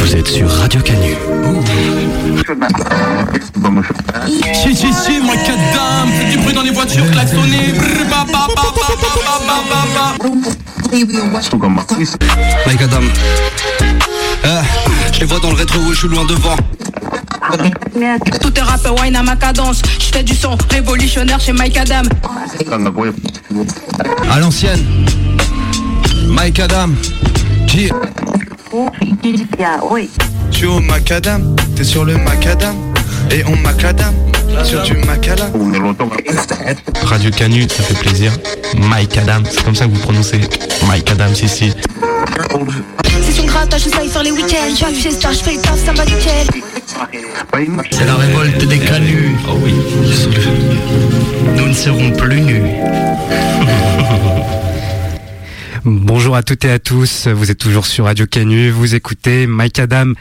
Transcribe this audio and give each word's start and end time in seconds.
Vous 0.00 0.16
êtes 0.16 0.28
sur 0.28 0.50
Radio 0.50 0.80
Canu. 0.80 1.14
Si, 4.54 4.74
si, 4.74 4.92
si, 4.92 5.20
moi, 5.20 5.36
cadam, 5.36 6.08
faites 6.16 6.30
du 6.30 6.38
bruit 6.38 6.54
dans 6.54 6.62
les 6.62 6.70
voitures, 6.70 7.08
klaxonnez. 7.10 7.74
Mike 12.66 12.82
Adam. 12.82 13.00
Euh, 14.46 14.62
je 15.12 15.20
les 15.20 15.26
vois 15.26 15.38
dans 15.38 15.50
le 15.50 15.56
rétro, 15.56 15.78
où 15.78 15.92
je 15.92 15.98
suis 15.98 16.08
loin 16.08 16.24
devant. 16.24 16.56
Tout 18.40 18.58
est 18.58 18.62
rap, 18.62 19.00
wine 19.00 19.16
à 19.16 19.22
ma 19.22 19.36
cadence. 19.36 19.82
Je 19.98 20.22
du 20.22 20.34
son 20.34 20.56
révolutionnaire 20.70 21.40
chez 21.40 21.52
Mike 21.52 21.76
Adam. 21.76 22.02
À 24.30 24.38
l'ancienne, 24.40 24.84
Mike 26.26 26.60
Adam. 26.60 26.88
G. 27.66 27.90
Je 28.72 30.56
suis 30.56 30.66
au 30.66 30.78
macadam, 30.80 31.56
t'es 31.74 31.82
sur 31.82 32.04
le 32.04 32.16
macadam 32.18 32.76
Et 33.32 33.42
on 33.44 33.56
macadam 33.56 34.14
sur 34.64 34.82
du 34.82 34.94
macadam 34.94 35.50
Radio 37.02 37.30
Canu, 37.30 37.66
ça 37.68 37.82
fait 37.82 37.98
plaisir. 37.98 38.32
Mike 38.76 39.16
Adam, 39.18 39.42
c'est 39.50 39.64
comme 39.64 39.74
ça 39.74 39.86
que 39.86 39.90
vous 39.90 40.00
prononcez. 40.00 40.40
Mike 40.86 41.10
Adam, 41.10 41.34
si, 41.34 41.48
si. 41.48 41.72
C'est 43.22 43.32
son 43.32 43.46
grattage, 43.46 43.84
je 43.84 43.88
sais 43.88 44.08
faire 44.08 44.22
les 44.22 44.32
week-ends. 44.32 44.74
J'arrive 44.78 45.02
chez 45.02 45.10
Star, 45.10 45.32
je 45.32 45.38
fais 45.38 45.54
le 45.54 45.60
taf, 45.60 45.84
ça 45.84 45.92
va 45.92 46.04
nickel. 46.04 46.46
C'est 47.90 48.06
la 48.06 48.14
révolte 48.14 48.68
des 48.68 48.78
canuts. 48.78 49.36
Oh 49.48 49.58
oui. 49.64 49.74
Nous 51.56 51.66
ne 51.66 51.72
serons 51.72 52.10
plus 52.12 52.40
nus. 52.40 52.62
Bonjour 55.86 56.36
à 56.36 56.42
toutes 56.42 56.66
et 56.66 56.70
à 56.70 56.78
tous, 56.78 57.26
vous 57.26 57.50
êtes 57.50 57.56
toujours 57.56 57.86
sur 57.86 58.04
Radio 58.04 58.26
Canu, 58.26 58.68
vous 58.68 58.94
écoutez 58.94 59.46
Mike 59.46 59.78
Adam, 59.78 60.12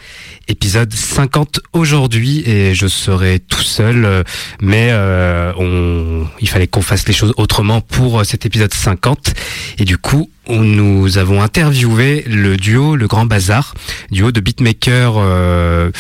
épisode 0.48 0.94
50 0.94 1.60
aujourd'hui. 1.74 2.44
Et 2.46 2.74
je 2.74 2.88
serai 2.88 3.40
tout 3.40 3.62
seul, 3.62 4.24
mais 4.62 4.88
euh, 4.92 5.52
on, 5.58 6.26
il 6.40 6.48
fallait 6.48 6.68
qu'on 6.68 6.82
fasse 6.82 7.06
les 7.08 7.14
choses 7.14 7.34
autrement 7.36 7.82
pour 7.82 8.20
euh, 8.22 8.24
cet 8.24 8.46
épisode 8.46 8.74
50 8.74 9.34
et 9.80 9.84
du 9.84 9.98
coup 9.98 10.30
nous 10.48 11.18
avons 11.18 11.42
interviewé 11.44 12.24
le 12.26 12.56
duo 12.56 12.96
Le 12.96 13.08
Grand 13.08 13.26
Bazar, 13.26 13.74
duo 14.12 14.32
de 14.32 14.40
beatmakers 14.40 15.16
euh, 15.18 15.92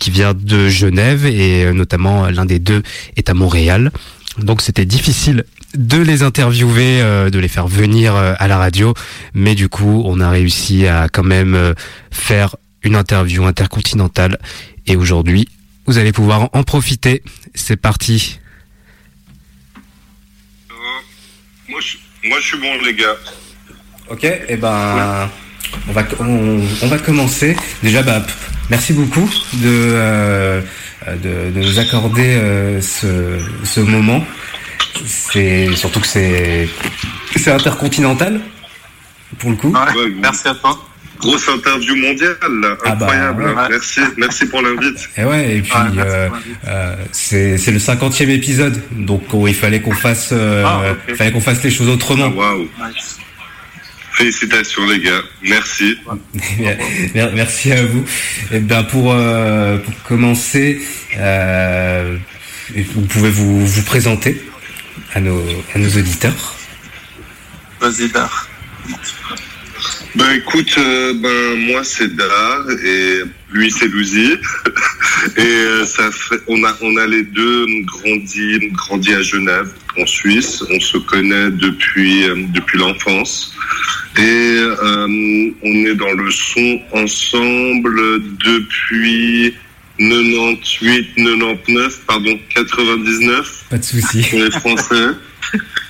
qui 0.00 0.10
vient 0.10 0.34
de 0.34 0.68
Genève. 0.68 1.26
Et 1.26 1.72
notamment 1.72 2.28
l'un 2.28 2.44
des 2.44 2.58
deux 2.58 2.82
est 3.16 3.30
à 3.30 3.34
Montréal. 3.34 3.92
Donc 4.38 4.60
c'était 4.60 4.84
difficile 4.84 5.44
de 5.74 5.98
les 5.98 6.22
interviewer, 6.22 7.00
euh, 7.02 7.30
de 7.30 7.38
les 7.38 7.48
faire 7.48 7.66
venir 7.68 8.14
euh, 8.14 8.34
à 8.38 8.48
la 8.48 8.56
radio, 8.58 8.94
mais 9.34 9.54
du 9.54 9.68
coup 9.68 10.02
on 10.06 10.20
a 10.20 10.30
réussi 10.30 10.86
à 10.86 11.08
quand 11.12 11.24
même 11.24 11.54
euh, 11.54 11.74
faire 12.10 12.56
une 12.82 12.94
interview 12.96 13.44
intercontinentale 13.44 14.38
et 14.86 14.96
aujourd'hui 14.96 15.48
vous 15.86 15.98
allez 15.98 16.12
pouvoir 16.12 16.48
en 16.52 16.62
profiter. 16.62 17.22
C'est 17.54 17.76
parti. 17.76 18.38
moi, 21.68 21.80
je, 21.80 22.28
moi 22.28 22.38
je 22.40 22.46
suis 22.46 22.58
bon 22.58 22.72
les 22.84 22.94
gars 22.94 23.16
Ok, 24.08 24.24
et 24.24 24.56
ben 24.56 25.28
on 25.88 25.92
va 25.92 26.04
on, 26.20 26.60
on 26.82 26.86
va 26.88 26.98
commencer. 26.98 27.56
Déjà 27.82 28.02
bah 28.02 28.24
merci 28.70 28.92
beaucoup 28.92 29.28
de 29.54 29.68
euh, 29.68 30.62
de, 31.08 31.50
de 31.50 31.60
nous 31.60 31.78
accorder 31.78 32.34
euh, 32.36 32.80
ce, 32.80 33.38
ce 33.64 33.80
moment. 33.80 34.24
C'est 35.04 35.74
surtout 35.74 36.00
que 36.00 36.06
c'est 36.06 36.68
c'est 37.36 37.50
intercontinental 37.52 38.40
pour 39.38 39.50
le 39.50 39.56
coup. 39.56 39.72
Ouais, 39.72 40.10
Merci 40.20 40.48
à 40.48 40.54
toi. 40.54 40.78
Grosse 41.18 41.48
interview 41.48 41.96
mondiale, 41.96 42.36
là. 42.60 42.76
Ah 42.84 42.94
bah, 42.94 43.06
incroyable. 43.06 43.44
ouais. 43.44 43.68
Merci, 43.70 44.00
merci 44.18 44.44
pour 44.46 44.60
l'invite. 44.60 45.08
Et 45.16 45.24
ouais, 45.24 45.56
et 45.56 45.62
puis 45.62 45.72
euh, 45.98 46.28
pour 46.28 46.38
euh, 46.68 46.94
c'est 47.10 47.56
c'est 47.56 47.72
le 47.72 47.78
cinquantième 47.78 48.28
épisode, 48.30 48.82
donc 48.92 49.22
oh, 49.32 49.46
il 49.48 49.54
fallait 49.54 49.80
qu'on 49.80 49.94
fasse 49.94 50.28
euh, 50.32 50.62
Ah, 50.66 50.82
fallait 51.14 51.32
qu'on 51.32 51.40
fasse 51.40 51.62
les 51.62 51.70
choses 51.70 51.88
autrement. 51.88 52.28
Waouh. 52.28 52.68
Félicitations 54.12 54.86
les 54.86 55.00
gars, 55.00 55.22
merci. 55.42 55.98
Mer- 57.14 57.30
Merci 57.34 57.72
à 57.72 57.82
vous. 57.84 58.02
Et 58.52 58.60
ben 58.60 58.82
pour 58.84 59.12
euh, 59.12 59.76
pour 59.78 59.94
commencer, 60.04 60.80
euh, 61.18 62.16
vous 62.94 63.02
pouvez 63.02 63.28
vous 63.30 63.66
vous 63.66 63.82
présenter 63.84 64.42
à 65.16 65.20
nos 65.20 65.42
à 65.74 65.78
nos 65.78 65.88
auditeurs. 65.88 66.54
Vas-y 67.80 68.08
Dar. 68.10 68.46
Ben 70.14 70.30
écoute, 70.32 70.74
euh, 70.76 71.14
ben 71.14 71.56
moi 71.68 71.82
c'est 71.84 72.14
Dar 72.14 72.64
et 72.84 73.22
lui 73.50 73.70
c'est 73.70 73.88
Louzi 73.88 74.32
et 75.38 75.40
euh, 75.40 75.86
ça 75.86 76.10
fait, 76.12 76.40
on 76.48 76.62
a 76.64 76.76
on 76.82 76.96
a 76.98 77.06
les 77.06 77.22
deux 77.22 77.66
grandi 77.84 78.58
grandi 78.72 79.14
à 79.14 79.22
Genève 79.22 79.72
en 79.98 80.04
Suisse. 80.04 80.62
On 80.70 80.80
se 80.80 80.98
connaît 80.98 81.50
depuis 81.50 82.28
euh, 82.28 82.34
depuis 82.52 82.78
l'enfance 82.78 83.54
et 84.18 84.58
euh, 84.58 85.50
on 85.62 85.74
est 85.86 85.94
dans 85.94 86.12
le 86.12 86.30
son 86.30 86.78
ensemble 86.92 88.20
depuis 88.44 89.54
98, 89.98 91.14
99, 91.16 92.00
pardon 92.06 92.38
99 92.54 93.64
Pas 93.70 93.78
de 93.78 93.84
souci. 93.84 94.22
pour 94.30 94.38
les 94.38 94.50
Français. 94.50 95.14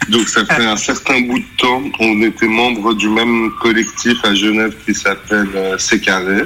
Donc 0.09 0.29
ça 0.29 0.45
fait 0.45 0.65
un 0.65 0.77
certain 0.77 1.21
bout 1.23 1.39
de 1.39 1.45
temps. 1.59 1.83
On 1.99 2.23
était 2.23 2.47
membre 2.47 2.95
du 2.95 3.09
même 3.09 3.51
collectif 3.61 4.19
à 4.25 4.35
Genève 4.35 4.75
qui 4.85 4.95
s'appelle 4.95 5.49
euh, 5.55 5.77
C'est 5.79 6.01
Carré 6.01 6.43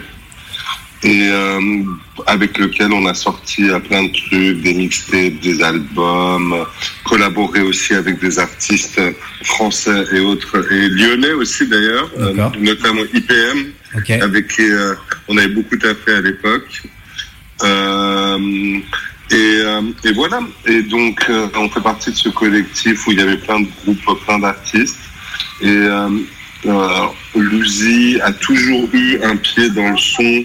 et 1.03 1.29
euh, 1.31 1.83
avec 2.27 2.59
lequel 2.59 2.93
on 2.93 3.07
a 3.07 3.15
sorti 3.15 3.71
euh, 3.71 3.79
plein 3.79 4.05
de 4.05 4.13
trucs, 4.13 4.61
des 4.63 4.75
mixtapes, 4.75 5.41
des 5.41 5.63
albums, 5.63 6.67
collaboré 7.05 7.63
aussi 7.63 7.95
avec 7.95 8.21
des 8.21 8.39
artistes 8.39 9.01
français 9.43 10.05
et 10.13 10.21
autres, 10.21 10.71
et 10.71 10.89
lyonnais 10.91 11.33
aussi 11.33 11.67
d'ailleurs, 11.67 12.11
euh, 12.19 12.35
notamment 12.59 13.03
IPM, 13.15 13.73
avec 14.21 14.49
qui 14.49 14.63
euh, 14.71 14.95
on 15.29 15.39
avait 15.39 15.49
beaucoup 15.49 15.77
taffé 15.77 16.13
à 16.13 16.21
l'époque. 16.21 16.83
Euh, 17.63 18.79
et, 19.31 19.35
euh, 19.61 19.83
et 20.05 20.13
voilà. 20.13 20.41
Et 20.67 20.83
donc, 20.83 21.25
euh, 21.29 21.47
on 21.57 21.69
fait 21.69 21.81
partie 21.83 22.11
de 22.11 22.17
ce 22.17 22.29
collectif 22.31 23.07
où 23.07 23.13
il 23.13 23.19
y 23.19 23.23
avait 23.23 23.37
plein 23.39 23.61
de 23.61 23.67
groupes, 23.85 24.25
plein 24.25 24.39
d'artistes. 24.39 24.99
Et 25.63 25.87
Luzi 27.35 28.21
a 28.23 28.33
toujours 28.33 28.89
eu 28.93 29.19
un 29.23 29.37
pied 29.37 29.71
dans 29.71 29.91
le 29.91 29.97
son 29.97 30.45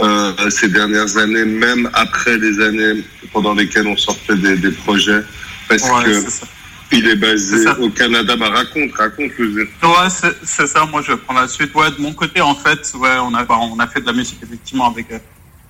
euh, 0.00 0.50
ces 0.50 0.68
dernières 0.68 1.16
années, 1.18 1.44
même 1.44 1.90
après 1.92 2.38
les 2.38 2.60
années 2.60 3.04
pendant 3.32 3.52
lesquelles 3.54 3.86
on 3.86 3.96
sortait 3.96 4.36
des, 4.36 4.56
des 4.56 4.70
projets, 4.70 5.20
parce 5.68 5.82
Ouais, 5.82 6.04
que 6.04 6.14
c'est 6.14 6.30
ça. 6.30 6.46
il 6.92 7.06
est 7.06 7.16
basé 7.16 7.68
au 7.80 7.90
Canada. 7.90 8.34
Bah, 8.36 8.48
raconte, 8.50 8.92
raconte, 8.96 9.32
Luzi. 9.38 9.60
Ouais, 9.82 10.30
c'est 10.42 10.66
ça. 10.66 10.86
Moi, 10.86 11.02
je 11.02 11.12
vais 11.12 11.18
prendre 11.18 11.40
la 11.40 11.48
suite. 11.48 11.74
Ouais, 11.74 11.90
de 11.90 12.00
mon 12.00 12.12
côté, 12.14 12.40
en 12.40 12.54
fait, 12.54 12.80
ouais, 12.94 13.16
on 13.22 13.34
a, 13.34 13.44
bah, 13.44 13.56
on 13.60 13.78
a 13.78 13.86
fait 13.86 14.00
de 14.00 14.06
la 14.06 14.12
musique 14.14 14.38
effectivement 14.42 14.90
avec 14.90 15.06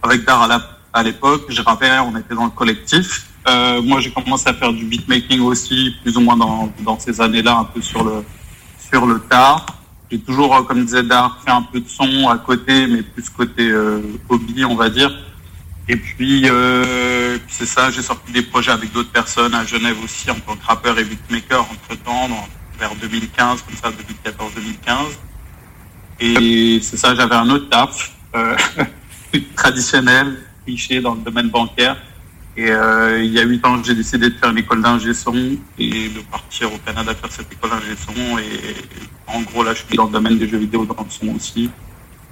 avec 0.03 0.25
Dar 0.25 0.43
à 0.43 0.49
la- 0.49 0.79
à 0.93 1.03
l'époque. 1.03 1.45
Je 1.49 1.63
rappelle, 1.63 2.01
on 2.01 2.17
était 2.17 2.35
dans 2.35 2.45
le 2.45 2.51
collectif. 2.51 3.27
Euh, 3.49 3.81
moi, 3.83 4.01
j'ai 4.01 4.11
commencé 4.11 4.49
à 4.49 4.55
faire 4.55 4.73
du 4.73 4.85
beatmaking 4.85 5.41
aussi, 5.41 5.95
plus 6.03 6.17
ou 6.17 6.21
moins 6.21 6.37
dans 6.37 6.73
dans 6.81 6.99
ces 6.99 7.21
années-là, 7.21 7.59
un 7.59 7.65
peu 7.65 7.81
sur 7.81 8.05
le 8.05 8.25
sur 8.91 9.07
le 9.07 9.21
tard. 9.21 9.67
J'ai 10.11 10.19
toujours, 10.19 10.57
euh, 10.57 10.63
comme 10.63 10.85
disait 10.85 11.05
Dar, 11.05 11.41
fait 11.45 11.53
un 11.53 11.63
peu 11.63 11.81
de 11.81 11.89
son 11.89 12.29
à 12.29 12.39
côté, 12.39 12.87
mais 12.89 13.03
plus 13.03 13.29
côté 13.31 13.71
euh, 13.71 14.01
hobby, 14.29 14.65
on 14.65 14.75
va 14.75 14.91
dire. 14.91 15.13
Et 15.89 15.97
puis, 15.97 16.49
euh, 16.49 17.39
c'est 17.49 17.67
ça, 17.67 17.91
j'ai 17.91 18.03
sorti 18.03 18.31
des 18.33 18.43
projets 18.43 18.71
avec 18.71 18.93
d'autres 18.93 19.11
personnes 19.11 19.55
à 19.55 19.65
Genève 19.65 19.97
aussi 20.05 20.31
en 20.31 20.35
tant 20.35 20.55
que 20.55 20.65
rappeur 20.65 20.99
et 20.99 21.05
beatmaker 21.05 21.63
entre-temps, 21.63 22.29
vers 22.79 22.95
2015, 22.95 23.63
comme 23.63 23.77
ça, 23.77 23.91
2014-2015. 23.91 24.97
Et 26.21 26.81
c'est 26.83 26.97
ça, 26.97 27.15
j'avais 27.15 27.35
un 27.35 27.49
autre 27.51 27.69
taf, 27.69 28.13
euh, 28.37 28.57
traditionnel, 29.57 30.37
cliché 30.71 31.01
dans 31.01 31.15
le 31.15 31.21
domaine 31.21 31.49
bancaire. 31.49 31.97
Et 32.57 32.71
euh, 32.71 33.23
il 33.23 33.33
y 33.33 33.39
a 33.39 33.45
huit 33.45 33.65
ans, 33.65 33.83
j'ai 33.83 33.95
décidé 33.95 34.29
de 34.31 34.35
faire 34.35 34.51
une 34.51 34.59
école 34.59 34.83
d'ingé 34.83 35.15
son 35.15 35.35
et 35.79 36.09
de 36.09 36.21
partir 36.31 36.73
au 36.73 36.79
Canada 36.79 37.15
faire 37.15 37.31
cette 37.31 37.53
école 37.53 37.71
d'ingé 37.71 37.95
son. 38.05 38.39
Et 38.39 38.75
en 39.27 39.41
gros, 39.43 39.63
là, 39.63 39.73
je 39.75 39.83
suis 39.85 39.97
dans 39.97 40.07
le 40.07 40.13
domaine 40.13 40.39
des 40.39 40.49
jeux 40.49 40.59
vidéo 40.59 40.85
dans 40.85 40.97
le 40.97 41.35
aussi. 41.35 41.71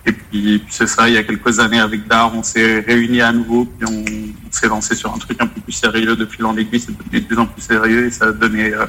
Et 0.07 0.13
puis, 0.13 0.63
c'est 0.71 0.87
ça, 0.87 1.09
il 1.09 1.15
y 1.15 1.19
a 1.19 1.23
quelques 1.23 1.59
années 1.61 1.81
avec 1.81 2.07
Dar, 2.07 2.35
on 2.35 2.43
s'est 2.43 2.81
réunis 2.81 3.21
à 3.21 3.33
nouveau, 3.33 3.65
puis 3.65 3.89
on, 3.89 4.05
s'est 4.51 4.69
lancé 4.69 4.95
sur 4.95 5.13
un 5.13 5.19
truc 5.19 5.37
un 5.41 5.47
peu 5.47 5.61
plus 5.61 5.73
sérieux 5.73 6.17
de 6.17 6.25
fil 6.25 6.45
en 6.47 6.57
aiguille, 6.57 6.81
c'est 6.81 6.97
devenu 6.97 7.21
de 7.21 7.27
plus 7.27 7.39
en 7.39 7.47
plus 7.47 7.61
sérieux 7.61 8.07
et 8.07 8.11
ça 8.11 8.29
a 8.29 8.33
donné, 8.33 8.73
euh, 8.73 8.87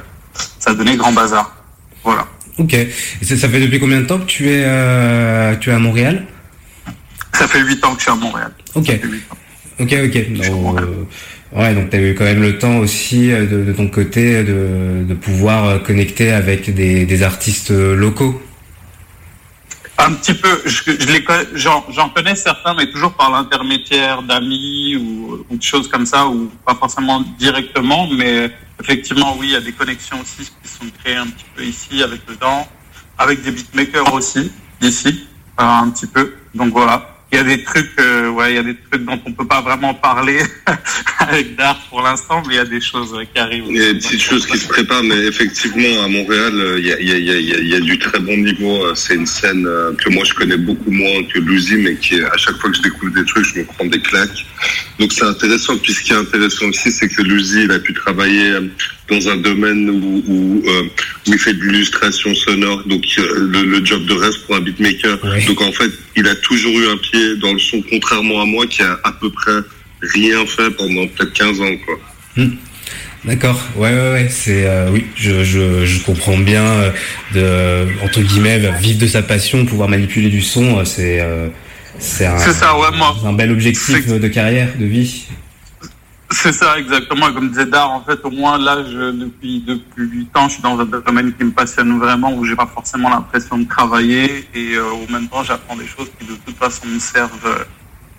ça 0.58 0.70
a 0.70 0.74
donné 0.74 0.96
grand 0.96 1.12
bazar. 1.12 1.54
Voilà. 2.02 2.26
Ok. 2.58 2.72
Et 2.72 2.90
ça, 3.22 3.36
ça 3.36 3.48
fait 3.48 3.60
depuis 3.60 3.78
combien 3.78 4.00
de 4.00 4.06
temps 4.06 4.18
que 4.18 4.24
tu 4.24 4.48
es 4.48 4.62
euh, 4.64 5.54
tu 5.56 5.68
es 5.68 5.72
à 5.72 5.78
Montréal? 5.78 6.26
Ça 7.40 7.48
fait 7.48 7.60
huit 7.60 7.82
ans 7.86 7.92
que 7.94 8.00
je 8.00 8.02
suis 8.02 8.10
à 8.10 8.16
Montréal. 8.16 8.52
Ok. 8.74 9.00
Ok, 9.80 9.94
ok. 10.04 10.32
Donc, 10.34 10.78
euh, 10.80 11.04
ouais, 11.58 11.74
donc 11.74 11.88
tu 11.88 11.96
as 11.96 12.00
eu 12.02 12.14
quand 12.14 12.24
même 12.24 12.42
le 12.42 12.58
temps 12.58 12.76
aussi 12.76 13.32
euh, 13.32 13.46
de, 13.46 13.64
de 13.64 13.72
ton 13.72 13.88
côté 13.88 14.44
de, 14.44 15.04
de 15.08 15.14
pouvoir 15.14 15.64
euh, 15.64 15.78
connecter 15.78 16.32
avec 16.32 16.74
des, 16.74 17.06
des 17.06 17.22
artistes 17.22 17.70
euh, 17.70 17.96
locaux. 17.96 18.42
Un 19.96 20.12
petit 20.12 20.34
peu, 20.34 20.60
je, 20.66 20.82
je 20.86 21.06
les 21.10 21.24
connais- 21.24 21.46
j'en 21.54 22.10
connais 22.14 22.34
certains, 22.36 22.74
mais 22.74 22.90
toujours 22.90 23.14
par 23.14 23.30
l'intermédiaire 23.30 24.22
d'amis 24.22 24.96
ou, 24.96 25.44
ou 25.48 25.56
de 25.56 25.62
choses 25.62 25.88
comme 25.88 26.04
ça, 26.04 26.26
ou 26.26 26.50
pas 26.66 26.74
forcément 26.74 27.22
directement, 27.38 28.06
mais 28.06 28.50
effectivement, 28.82 29.34
oui, 29.38 29.46
il 29.48 29.52
y 29.52 29.56
a 29.56 29.60
des 29.62 29.72
connexions 29.72 30.20
aussi 30.20 30.50
qui 30.62 30.68
sont 30.70 30.86
créées 31.02 31.16
un 31.16 31.26
petit 31.26 31.46
peu 31.56 31.64
ici 31.64 32.02
avec 32.02 32.20
le 32.28 32.36
temps, 32.36 32.68
avec 33.16 33.42
des 33.42 33.50
beatmakers 33.50 34.12
aussi, 34.12 34.52
ici, 34.82 35.26
euh, 35.58 35.62
un 35.64 35.88
petit 35.88 36.06
peu. 36.06 36.34
Donc 36.54 36.72
voilà. 36.72 37.16
Il 37.32 37.36
y 37.36 37.38
a 37.38 37.44
des 37.44 37.62
trucs, 37.62 37.92
euh, 38.00 38.28
ouais, 38.30 38.52
il 38.52 38.56
y 38.56 38.58
a 38.58 38.62
des 38.64 38.74
trucs 38.90 39.04
dont 39.04 39.20
on 39.24 39.32
peut 39.32 39.46
pas 39.46 39.60
vraiment 39.60 39.94
parler 39.94 40.38
avec 41.20 41.54
Dart 41.54 41.78
pour 41.88 42.02
l'instant, 42.02 42.42
mais 42.46 42.54
il 42.54 42.56
y 42.56 42.60
a 42.60 42.64
des 42.64 42.80
choses 42.80 43.14
qui 43.32 43.40
arrivent. 43.40 43.66
Il 43.68 43.76
y 43.76 43.84
a 43.84 43.92
des 43.92 43.98
petites 44.00 44.20
choses 44.20 44.44
qui 44.46 44.58
se 44.58 44.66
préparent, 44.66 45.04
mais 45.04 45.16
effectivement, 45.26 46.02
à 46.02 46.08
Montréal, 46.08 46.52
euh, 46.54 46.78
il 46.80 46.86
y 46.86 46.92
a, 46.92 47.00
y 47.00 47.12
a- 47.30 47.60
y 47.60 47.74
a- 47.76 47.80
du 47.80 47.98
très 48.00 48.18
bon 48.18 48.36
niveau. 48.36 48.84
Euh, 48.84 48.94
C'est 48.96 49.14
une 49.14 49.26
scène 49.26 49.64
que 49.98 50.10
moi 50.10 50.24
je 50.24 50.34
connais 50.34 50.56
beaucoup 50.56 50.90
moins 50.90 51.22
que 51.32 51.38
Luzi, 51.38 51.76
mais 51.76 51.94
qui, 51.96 52.20
à 52.20 52.36
chaque 52.36 52.56
fois 52.56 52.70
que 52.70 52.76
je 52.76 52.82
découvre 52.82 53.12
des 53.14 53.24
trucs, 53.24 53.44
je 53.46 53.60
me 53.60 53.64
prends 53.64 53.86
des 53.86 54.00
claques. 54.00 54.44
Donc 54.98 55.12
c'est 55.12 55.24
intéressant. 55.24 55.78
Puis 55.78 55.92
ce 55.94 56.02
qui 56.02 56.12
est 56.12 56.16
intéressant 56.16 56.66
aussi, 56.66 56.90
c'est 56.90 57.08
que 57.08 57.22
Luzi, 57.22 57.62
il 57.62 57.70
a 57.72 57.78
pu 57.78 57.94
travailler 57.94 58.54
dans 59.10 59.28
un 59.28 59.36
domaine 59.36 59.90
où, 59.90 60.22
où, 60.26 60.62
euh, 60.66 60.82
où 61.26 61.32
il 61.32 61.38
fait 61.38 61.54
de 61.54 61.62
l'illustration 61.62 62.34
sonore, 62.34 62.82
donc 62.86 63.04
euh, 63.18 63.48
le, 63.50 63.62
le 63.64 63.84
job 63.84 64.04
de 64.06 64.14
rêve 64.14 64.34
pour 64.46 64.56
un 64.56 64.60
beatmaker. 64.60 65.18
Donc 65.46 65.60
en 65.60 65.72
fait, 65.72 65.90
il 66.16 66.26
a 66.28 66.34
toujours 66.36 66.72
eu 66.78 66.86
un 66.88 66.96
pied 66.96 67.36
dans 67.36 67.52
le 67.52 67.58
son, 67.58 67.82
contrairement 67.90 68.40
à 68.42 68.46
moi 68.46 68.66
qui 68.66 68.82
a 68.82 68.98
à 69.04 69.12
peu 69.12 69.30
près 69.30 69.58
rien 70.02 70.46
fait 70.46 70.70
pendant 70.70 71.06
peut-être 71.08 71.32
15 71.32 71.60
ans. 71.60 71.76
Quoi. 71.84 72.44
D'accord, 73.24 73.60
ouais, 73.76 73.90
ouais, 73.92 74.12
ouais, 74.12 74.28
c'est 74.30 74.64
euh, 74.66 74.88
oui, 74.90 75.04
je, 75.14 75.44
je, 75.44 75.84
je 75.84 76.02
comprends 76.04 76.38
bien 76.38 76.64
euh, 76.64 76.90
de 77.34 78.02
entre 78.02 78.22
guillemets 78.22 78.58
vivre 78.80 78.98
de 78.98 79.06
sa 79.06 79.20
passion, 79.20 79.66
pouvoir 79.66 79.90
manipuler 79.90 80.30
du 80.30 80.40
son, 80.40 80.82
c'est 80.86 81.20
euh, 81.20 81.48
c'est 81.98 82.24
un, 82.24 82.38
C'est 82.38 82.54
ça, 82.54 82.78
ouais, 82.78 82.96
moi. 82.96 83.14
un 83.26 83.34
bel 83.34 83.50
objectif 83.50 84.06
de 84.06 84.28
carrière, 84.28 84.70
de 84.78 84.86
vie. 84.86 85.24
C'est 86.32 86.52
ça, 86.52 86.78
exactement. 86.78 87.32
Comme 87.32 87.48
disait 87.48 87.66
Dar, 87.66 87.90
en 87.90 88.02
fait, 88.04 88.18
au 88.24 88.30
moins 88.30 88.56
là, 88.56 88.84
je, 88.84 89.10
depuis 89.10 89.60
depuis 89.66 90.04
huit 90.04 90.36
ans, 90.36 90.48
je 90.48 90.54
suis 90.54 90.62
dans 90.62 90.78
un 90.78 90.84
domaine 90.84 91.32
qui 91.34 91.44
me 91.44 91.50
passionne 91.50 91.98
vraiment, 91.98 92.32
où 92.32 92.44
j'ai 92.44 92.54
pas 92.54 92.66
forcément 92.66 93.10
l'impression 93.10 93.58
de 93.58 93.66
travailler, 93.68 94.48
et 94.54 94.74
euh, 94.74 94.92
au 94.92 95.10
même 95.12 95.28
temps, 95.28 95.42
j'apprends 95.42 95.76
des 95.76 95.86
choses 95.86 96.08
qui 96.18 96.26
de 96.26 96.34
toute 96.34 96.56
façon 96.56 96.86
me 96.86 97.00
servent 97.00 97.46
euh, 97.46 97.64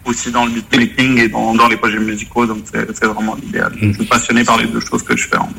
aussi 0.05 0.29
dans 0.31 0.45
le 0.45 0.51
beatmaking 0.51 1.19
et 1.19 1.29
dans, 1.29 1.53
dans 1.55 1.67
les 1.67 1.77
projets 1.77 1.99
musicaux. 1.99 2.45
Donc 2.45 2.63
c'est 2.71 3.05
vraiment 3.05 3.35
l'idéal. 3.35 3.73
Je 3.81 3.93
suis 3.93 4.05
passionné 4.05 4.43
par 4.43 4.57
les 4.57 4.65
deux 4.65 4.81
choses 4.81 5.03
que 5.03 5.15
je 5.15 5.27
fais. 5.27 5.37
En 5.37 5.49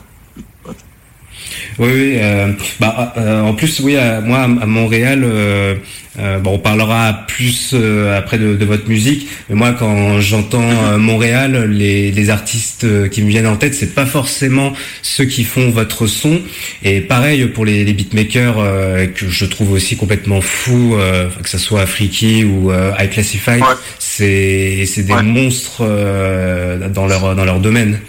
Oui, 1.79 1.89
oui. 1.93 2.17
euh, 2.19 2.53
bah, 2.81 3.15
euh, 3.17 3.43
en 3.43 3.55
plus, 3.55 3.81
oui, 3.81 3.97
à- 3.97 4.21
moi, 4.21 4.41
à 4.41 4.47
Montréal, 4.47 5.23
euh, 5.25 5.75
euh, 6.19 6.39
bon, 6.39 6.55
on 6.55 6.59
parlera 6.59 7.25
plus 7.27 7.71
euh, 7.73 8.19
après 8.19 8.37
de, 8.39 8.55
de 8.55 8.65
votre 8.67 8.87
musique. 8.89 9.29
Mais 9.49 9.55
moi, 9.55 9.73
quand 9.73 10.21
j'entends 10.21 10.61
euh, 10.63 10.99
Montréal, 10.99 11.71
les, 11.71 12.11
les 12.13 12.31
artistes 12.31 13.09
qui 13.11 13.23
me 13.23 13.29
viennent 13.29 13.47
en 13.47 13.57
tête, 13.57 13.75
c'est 13.75 13.95
pas 13.95 14.05
forcément 14.05 14.75
ceux 15.01 15.25
qui 15.25 15.45
font 15.45 15.71
votre 15.71 16.07
son. 16.07 16.41
Et 16.83 17.01
pareil 17.01 17.47
pour 17.47 17.65
les, 17.65 17.85
les 17.85 17.93
beatmakers 17.95 18.57
euh, 18.59 19.07
que 19.07 19.29
je 19.29 19.45
trouve 19.47 19.73
aussi 19.73 19.97
complètement 19.97 20.43
fous, 20.43 20.97
euh, 20.97 21.31
que 21.43 21.49
ce 21.49 21.57
soit 21.59 21.87
Freaky 21.87 22.45
ou 22.45 22.71
euh, 22.71 22.93
High 22.99 23.09
Classified, 23.11 23.61
c'est 23.99 24.85
c'est 24.87 25.05
des 25.05 25.13
monstres 25.23 25.79
euh, 25.81 26.89
dans 26.91 27.07
leur 27.07 27.35
dans 27.35 27.45
leur 27.47 27.59
domaine. 27.61 28.01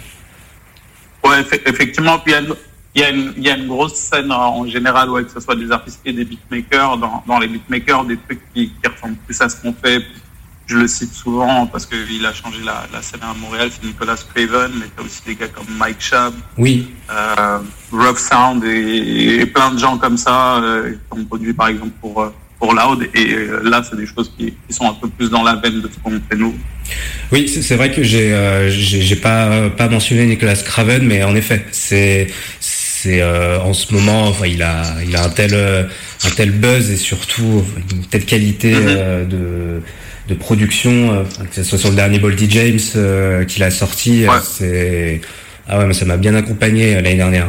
Ouais, 1.24 1.40
effe- 1.40 1.60
effectivement. 1.66 2.18
Puis 2.18 2.34
il 2.94 3.00
y 3.00 3.04
a 3.04 3.10
une- 3.10 3.32
il 3.36 3.42
y, 3.44 3.50
a 3.50 3.56
grosse 3.58 3.94
scène 3.94 4.30
euh, 4.30 4.34
en 4.34 4.66
général, 4.68 5.10
ouais, 5.10 5.24
que 5.24 5.30
ce 5.30 5.40
soit 5.40 5.56
des 5.56 5.70
artistes 5.70 6.00
et 6.04 6.12
des 6.12 6.24
beatmakers. 6.24 6.96
Dans, 6.98 7.22
dans 7.26 7.38
les 7.38 7.48
beatmakers, 7.48 8.04
des 8.04 8.16
trucs 8.16 8.40
qui, 8.54 8.68
qui 8.68 8.88
ressemblent 8.88 9.16
plus 9.26 9.40
à 9.40 9.48
ce 9.48 9.56
qu'on 9.60 9.74
fait. 9.74 10.00
Je 10.66 10.78
le 10.78 10.88
cite 10.88 11.12
souvent 11.12 11.66
parce 11.66 11.84
qu'il 11.84 12.24
a 12.24 12.32
changé 12.32 12.58
la, 12.64 12.86
la 12.90 13.02
scène 13.02 13.20
à 13.22 13.34
Montréal, 13.34 13.68
c'est 13.70 13.86
Nicolas 13.86 14.16
Craven, 14.16 14.70
mais 14.78 14.86
t'as 14.96 15.02
aussi 15.02 15.20
des 15.26 15.34
gars 15.34 15.48
comme 15.48 15.66
Mike 15.76 16.00
Shab, 16.00 16.32
Oui. 16.56 16.88
euh, 17.10 17.58
Rough 17.92 18.16
Sound 18.16 18.64
et, 18.64 19.40
et 19.40 19.46
plein 19.46 19.72
de 19.72 19.78
gens 19.78 19.98
comme 19.98 20.16
ça 20.16 20.56
euh, 20.62 20.92
qui 20.92 21.18
ont 21.20 21.24
produit 21.26 21.52
par 21.52 21.68
exemple 21.68 21.92
pour, 22.00 22.22
euh, 22.22 22.30
pour 22.58 22.72
Loud. 22.72 23.06
Et 23.14 23.36
là, 23.62 23.82
c'est 23.82 23.96
des 23.96 24.06
choses 24.06 24.32
qui, 24.38 24.54
qui 24.66 24.72
sont 24.72 24.88
un 24.88 24.94
peu 24.94 25.08
plus 25.08 25.28
dans 25.28 25.42
la 25.42 25.56
veine 25.56 25.82
de 25.82 25.88
ce 25.92 25.98
qu'on 26.02 26.12
fait 26.12 26.36
nous. 26.38 26.54
Oui, 27.30 27.46
c'est 27.46 27.76
vrai 27.76 27.92
que 27.92 28.02
j'ai 28.02 28.32
euh, 28.32 28.70
j'ai 28.70 29.02
j'ai 29.02 29.16
pas 29.16 29.68
pas 29.68 29.88
mentionné 29.90 30.24
Nicolas 30.24 30.56
Craven, 30.56 31.02
mais 31.06 31.22
en 31.24 31.34
effet, 31.34 31.66
c'est 31.72 32.28
c'est 33.04 33.20
euh, 33.20 33.60
en 33.60 33.74
ce 33.74 33.92
moment, 33.92 34.28
enfin, 34.28 34.46
il 34.46 34.62
a 34.62 34.82
il 35.06 35.14
a 35.14 35.24
un 35.24 35.28
tel 35.28 35.50
euh, 35.52 35.84
un 36.24 36.30
tel 36.30 36.50
buzz 36.52 36.90
et 36.90 36.96
surtout 36.96 37.62
une 37.92 38.06
telle 38.06 38.24
qualité 38.24 38.74
euh, 38.74 39.26
de 39.26 39.82
de 40.28 40.34
production, 40.34 41.26
que 41.50 41.54
ce 41.54 41.62
soit 41.64 41.76
sur 41.76 41.90
le 41.90 41.96
dernier 41.96 42.18
Boldy 42.18 42.48
James 42.50 43.44
qu'il 43.46 43.62
a 43.62 43.70
sorti, 43.70 44.24
c'est 44.42 45.20
ah 45.68 45.78
ouais, 45.78 45.86
mais 45.86 45.92
ça 45.92 46.06
m'a 46.06 46.16
bien 46.16 46.34
accompagné 46.34 46.94
l'année 46.94 47.14
dernière. 47.16 47.48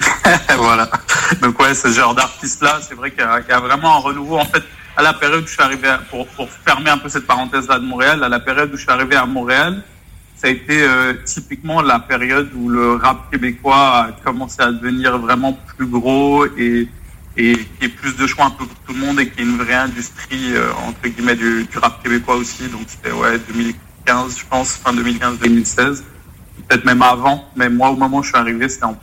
voilà. 0.58 0.90
Donc 1.42 1.60
ouais, 1.60 1.74
ce 1.74 1.88
genre 1.88 2.14
d'artiste-là, 2.16 2.80
c'est 2.86 2.94
vrai 2.96 3.12
qu'il 3.12 3.20
y, 3.20 3.22
a 3.22 3.40
qu'il 3.40 3.50
y 3.50 3.52
a 3.54 3.60
vraiment 3.60 3.96
un 3.96 4.00
renouveau. 4.00 4.38
En 4.38 4.44
fait, 4.44 4.62
à 4.96 5.02
la 5.02 5.12
période 5.12 5.44
où 5.44 5.46
je 5.46 5.52
suis 5.52 5.62
arrivé, 5.62 5.86
à- 5.88 5.98
pour, 6.10 6.26
pour 6.28 6.48
fermer 6.66 6.90
un 6.90 6.98
peu 6.98 7.08
cette 7.08 7.26
parenthèse-là 7.26 7.78
de 7.78 7.84
Montréal, 7.84 8.22
à 8.24 8.28
la 8.28 8.40
période 8.40 8.70
où 8.72 8.76
je 8.76 8.82
suis 8.82 8.90
arrivé 8.90 9.14
à 9.14 9.26
Montréal, 9.26 9.82
ça 10.38 10.46
a 10.46 10.50
été 10.50 10.82
euh, 10.82 11.14
typiquement 11.24 11.82
la 11.82 11.98
période 11.98 12.50
où 12.54 12.68
le 12.68 12.94
rap 12.94 13.30
québécois 13.30 13.96
a 13.98 14.12
commencé 14.24 14.60
à 14.60 14.70
devenir 14.70 15.18
vraiment 15.18 15.58
plus 15.76 15.86
gros 15.86 16.46
et 16.56 16.88
et 17.36 17.54
qui 17.54 17.84
ait 17.84 17.88
plus 17.88 18.16
de 18.16 18.26
choix 18.26 18.46
un 18.46 18.50
peu 18.50 18.66
pour 18.66 18.76
tout 18.78 18.92
le 18.92 18.98
monde 18.98 19.20
et 19.20 19.28
qui 19.28 19.40
est 19.40 19.44
une 19.44 19.58
vraie 19.58 19.74
industrie 19.74 20.54
euh, 20.54 20.72
entre 20.86 21.08
guillemets 21.08 21.36
du, 21.36 21.68
rap 21.76 22.02
québécois 22.02 22.36
aussi. 22.36 22.66
Donc 22.68 22.82
c'était 22.88 23.12
ouais 23.12 23.38
2015, 23.48 24.38
je 24.38 24.44
pense, 24.46 24.72
fin 24.72 24.92
2015-2016 24.92 26.02
peut-être 26.68 26.84
même 26.84 27.02
avant, 27.02 27.48
mais 27.56 27.68
moi 27.68 27.90
au 27.90 27.96
moment 27.96 28.18
où 28.18 28.22
je 28.22 28.28
suis 28.28 28.36
arrivé, 28.36 28.68
c'était 28.68 28.84
en 28.84 28.94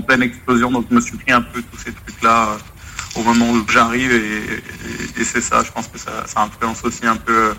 pleine, 0.00 0.22
explosion, 0.22 0.70
donc 0.70 0.86
je 0.90 0.94
me 0.94 1.00
suis 1.00 1.16
pris 1.16 1.32
un 1.32 1.40
peu 1.40 1.62
tous 1.62 1.78
ces 1.78 1.92
trucs-là 1.92 2.48
euh, 2.48 3.20
au 3.20 3.22
moment 3.22 3.50
où 3.50 3.64
j'arrive, 3.70 4.12
et, 4.12 5.24
c'est 5.24 5.40
ça, 5.40 5.62
je 5.64 5.70
pense 5.70 5.88
que 5.88 5.98
ça, 5.98 6.24
influence 6.36 6.84
aussi 6.84 7.06
un 7.06 7.16
peu 7.16 7.54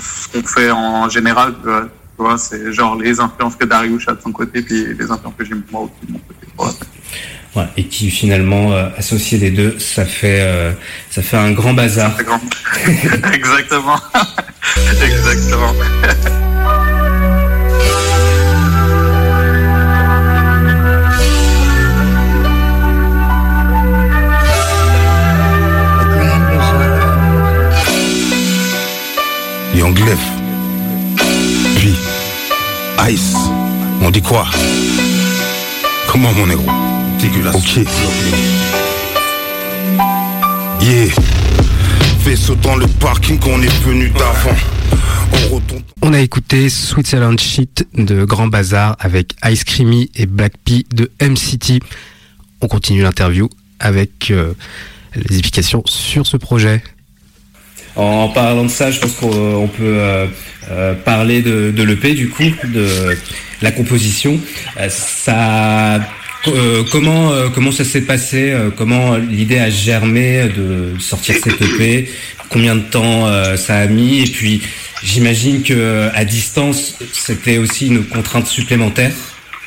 ce 0.00 0.28
qu'on 0.28 0.46
fait 0.46 0.70
en 0.70 1.08
général, 1.08 1.54
tu 2.20 2.26
vois, 2.26 2.36
c'est 2.36 2.70
genre 2.70 2.96
les 2.96 3.18
influences 3.18 3.56
que 3.56 3.64
Darius 3.64 4.06
a 4.06 4.12
de 4.12 4.20
son 4.20 4.30
côté, 4.30 4.60
puis 4.60 4.84
les 4.92 5.10
influences 5.10 5.32
que 5.38 5.44
j'ai 5.44 5.54
moi 5.72 5.82
aussi 5.82 6.06
de 6.06 6.12
mon 6.12 6.18
côté. 6.18 6.46
Voilà. 6.54 6.74
Ouais, 7.56 7.64
et 7.78 7.84
qui 7.84 8.10
finalement 8.10 8.72
euh, 8.72 8.90
associé 8.98 9.38
les 9.38 9.50
deux, 9.50 9.78
ça 9.78 10.04
fait 10.04 10.40
euh, 10.42 10.72
ça 11.10 11.22
fait 11.22 11.38
un 11.38 11.52
grand 11.52 11.72
bazar. 11.72 12.14
Exactement. 13.32 13.98
Exactement. 15.02 15.72
Young 29.74 29.98
Lef. 30.00 30.39
Ice. 33.08 33.34
On 34.02 34.10
dit 34.10 34.20
quoi? 34.20 34.46
Comment 36.08 36.32
mon 36.32 36.46
négro? 36.46 36.66
Ok. 37.54 37.78
Yeah. 40.80 41.06
Fais 42.20 42.36
sautant 42.36 42.76
le 42.76 42.86
parking 42.86 43.38
qu'on 43.38 43.62
est 43.62 43.82
venu 43.82 44.10
d'avant. 44.10 44.56
On 45.32 45.54
retourne. 45.54 45.82
On 46.02 46.12
a 46.12 46.20
écouté 46.20 46.68
Switzerland 46.68 47.40
Shit 47.40 47.86
de 47.94 48.24
Grand 48.24 48.48
Bazar 48.48 48.96
avec 49.00 49.34
Ice 49.46 49.64
Creamy 49.64 50.10
et 50.14 50.26
Black 50.26 50.52
P 50.64 50.84
de 50.94 51.10
M-City. 51.20 51.80
On 52.60 52.68
continue 52.68 53.02
l'interview 53.02 53.48
avec 53.78 54.30
euh, 54.30 54.52
les 55.14 55.38
explications 55.38 55.82
sur 55.86 56.26
ce 56.26 56.36
projet. 56.36 56.82
En 57.96 58.28
parlant 58.28 58.64
de 58.64 58.70
ça, 58.70 58.90
je 58.90 59.00
pense 59.00 59.12
qu'on 59.12 59.68
peut 59.68 59.82
euh, 59.82 60.26
euh, 60.70 60.94
parler 60.94 61.42
de, 61.42 61.70
de 61.70 61.82
l'EP 61.82 62.14
du 62.14 62.28
coup, 62.28 62.44
de 62.64 63.16
la 63.62 63.72
composition. 63.72 64.40
Euh, 64.78 64.88
ça, 64.88 65.96
euh, 66.48 66.84
comment 66.90 67.32
euh, 67.32 67.48
comment 67.52 67.72
ça 67.72 67.84
s'est 67.84 68.02
passé 68.02 68.50
euh, 68.52 68.70
Comment 68.74 69.16
l'idée 69.16 69.58
a 69.58 69.70
germé 69.70 70.48
de 70.56 70.98
sortir 70.98 71.34
cette 71.42 71.60
EP 71.60 72.08
Combien 72.48 72.76
de 72.76 72.82
temps 72.82 73.26
euh, 73.26 73.56
ça 73.56 73.76
a 73.76 73.86
mis 73.86 74.22
Et 74.22 74.26
puis, 74.26 74.62
j'imagine 75.02 75.62
que 75.62 76.08
à 76.14 76.24
distance, 76.24 76.96
c'était 77.12 77.58
aussi 77.58 77.88
une 77.88 78.04
contrainte 78.04 78.46
supplémentaire 78.46 79.12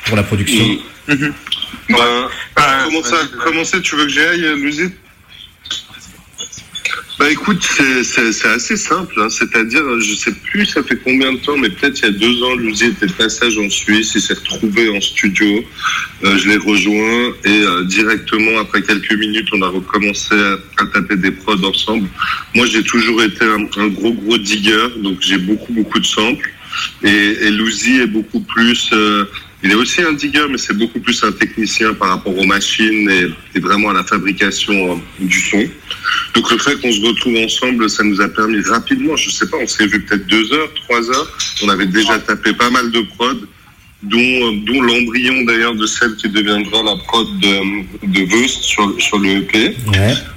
pour 0.06 0.16
la 0.16 0.22
production. 0.22 0.64
Ben, 1.06 2.28
comment 2.56 3.02
ça 3.02 3.16
a 3.16 3.44
commencé 3.44 3.80
Tu 3.82 3.96
veux 3.96 4.04
que 4.04 4.10
j'y 4.10 4.20
aille, 4.20 4.46
Lucie 4.56 4.90
Bah 7.18 7.30
écoute, 7.30 7.62
c'est- 7.62 8.44
assez 8.48 8.76
simple, 8.76 9.14
hein. 9.20 9.28
c'est-à-dire, 9.30 9.82
je 10.00 10.14
sais 10.14 10.32
plus 10.32 10.66
ça 10.66 10.82
fait 10.82 10.96
combien 10.96 11.32
de 11.32 11.38
temps, 11.38 11.56
mais 11.56 11.68
peut-être 11.70 11.98
il 12.00 12.04
y 12.06 12.08
a 12.08 12.10
deux 12.10 12.42
ans, 12.42 12.56
Luzi 12.56 12.86
était 12.86 13.06
de 13.06 13.12
passage 13.12 13.56
en 13.56 13.70
Suisse, 13.70 14.12
il 14.16 14.20
s'est 14.20 14.34
retrouvé 14.34 14.90
en 14.96 15.00
studio, 15.00 15.64
Euh, 16.24 16.38
je 16.38 16.48
l'ai 16.48 16.56
rejoint 16.56 17.32
et 17.44 17.62
euh, 17.62 17.84
directement 17.84 18.58
après 18.58 18.82
quelques 18.82 19.12
minutes, 19.12 19.48
on 19.52 19.62
a 19.62 19.68
recommencé 19.68 20.34
à, 20.78 20.86
taper 20.86 21.16
des 21.16 21.30
prods 21.32 21.62
ensemble. 21.64 22.08
Moi, 22.54 22.66
j'ai 22.66 22.82
toujours 22.82 23.22
été 23.22 23.44
un, 23.44 23.66
un 23.76 23.88
gros 23.88 24.12
gros 24.12 24.38
digger, 24.38 24.88
donc 25.02 25.18
j'ai 25.20 25.38
beaucoup 25.38 25.72
beaucoup 25.72 25.98
de 25.98 26.06
samples 26.06 26.50
et, 27.02 27.08
et 27.08 27.48
est 27.48 28.06
beaucoup 28.06 28.40
plus 28.40 28.90
euh, 28.92 29.24
il 29.64 29.72
est 29.72 29.74
aussi 29.74 30.02
un 30.02 30.12
digger, 30.12 30.46
mais 30.50 30.58
c'est 30.58 30.76
beaucoup 30.76 31.00
plus 31.00 31.24
un 31.24 31.32
technicien 31.32 31.94
par 31.94 32.10
rapport 32.10 32.36
aux 32.36 32.44
machines 32.44 33.10
et, 33.10 33.56
et 33.56 33.60
vraiment 33.60 33.90
à 33.90 33.94
la 33.94 34.04
fabrication 34.04 34.92
euh, 34.92 34.96
du 35.18 35.40
son. 35.40 35.64
Donc 36.34 36.50
le 36.50 36.58
fait 36.58 36.78
qu'on 36.80 36.92
se 36.92 37.00
retrouve 37.00 37.36
ensemble, 37.38 37.88
ça 37.88 38.04
nous 38.04 38.20
a 38.20 38.28
permis 38.28 38.60
rapidement, 38.60 39.16
je 39.16 39.30
sais 39.30 39.48
pas, 39.48 39.56
on 39.56 39.66
s'est 39.66 39.86
vu 39.86 40.00
peut-être 40.02 40.26
deux 40.26 40.52
heures, 40.52 40.70
trois 40.74 41.10
heures, 41.10 41.38
on 41.62 41.68
avait 41.70 41.86
déjà 41.86 42.18
tapé 42.18 42.52
pas 42.52 42.68
mal 42.68 42.90
de 42.90 43.00
prod, 43.16 43.48
dont, 44.02 44.18
euh, 44.18 44.52
dont 44.66 44.82
l'embryon 44.82 45.44
d'ailleurs 45.46 45.74
de 45.74 45.86
celle 45.86 46.14
qui 46.16 46.28
deviendra 46.28 46.82
la 46.82 46.96
prod 46.96 47.26
de, 47.38 48.06
de 48.06 48.20
Veust 48.30 48.62
sur, 48.62 48.94
sur 49.00 49.18
le 49.18 49.30
EP. 49.38 49.74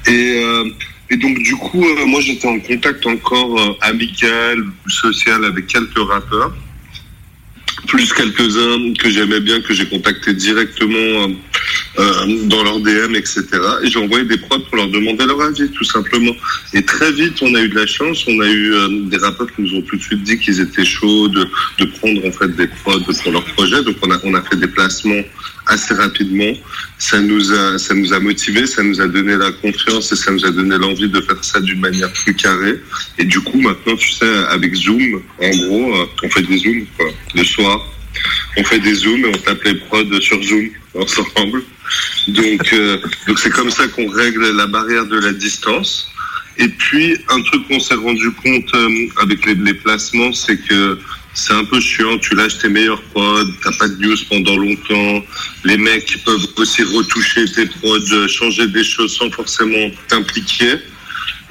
Et, 0.07 0.41
euh, 0.41 0.69
et 1.09 1.17
donc 1.17 1.37
du 1.39 1.55
coup, 1.55 1.83
euh, 1.83 2.05
moi 2.05 2.19
j'étais 2.21 2.47
en 2.47 2.59
contact 2.59 3.05
encore 3.05 3.59
euh, 3.59 3.73
amical, 3.81 4.63
social 4.87 5.45
avec 5.45 5.67
quelques 5.67 5.97
rappeurs 5.97 6.53
plus 7.87 8.13
quelques-uns 8.13 8.93
que 8.93 9.09
j'aimais 9.09 9.39
bien, 9.39 9.61
que 9.61 9.73
j'ai 9.73 9.85
contactés 9.85 10.33
directement 10.33 10.97
euh, 10.97 11.27
euh, 11.99 12.45
dans 12.45 12.63
leur 12.63 12.79
DM, 12.79 13.15
etc. 13.15 13.45
Et 13.83 13.89
j'ai 13.89 13.99
envoyé 13.99 14.25
des 14.25 14.37
prods 14.37 14.59
pour 14.59 14.75
leur 14.77 14.87
demander 14.89 15.25
leur 15.25 15.41
avis, 15.41 15.69
tout 15.71 15.83
simplement. 15.83 16.33
Et 16.73 16.83
très 16.83 17.11
vite, 17.11 17.41
on 17.41 17.55
a 17.55 17.61
eu 17.61 17.69
de 17.69 17.75
la 17.75 17.87
chance. 17.87 18.25
On 18.27 18.39
a 18.41 18.47
eu 18.47 18.73
euh, 18.73 18.87
des 19.03 19.17
rappeurs 19.17 19.47
qui 19.53 19.61
nous 19.61 19.75
ont 19.75 19.81
tout 19.81 19.95
de 19.95 20.01
suite 20.01 20.23
dit 20.23 20.37
qu'ils 20.37 20.59
étaient 20.59 20.85
chauds 20.85 21.27
de, 21.29 21.47
de 21.79 21.85
prendre 21.85 22.25
en 22.27 22.31
fait 22.31 22.55
des 22.55 22.67
prods 22.67 22.99
pour 22.99 23.31
leur 23.31 23.45
projet. 23.45 23.83
Donc 23.83 23.95
on 24.01 24.11
a, 24.11 24.19
on 24.23 24.33
a 24.33 24.41
fait 24.43 24.57
des 24.57 24.67
placements 24.67 25.23
assez 25.67 25.93
rapidement. 25.93 26.53
Ça 26.97 27.19
nous 27.19 27.51
a, 27.51 27.77
ça 27.77 27.93
nous 27.93 28.13
a 28.13 28.19
motivés, 28.19 28.65
ça 28.65 28.83
nous 28.83 28.99
a 28.99 29.07
donné 29.07 29.35
la 29.35 29.51
confiance 29.51 30.11
et 30.11 30.15
ça 30.15 30.31
nous 30.31 30.45
a 30.45 30.51
donné 30.51 30.77
l'envie 30.77 31.09
de 31.09 31.21
faire 31.21 31.43
ça 31.43 31.59
d'une 31.59 31.79
manière 31.79 32.11
plus 32.11 32.33
carrée. 32.33 32.79
Et 33.17 33.25
du 33.25 33.39
coup, 33.41 33.59
maintenant, 33.59 33.95
tu 33.95 34.11
sais, 34.11 34.35
avec 34.49 34.73
Zoom, 34.75 35.21
en 35.41 35.49
gros, 35.49 35.95
euh, 35.95 36.05
on 36.23 36.29
fait 36.29 36.43
des 36.43 36.57
Zooms, 36.57 36.85
quoi, 36.97 37.07
le 37.35 37.43
soir. 37.43 37.81
On 38.57 38.63
fait 38.63 38.79
des 38.79 38.95
Zooms 38.95 39.25
et 39.25 39.27
on 39.27 39.37
tape 39.39 39.63
les 39.63 39.75
prods 39.75 40.21
sur 40.21 40.41
Zoom 40.41 40.69
ensemble. 40.95 41.61
Donc, 42.27 42.73
euh, 42.73 42.97
donc 43.27 43.39
c'est 43.39 43.51
comme 43.51 43.69
ça 43.69 43.87
qu'on 43.87 44.09
règle 44.09 44.51
la 44.51 44.67
barrière 44.67 45.05
de 45.05 45.19
la 45.19 45.33
distance. 45.33 46.09
Et 46.57 46.67
puis, 46.69 47.15
un 47.29 47.41
truc 47.43 47.67
qu'on 47.67 47.79
s'est 47.79 47.93
rendu 47.93 48.31
compte 48.31 48.73
euh, 48.73 49.07
avec 49.21 49.45
les, 49.45 49.53
les 49.53 49.75
placements, 49.75 50.33
c'est 50.33 50.57
que 50.57 50.97
c'est 51.37 51.53
un 51.53 51.65
peu 51.65 51.79
chiant. 51.79 52.17
Tu 52.17 52.35
lâches 52.35 52.57
tes 52.57 52.67
meilleurs 52.67 53.01
prods, 53.13 53.45
t'as 53.63 53.71
pas 53.77 53.87
de 53.87 53.95
news 54.01 54.17
pendant 54.27 54.57
longtemps. 54.57 55.23
Les 55.63 55.77
mecs 55.77 56.17
peuvent 56.25 56.47
aussi 56.57 56.83
retoucher 56.83 57.45
tes 57.45 57.67
prods, 57.67 58.27
changer 58.27 58.67
des 58.67 58.83
choses 58.83 59.15
sans 59.15 59.29
forcément 59.29 59.91
t'impliquer. 60.07 60.73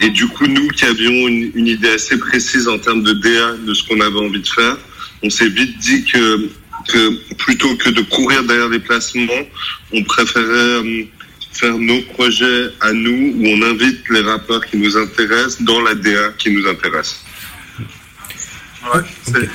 Et 0.00 0.10
du 0.10 0.26
coup, 0.26 0.46
nous 0.46 0.68
qui 0.68 0.84
avions 0.84 1.28
une, 1.28 1.52
une 1.54 1.68
idée 1.68 1.90
assez 1.90 2.18
précise 2.18 2.66
en 2.68 2.78
termes 2.78 3.02
de 3.02 3.12
DA 3.12 3.52
de 3.64 3.72
ce 3.72 3.86
qu'on 3.86 4.00
avait 4.00 4.18
envie 4.18 4.42
de 4.42 4.48
faire, 4.48 4.76
on 5.22 5.30
s'est 5.30 5.48
vite 5.48 5.78
dit 5.78 6.04
que, 6.04 6.48
que 6.88 7.34
plutôt 7.34 7.74
que 7.76 7.90
de 7.90 8.02
courir 8.02 8.42
derrière 8.42 8.68
les 8.68 8.80
placements, 8.80 9.46
on 9.92 10.02
préférait 10.02 10.44
euh, 10.44 11.04
faire 11.52 11.78
nos 11.78 12.02
projets 12.02 12.70
à 12.80 12.92
nous 12.92 13.34
où 13.36 13.46
on 13.46 13.62
invite 13.62 14.00
les 14.10 14.20
rappeurs 14.20 14.66
qui 14.66 14.76
nous 14.78 14.96
intéressent 14.96 15.62
dans 15.62 15.80
la 15.80 15.94
DA 15.94 16.32
qui 16.38 16.50
nous 16.50 16.66
intéresse. 16.66 17.16
Ouais, 18.94 19.00
c'est- 19.24 19.48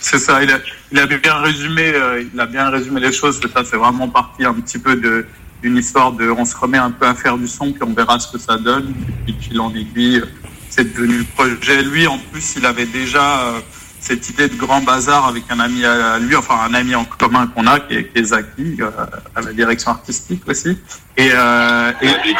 c'est 0.00 0.18
ça. 0.18 0.42
Il 0.42 0.50
a, 0.50 0.58
il 0.92 0.98
a 0.98 1.06
bien 1.06 1.34
résumé, 1.38 1.92
euh, 1.94 2.22
il 2.32 2.40
a 2.40 2.46
bien 2.46 2.70
résumé 2.70 3.00
les 3.00 3.12
choses. 3.12 3.38
C'est 3.42 3.52
ça. 3.52 3.62
C'est 3.64 3.76
vraiment 3.76 4.08
parti 4.08 4.44
un 4.44 4.54
petit 4.54 4.78
peu 4.78 4.96
de 4.96 5.26
d'une 5.62 5.78
histoire 5.78 6.12
de, 6.12 6.28
on 6.30 6.44
se 6.44 6.54
remet 6.54 6.76
un 6.78 6.90
peu 6.90 7.06
à 7.06 7.14
faire 7.14 7.38
du 7.38 7.48
son, 7.48 7.72
puis 7.72 7.82
on 7.82 7.94
verra 7.94 8.20
ce 8.20 8.30
que 8.30 8.38
ça 8.38 8.58
donne. 8.58 8.94
Et 9.26 9.32
puis 9.32 9.48
fil 9.48 9.60
en 9.60 9.74
aiguille, 9.74 10.22
c'est 10.68 10.92
devenu 10.94 11.18
le 11.18 11.24
projet. 11.24 11.82
Lui, 11.82 12.06
en 12.06 12.18
plus, 12.18 12.54
il 12.56 12.66
avait 12.66 12.84
déjà 12.84 13.40
euh, 13.40 13.60
cette 13.98 14.28
idée 14.28 14.48
de 14.48 14.54
grand 14.54 14.82
bazar 14.82 15.26
avec 15.26 15.44
un 15.48 15.58
ami 15.58 15.82
à 15.84 16.18
lui, 16.18 16.36
enfin 16.36 16.58
un 16.68 16.74
ami 16.74 16.94
en 16.94 17.06
commun 17.06 17.46
qu'on 17.48 17.66
a, 17.66 17.80
qui 17.80 17.94
est, 17.94 18.12
qui 18.12 18.18
est 18.18 18.24
Zaki, 18.24 18.76
euh, 18.80 18.90
à 19.34 19.40
la 19.40 19.52
direction 19.54 19.90
artistique 19.92 20.42
aussi. 20.46 20.78
Et, 21.16 21.30
euh, 21.32 21.92
et, 22.02 22.06
et- 22.06 22.34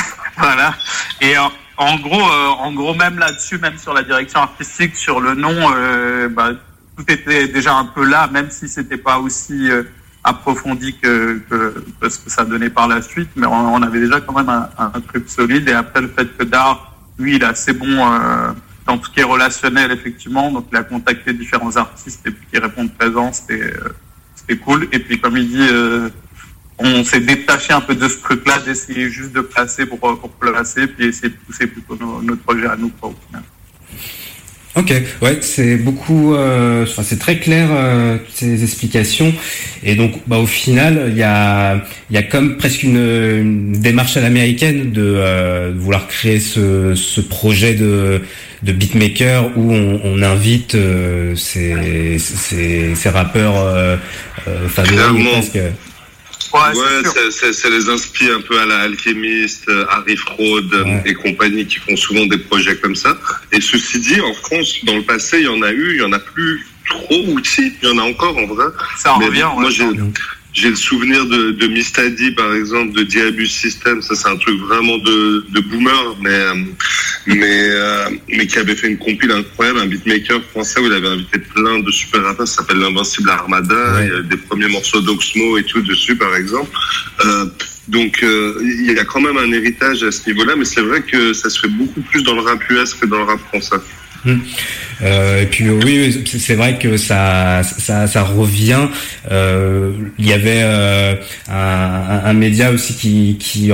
voilà. 0.38 0.74
Et 1.20 1.34
en, 1.76 1.98
gros, 1.98 2.20
euh, 2.20 2.48
en 2.58 2.72
gros, 2.72 2.94
même 2.94 3.18
là-dessus, 3.18 3.58
même 3.58 3.78
sur 3.78 3.92
la 3.92 4.02
direction 4.02 4.40
artistique, 4.40 4.96
sur 4.96 5.20
le 5.20 5.34
nom, 5.34 5.54
euh, 5.74 6.28
bah, 6.28 6.50
tout 6.96 7.04
était 7.08 7.48
déjà 7.48 7.74
un 7.74 7.84
peu 7.84 8.04
là, 8.04 8.28
même 8.32 8.50
si 8.50 8.68
c'était 8.68 8.96
pas 8.96 9.18
aussi 9.18 9.70
euh, 9.70 9.82
approfondi 10.24 10.96
que, 10.96 11.40
ce 12.02 12.18
que 12.18 12.30
ça 12.30 12.44
donnait 12.44 12.70
par 12.70 12.88
la 12.88 13.02
suite. 13.02 13.28
Mais 13.36 13.46
on, 13.46 13.82
avait 13.82 14.00
déjà 14.00 14.20
quand 14.20 14.32
même 14.34 14.48
un, 14.48 14.68
un 14.78 15.00
truc 15.00 15.28
solide. 15.28 15.68
Et 15.68 15.72
après, 15.72 16.00
le 16.00 16.08
fait 16.08 16.36
que 16.36 16.44
Dar, 16.44 16.94
lui, 17.18 17.36
il 17.36 17.42
est 17.42 17.46
assez 17.46 17.72
bon 17.72 17.96
dans 18.86 18.98
tout 18.98 19.06
ce 19.06 19.10
qui 19.10 19.20
est 19.20 19.24
relationnel, 19.24 19.92
effectivement. 19.92 20.50
Donc, 20.50 20.66
il 20.72 20.78
a 20.78 20.82
contacté 20.82 21.32
différents 21.32 21.76
artistes 21.76 22.26
et 22.26 22.30
puis 22.30 22.46
qui 22.50 22.58
répondent 22.58 22.92
présent, 22.92 23.32
c'était 23.32 24.56
cool. 24.56 24.88
Et 24.92 24.98
puis, 24.98 25.20
comme 25.20 25.36
il 25.36 25.48
dit, 25.48 25.68
on 26.78 27.04
s'est 27.04 27.20
détaché 27.20 27.72
un 27.72 27.80
peu 27.80 27.94
de 27.94 28.08
ce 28.08 28.18
truc-là, 28.18 28.58
d'essayer 28.64 29.10
juste 29.10 29.32
de 29.32 29.40
placer 29.40 29.86
pour, 29.86 29.98
pour 29.98 30.30
placer, 30.30 30.86
puis 30.86 31.06
essayer 31.08 31.28
de 31.30 31.36
pousser 31.46 31.66
plutôt 31.66 31.96
nos- 32.00 32.22
notre 32.22 32.42
projet 32.42 32.66
à 32.66 32.76
nous, 32.76 32.90
quoi, 33.00 33.10
au 33.10 33.16
final. 33.26 33.42
Ok, 34.78 34.92
ouais, 35.22 35.38
c'est 35.40 35.76
beaucoup, 35.76 36.34
euh, 36.34 36.82
enfin, 36.82 37.02
c'est 37.02 37.18
très 37.18 37.38
clair 37.38 37.68
euh, 37.70 38.18
toutes 38.18 38.34
ces 38.34 38.62
explications. 38.62 39.32
Et 39.82 39.94
donc, 39.94 40.20
bah, 40.26 40.36
au 40.36 40.46
final, 40.46 41.06
il 41.08 41.16
y 41.16 41.22
a, 41.22 41.82
il 42.10 42.14
y 42.14 42.18
a 42.18 42.22
comme 42.22 42.58
presque 42.58 42.82
une, 42.82 42.98
une 42.98 43.72
démarche 43.72 44.18
à 44.18 44.20
l'américaine 44.20 44.92
de, 44.92 45.00
euh, 45.02 45.72
de 45.72 45.78
vouloir 45.78 46.06
créer 46.08 46.40
ce, 46.40 46.94
ce 46.94 47.22
projet 47.22 47.72
de, 47.72 48.20
de 48.64 48.72
beatmaker 48.72 49.50
où 49.56 49.72
on, 49.72 49.98
on 50.04 50.22
invite 50.22 50.74
euh, 50.74 51.34
ces, 51.36 52.18
ces, 52.18 52.94
ces 52.94 53.08
rappeurs 53.08 53.56
euh, 53.56 53.96
euh, 54.46 54.68
favoris 54.68 55.26
presque. 55.32 55.58
Ouais, 56.78 57.02
ça, 57.14 57.30
ça- 57.30 57.52
ça 57.52 57.68
les 57.70 57.88
inspire 57.88 58.36
un 58.36 58.40
peu 58.40 58.58
à 58.58 58.66
la 58.66 58.78
Alchemist, 58.80 59.68
euh, 59.68 59.84
Harry 59.90 60.16
Fraud 60.16 60.62
euh, 60.72 60.84
et 61.04 61.14
compagnie 61.14 61.66
qui 61.66 61.76
font 61.78 61.96
souvent 61.96 62.26
des 62.26 62.38
projets 62.38 62.76
comme 62.76 62.94
ça. 62.96 63.16
Et 63.52 63.60
ceci 63.60 64.00
dit, 64.00 64.20
en 64.20 64.34
France, 64.34 64.78
dans 64.84 64.96
le 64.96 65.02
passé, 65.02 65.38
il 65.40 65.44
y 65.44 65.48
en 65.48 65.62
a 65.62 65.70
eu, 65.72 65.94
il 65.94 66.00
y 66.00 66.04
en 66.04 66.12
a 66.12 66.18
plus 66.18 66.66
trop 66.88 67.24
outils, 67.28 67.72
il 67.82 67.88
y 67.88 67.92
en 67.92 67.98
a 67.98 68.02
encore 68.02 68.36
en 68.38 68.46
vrai. 68.46 68.66
Ça 68.98 69.16
Mais 69.18 69.26
revient, 69.26 69.42
ouais, 69.44 69.60
Moi, 69.62 69.70
j'ai. 69.70 69.84
J'ai 70.56 70.70
le 70.70 70.76
souvenir 70.76 71.26
de, 71.26 71.50
de 71.50 71.66
Mistadi, 71.66 72.30
par 72.30 72.54
exemple, 72.54 72.94
de 72.94 73.02
Diabus 73.02 73.46
System. 73.46 74.00
Ça, 74.00 74.14
c'est 74.14 74.28
un 74.28 74.38
truc 74.38 74.58
vraiment 74.62 74.96
de, 74.96 75.44
de 75.50 75.60
boomer, 75.60 76.16
mais, 76.22 76.30
euh, 76.30 76.54
mais, 77.26 77.68
euh, 77.70 78.08
mais 78.30 78.46
qui 78.46 78.58
avait 78.58 78.74
fait 78.74 78.88
une 78.88 78.96
compile 78.96 79.32
incroyable, 79.32 79.80
un 79.80 79.86
beatmaker 79.86 80.40
français 80.50 80.80
où 80.80 80.86
il 80.86 80.92
avait 80.94 81.08
invité 81.08 81.40
plein 81.40 81.80
de 81.80 81.90
super 81.90 82.22
rappeurs. 82.22 82.48
Ça 82.48 82.62
s'appelle 82.62 82.78
l'Invincible 82.78 83.28
Armada. 83.28 84.02
Il 84.02 84.08
y 84.08 84.16
a 84.16 84.22
des 84.22 84.38
premiers 84.38 84.68
morceaux 84.68 85.02
d'Oxmo 85.02 85.58
et 85.58 85.64
tout 85.64 85.82
dessus, 85.82 86.16
par 86.16 86.34
exemple. 86.34 86.70
Euh, 87.26 87.44
donc, 87.88 88.22
euh, 88.22 88.58
il 88.62 88.92
y 88.92 88.98
a 88.98 89.04
quand 89.04 89.20
même 89.20 89.36
un 89.36 89.52
héritage 89.52 90.02
à 90.04 90.10
ce 90.10 90.26
niveau-là, 90.26 90.56
mais 90.56 90.64
c'est 90.64 90.80
vrai 90.80 91.02
que 91.02 91.34
ça 91.34 91.50
se 91.50 91.60
fait 91.60 91.68
beaucoup 91.68 92.00
plus 92.00 92.22
dans 92.22 92.34
le 92.34 92.40
rap 92.40 92.58
US 92.70 92.94
que 92.94 93.04
dans 93.04 93.18
le 93.18 93.24
rap 93.24 93.40
français. 93.48 93.76
Hmm. 94.26 94.40
Euh, 95.02 95.42
et 95.42 95.46
puis 95.46 95.70
oui, 95.70 96.24
c'est- 96.26 96.54
vrai 96.56 96.78
que 96.78 96.96
ça, 96.96 97.62
ça, 97.62 98.06
ça 98.08 98.22
revient. 98.24 98.88
Euh, 99.30 99.92
il 100.18 100.26
y 100.26 100.32
avait 100.32 100.62
euh, 100.62 101.14
un, 101.48 102.32
média 102.32 102.72
aussi 102.72 102.94
qui, 102.96 103.36
qui, 103.38 103.70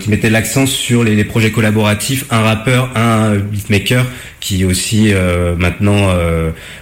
qui 0.00 0.10
mettait 0.10 0.28
l'accent 0.30 0.66
sur 0.66 1.02
les, 1.04 1.14
les 1.16 1.24
projets 1.24 1.50
collaboratifs, 1.52 2.24
un 2.30 2.42
rappeur, 2.42 2.90
un 2.96 3.36
beatmaker, 3.36 4.04
qui 4.40 4.64
aussi 4.66 5.12
maintenant 5.58 6.12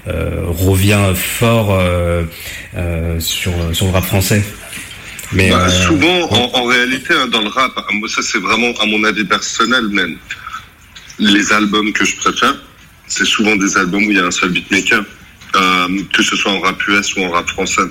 revient 0.07 1.12
fort 1.14 1.81
sur, 3.21 3.52
sur 3.73 3.87
le 3.87 3.93
rap 3.93 4.05
français. 4.05 4.43
Mais 5.33 5.50
Bah, 5.50 5.69
souvent, 5.71 6.29
en, 6.31 6.50
en 6.61 6.64
réalité, 6.64 7.14
hein, 7.14 7.29
dans 7.29 7.41
le 7.41 7.49
rap, 7.49 7.73
moi, 7.93 8.09
ça 8.09 8.21
c'est 8.23 8.38
vraiment 8.41 8.73
à 8.81 8.87
mon 8.87 9.05
avis 9.05 9.25
personnel, 9.25 9.87
même. 9.88 10.17
Les 11.19 11.52
albums 11.52 11.93
que 11.93 12.05
je 12.05 12.17
préfère, 12.17 12.55
c'est 13.12 13.26
souvent 13.26 13.57
des 13.57 13.76
albums 13.76 14.04
où 14.07 14.11
il 14.11 14.16
y 14.16 14.21
a 14.21 14.25
un 14.25 14.31
seul 14.31 14.50
beatmaker, 14.50 15.04
euh, 15.54 15.88
que 16.14 16.23
ce 16.23 16.35
soit 16.35 16.52
en 16.52 16.61
rap 16.61 16.81
US 16.88 17.14
ou 17.16 17.25
en 17.25 17.31
rap 17.31 17.49
français. 17.49 17.83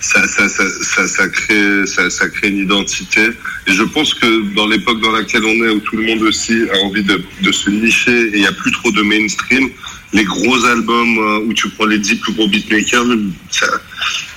Ça, 0.00 0.26
ça, 0.26 0.48
ça, 0.48 0.64
ça, 0.82 1.06
ça 1.06 1.28
crée, 1.28 1.86
ça, 1.86 2.08
ça 2.08 2.28
crée 2.28 2.48
une 2.48 2.58
identité. 2.58 3.28
Et 3.66 3.72
je 3.72 3.82
pense 3.82 4.14
que 4.14 4.54
dans 4.54 4.66
l'époque 4.66 5.00
dans 5.00 5.12
laquelle 5.12 5.44
on 5.44 5.64
est, 5.64 5.68
où 5.68 5.80
tout 5.80 5.96
le 5.96 6.06
monde 6.06 6.22
aussi 6.22 6.64
a 6.72 6.78
envie 6.78 7.02
de, 7.04 7.22
de 7.42 7.52
se 7.52 7.68
nicher 7.68 8.28
et 8.28 8.30
il 8.34 8.40
n'y 8.40 8.46
a 8.46 8.52
plus 8.52 8.72
trop 8.72 8.90
de 8.90 9.02
mainstream, 9.02 9.68
les 10.12 10.24
gros 10.24 10.64
albums 10.64 11.18
euh, 11.18 11.46
où 11.46 11.52
tu 11.52 11.68
prends 11.68 11.86
les 11.86 11.98
10 11.98 12.16
plus 12.16 12.32
gros 12.32 12.48
beatmakers, 12.48 13.04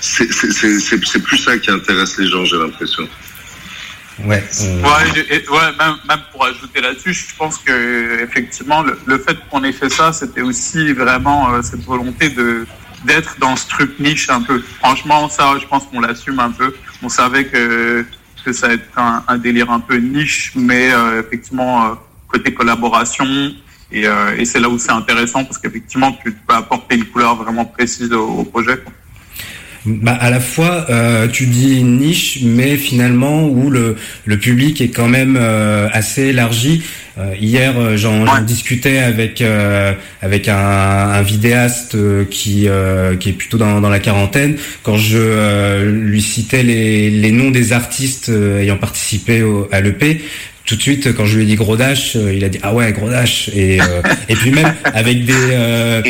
c'est 0.02 1.24
plus 1.24 1.38
ça 1.38 1.58
qui 1.58 1.72
intéresse 1.72 2.18
les 2.20 2.28
gens, 2.28 2.46
j'ai 2.46 2.58
l'impression. 2.58 3.08
Ouais. 4.20 4.44
Ouais, 4.84 5.24
et- 5.30 5.50
ouais, 5.50 5.72
même, 5.80 5.96
même 6.08 6.20
pour 6.32 6.46
ajouter 6.46 6.82
là-dessus, 6.82 7.14
je 7.14 7.36
pense 7.36 7.58
que 7.58 8.22
effectivement 8.24 8.82
le, 8.84 8.98
le 9.06 9.18
fait 9.18 9.38
qu'on 9.50 9.64
ait 9.64 9.72
fait 9.72 9.90
ça, 9.90 10.14
c'était 10.14 10.42
aussi 10.42 10.94
vraiment 10.94 11.54
euh, 11.54 11.62
cette 11.62 11.84
volonté 11.84 12.30
de 12.30 12.66
d'être 13.06 13.38
dans 13.40 13.56
ce 13.58 13.68
truc 13.68 14.00
niche 14.00 14.30
un 14.30 14.42
peu. 14.42 14.62
Franchement, 14.80 15.28
ça, 15.28 15.56
je 15.60 15.66
pense 15.68 15.84
qu'on 15.88 16.00
l'assume 16.00 16.40
un 16.40 16.52
peu. 16.52 16.74
On 17.02 17.10
savait 17.10 17.46
que 17.46 18.06
que 18.46 18.54
ça 18.54 18.68
allait 18.68 18.76
être 18.76 18.98
un, 18.98 19.24
un 19.28 19.38
délire 19.38 19.72
un 19.72 19.80
peu 19.80 19.96
niche, 19.98 20.52
mais 20.56 20.94
euh, 20.94 21.22
effectivement 21.22 21.86
euh, 21.86 21.94
côté 22.28 22.54
collaboration. 22.54 23.26
Et, 23.92 24.08
euh, 24.08 24.36
et 24.38 24.46
c'est 24.46 24.60
là 24.60 24.70
où 24.70 24.78
c'est 24.80 24.92
intéressant 24.92 25.44
parce 25.46 25.58
qu'effectivement, 25.60 26.12
tu 26.24 26.32
peux 26.32 26.54
apporter 26.56 26.96
une 26.96 27.06
couleur 27.06 27.36
vraiment 27.36 27.66
précise 27.66 28.12
au, 28.14 28.26
au 28.28 28.44
projet. 28.44 28.84
Bah, 29.86 30.14
à 30.14 30.30
la 30.30 30.40
fois, 30.40 30.86
euh, 30.90 31.28
tu 31.28 31.46
dis 31.46 31.84
niche, 31.84 32.40
mais 32.42 32.78
finalement 32.78 33.46
où 33.48 33.70
le, 33.70 33.98
le 34.24 34.38
public 34.38 34.80
est 34.80 34.88
quand 34.90 35.10
même 35.10 35.38
euh, 35.38 35.90
assez 35.92 36.28
élargi. 36.28 36.84
Euh, 37.18 37.34
hier, 37.40 37.78
euh, 37.78 37.98
j'en 37.98 38.42
discutais 38.42 39.00
avec 39.00 39.42
euh, 39.42 39.94
avec 40.22 40.48
un, 40.48 40.56
un 40.56 41.22
vidéaste 41.22 41.96
euh, 41.96 42.24
qui 42.24 42.68
euh, 42.70 43.18
qui 43.18 43.30
est 43.30 43.34
plutôt 43.34 43.58
dans, 43.58 43.82
dans 43.82 43.90
la 43.90 44.00
quarantaine. 44.00 44.56
Quand 44.84 44.98
je 44.98 45.18
euh, 45.20 45.92
lui 45.92 46.22
citais 46.22 46.64
les, 46.64 47.10
les 47.12 47.32
noms 47.32 47.52
des 47.52 47.74
artistes 47.74 48.30
ayant 48.30 48.78
participé 48.78 49.44
au, 49.44 49.68
à 49.72 49.82
l'EP, 49.82 50.22
tout 50.66 50.76
de 50.78 50.82
suite, 50.82 51.14
quand 51.14 51.26
je 51.26 51.36
lui 51.38 51.44
ai 51.44 51.46
dit 51.48 51.56
Gros 51.56 51.76
Dash, 51.76 52.16
euh, 52.16 52.34
il 52.34 52.44
a 52.46 52.50
dit 52.50 52.60
ah 52.64 52.74
ouais 52.74 52.92
Gros 52.94 53.10
Dash 53.10 53.50
et 53.54 53.82
euh, 53.82 54.02
et 54.30 54.36
puis 54.36 54.52
même 54.52 54.74
avec 54.86 55.26
des 55.26 55.34
euh, 55.52 56.02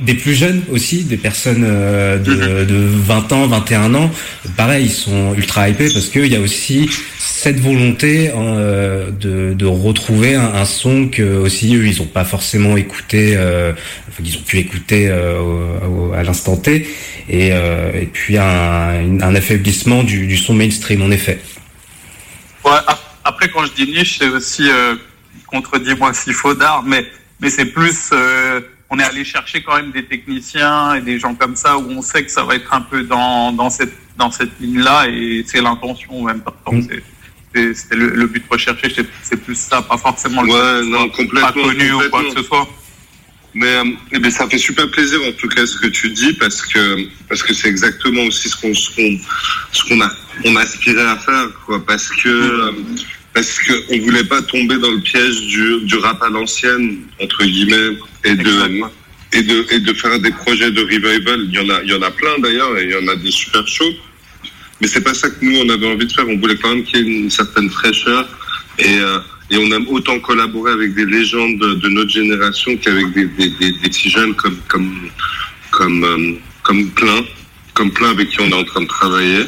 des 0.00 0.14
plus 0.14 0.34
jeunes 0.34 0.62
aussi, 0.70 1.04
des 1.04 1.16
personnes 1.16 1.64
euh, 1.64 2.18
de, 2.18 2.64
de 2.64 2.74
20 2.74 3.32
ans, 3.32 3.46
21 3.46 3.94
ans, 3.94 4.10
pareil, 4.56 4.86
ils 4.86 4.90
sont 4.90 5.34
ultra 5.36 5.68
hypés 5.68 5.88
parce 5.92 6.08
qu'il 6.08 6.26
y 6.26 6.34
a 6.36 6.40
aussi 6.40 6.90
cette 7.18 7.60
volonté 7.60 8.30
euh, 8.36 9.10
de, 9.10 9.54
de 9.54 9.66
retrouver 9.66 10.34
un, 10.34 10.52
un 10.54 10.64
son 10.64 11.06
que 11.08 11.22
aussi 11.22 11.74
eux 11.76 11.86
ils 11.86 12.00
ont 12.02 12.06
pas 12.06 12.24
forcément 12.24 12.76
écouté, 12.76 13.34
euh, 13.36 13.72
enfin 14.08 14.22
qu'ils 14.24 14.36
ont 14.36 14.42
pu 14.42 14.58
écouter 14.58 15.08
euh, 15.08 15.38
au- 15.40 16.08
au- 16.10 16.12
à 16.12 16.22
l'instant 16.24 16.56
T 16.56 16.86
et 17.28 17.46
et, 17.48 17.48
et 17.50 18.06
puis 18.12 18.36
un, 18.36 19.20
un 19.20 19.34
affaiblissement 19.36 20.02
du, 20.02 20.26
du 20.26 20.36
son 20.36 20.54
mainstream 20.54 21.02
en 21.02 21.10
effet. 21.12 21.38
Ouais, 22.64 22.72
ap- 22.86 23.11
après, 23.24 23.48
quand 23.50 23.64
je 23.66 23.72
dis 23.72 23.86
niche, 23.90 24.18
c'est 24.18 24.28
aussi, 24.28 24.68
euh, 24.70 24.96
contredis-moi 25.46 26.12
s'il 26.14 26.34
faut 26.34 26.54
d'art, 26.54 26.82
mais, 26.82 27.06
mais 27.40 27.50
c'est 27.50 27.66
plus, 27.66 28.10
euh, 28.12 28.60
on 28.90 28.98
est 28.98 29.04
allé 29.04 29.24
chercher 29.24 29.62
quand 29.62 29.76
même 29.76 29.90
des 29.90 30.04
techniciens 30.04 30.94
et 30.94 31.00
des 31.00 31.18
gens 31.18 31.34
comme 31.34 31.56
ça 31.56 31.78
où 31.78 31.90
on 31.90 32.02
sait 32.02 32.24
que 32.24 32.30
ça 32.30 32.44
va 32.44 32.54
être 32.56 32.72
un 32.74 32.80
peu 32.82 33.02
dans, 33.04 33.52
dans 33.52 33.70
cette, 33.70 33.94
dans 34.16 34.30
cette 34.30 34.58
ligne-là 34.60 35.06
et 35.08 35.44
c'est 35.46 35.60
l'intention 35.62 36.20
en 36.20 36.24
même 36.24 36.40
temps. 36.42 36.54
C'est- 36.88 37.02
c'est- 37.54 37.74
C'était 37.74 37.96
le, 37.96 38.08
le 38.08 38.26
but 38.26 38.44
recherché, 38.50 38.90
c'est- 38.94 39.06
c'est 39.22 39.36
plus 39.36 39.54
ça, 39.58 39.82
pas 39.82 39.98
forcément 39.98 40.42
le 40.42 40.50
Ouais, 40.52 40.86
non, 40.90 41.08
complètement, 41.10 41.40
pas 41.40 41.52
connu 41.52 41.92
ou 41.92 42.00
quoi 42.10 42.22
que 42.24 42.30
ce 42.36 42.42
soit. 42.42 42.66
Mais, 43.54 43.66
euh, 43.66 43.84
eh 44.12 44.18
bien, 44.18 44.30
ça 44.30 44.48
fait 44.48 44.58
super 44.58 44.90
plaisir 44.90 45.20
en 45.28 45.32
tout 45.32 45.48
cas 45.48 45.66
ce 45.66 45.76
que 45.76 45.88
tu 45.88 46.08
dis 46.10 46.32
parce 46.34 46.62
que 46.62 47.06
parce 47.28 47.42
que 47.42 47.52
c'est 47.52 47.68
exactement 47.68 48.22
aussi 48.22 48.48
ce 48.48 48.56
qu'on 48.56 48.72
ce 48.72 48.90
qu'on 48.94 49.18
ce 49.72 49.84
qu'on 49.84 50.00
a 50.00 50.10
on 50.44 50.56
aspirait 50.56 51.06
à 51.06 51.18
faire 51.18 51.48
quoi. 51.66 51.84
Parce 51.84 52.08
que 52.08 52.28
euh, 52.28 52.72
parce 53.34 53.58
que 53.58 53.72
on 53.90 53.98
voulait 54.04 54.24
pas 54.24 54.40
tomber 54.42 54.78
dans 54.78 54.90
le 54.90 55.00
piège 55.00 55.38
du, 55.42 55.80
du 55.82 55.96
rap 55.96 56.22
à 56.22 56.30
l'ancienne 56.30 57.00
entre 57.20 57.44
guillemets 57.44 57.98
et 58.24 58.34
de 58.36 58.80
et 59.34 59.42
de 59.42 59.66
et 59.70 59.80
de 59.80 59.92
faire 59.92 60.18
des 60.18 60.32
projets 60.32 60.70
de 60.70 60.80
revival. 60.80 61.40
Il 61.44 61.52
y 61.52 61.58
en 61.58 61.68
a 61.68 61.82
il 61.82 61.90
y 61.90 61.94
en 61.94 62.02
a 62.02 62.10
plein 62.10 62.38
d'ailleurs 62.38 62.78
et 62.78 62.84
il 62.84 62.90
y 62.90 62.96
en 62.96 63.08
a 63.08 63.16
des 63.16 63.30
super 63.30 63.66
chauds 63.68 63.96
mais 64.82 64.88
c'est 64.88 65.02
pas 65.02 65.14
ça 65.14 65.30
que 65.30 65.44
nous 65.44 65.58
on 65.58 65.68
avait 65.68 65.86
envie 65.86 66.06
de 66.06 66.12
faire. 66.12 66.28
On 66.28 66.38
voulait 66.38 66.56
quand 66.56 66.70
même 66.70 66.84
qu'il 66.84 66.98
y 66.98 67.02
ait 67.02 67.22
une 67.24 67.30
certaine 67.30 67.70
fraîcheur 67.70 68.28
et 68.78 68.98
euh, 68.98 69.18
et 69.52 69.58
on 69.58 69.70
aime 69.70 69.86
autant 69.88 70.18
collaborer 70.18 70.72
avec 70.72 70.94
des 70.94 71.04
légendes 71.04 71.58
de, 71.58 71.88
notre 71.88 72.10
génération 72.10 72.74
qu'avec 72.78 73.12
des, 73.12 73.26
des, 73.26 73.50
des, 73.50 73.72
des 73.72 73.78
petits 73.80 74.08
jeunes 74.08 74.34
comme 74.34 74.56
comme 74.66 75.10
comme 75.70 76.04
euh, 76.04 76.32
comme 76.62 76.88
plein 76.90 77.20
comme 77.74 77.90
plein 77.90 78.10
avec 78.10 78.30
qui 78.30 78.40
on 78.40 78.48
est 78.48 78.54
en 78.54 78.64
train 78.64 78.80
de 78.80 78.86
travailler. 78.86 79.42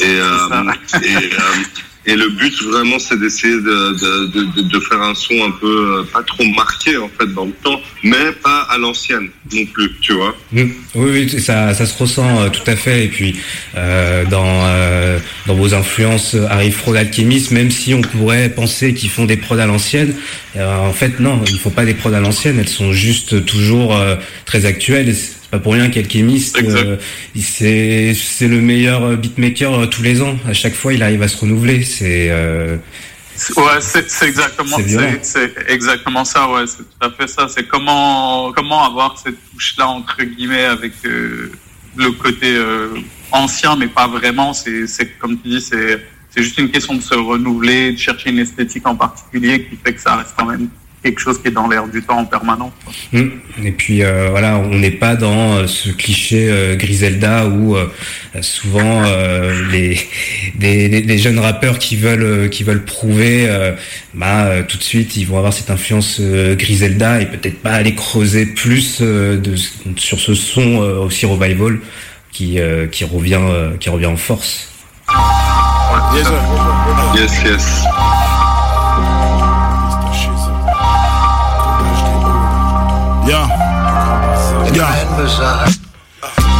Et 0.00 0.04
euh, 0.04 0.72
et, 1.04 1.28
et 2.06 2.16
le 2.16 2.28
but 2.30 2.62
vraiment 2.62 2.98
c'est 2.98 3.18
d'essayer 3.20 3.54
de, 3.56 3.60
de, 3.60 4.26
de, 4.26 4.62
de- 4.62 4.80
faire 4.80 5.02
un 5.02 5.14
son 5.14 5.34
un 5.44 5.50
peu 5.50 5.98
euh, 5.98 6.02
pas 6.12 6.22
trop 6.22 6.44
marqué 6.56 6.96
en 6.96 7.08
fait 7.18 7.26
dans 7.34 7.44
le 7.44 7.52
temps 7.62 7.80
mais 8.02 8.32
pas 8.42 8.60
à 8.70 8.78
l'ancienne 8.78 9.28
non 9.52 9.64
plus 9.66 9.90
tu 10.00 10.12
vois 10.14 10.34
Mm. 10.52 10.62
Oui, 10.96 11.10
oui, 11.12 11.40
ça, 11.40 11.72
ça 11.74 11.86
se 11.86 11.96
ressent 11.96 12.40
euh, 12.40 12.48
tout 12.48 12.68
à 12.68 12.74
fait. 12.74 13.04
Et 13.04 13.08
puis 13.08 13.36
euh, 13.76 14.24
dans 14.24 14.64
euh, 14.66 15.18
dans 15.46 15.54
vos 15.54 15.74
influences 15.74 16.34
euh, 16.34 16.46
arrive 16.48 16.72
Frog 16.72 16.96
Alchemist, 16.96 17.52
même 17.52 17.70
si 17.70 17.94
on 17.94 18.00
pourrait 18.00 18.48
penser 18.48 18.92
qu'ils 18.94 19.10
font 19.10 19.26
des 19.26 19.36
prods 19.36 19.58
à 19.58 19.66
l'ancienne, 19.66 20.14
euh, 20.56 20.76
en 20.88 20.92
fait 20.92 21.20
non, 21.20 21.40
ils 21.48 21.58
font 21.60 21.70
pas 21.70 21.84
des 21.84 21.94
prods 21.94 22.12
à 22.14 22.20
l'ancienne. 22.20 22.58
Elles 22.58 22.68
sont 22.68 22.92
juste 22.92 23.44
toujours 23.46 23.96
très 24.44 24.64
actuelles. 24.66 25.14
Pas 25.50 25.58
pour 25.58 25.72
rien 25.72 25.88
qu'Alchemist, 25.88 26.58
euh, 26.62 26.96
c'est 27.36 28.14
c'est 28.14 28.48
le 28.48 28.60
meilleur 28.60 29.02
euh, 29.02 29.16
beatmaker 29.16 29.74
euh, 29.74 29.86
tous 29.86 30.02
les 30.02 30.22
ans. 30.22 30.36
À 30.46 30.52
chaque 30.52 30.74
fois, 30.74 30.92
il 30.92 31.02
arrive 31.02 31.22
à 31.22 31.28
se 31.28 31.36
renouveler. 31.36 31.82
C'est 31.82 32.28
euh, 32.30 32.76
Ouais, 33.56 33.80
c'est 33.80 34.26
exactement, 34.26 34.76
C'est 35.22 35.54
exactement 35.68 36.24
ça. 36.24 36.50
Ouais, 36.50 36.66
c'est 36.66 36.78
tout 36.78 37.06
à 37.06 37.10
fait 37.10 37.26
ça. 37.26 37.48
C'est 37.48 37.66
comment 37.66 38.52
comment 38.52 38.84
avoir 38.84 39.18
cette 39.18 39.36
touche-là 39.52 39.88
entre 39.88 40.22
guillemets 40.22 40.64
avec 40.64 40.92
euh, 41.06 41.50
le 41.96 42.12
côté 42.12 42.54
euh, 42.54 42.88
ancien, 43.32 43.76
mais 43.76 43.86
pas 43.88 44.06
vraiment. 44.06 44.52
C'est 44.52 44.86
c'est 44.86 45.18
comme 45.18 45.40
tu 45.40 45.48
dis, 45.48 45.60
c'est 45.60 46.04
c'est 46.30 46.42
juste 46.42 46.58
une 46.58 46.70
question 46.70 46.94
de 46.94 47.00
se 47.00 47.14
renouveler, 47.14 47.92
de 47.92 47.98
chercher 47.98 48.30
une 48.30 48.38
esthétique 48.38 48.86
en 48.86 48.94
particulier 48.94 49.64
qui 49.64 49.76
fait 49.76 49.94
que 49.94 50.00
ça 50.00 50.16
reste 50.16 50.34
quand 50.36 50.46
même 50.46 50.68
quelque 51.02 51.18
chose 51.20 51.40
qui 51.40 51.48
est 51.48 51.52
dans 51.52 51.66
l'air 51.66 51.86
du 51.88 52.02
temps 52.02 52.18
en 52.18 52.24
permanence. 52.26 52.72
quoi. 52.84 52.92
Mm. 53.20 53.30
Et 53.64 53.72
puis 53.72 54.02
euh, 54.02 54.28
voilà, 54.30 54.56
on 54.58 54.76
n'est 54.78 54.90
pas 54.90 55.16
dans 55.16 55.54
euh, 55.54 55.66
ce 55.66 55.88
cliché 55.90 56.48
euh, 56.50 56.76
Griselda 56.76 57.46
où 57.46 57.74
euh, 57.76 57.86
souvent 58.42 59.02
euh, 59.04 59.66
les, 59.70 59.98
des, 60.56 60.88
des- 60.88 61.00
des 61.02 61.18
jeunes 61.18 61.38
rappeurs 61.38 61.78
qui 61.78 61.96
veulent 61.96 62.48
qui 62.50 62.64
veulent 62.64 62.84
prouver, 62.84 63.46
euh, 63.48 63.72
bah 64.14 64.44
euh, 64.46 64.62
tout 64.66 64.76
de 64.78 64.82
suite 64.82 65.16
ils 65.16 65.24
vont 65.26 65.38
avoir 65.38 65.52
cette 65.52 65.70
influence 65.70 66.18
euh, 66.20 66.54
Griselda 66.54 67.20
et 67.20 67.26
peut-être 67.26 67.60
pas 67.62 67.72
aller 67.72 67.94
creuser 67.94 68.46
plus 68.46 68.98
euh, 69.00 69.36
de, 69.38 69.54
sur 69.96 70.20
ce 70.20 70.34
son 70.34 70.82
euh, 70.82 70.98
aussi 70.98 71.24
revival 71.26 71.78
qui 72.32 72.60
euh, 72.60 72.86
qui 72.86 73.04
revient 73.04 73.38
euh, 73.40 73.76
qui 73.78 73.88
revient 73.90 74.06
en 74.06 74.16
force. 74.16 74.68
yes 77.16 77.32
yes 77.44 77.84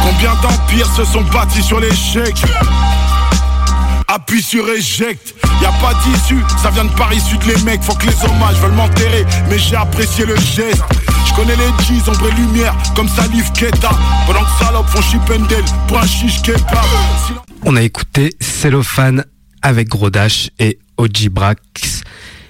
Combien 0.03 0.33
d'empires 0.41 0.89
se 0.95 1.03
sont 1.03 1.21
bâtis 1.33 1.63
sur 1.63 1.79
l'échec? 1.79 2.35
Appuie 4.07 4.41
sur 4.41 4.69
éjecte, 4.69 5.35
y 5.61 5.65
a 5.65 5.71
pas 5.81 5.93
d'issue, 6.03 6.41
ça 6.61 6.69
vient 6.69 6.85
de 6.85 6.91
Paris 6.91 7.19
Sud 7.19 7.43
les 7.43 7.61
mecs, 7.63 7.81
faut 7.83 7.95
que 7.95 8.07
les 8.07 8.25
hommages 8.25 8.55
veulent 8.57 8.71
m'enterrer, 8.71 9.25
mais 9.49 9.57
j'ai 9.57 9.75
apprécié 9.75 10.25
le 10.25 10.35
geste. 10.35 10.83
Je 11.27 11.33
connais 11.33 11.55
les 11.55 11.71
G's, 11.83 12.07
ombre 12.07 12.27
et 12.27 12.31
lumière, 12.35 12.75
comme 12.95 13.07
Salif 13.07 13.51
Keita, 13.53 13.91
pendant 14.25 14.41
que 14.41 14.65
salopes 14.65 14.87
font 14.87 15.01
pour 15.87 15.99
un 15.99 16.07
chiche 16.07 16.41
kebab. 16.41 16.85
On 17.63 17.75
a 17.75 17.81
écouté 17.81 18.35
Cellophane 18.39 19.25
avec 19.61 19.89
Gros 19.89 20.09
Dash 20.09 20.49
et 20.59 20.79
OG 20.97 21.29
Brax. 21.29 22.03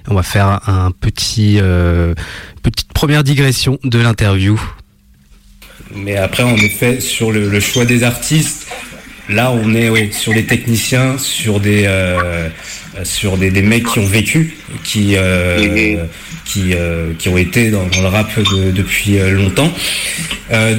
On 0.08 0.16
va 0.16 0.24
faire 0.24 0.62
un 0.68 0.92
petit 0.92 1.58
euh, 1.62 2.14
petite 2.64 2.92
première 2.94 3.24
digression 3.24 3.78
de 3.84 4.00
l'interview. 4.00 4.60
Mais 5.94 6.16
après, 6.16 6.44
en 6.44 6.56
effet, 6.56 7.00
sur 7.02 7.32
le, 7.32 7.60
choix 7.60 7.86
des 7.86 8.04
artistes, 8.04 8.68
là, 9.30 9.52
on 9.52 9.76
est 9.76 10.12
sur 10.14 10.34
des 10.34 10.46
techniciens, 10.46 11.18
sur 11.18 11.60
des 11.60 11.84
euh, 11.86 12.50
des, 13.38 13.62
mecs 13.62 13.86
qui 13.86 14.00
ont 14.00 14.06
vécu, 14.06 14.58
qui 14.84 15.16
euh, 15.18 16.06
ont 17.28 17.38
été 17.38 17.72
dans, 17.72 17.86
le 18.02 18.08
rap 18.08 18.38
de- 18.38 18.72
depuis 18.72 19.18
longtemps. 19.18 19.72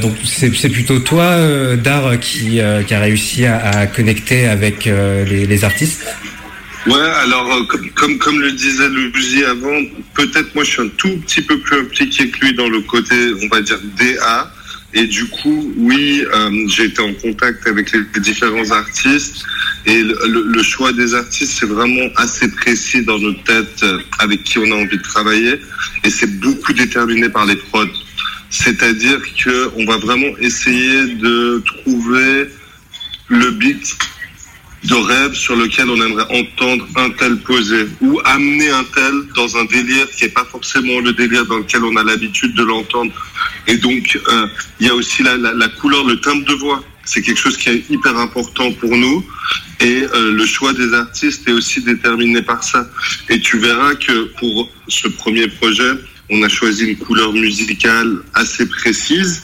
Donc 0.00 0.14
c'est 0.24 0.70
plutôt 0.70 0.98
toi, 0.98 1.36
Dar, 1.76 2.18
qui 2.18 2.60
a 2.60 2.82
réussi 3.00 3.46
à, 3.46 3.86
connecter 3.86 4.46
avec 4.46 4.86
les, 4.86 5.46
les 5.46 5.64
artistes. 5.64 6.04
Ouais, 6.86 6.94
alors 6.98 7.48
euh, 7.52 7.64
comme, 7.94 8.18
comme 8.18 8.40
le 8.40 8.50
disait 8.50 8.88
Luigi 8.88 9.44
avant, 9.44 9.80
peut-être 10.14 10.52
moi 10.54 10.64
je 10.64 10.70
suis 10.70 10.82
un 10.82 10.88
tout 10.88 11.16
petit 11.18 11.40
peu 11.40 11.58
plus 11.60 11.78
impliqué 11.78 12.28
que 12.28 12.44
lui 12.44 12.54
dans 12.54 12.68
le 12.68 12.80
côté, 12.80 13.14
on 13.40 13.48
va 13.54 13.60
dire 13.60 13.78
DA. 13.96 14.52
Et 14.94 15.06
du 15.06 15.24
coup, 15.26 15.72
oui, 15.78 16.22
euh, 16.34 16.50
j'ai 16.68 16.84
été 16.84 17.00
en 17.00 17.14
contact 17.14 17.66
avec 17.66 17.92
les, 17.92 18.20
différents 18.20 18.70
artistes 18.72 19.44
et 19.86 20.02
le 20.02 20.62
choix 20.62 20.92
des 20.92 21.14
artistes 21.14 21.56
c'est 21.60 21.66
vraiment 21.66 22.08
assez 22.16 22.50
précis 22.50 23.02
dans 23.02 23.18
notre 23.18 23.42
tête 23.44 23.82
euh, 23.84 23.98
avec 24.18 24.42
qui 24.42 24.58
on 24.58 24.70
a 24.70 24.74
envie 24.74 24.98
de 24.98 25.02
travailler 25.02 25.60
et 26.04 26.10
c'est 26.10 26.40
beaucoup 26.40 26.72
déterminé 26.72 27.28
par 27.28 27.46
les 27.46 27.56
prods. 27.56 27.86
C'est-à-dire 28.50 29.20
que 29.42 29.70
on 29.76 29.84
va 29.86 29.96
vraiment 29.98 30.36
essayer 30.40 31.14
de 31.14 31.62
trouver 31.64 32.48
le 33.28 33.50
beat 33.52 33.96
de 34.84 34.94
rêve 34.94 35.34
sur 35.34 35.56
lequel 35.56 35.88
on 35.88 35.96
aimerait 35.96 36.26
entendre 36.30 36.86
un 36.96 37.10
tel 37.10 37.36
poser 37.38 37.86
ou 38.00 38.20
amener 38.24 38.70
un 38.70 38.84
tel 38.84 39.12
dans 39.36 39.56
un 39.56 39.64
délire 39.64 40.10
qui 40.10 40.24
est 40.24 40.34
pas 40.34 40.44
forcément 40.44 41.00
le 41.00 41.12
délire 41.12 41.46
dans 41.46 41.58
lequel 41.58 41.84
on 41.84 41.96
a 41.96 42.02
l'habitude 42.02 42.54
de 42.54 42.64
l'entendre. 42.64 43.12
Et 43.66 43.76
donc, 43.76 44.18
euh, 44.28 44.46
il 44.80 44.86
y 44.88 44.90
a 44.90 44.94
aussi 44.94 45.22
la 45.22 45.68
couleur, 45.80 46.04
le 46.04 46.20
timbre 46.20 46.44
de 46.46 46.54
voix. 46.54 46.82
C'est 47.04 47.22
quelque 47.22 47.38
chose 47.38 47.56
qui 47.56 47.68
est 47.68 47.90
hyper 47.90 48.16
important 48.16 48.72
pour 48.72 48.96
nous. 48.96 49.24
Et 49.80 50.04
euh, 50.14 50.32
le 50.32 50.46
choix 50.46 50.72
des 50.72 50.92
artistes 50.94 51.48
est 51.48 51.52
aussi 51.52 51.82
déterminé 51.82 52.42
par 52.42 52.62
ça. 52.62 52.88
Et 53.28 53.40
tu 53.40 53.58
verras 53.58 53.94
que 53.94 54.24
pour 54.38 54.70
ce 54.88 55.08
premier 55.08 55.48
projet, 55.48 55.92
on 56.30 56.42
a 56.42 56.48
choisi 56.48 56.90
une 56.90 56.96
couleur 56.96 57.32
musicale 57.32 58.18
assez 58.34 58.68
précise. 58.68 59.42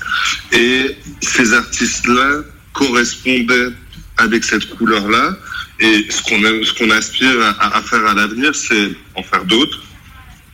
Et 0.53 0.96
ces 1.20 1.53
artistes-là 1.53 2.42
correspondaient 2.72 3.72
avec 4.18 4.44
cette 4.44 4.68
couleur-là. 4.76 5.37
Et 5.81 6.07
ce 6.11 6.22
qu'on 6.22 6.40
ce 6.64 6.72
qu'on 6.74 6.90
aspire 6.90 7.40
à, 7.59 7.78
à 7.78 7.83
faire 7.83 8.04
à 8.07 8.14
l'avenir, 8.14 8.54
c'est 8.54 8.90
en 9.14 9.22
faire 9.22 9.44
d'autres 9.44 9.81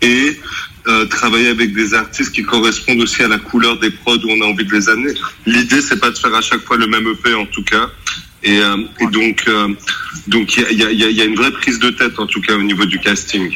et 0.04 0.38
euh, 0.86 1.06
travailler 1.06 1.48
avec 1.48 1.72
des 1.72 1.94
artistes 1.94 2.32
qui 2.32 2.42
correspondent 2.42 3.00
aussi 3.00 3.22
à 3.22 3.28
la 3.28 3.38
couleur 3.38 3.78
des 3.78 3.90
prods 3.90 4.16
où 4.16 4.28
on 4.28 4.42
a 4.42 4.46
envie 4.46 4.64
de 4.66 4.72
les 4.72 4.88
amener. 4.88 5.14
L'idée, 5.46 5.80
c'est 5.80 5.98
pas 5.98 6.10
de 6.10 6.18
faire 6.18 6.34
à 6.34 6.42
chaque 6.42 6.60
fois 6.60 6.76
le 6.76 6.86
même 6.86 7.06
EP, 7.08 7.34
en 7.34 7.46
tout 7.46 7.64
cas. 7.64 7.88
Et, 8.42 8.58
euh, 8.58 8.76
et 9.00 9.06
donc, 9.06 9.44
euh, 9.48 9.68
donc 10.28 10.54
il 10.56 10.78
y 10.78 10.84
a, 10.84 10.90
y, 10.92 11.04
a, 11.04 11.10
y 11.10 11.20
a, 11.22 11.24
une 11.24 11.36
vraie 11.36 11.52
prise 11.52 11.78
de 11.78 11.88
tête, 11.88 12.18
en 12.18 12.26
tout 12.26 12.42
cas, 12.42 12.54
au 12.54 12.62
niveau 12.62 12.84
du 12.84 12.98
casting. 12.98 13.50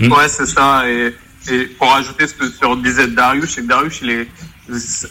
Ouais, 0.00 0.28
c'est 0.28 0.46
ça. 0.46 0.88
Et, 0.88 1.14
et 1.50 1.64
pour 1.78 1.94
ajouter 1.94 2.26
ce 2.26 2.34
que 2.34 2.48
sur 2.48 2.76
disait 2.78 3.08
Darius, 3.08 3.50
c'est 3.50 3.62
que 3.62 3.66
Darius, 3.66 3.98
il 4.02 4.10
est 4.10 4.28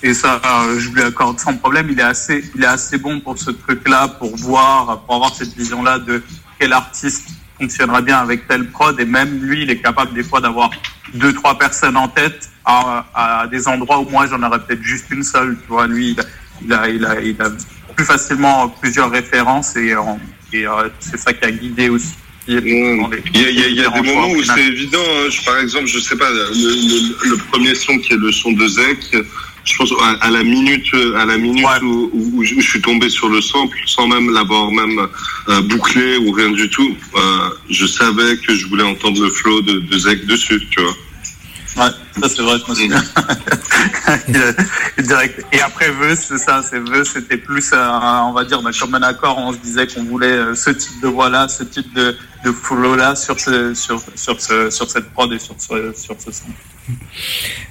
et 0.02 0.14
ça, 0.14 0.42
je 0.78 0.90
lui 0.90 1.02
accorde 1.02 1.40
sans 1.40 1.58
problème. 1.58 1.88
Il 1.90 2.00
est 2.00 2.04
assez, 2.04 2.44
il 2.56 2.64
est 2.64 2.68
assez 2.68 2.98
bon 2.98 3.20
pour 3.20 3.38
ce 3.38 3.52
truc-là, 3.52 4.08
pour 4.08 4.36
voir, 4.38 5.02
pour 5.02 5.16
avoir 5.16 5.36
cette 5.36 5.54
vision-là 5.56 6.00
de 6.00 6.24
quel 6.60 6.74
artiste 6.74 7.28
fonctionnera 7.60 8.02
bien 8.02 8.20
avec 8.20 8.48
telle 8.48 8.70
prod. 8.70 9.00
Et 9.00 9.06
même 9.06 9.40
lui, 9.42 9.64
il 9.64 9.70
est 9.70 9.82
capable 9.82 10.14
des 10.14 10.24
fois 10.24 10.40
d'avoir 10.40 10.72
deux, 11.14 11.34
trois 11.34 11.58
personnes 11.58 11.98
en 11.98 12.08
tête 12.08 12.50
à, 12.64 13.06
à 13.14 13.48
des 13.48 13.68
endroits 13.68 14.00
où 14.00 14.10
moi, 14.10 14.26
j'en 14.28 14.42
aurais 14.42 14.60
peut-être 14.64 14.84
juste 14.84 15.10
une 15.12 15.24
seule. 15.24 15.58
Tu 15.62 15.68
vois, 15.68 15.88
lui, 15.88 16.16
il 16.64 16.74
a, 16.74 16.88
il 16.88 17.06
a, 17.06 17.20
il 17.20 17.42
a, 17.42 17.50
plus 17.96 18.06
facilement 18.06 18.70
plusieurs 18.70 19.12
références 19.12 19.76
et, 19.76 19.94
et 20.54 20.66
euh, 20.66 20.88
c'est 21.00 21.18
ça 21.18 21.34
qui 21.34 21.44
a 21.44 21.52
guidé 21.52 21.90
aussi. 21.90 22.16
Il 22.52 23.42
y 23.42 23.46
a, 23.46 23.50
il 23.50 23.60
y 23.60 23.64
a, 23.64 23.68
il 23.68 23.76
y 23.76 23.86
a 23.86 23.90
des 23.90 24.02
moments 24.02 24.30
où 24.32 24.44
c'est 24.44 24.66
évident. 24.66 25.00
Hein. 25.00 25.30
Je, 25.30 25.44
par 25.46 25.58
exemple, 25.60 25.88
je 25.88 26.00
sais 26.00 26.16
pas, 26.16 26.30
le, 26.30 26.50
le, 26.54 27.30
le, 27.30 27.38
premier 27.52 27.76
son 27.76 27.98
qui 28.00 28.14
est 28.14 28.18
le 28.18 28.32
son 28.32 28.52
de 28.52 28.68
Zek, 28.68 29.00
je 29.64 29.78
pense 29.78 29.94
à, 30.02 30.26
à 30.26 30.30
la 30.32 30.44
minute, 30.44 30.94
à 31.18 31.26
la 31.26 31.38
minute 31.38 31.66
ouais. 31.66 31.84
où, 31.84 32.10
où, 32.14 32.32
où, 32.40 32.44
je 32.44 32.60
suis 32.62 32.82
tombé 32.82 33.10
sur 33.10 33.30
le 33.30 33.42
sample, 33.42 33.78
sans 33.86 34.08
même 34.08 34.32
l'avoir 34.32 34.72
même 34.72 35.08
euh, 35.50 35.62
bouclé 35.62 36.18
ou 36.18 36.32
rien 36.32 36.52
du 36.52 36.70
tout, 36.70 36.96
euh, 37.16 37.50
je 37.70 37.86
savais 37.86 38.38
que 38.38 38.56
je 38.56 38.66
voulais 38.68 38.84
entendre 38.84 39.22
le 39.22 39.30
flow 39.30 39.62
de, 39.62 39.80
de 39.80 39.98
Zek 39.98 40.26
dessus, 40.26 40.62
tu 40.72 40.82
vois. 40.82 40.96
Ouais, 41.78 41.84
ça 42.20 42.28
c'est 42.28 42.42
vrai, 42.42 42.58
je 42.58 42.72
me. 42.72 43.02
Direct. 45.02 45.46
Et 45.54 45.62
après 45.62 45.90
Vœux, 45.92 46.16
c'est 46.16 46.38
ça, 46.38 46.62
c'est 46.70 46.80
Vœux, 46.80 47.06
c'était 47.06 47.38
plus, 47.38 47.72
un, 47.72 48.24
on 48.26 48.34
va 48.34 48.44
dire, 48.44 48.62
bah, 48.62 48.72
un 48.94 49.04
accord, 49.04 49.38
on 49.38 49.54
se 49.54 49.58
disait 49.58 49.88
qu'on 49.88 50.04
voulait 50.04 50.28
euh, 50.28 50.56
ce 50.56 50.72
type 50.72 51.00
de 51.02 51.08
voix-là, 51.08 51.48
ce 51.48 51.64
type 51.64 51.94
de, 51.94 52.18
de 52.44 52.52
flow-là 52.52 53.16
sur, 53.16 53.40
ce, 53.40 53.74
sur, 53.74 54.02
sur, 54.16 54.42
ce, 54.42 54.70
sur 54.70 54.90
cette 54.90 55.10
prod 55.12 55.32
et 55.32 55.40
sur 55.40 55.56
ce, 55.58 55.94
sur 55.96 56.16
ce 56.20 56.32
son. 56.32 56.46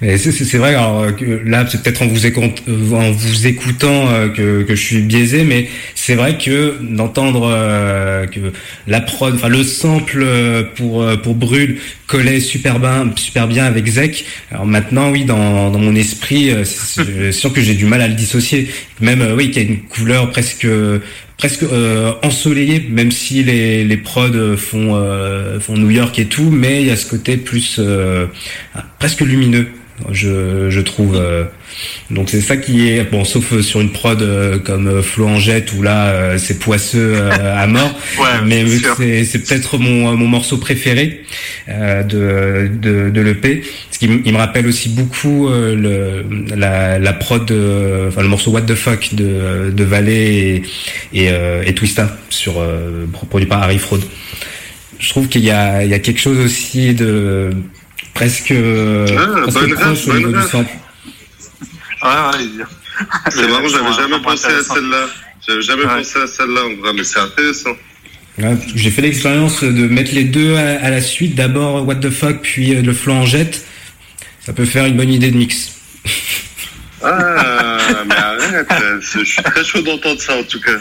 C'est 0.01 0.57
vrai, 0.57 0.75
alors, 0.75 1.15
que 1.15 1.41
là, 1.45 1.65
c'est 1.69 1.81
peut-être 1.81 2.01
en 2.01 2.07
vous, 2.07 3.13
vous 3.13 3.47
écoutant 3.47 4.09
euh, 4.09 4.29
que, 4.29 4.63
que 4.63 4.75
je 4.75 4.81
suis 4.81 5.01
biaisé, 5.01 5.43
mais 5.43 5.67
c'est 5.95 6.15
vrai 6.15 6.37
que 6.37 6.77
d'entendre 6.81 7.49
euh, 7.51 8.25
que 8.27 8.39
la 8.87 9.01
prod, 9.01 9.35
enfin 9.35 9.49
le 9.49 9.63
sample 9.63 10.25
pour 10.75 11.05
pour 11.21 11.35
Brûle 11.35 11.77
collait 12.07 12.39
super 12.39 12.79
bien, 12.79 13.11
super 13.15 13.47
bien 13.47 13.65
avec 13.65 13.87
Zek. 13.87 14.25
Alors 14.51 14.65
maintenant, 14.65 15.11
oui, 15.11 15.25
dans, 15.25 15.69
dans 15.69 15.79
mon 15.79 15.95
esprit, 15.95 16.51
c'est 16.65 17.31
sûr 17.31 17.53
que 17.53 17.61
j'ai 17.61 17.75
du 17.75 17.85
mal 17.85 18.01
à 18.01 18.07
le 18.07 18.15
dissocier. 18.15 18.69
Même, 18.99 19.25
oui, 19.37 19.51
qu'il 19.51 19.63
y 19.63 19.65
a 19.65 19.69
une 19.69 19.81
couleur 19.81 20.29
presque 20.31 20.67
presque 21.41 21.63
euh, 21.63 22.13
ensoleillé, 22.21 22.85
même 22.91 23.11
si 23.11 23.43
les, 23.43 23.83
les 23.83 23.97
prods 23.97 24.55
font, 24.57 24.93
euh, 24.93 25.59
font 25.59 25.75
New 25.75 25.89
York 25.89 26.19
et 26.19 26.27
tout, 26.27 26.51
mais 26.51 26.81
il 26.81 26.87
y 26.87 26.91
a 26.91 26.95
ce 26.95 27.09
côté 27.09 27.35
plus 27.35 27.77
euh, 27.79 28.27
presque 28.99 29.21
lumineux, 29.21 29.67
je, 30.11 30.69
je 30.69 30.81
trouve. 30.81 31.15
Euh. 31.15 31.43
donc 32.09 32.29
c'est 32.29 32.41
ça 32.41 32.57
qui 32.57 32.89
est 32.89 33.03
bon, 33.03 33.23
sauf 33.23 33.59
sur 33.61 33.81
une 33.81 33.91
prod 33.91 34.21
euh, 34.21 34.59
comme 34.59 35.01
Flo 35.01 35.27
en 35.27 35.39
Jet 35.39 35.71
où 35.73 35.81
là 35.81 36.37
c'est 36.37 36.59
poisseux 36.59 37.29
à 37.31 37.65
mort, 37.67 37.93
ouais, 38.19 38.45
mais 38.45 38.65
c'est, 38.97 39.23
c'est 39.23 39.39
peut-être 39.39 39.77
mon, 39.77 40.15
mon 40.15 40.27
morceau 40.27 40.57
préféré 40.57 41.21
de, 41.67 42.69
de, 42.71 43.09
de 43.09 43.21
l'EP. 43.21 43.63
Ce 43.91 43.99
qui 43.99 44.05
il 44.25 44.33
me 44.33 44.37
rappelle 44.37 44.67
aussi 44.67 44.89
beaucoup 44.89 45.49
le, 45.49 46.25
la, 46.55 46.99
la 46.99 47.13
prod, 47.13 47.43
enfin 47.43 48.21
le 48.21 48.27
morceau 48.27 48.51
What 48.51 48.61
the 48.63 48.75
Fuck 48.75 49.13
de, 49.13 49.71
de 49.71 49.83
Valet 49.83 50.63
et, 51.13 51.25
et, 51.25 51.29
et 51.65 51.73
Twista 51.73 52.17
sur 52.29 52.63
produit 53.29 53.47
par 53.47 53.63
Harry 53.63 53.77
Fraud. 53.77 54.01
Je 55.01 55.09
trouve 55.09 55.27
qu'il 55.27 55.43
y 55.43 55.49
a, 55.49 55.83
il 55.83 55.89
y 55.89 55.95
a 55.95 55.99
quelque 55.99 56.19
chose 56.19 56.37
aussi 56.37 56.93
de 56.93 57.49
presque, 58.13 58.53
ah, 58.53 59.41
presque 59.43 59.59
bonne 59.59 59.73
proche 59.75 60.07
au 60.07 60.13
niveau 60.13 60.31
du 60.31 60.47
sample. 60.47 60.71
Ouais, 62.03 62.09
ouais. 62.09 62.65
C'est 63.29 63.47
marrant, 63.47 63.67
j'avais 63.67 63.93
jamais 63.93 64.21
pensé 64.21 64.47
à 64.47 64.63
celle-là. 64.63 65.07
J'avais 65.47 65.61
jamais 65.61 65.83
ouais. 65.83 65.97
pensé 65.97 66.19
à 66.19 66.27
celle-là 66.27 66.61
en 66.65 66.81
vrai, 66.81 66.93
mais 66.95 67.03
c'est 67.03 67.19
intéressant. 67.19 67.75
Ouais, 68.37 68.57
j'ai 68.75 68.91
fait 68.91 69.01
l'expérience 69.01 69.63
de 69.63 69.87
mettre 69.87 70.13
les 70.13 70.23
deux 70.23 70.55
à, 70.55 70.83
à 70.83 70.89
la 70.89 71.01
suite, 71.01 71.35
d'abord 71.35 71.87
What 71.87 71.95
the 71.95 72.09
fuck, 72.09 72.41
puis 72.41 72.75
euh, 72.75 72.81
le 72.81 72.93
flanc 72.93 73.21
en 73.21 73.25
jet. 73.25 73.63
Ça 74.39 74.53
peut 74.53 74.65
faire 74.65 74.85
une 74.85 74.97
bonne 74.97 75.11
idée 75.11 75.31
de 75.31 75.37
mix. 75.37 75.71
Ah, 77.03 77.77
mais 78.07 78.15
arrête, 78.15 78.67
je 79.01 79.23
suis 79.23 79.41
très 79.41 79.63
chaud 79.63 79.81
d'entendre 79.81 80.21
ça 80.21 80.37
en 80.37 80.43
tout 80.43 80.59
cas. 80.61 80.77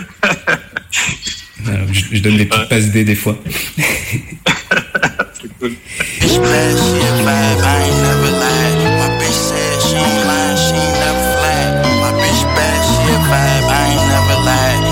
Alors, 1.67 1.87
je, 1.93 2.05
je, 2.13 2.21
donne 2.21 2.37
des 2.37 2.47
petites 2.47 2.69
passes 2.69 2.91
D 2.91 3.05
des 3.05 3.15
fois. 3.15 3.39
Bitch 5.41 5.73
she 6.21 6.37
I 6.37 7.17
never. 8.05 8.29
My 9.01 9.09
bitch 9.17 9.33
said 9.33 9.81
she 9.81 9.97
ain't 9.97 10.29
never. 11.01 11.41
My 12.01 12.13
bitch 12.13 12.37
she 12.37 12.53
I 12.53 13.89
ain't 13.89 14.05
never. 14.13 14.37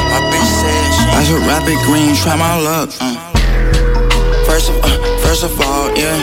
My 0.09 0.21
bitch 0.33 0.49
said 0.49 0.89
she. 0.97 1.05
I 1.13 1.23
should 1.25 1.45
rap 1.47 1.69
it 1.69 1.77
green, 1.85 2.17
try 2.17 2.35
my 2.37 2.57
luck. 2.61 2.89
Mm. 2.89 3.17
First 4.47 4.71
of, 4.71 4.77
uh, 4.85 4.89
first 5.19 5.45
of 5.45 5.61
all, 5.61 5.95
yeah. 5.95 6.17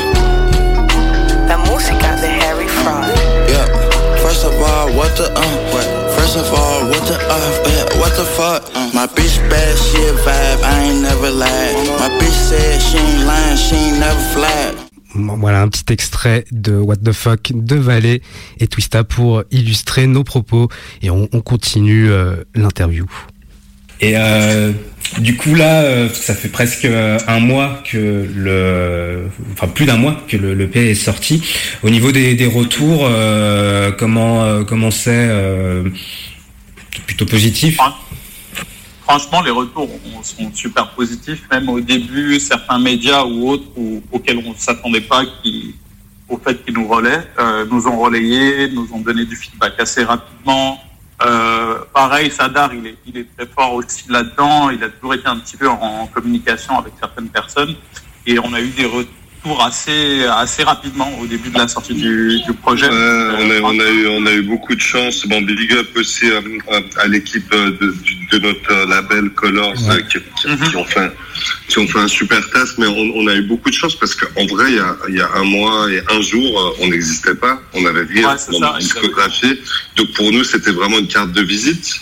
La 1.48 1.58
música 1.58 2.16
de 2.16 2.28
Harry 2.28 2.68
Fraud. 2.68 3.14
Yeah. 3.48 3.85
First 4.36 4.48
of 4.48 4.62
all, 4.62 4.88
what 4.98 5.16
the, 5.16 5.32
uh, 5.32 5.72
what? 5.72 5.88
First 6.20 6.36
of 6.36 6.52
all, 6.52 6.90
what 6.90 7.08
the, 7.08 7.16
uh, 7.16 8.00
what 8.02 8.12
the 8.18 8.26
fuck? 8.36 8.70
Uh. 8.76 8.92
My 8.94 9.08
bitch 9.08 9.40
bad, 9.50 9.78
she 9.78 9.96
a 9.96 10.12
vibe, 10.12 10.62
I 10.62 10.92
ain't 10.92 11.02
never 11.02 11.32
lied. 11.32 11.76
My 11.98 12.10
bitch 12.20 12.36
said 12.36 12.82
she 12.82 12.98
ain't 12.98 13.26
lying, 13.26 13.56
she 13.56 13.76
ain't 13.76 14.00
never 14.00 14.20
flat. 14.34 14.76
Voilà 15.16 15.62
un 15.62 15.70
petit 15.70 15.94
extrait 15.94 16.44
de 16.52 16.74
What 16.76 16.98
the 16.98 17.14
Fuck 17.14 17.54
de 17.56 17.78
Valet 17.78 18.22
et 18.60 18.68
Twista 18.68 19.06
pour 19.06 19.44
illustrer 19.52 20.06
nos 20.06 20.26
propos 20.26 20.68
et 21.02 21.10
on, 21.10 21.30
on 21.32 21.40
continue 21.40 22.12
euh, 22.12 22.44
l'interview. 22.56 23.06
Et 24.02 24.14
euh, 24.18 24.72
du 25.20 25.38
coup 25.38 25.56
là, 25.56 25.84
euh, 25.84 26.10
ça 26.10 26.36
fait 26.36 26.50
presque 26.50 26.86
un 26.86 27.40
mois 27.40 27.82
que 27.90 28.28
le, 28.36 29.30
enfin 29.54 29.68
plus 29.68 29.86
d'un 29.86 29.98
mois 29.98 30.22
que 30.28 30.38
le, 30.38 30.54
le 30.54 30.68
P 30.68 30.90
est 30.90 30.96
sorti. 30.96 31.44
Au 31.84 31.90
niveau 31.90 32.12
des, 32.12 32.36
des 32.36 32.48
retours, 32.48 33.02
euh, 33.04 33.92
comment 33.92 34.64
comment 34.64 34.92
c'est 34.92 35.30
plutôt 37.06 37.26
positif? 37.26 37.80
Franchement, 39.08 39.44
les 39.44 39.52
retours 39.52 39.88
sont 40.24 40.52
super 40.54 40.90
positifs. 40.92 41.44
Même 41.52 41.70
au 41.70 41.80
début, 41.80 42.40
certains 42.40 42.80
médias 42.80 43.24
ou 43.24 43.50
autres 43.50 43.68
auxquels 44.12 44.40
on 44.44 44.50
ne 44.50 44.58
s'attendait 44.58 45.02
pas, 45.02 45.24
qui, 45.44 45.76
au 46.28 46.40
fait 46.44 46.66
qu'ils 46.66 46.74
nous 46.74 46.88
relaient, 46.88 47.22
euh, 47.40 47.66
nous 47.72 47.86
ont 47.86 48.00
relayés, 48.00 48.68
nous 48.70 48.88
ont 48.92 49.00
donné 49.00 49.26
du 49.26 49.36
feedback 49.36 49.74
assez 49.80 50.04
rapidement. 50.04 50.82
Euh, 51.22 51.80
pareil, 51.94 52.30
Sadar, 52.30 52.74
il 52.74 52.88
est, 52.88 52.98
il 53.06 53.18
est 53.18 53.36
très 53.36 53.48
fort 53.48 53.74
aussi 53.74 54.06
là-dedans. 54.10 54.70
Il 54.70 54.84
a 54.84 54.90
toujours 54.90 55.14
été 55.14 55.28
un 55.28 55.38
petit 55.38 55.58
peu 55.58 55.70
en, 55.70 55.82
en, 55.82 56.08
communication 56.08 56.78
avec 56.78 56.94
certaines 57.00 57.30
personnes. 57.30 57.76
Et 58.26 58.38
on 58.40 58.54
a 58.54 58.60
eu 58.60 58.70
des 58.70 58.86
retours 58.86 59.14
assez, 59.54 60.24
assez 60.26 60.64
rapidement 60.64 61.10
au 61.20 61.26
début 61.28 61.50
de 61.50 61.58
la 61.58 61.68
sortie 61.68 61.94
du, 61.94 62.40
du 62.42 62.54
projet. 62.54 62.88
Euh, 62.92 63.32
on, 63.38 63.50
a, 63.52 63.62
on, 63.62 63.80
a 63.80 63.90
eu, 63.90 64.08
on 64.08 64.26
a 64.26 64.32
eu 64.34 64.42
beaucoup 64.42 64.74
de 64.76 64.82
chance. 64.82 65.26
Bon, 65.28 65.42
big 65.42 65.72
up 65.74 65.88
aussi 65.96 66.26
à, 66.32 66.74
à, 66.76 67.04
à 67.04 67.08
l'équipe 67.08 67.50
de, 67.52 67.70
de, 67.80 67.96
de 68.32 68.40
notre 68.40 68.72
euh, 68.72 68.86
label 68.88 69.30
Colors 69.32 69.74
euh, 69.90 70.00
qui, 70.02 70.18
qui- 70.20 70.70
qui 70.70 70.76
ont 70.76 70.86
fait 70.86 71.12
qui 71.68 71.80
ont 71.80 71.88
fait 71.88 72.00
un 72.00 72.08
super 72.08 72.40
test, 72.52 72.78
mais 72.78 72.88
on, 72.88 73.12
on 73.16 73.28
a 73.28 73.36
eu 73.36 73.42
beaucoup 73.42 73.70
de 73.70 73.76
chance 73.76 73.96
parce 73.96 74.16
qu'en 74.16 74.46
vrai, 74.46 74.72
il 74.72 74.76
y, 74.78 74.80
a, 74.80 74.96
il 75.10 75.16
y 75.16 75.22
a 75.22 75.30
un 75.36 75.44
mois 75.44 75.92
et 75.92 76.00
un 76.10 76.22
jour, 76.22 76.60
euh, 76.60 76.84
on 76.84 76.88
n'existait 76.88 77.36
pas, 77.36 77.60
on 77.74 77.82
n'avait 77.82 78.04
rien 78.04 78.30
Ouais, 78.30 78.36
dans 78.36 78.38
ça, 78.38 78.52
notre 78.52 78.78
discographie. 78.80 79.60
Donc 79.98 80.14
pour 80.14 80.32
nous, 80.32 80.44
c'était 80.44 80.72
vraiment 80.72 81.00
une 81.00 81.08
carte 81.08 81.32
de 81.34 81.42
visite. 81.42 81.94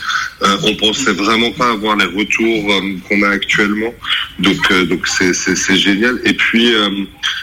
Euh, 0.43 0.58
on 0.63 0.75
pensait 0.75 1.13
vraiment 1.13 1.51
pas 1.51 1.71
avoir 1.71 1.95
les 1.95 2.06
retours 2.06 2.71
euh, 2.73 2.82
qu'on 3.08 3.23
a 3.23 3.29
actuellement. 3.29 3.93
Donc 4.39 4.71
euh, 4.71 4.86
donc 4.86 5.08
c'est 5.08 5.75
génial. 5.77 6.19
Et 6.25 6.34
puis 6.34 6.75
euh, 6.75 6.89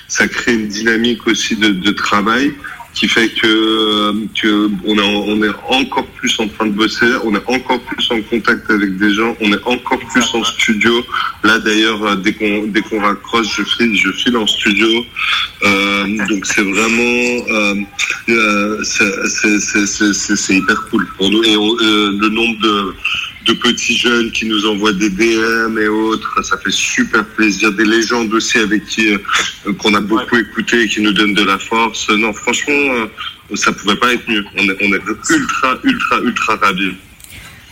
ça 0.08 0.28
crée 0.28 0.54
une 0.54 0.68
dynamique 0.68 1.26
aussi 1.26 1.56
de, 1.56 1.90
travail 1.90 2.52
qui 2.94 3.08
fait 3.08 3.28
que, 3.28 3.46
euh, 3.46 4.68
on, 4.84 5.42
est, 5.42 5.48
encore 5.68 6.06
plus 6.06 6.34
en 6.40 6.48
train 6.48 6.66
de 6.66 6.72
bosser, 6.72 7.06
on 7.24 7.34
est 7.34 7.46
encore 7.46 7.80
plus 7.80 8.10
en 8.10 8.20
contact 8.22 8.68
avec 8.70 8.98
des 8.98 9.14
gens, 9.14 9.36
on 9.40 9.52
est 9.52 9.62
encore 9.64 10.00
plus 10.12 10.24
en 10.34 10.42
studio. 10.42 10.92
Là 11.44 11.58
d'ailleurs, 11.58 12.02
euh, 12.04 12.16
dès 12.16 12.32
qu'on 12.32 13.00
raccroche, 13.00 13.46
je 13.56 13.62
file, 13.62 14.36
en 14.36 14.46
studio. 14.46 14.88
Euh, 15.62 16.26
donc 16.28 16.44
c'est 16.46 16.62
vraiment, 16.62 17.44
c'est- 18.82 20.54
hyper 20.54 20.84
cool 20.90 21.06
pour 21.16 21.30
nous. 21.30 21.44
Et 21.44 21.54
le 21.54 22.28
nombre 22.28 22.58
de 22.60 22.94
de 23.46 23.52
petits 23.54 23.96
jeunes 23.96 24.30
qui 24.32 24.46
nous 24.46 24.66
envoient 24.66 24.92
des 24.92 25.08
DM 25.10 25.78
et 25.78 25.88
autres, 25.88 26.42
ça 26.44 26.58
fait 26.58 26.70
super 26.70 27.24
plaisir. 27.26 27.72
Des 27.72 27.84
légendes 27.86 28.32
aussi 28.34 28.58
avec 28.58 28.84
qui 28.86 29.12
euh, 29.12 29.18
qu'on 29.78 29.94
a 29.94 30.00
beaucoup 30.00 30.36
écouté 30.36 30.82
et 30.82 30.88
qui 30.88 31.00
nous 31.00 31.12
donnent 31.12 31.34
de 31.34 31.42
la 31.44 31.58
force. 31.58 32.08
Non, 32.10 32.32
franchement, 32.32 32.74
euh, 32.74 33.06
ça 33.56 33.72
pouvait 33.72 33.96
pas 33.96 34.12
être 34.12 34.28
mieux. 34.28 34.44
On 34.56 34.62
est, 34.68 34.76
on 34.82 34.92
est 34.94 35.02
ultra, 35.30 35.78
ultra, 35.84 36.20
ultra 36.20 36.56
ravis. 36.56 36.92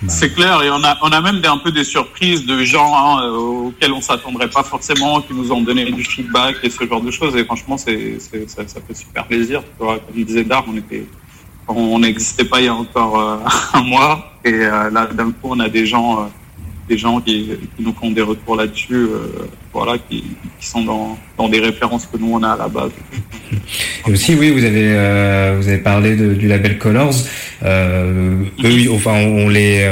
C'est 0.06 0.32
clair, 0.32 0.62
et 0.62 0.70
on 0.70 0.82
a, 0.84 0.96
on 1.02 1.08
a 1.08 1.20
même 1.20 1.40
des, 1.40 1.48
un 1.48 1.58
peu 1.58 1.72
des 1.72 1.82
surprises 1.82 2.46
de 2.46 2.62
gens 2.62 2.94
hein, 2.96 3.24
euh, 3.26 3.30
auxquels 3.66 3.90
on 3.92 4.00
s'attendrait 4.00 4.48
pas 4.48 4.62
forcément, 4.62 5.20
qui 5.20 5.34
nous 5.34 5.50
ont 5.50 5.60
donné 5.60 5.90
du 5.90 6.04
feedback 6.04 6.54
et 6.62 6.70
ce 6.70 6.86
genre 6.86 7.00
de 7.02 7.10
choses. 7.10 7.34
Et 7.36 7.44
franchement, 7.44 7.76
c'est, 7.76 8.16
c'est- 8.20 8.48
ça, 8.48 8.62
ça 8.68 8.80
fait 8.86 8.94
super 8.96 9.26
plaisir. 9.26 9.60
Comme 9.76 9.98
disait 10.14 10.44
Dar, 10.44 10.64
on 10.68 10.76
était, 10.76 11.04
on 11.68 11.98
n'existait 11.98 12.44
pas 12.44 12.60
il 12.60 12.66
y 12.66 12.68
a 12.68 12.74
encore 12.74 13.20
euh, 13.20 13.36
un 13.78 13.82
mois, 13.82 14.32
et 14.44 14.52
euh, 14.52 14.90
là, 14.90 15.08
d'un 15.12 15.30
coup, 15.30 15.50
on 15.50 15.60
a 15.60 15.68
des 15.68 15.86
gens, 15.86 16.20
euh, 16.20 16.26
des 16.88 16.96
gens 16.96 17.20
qui, 17.20 17.50
qui 17.76 17.82
nous 17.82 17.94
font 17.94 18.10
des 18.10 18.22
retours 18.22 18.56
là-dessus, 18.56 19.06
voilà, 19.72 19.98
qui, 20.08 20.24
sont 20.60 20.82
dans, 20.82 21.18
dans 21.36 21.48
des 21.48 21.60
références 21.60 22.06
que 22.06 22.16
nous 22.16 22.32
on 22.32 22.42
a 22.42 22.52
à 22.52 22.56
la 22.56 22.68
base. 22.68 22.90
Et 24.06 24.10
aussi, 24.10 24.34
oui, 24.34 24.50
vous 24.50 24.64
avez 24.64 25.54
vous 25.54 25.68
avez 25.68 25.78
parlé 25.78 26.16
du 26.16 26.48
label 26.48 26.78
Colors. 26.78 27.14
Eux, 27.62 28.46
enfin, 28.90 29.16
on 29.16 29.50
les 29.50 29.86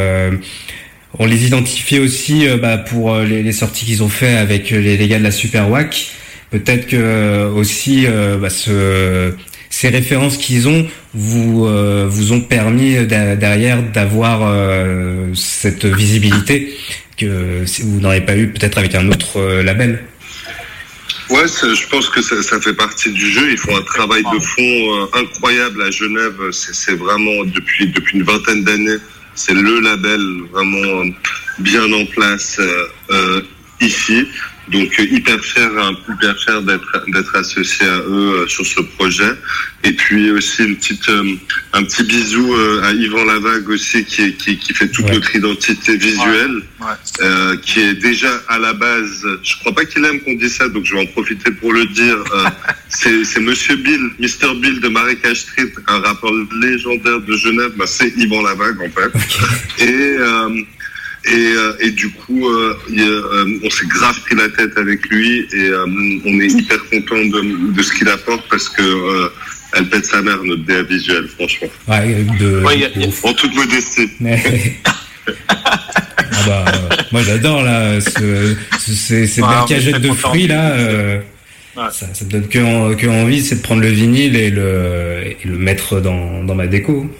on 1.18 1.26
les 1.26 1.46
identifie 1.46 1.98
aussi 1.98 2.46
bah, 2.62 2.78
pour 2.78 3.14
les, 3.18 3.52
sorties 3.52 3.84
qu'ils 3.84 4.02
ont 4.02 4.08
fait 4.08 4.34
avec 4.34 4.70
les, 4.70 4.96
les 4.96 5.08
gars 5.08 5.18
de 5.18 5.24
la 5.24 5.30
Super 5.30 5.68
Wack. 5.70 6.12
Peut-être 6.50 6.86
que 6.86 7.52
aussi 7.54 8.06
bah, 8.40 8.48
ce, 8.48 9.34
ces 9.78 9.90
références 9.90 10.38
qu'ils 10.38 10.68
ont 10.68 10.86
vous 11.12 11.66
euh, 11.66 12.06
vous 12.08 12.32
ont 12.32 12.40
permis 12.40 13.06
d'a- 13.06 13.36
derrière 13.36 13.82
d'avoir 13.82 14.40
euh, 14.42 15.34
cette 15.34 15.84
visibilité 15.84 16.74
que 17.18 17.62
vous 17.82 18.00
n'aurez 18.00 18.24
pas 18.24 18.36
eu 18.38 18.46
peut-être 18.48 18.78
avec 18.78 18.94
un 18.94 19.06
autre 19.10 19.38
euh, 19.38 19.62
label? 19.62 20.02
Ouais, 21.28 21.46
je 21.46 21.88
pense 21.88 22.08
que 22.08 22.22
ça, 22.22 22.60
fait 22.60 22.72
partie 22.72 23.10
du 23.10 23.30
jeu. 23.30 23.50
Ils 23.50 23.58
font 23.58 23.76
un 23.76 23.82
travail 23.82 24.22
de 24.22 24.38
fond 24.38 24.62
euh, 24.62 25.20
incroyable 25.22 25.82
à 25.82 25.90
Genève. 25.90 26.38
C'est 26.52 26.94
vraiment 26.94 27.44
depuis 27.44 27.88
depuis 27.88 28.16
une 28.18 28.24
vingtaine 28.24 28.64
d'années, 28.64 29.00
c'est 29.34 29.54
le 29.54 29.80
label 29.80 30.22
vraiment 30.52 31.00
euh, 31.00 31.10
bien 31.58 31.86
en 31.92 32.06
place 32.06 32.56
euh, 32.58 32.86
euh, 33.10 33.40
ici. 33.80 34.26
Donc 34.68 34.98
hyper 34.98 35.38
fier, 35.44 35.70
hyper 36.08 36.36
fier 36.42 36.60
d'être 36.62 37.04
d'être 37.14 37.36
associé 37.36 37.86
à 37.86 37.98
eux 37.98 38.32
euh, 38.42 38.48
sur 38.48 38.66
ce 38.66 38.80
projet. 38.80 39.30
Et 39.84 39.92
puis 39.92 40.32
aussi 40.32 40.64
une 40.64 40.74
petite 40.76 41.08
euh, 41.08 41.34
un 41.72 41.84
petit 41.84 42.02
bisou 42.02 42.52
euh, 42.52 42.82
à 42.82 42.90
Yvan 42.92 43.24
Lavague 43.26 43.68
aussi 43.68 44.04
qui 44.04 44.34
qui, 44.34 44.58
qui 44.58 44.74
fait 44.74 44.88
toute 44.88 45.08
notre 45.08 45.36
identité 45.36 45.96
visuelle 45.96 46.62
euh, 47.20 47.56
qui 47.58 47.78
est 47.80 47.94
déjà 47.94 48.42
à 48.48 48.58
la 48.58 48.72
base, 48.72 49.24
je 49.44 49.54
crois 49.60 49.72
pas 49.72 49.84
qu'il 49.84 50.04
aime 50.04 50.20
qu'on 50.22 50.34
dise 50.34 50.56
ça, 50.56 50.68
donc 50.68 50.84
je 50.84 50.94
vais 50.94 51.02
en 51.02 51.06
profiter 51.06 51.52
pour 51.52 51.72
le 51.72 51.84
dire. 51.86 52.16
euh, 52.34 52.44
c'est 52.88 53.22
c'est 53.24 53.40
Monsieur 53.40 53.76
Bill, 53.76 54.00
Mr 54.18 54.52
Bill 54.60 54.80
de 54.80 54.88
Marécage 54.88 55.42
Street, 55.42 55.72
un 55.86 56.00
rappeur 56.00 56.32
légendaire 56.60 57.20
de 57.20 57.36
Genève. 57.36 57.70
Bah, 57.76 57.86
c'est 57.86 58.12
Yvan 58.16 58.42
Lavague 58.42 58.80
en 58.80 58.90
fait. 58.90 59.12
Et 59.84 60.16
euh, 60.18 60.60
et, 61.26 61.52
euh, 61.56 61.72
et 61.80 61.90
du 61.90 62.10
coup, 62.10 62.48
euh, 62.48 62.74
il 62.88 63.00
euh, 63.00 63.58
on 63.64 63.70
s'est 63.70 63.86
grave 63.86 64.18
pris 64.26 64.36
la 64.36 64.48
tête 64.48 64.76
avec 64.78 65.04
lui 65.08 65.40
et 65.52 65.68
euh, 65.68 65.84
on 66.24 66.40
est 66.40 66.46
hyper 66.52 66.78
content 66.90 67.16
de, 67.16 67.72
de 67.72 67.82
ce 67.82 67.92
qu'il 67.92 68.08
apporte 68.08 68.44
parce 68.50 68.68
que 68.68 68.82
euh, 68.82 69.28
elle 69.76 69.88
pète 69.88 70.06
sa 70.06 70.22
mère 70.22 70.42
notre 70.44 70.64
DA 70.64 70.82
visuel, 70.84 71.26
franchement. 71.36 71.68
Ouais, 71.88 72.24
de, 72.38 72.62
En 73.26 73.32
toute 73.34 73.54
modestie. 73.54 74.08
Ah 75.58 76.42
bah, 76.46 76.64
euh, 76.68 76.96
moi 77.12 77.22
j'adore 77.22 77.62
là 77.62 78.00
ce, 78.00 78.54
ce- 78.78 78.92
ces, 78.92 79.26
ces 79.26 79.42
Ouais, 79.42 79.48
belles 79.48 79.64
cagettes 79.68 80.00
de 80.00 80.12
fruits 80.12 80.46
là. 80.46 80.70
euh, 80.72 81.20
ça, 81.74 81.90
ça 82.14 82.24
me 82.24 82.30
donne 82.30 82.48
que, 82.48 82.58
en- 82.58 82.94
que 82.94 83.06
envie, 83.06 83.42
c'est 83.42 83.56
de 83.56 83.62
prendre 83.62 83.82
le 83.82 83.88
vinyle 83.88 84.34
et 84.36 84.50
le, 84.50 85.22
et 85.26 85.36
le 85.44 85.58
mettre 85.58 86.00
dans, 86.00 86.42
dans 86.44 86.54
ma 86.54 86.66
déco. 86.66 87.10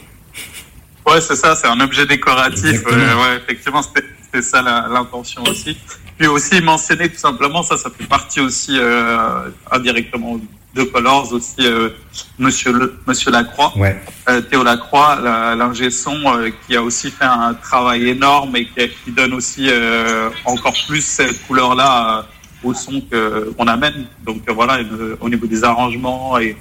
Ouais, 1.07 1.21
c'est 1.21 1.37
ça, 1.37 1.55
c'est 1.55 1.69
un 1.69 1.79
objet 1.81 2.05
décoratif. 2.07 2.83
Euh, 2.87 3.15
ouais, 3.15 3.37
effectivement, 3.37 3.83
c'était 3.83 4.43
ça 4.43 4.61
la- 4.61 4.87
l'intention 4.93 5.43
aussi. 5.45 5.77
Puis 6.19 6.27
aussi 6.27 6.61
mentionner 6.61 7.09
tout 7.09 7.19
simplement, 7.19 7.63
ça, 7.63 7.77
ça 7.77 7.91
fait 7.97 8.07
partie 8.07 8.41
aussi 8.41 8.77
euh, 8.79 9.49
indirectement 9.71 10.41
de 10.75 10.83
Colors 10.83 11.33
aussi, 11.33 11.55
euh, 11.61 11.91
Monsieur 12.39 12.73
le, 12.73 12.99
Monsieur 13.07 13.31
Lacroix, 13.31 13.73
Ouais. 13.79 13.99
euh, 14.29 14.41
Théo 14.43 14.63
Lacroix, 14.63 15.19
la- 15.23 15.55
l'ingé 15.55 15.91
son, 15.91 16.17
euh, 16.27 16.51
qui 16.67 16.77
a 16.77 16.83
aussi 16.83 17.11
fait 17.11 17.25
un 17.25 17.55
travail 17.55 18.09
énorme 18.11 18.57
et 18.57 18.67
qui, 18.67 18.89
qui 19.05 19.11
donne 19.13 19.33
aussi 19.35 19.69
euh, 19.71 20.29
encore 20.45 20.75
plus 20.87 21.03
cette 21.03 21.47
couleur-là 21.47 22.19
euh, 22.19 22.23
au 22.69 22.75
son 22.75 23.01
qu'on 23.57 23.67
amène. 23.69 24.07
Donc 24.25 24.43
voilà, 24.51 24.81
au 25.21 25.29
niveau 25.29 25.47
des 25.47 25.63
arrangements 25.65 26.39
et 26.39 26.57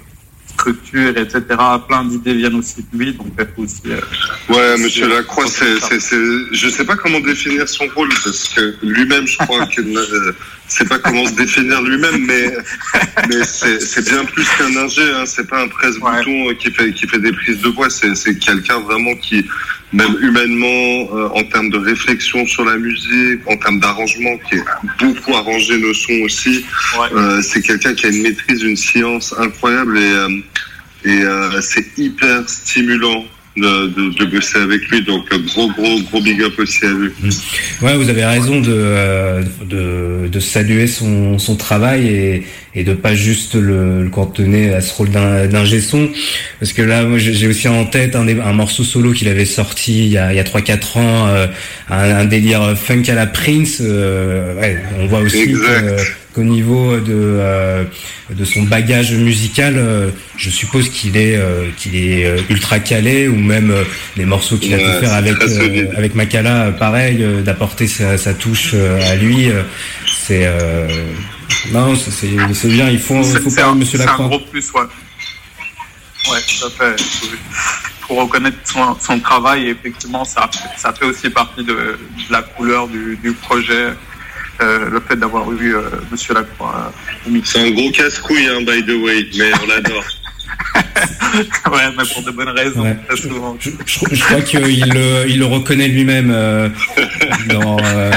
structure, 0.48 1.16
etc. 1.16 1.40
Plein 1.88 2.04
d'idées 2.04 2.34
viennent 2.34 2.54
aussi 2.56 2.76
de 2.92 2.98
lui, 2.98 3.12
donc 3.14 3.28
aussi. 3.56 3.82
euh, 3.86 4.00
Ouais, 4.48 4.78
Monsieur 4.78 5.08
Lacroix, 5.08 5.46
c'est, 5.46 5.78
c'est, 5.80 6.00
c'est, 6.00 6.16
je 6.52 6.68
sais 6.68 6.84
pas 6.84 6.96
comment 6.96 7.20
définir 7.20 7.68
son 7.68 7.86
rôle 7.94 8.08
parce 8.24 8.48
que 8.54 8.74
lui-même, 8.82 9.26
je 9.26 9.38
crois 9.38 9.66
qu'il 9.72 9.96
ne 10.66 10.70
sait 10.70 10.84
pas 10.84 10.98
comment 10.98 11.24
se 11.26 11.34
définir 11.34 11.80
lui-même, 11.82 12.26
mais, 12.26 12.52
mais 13.28 13.44
c'est, 13.44 14.04
bien 14.04 14.24
plus 14.24 14.46
qu'un 14.56 14.76
ingé, 14.76 15.02
hein. 15.02 15.24
C'est 15.26 15.48
pas 15.48 15.62
un 15.62 15.68
presse-bouton 15.68 16.54
qui 16.58 16.70
fait, 16.70 16.92
qui 16.92 17.06
fait 17.06 17.18
des 17.18 17.32
prises 17.32 17.60
de 17.60 17.68
voix. 17.68 17.88
C'est, 17.90 18.38
quelqu'un 18.38 18.80
vraiment 18.80 19.14
qui, 19.16 19.46
même 19.92 20.16
humainement, 20.20 21.08
euh, 21.14 21.28
en 21.34 21.44
termes 21.44 21.70
de 21.70 21.78
réflexion 21.78 22.44
sur 22.46 22.64
la 22.64 22.76
musique, 22.76 23.40
en 23.46 23.56
termes 23.56 23.80
d'arrangement, 23.80 24.36
qui 24.48 24.58
a 24.58 24.80
beaucoup 24.98 25.34
arrangé 25.34 25.78
nos 25.78 25.94
sons 25.94 26.20
aussi. 26.24 26.64
Euh, 27.12 27.40
c'est 27.42 27.62
quelqu'un 27.62 27.94
qui 27.94 28.06
a 28.06 28.08
une 28.08 28.22
maîtrise, 28.22 28.62
une 28.62 28.76
science 28.76 29.34
incroyable 29.38 29.98
et, 29.98 30.12
euh, 30.12 30.28
et 31.04 31.22
euh, 31.22 31.60
c'est 31.60 31.86
hyper 31.96 32.48
stimulant 32.48 33.24
de, 33.56 33.86
de, 33.88 34.18
de 34.18 34.24
bosser 34.30 34.58
avec 34.58 34.82
lui. 34.88 35.02
Donc 35.02 35.24
euh, 35.32 35.38
gros 35.46 35.68
gros 35.72 36.00
gros 36.10 36.20
big 36.20 36.42
up 36.42 36.52
aussi 36.58 36.84
à 36.84 36.90
lui. 36.90 37.10
Ouais, 37.82 37.96
vous 37.96 38.08
avez 38.08 38.24
raison 38.24 38.60
de, 38.60 38.72
euh, 38.72 39.42
de, 39.64 40.28
de 40.28 40.40
saluer 40.40 40.86
son, 40.86 41.38
son 41.38 41.56
travail 41.56 42.06
et, 42.08 42.42
et 42.74 42.84
de 42.84 42.92
pas 42.94 43.14
juste 43.14 43.54
le, 43.54 44.02
le 44.02 44.08
cantonner 44.10 44.74
à 44.74 44.80
ce 44.80 44.92
rôle 44.94 45.10
d'un 45.10 45.46
d'ingé 45.46 45.80
son. 45.80 46.08
Parce 46.60 46.72
que 46.72 46.82
là, 46.82 47.04
moi, 47.04 47.18
j'ai 47.18 47.46
aussi 47.48 47.68
en 47.68 47.84
tête 47.86 48.14
un, 48.16 48.24
des- 48.24 48.40
un 48.40 48.52
morceau 48.52 48.84
solo 48.84 49.12
qu'il 49.12 49.28
avait 49.28 49.44
sorti 49.46 50.04
il 50.06 50.12
y 50.12 50.18
a, 50.18 50.32
il 50.32 50.36
y 50.36 50.40
a 50.40 50.44
3-4 50.44 50.98
ans, 50.98 51.26
euh, 51.28 51.46
un, 51.88 51.96
un 52.16 52.24
délire 52.26 52.76
funk 52.76 53.04
à 53.08 53.14
la 53.14 53.26
Prince. 53.26 53.78
euh, 53.80 54.54
ouais, 54.60 54.78
on 54.98 55.06
voit 55.06 55.20
aussi 55.20 55.40
Exact. 55.42 55.96
que- 55.96 56.02
qu'au 56.36 56.44
niveau 56.44 56.98
de, 56.98 57.14
euh, 57.14 57.84
de 58.30 58.44
son 58.44 58.64
bagage 58.64 59.12
musical, 59.14 59.74
euh, 59.78 60.10
je 60.36 60.50
suppose 60.50 60.90
qu'il 60.90 61.16
est, 61.16 61.36
euh, 61.38 61.70
qu'il 61.78 61.96
est 61.96 62.44
ultra 62.50 62.78
calé 62.78 63.26
ou 63.26 63.36
même 63.36 63.70
euh, 63.70 63.84
les 64.18 64.26
morceaux 64.26 64.58
qu'il 64.58 64.74
a 64.74 64.76
Ouais, 64.76 64.84
pu 64.84 65.06
faire 65.06 65.14
avec, 65.14 65.40
euh, 65.40 65.86
avec 65.96 66.14
Makala, 66.14 66.72
pareil, 66.78 67.22
euh, 67.22 67.40
d'apporter 67.40 67.86
sa, 67.86 68.18
sa 68.18 68.34
touche 68.34 68.72
euh, 68.74 69.00
à 69.10 69.16
lui. 69.16 69.50
euh, 69.50 69.62
c'est 70.06 70.42
euh, 70.46 70.86
non, 71.72 71.96
c'est- 71.96 72.68
bien. 72.68 72.90
Il 72.90 72.98
faut, 72.98 73.22
faut 73.22 73.74
Monsieur 73.74 73.98
c'est 73.98 74.06
un 74.06 74.16
gros 74.28 74.40
plus, 74.40 74.70
ouais. 74.72 74.82
Ouais, 76.30 76.38
tout 76.48 76.66
à 76.66 76.70
fait. 76.70 77.02
Faut 78.06 78.16
reconnaître 78.16 78.58
son, 78.64 78.94
son 79.00 79.18
travail 79.20 79.68
et 79.68 79.70
effectivement, 79.70 80.24
ça, 80.24 80.50
ça 80.76 80.92
fait 80.92 81.06
aussi 81.06 81.30
partie 81.30 81.64
de, 81.64 81.72
de 81.72 81.98
la 82.30 82.42
couleur 82.42 82.88
du, 82.88 83.16
du 83.22 83.32
projet. 83.32 83.86
Euh, 84.60 84.90
le 84.90 85.00
fait 85.00 85.16
d'avoir 85.16 85.50
eu 85.52 85.76
euh, 85.76 85.82
Monsieur 86.10 86.34
Lacroix 86.34 86.92
au 87.26 87.30
mix. 87.30 87.52
C'est 87.52 87.60
un 87.60 87.70
gros 87.70 87.90
casse-couille, 87.90 88.46
hein, 88.46 88.60
by 88.60 88.84
the 88.84 89.02
way, 89.02 89.26
mais 89.36 89.50
on 89.62 89.66
l'adore. 89.66 90.04
ouais, 91.36 91.82
mais 91.96 92.04
pour 92.12 92.22
de 92.22 92.30
bonnes 92.30 92.48
raisons, 92.50 92.82
Ouais. 92.82 92.96
très 93.06 93.16
souvent. 93.16 93.56
Je, 93.60 93.70
je 94.12 94.20
crois 94.24 94.40
qu'il 94.40 94.60
le, 94.60 95.24
il 95.28 95.38
le 95.38 95.44
reconnaît 95.46 95.88
lui-même 95.88 96.30
euh, 96.32 96.68
dans, 97.48 97.76
euh, 97.84 98.10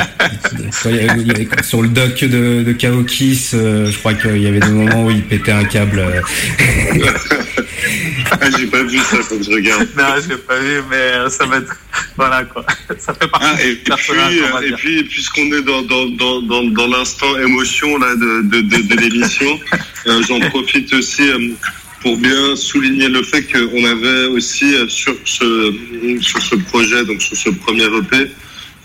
sur, 1.63 1.81
le 1.81 1.89
doc 1.89 2.19
de, 2.23 2.63
de 2.63 2.71
Kaokis. 2.73 3.49
euh, 3.53 3.91
je 3.91 3.97
crois 3.97 4.13
qu'il 4.13 4.37
y 4.41 4.47
avait 4.47 4.59
des 4.59 4.69
moments 4.69 5.05
où 5.05 5.11
il 5.11 5.23
pétait 5.23 5.51
un 5.51 5.63
câble. 5.65 6.03
Ah, 8.31 8.47
j'ai 8.57 8.67
pas 8.67 8.83
vu 8.83 8.97
ça, 8.99 9.17
faut 9.23 9.37
que 9.37 9.43
je 9.43 9.49
regarde. 9.51 9.87
Non, 9.97 10.03
je 10.21 10.29
l'ai 10.29 10.37
pas 10.37 10.59
vu, 10.59 10.81
mais 10.89 11.29
ça 11.29 11.45
va 11.45 11.57
être. 11.57 11.73
Voilà 12.15 12.43
quoi. 12.43 12.63
Ça 12.99 13.13
fait 13.13 13.27
partie 13.27 13.47
Ah, 13.49 13.61
et, 13.63 13.75
puis, 13.75 13.93
euh, 13.93 14.61
et 14.67 14.71
puis, 14.73 15.03
puisqu'on 15.05 15.51
est 15.53 15.61
dans, 15.63 15.81
dans, 15.81 16.05
dans, 16.09 16.41
dans, 16.41 16.63
dans 16.63 16.87
l'instant 16.87 17.37
émotion 17.39 17.97
là, 17.97 18.13
de, 18.15 18.41
de, 18.43 18.61
de, 18.61 18.81
de 18.87 18.95
l'émission, 19.01 19.59
euh, 20.07 20.21
j'en 20.27 20.39
profite 20.49 20.93
aussi 20.93 21.27
euh, 21.29 21.49
pour 22.01 22.17
bien 22.17 22.55
souligner 22.55 23.09
le 23.09 23.23
fait 23.23 23.43
qu'on 23.43 23.85
avait 23.85 24.25
aussi 24.27 24.73
euh, 24.75 24.87
sur 24.87 25.15
ce, 25.25 25.73
sur 26.21 26.41
ce 26.41 26.55
projet, 26.55 27.03
donc 27.05 27.21
sur 27.21 27.35
ce 27.35 27.49
premier 27.49 27.85
EP, 27.85 28.31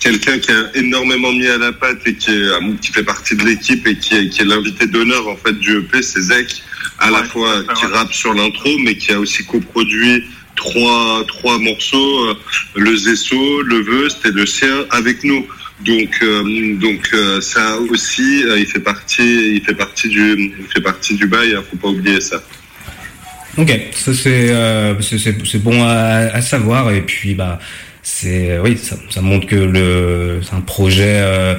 quelqu'un 0.00 0.38
qui 0.38 0.50
a 0.50 0.77
énormément 0.77 1.33
mis 1.33 1.46
à 1.46 1.59
la 1.59 1.72
pâte 1.72 2.00
et 2.07 2.14
qui, 2.14 2.31
est, 2.31 2.44
euh, 2.44 2.61
qui 2.81 2.92
fait 2.92 3.05
partie 3.05 3.37
de 3.37 3.44
l'équipe 3.44 3.87
et 3.87 3.96
qui 3.96 4.16
est, 4.16 4.29
qui 4.29 4.42
est 4.42 4.44
l'invité 4.44 4.87
d'honneur 4.87 5.29
en 5.29 5.37
fait 5.37 5.59
du 5.59 5.79
EP, 5.79 6.03
c'est 6.03 6.20
Zek, 6.20 6.62
à 6.98 7.11
la 7.11 7.24
fois 7.24 7.62
qui 7.74 7.87
rappe 7.87 8.12
sur 8.12 8.35
l'intro, 8.35 8.70
mais 8.85 8.96
qui 8.96 9.12
a 9.12 9.20
aussi 9.20 9.44
coproduit 9.44 10.24
trois 10.57 11.24
trois 11.27 11.59
morceaux, 11.59 12.29
euh, 12.29 12.35
le 12.77 12.96
Zesso, 12.96 13.62
le 13.62 13.83
Veust 13.83 14.24
et 14.27 14.31
le 14.31 14.46
sien 14.46 14.85
avec 14.90 15.24
nous. 15.24 15.46
Donc 15.85 16.18
euh, 16.22 16.77
donc 16.77 17.11
euh, 17.12 17.40
ça 17.40 17.79
aussi, 17.90 18.44
euh, 18.44 18.59
il 18.59 18.66
fait 18.66 18.81
partie 18.81 19.57
il 19.57 19.62
fait 19.62 19.74
partie 19.74 20.09
du 20.09 20.55
il 20.59 20.66
fait 20.72 20.81
partie 20.81 21.14
du 21.14 21.27
bail, 21.27 21.55
hein, 21.55 21.64
faut 21.68 21.77
pas 21.77 21.88
oublier 21.88 22.20
ça. 22.20 22.42
Ok, 23.56 23.70
ça 23.92 24.12
c'est 24.14 24.50
euh, 24.50 25.00
c'est- 25.00 25.58
bon 25.58 25.82
à, 25.82 26.28
à 26.32 26.40
savoir 26.40 26.90
et 26.92 27.02
puis 27.02 27.34
bah 27.34 27.58
c'est 28.02 28.58
oui 28.58 28.76
ça, 28.76 28.96
ça 29.10 29.20
montre 29.20 29.46
que 29.46 29.54
le 29.54 30.40
c'est 30.42 30.54
un 30.56 30.60
projet 30.60 31.20
euh, 31.20 31.54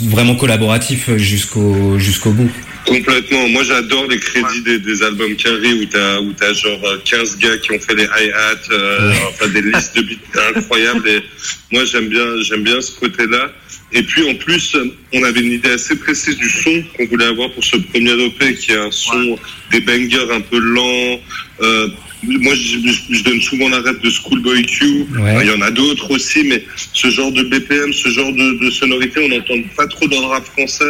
vraiment 0.00 0.34
collaboratif 0.34 1.14
jusqu'au 1.16 1.98
jusqu'au 1.98 2.30
bout. 2.32 2.50
Complètement. 2.86 3.48
Moi, 3.50 3.62
j'adore 3.62 4.06
les 4.08 4.18
crédits 4.18 4.62
des, 4.62 4.78
des 4.78 5.02
albums 5.02 5.36
carrés 5.36 5.72
où 5.74 5.84
t'as 5.86 6.18
où 6.20 6.32
t'as 6.32 6.52
genre 6.54 6.80
euh, 6.84 6.98
15 7.04 7.38
gars 7.38 7.56
qui 7.58 7.72
ont 7.72 7.78
fait 7.78 7.94
les 7.94 8.04
hi-hats, 8.04 8.72
euh, 8.72 9.12
enfin 9.28 9.48
des 9.48 9.62
listes 9.62 9.94
de 9.96 10.02
beats 10.02 10.40
incroyables. 10.56 11.08
Et 11.08 11.22
moi, 11.70 11.84
j'aime 11.84 12.08
bien 12.08 12.24
j'aime 12.42 12.62
bien 12.64 12.80
ce 12.80 12.92
côté-là. 12.98 13.52
Et 13.92 14.02
puis 14.02 14.28
en 14.30 14.34
plus, 14.34 14.74
euh, 14.76 14.86
on 15.12 15.22
avait 15.24 15.40
une 15.40 15.52
idée 15.52 15.70
assez 15.70 15.96
précise 15.96 16.36
du 16.36 16.48
son 16.48 16.82
qu'on 16.96 17.06
voulait 17.06 17.26
avoir 17.26 17.50
pour 17.52 17.62
ce 17.64 17.76
premier 17.76 18.12
EP, 18.12 18.54
qui 18.54 18.72
est 18.72 18.76
un 18.76 18.90
son 18.90 19.38
des 19.70 19.80
bangers 19.80 20.28
un 20.32 20.40
peu 20.40 20.58
lents. 20.58 21.20
Euh, 21.62 21.88
moi, 22.22 22.54
je, 22.54 22.78
je- 22.86 23.14
je 23.14 23.22
donne 23.24 23.40
souvent 23.40 23.68
la 23.68 23.80
rêve 23.80 24.00
de 24.00 24.10
Schoolboy 24.10 24.62
Q. 24.66 25.06
Ouais. 25.18 25.38
Il 25.42 25.48
y 25.48 25.54
en 25.54 25.60
a 25.62 25.70
d'autres 25.70 26.10
aussi, 26.10 26.42
mais 26.44 26.64
ce 26.92 27.08
genre 27.10 27.32
de 27.32 27.42
BPM, 27.44 27.92
ce 27.92 28.08
genre 28.10 28.32
de, 28.32 28.64
de 28.64 28.70
sonorité, 28.70 29.20
on 29.24 29.28
n'entend 29.28 29.54
pas 29.76 29.86
trop 29.86 30.06
dans 30.08 30.20
le 30.20 30.26
rap 30.26 30.44
français. 30.46 30.84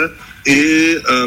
Et, 0.47 0.97
euh, 1.11 1.27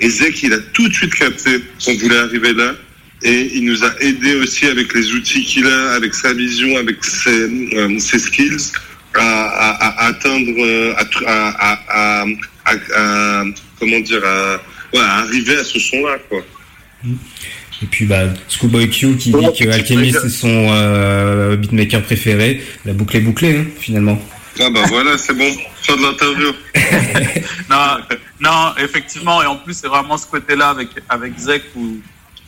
et 0.00 0.08
Zek, 0.08 0.42
il 0.42 0.52
a 0.52 0.58
tout 0.72 0.88
de 0.88 0.94
suite 0.94 1.14
capté 1.14 1.60
qu'on 1.84 1.94
voulait 1.96 2.18
arriver 2.18 2.52
là. 2.54 2.74
Et 3.22 3.50
il 3.54 3.64
nous 3.66 3.84
a 3.84 3.92
aidé 4.00 4.34
aussi 4.36 4.64
avec 4.66 4.94
les 4.94 5.12
outils 5.12 5.44
qu'il 5.44 5.66
a, 5.66 5.92
avec 5.92 6.14
sa 6.14 6.32
vision, 6.32 6.76
avec 6.78 7.04
ses, 7.04 7.30
euh, 7.76 7.98
ses 7.98 8.18
skills, 8.18 8.56
à, 9.14 9.20
à- 9.20 10.04
à 10.04 10.06
atteindre, 10.06 10.50
euh, 10.58 10.94
à, 10.96 12.24
comment 13.78 14.00
dire, 14.00 14.24
à, 14.24 14.60
ouais, 14.94 15.00
à 15.00 15.18
arriver 15.18 15.56
à 15.56 15.64
ce 15.64 15.78
son-là, 15.78 16.18
quoi. 16.28 16.44
Et 17.82 17.86
puis 17.90 18.04
bah 18.04 18.24
Schoolboy 18.48 18.90
Q 18.90 19.16
qui 19.16 19.30
dit 19.32 19.32
que 19.58 19.68
Alchemist 19.70 20.18
c'est 20.22 20.28
son 20.28 20.66
euh, 20.70 21.56
beatmaker 21.56 22.02
préféré, 22.02 22.62
la 22.84 22.92
boucle 22.92 23.16
est 23.16 23.20
bouclée 23.20 23.56
hein, 23.56 23.64
finalement. 23.78 24.22
Ah 24.58 24.68
bah 24.70 24.82
voilà, 24.88 25.16
c'est 25.16 25.32
bon, 25.32 25.50
fin 25.82 25.96
de 25.96 26.02
l'interview. 26.02 26.52
non, 27.70 27.98
non, 28.40 28.72
effectivement, 28.78 29.42
et 29.42 29.46
en 29.46 29.56
plus 29.56 29.74
c'est 29.74 29.86
vraiment 29.86 30.16
ce 30.16 30.26
côté-là 30.26 30.70
avec 30.70 30.90
avec 31.08 31.38
Zek 31.38 31.62
où 31.76 31.98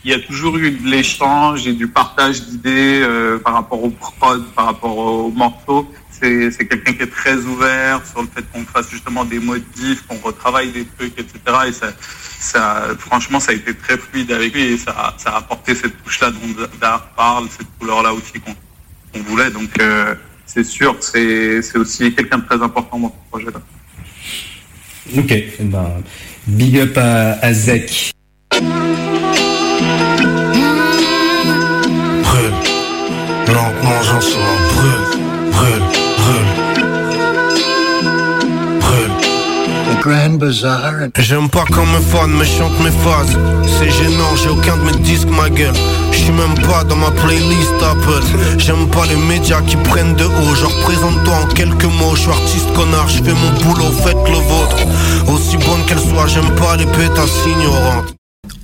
il 0.05 0.11
y 0.11 0.15
a 0.15 0.19
toujours 0.19 0.57
eu 0.57 0.73
de 0.73 0.89
l'échange 0.89 1.67
et 1.67 1.73
du 1.73 1.87
partage 1.87 2.43
d'idées 2.43 3.03
euh, 3.03 3.39
par 3.39 3.55
rapport 3.55 3.83
au 3.85 3.91
prod, 3.91 4.45
par 4.53 4.67
rapport 4.67 4.97
au 4.97 5.31
morceau. 5.31 5.91
C'est 6.11 6.69
quelqu'un 6.69 6.93
qui 6.93 7.03
est 7.03 7.11
très 7.11 7.35
ouvert 7.35 8.01
sur 8.07 8.23
le 8.23 8.29
fait 8.33 8.45
qu'on 8.53 8.65
fasse 8.65 8.89
justement 8.89 9.25
des 9.25 9.41
modifs, 9.41 10.07
qu'on 10.07 10.19
retravaille 10.19 10.71
des 10.71 10.85
trucs, 10.85 11.19
etc. 11.19 11.41
Et 11.67 11.73
ça, 11.73 11.93
ça, 12.39 12.89
franchement, 12.97 13.41
ça 13.41 13.51
a 13.51 13.55
été 13.57 13.75
très 13.75 13.99
fluide 13.99 14.31
avec 14.31 14.55
lui 14.55 14.63
et 14.63 14.79
ça, 14.79 15.15
ça 15.17 15.31
a 15.31 15.39
apporté 15.39 15.75
cette 15.75 16.01
touche-là 16.05 16.31
dont 16.31 16.69
Dar 16.81 17.09
parle, 17.17 17.49
cette 17.51 17.67
couleur-là 17.81 18.13
aussi 18.13 18.35
qu'on 18.45 18.55
qu'on 19.13 19.21
voulait. 19.21 19.51
Donc 19.51 19.71
euh, 19.81 20.15
c'est 20.53 20.65
sûr, 20.65 20.97
c'est 21.01 21.63
c'est 21.63 21.79
aussi 21.79 22.15
quelqu'un 22.15 22.39
de 22.39 22.45
très 22.45 22.63
important 22.63 22.99
dans 22.99 23.09
ce 23.09 23.31
projet-là. 23.31 23.61
Ok, 25.17 25.31
eh 25.31 25.53
ben, 25.61 26.03
big 26.47 26.79
up 26.79 26.97
à, 26.97 27.33
à 27.41 27.53
Zek. 27.53 28.13
Lentement 33.47 34.03
j'en 34.03 34.21
sors, 34.21 34.62
Grand 40.03 40.37
Bazaar. 40.37 40.95
J'aime 41.17 41.49
pas 41.49 41.65
quand 41.71 41.87
mes 41.87 42.05
fans 42.05 42.27
me 42.27 42.45
chantent 42.45 42.81
mes 42.81 42.91
phases. 42.91 43.39
C'est 43.65 43.89
gênant, 43.89 44.35
j'ai 44.35 44.49
aucun 44.49 44.77
de 44.77 44.83
mes 44.83 44.99
disques, 45.05 45.29
ma 45.29 45.49
gueule. 45.49 45.77
J'suis 46.11 46.33
même 46.33 46.57
pas 46.67 46.83
dans 46.83 46.97
ma 46.97 47.13
playlist 47.13 47.81
Apple. 47.81 48.59
J'aime 48.59 48.89
pas 48.91 49.07
les 49.07 49.15
médias 49.15 49.63
qui 49.63 49.77
prennent 49.77 50.17
de 50.17 50.25
haut. 50.25 50.55
Genre, 50.57 50.75
présente-toi 50.83 51.35
en 51.35 51.47
quelques 51.55 51.85
mots. 51.85 52.17
J'suis 52.17 52.31
artiste 52.31 52.73
connard, 52.75 53.09
j'fais 53.09 53.33
mon 53.33 53.53
boulot, 53.63 53.93
faites 53.93 54.27
le 54.27 54.41
vôtre. 54.51 54.77
Aussi 55.33 55.57
bonne 55.59 55.87
qu'elle 55.87 56.01
soit, 56.01 56.27
j'aime 56.27 56.53
pas 56.57 56.77
les 56.77 56.87
pétasses 56.87 57.47
ignorantes. 57.47 58.13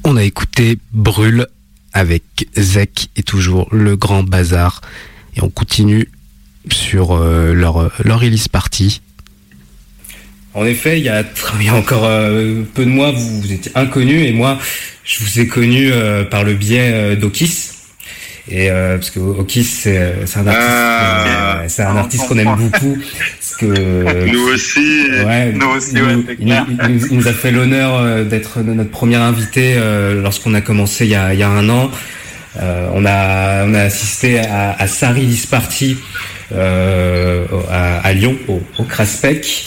On 0.02 0.16
a 0.16 0.24
écouté 0.24 0.76
Brûle 0.92 1.46
avec 1.92 2.24
Zek 2.56 3.10
et 3.14 3.22
toujours 3.22 3.68
le 3.70 3.96
grand 3.96 4.24
bazar. 4.24 4.80
Et 5.36 5.42
on 5.42 5.50
continue 5.50 6.08
sur 6.72 7.12
euh, 7.12 7.54
leur, 7.54 7.92
leur 8.04 8.18
release 8.18 8.48
party. 8.48 9.02
En 10.58 10.66
effet, 10.66 10.98
il 10.98 11.04
y 11.04 11.08
a, 11.08 11.22
il 11.60 11.66
y 11.66 11.68
a 11.68 11.74
encore 11.74 12.04
euh, 12.04 12.62
peu 12.74 12.84
de 12.84 12.90
mois, 12.90 13.12
vous, 13.12 13.40
vous 13.40 13.52
étiez 13.52 13.70
inconnu 13.74 14.24
et 14.24 14.32
moi, 14.32 14.58
je 15.04 15.22
vous 15.22 15.38
ai 15.40 15.46
connu 15.46 15.90
euh, 15.92 16.24
par 16.24 16.42
le 16.44 16.54
biais 16.54 16.90
euh, 16.92 17.16
d'Okis. 17.16 17.70
Et 18.50 18.70
euh, 18.70 18.96
parce 18.96 19.10
que 19.10 19.20
Okis, 19.20 19.62
c'est 19.64 20.14
c'est 20.24 20.38
un 20.38 20.46
artiste, 20.46 20.66
Ah. 20.70 21.62
c'est 21.68 21.82
un 21.82 21.96
artiste 21.96 22.26
qu'on 22.28 22.38
aime 22.38 22.56
beaucoup. 22.56 22.96
Parce 23.38 23.56
que 23.56 23.66
Nous 24.32 24.48
aussi. 24.48 25.02
Ouais, 25.26 25.52
Nous 25.52 25.66
aussi, 25.66 25.90
il, 25.96 26.02
ouais, 26.02 26.14
nous- 26.16 26.24
il 26.40 26.64
il 27.12 27.18
il 27.20 27.28
a 27.28 27.32
fait 27.34 27.50
l'honneur 27.50 28.24
d'être 28.24 28.60
notre 28.62 28.90
premier 28.90 29.16
invité 29.16 29.76
lorsqu'on 30.22 30.54
a 30.54 30.62
commencé 30.62 31.04
il 31.04 31.10
y 31.10 31.14
a, 31.14 31.34
il 31.34 31.40
y 31.40 31.42
a 31.42 31.48
un 31.50 31.68
an. 31.68 31.90
Euh, 32.60 32.88
on 32.94 33.04
a 33.04 33.64
on 33.66 33.74
a 33.74 33.82
assisté 33.82 34.38
à, 34.38 34.72
à 34.78 34.86
sa 34.86 35.10
release 35.10 35.44
party 35.46 35.98
euh, 36.52 37.44
à, 37.70 37.98
à 37.98 38.12
Lyon 38.14 38.36
au, 38.48 38.62
au 38.78 38.82
Craspec 38.84 39.66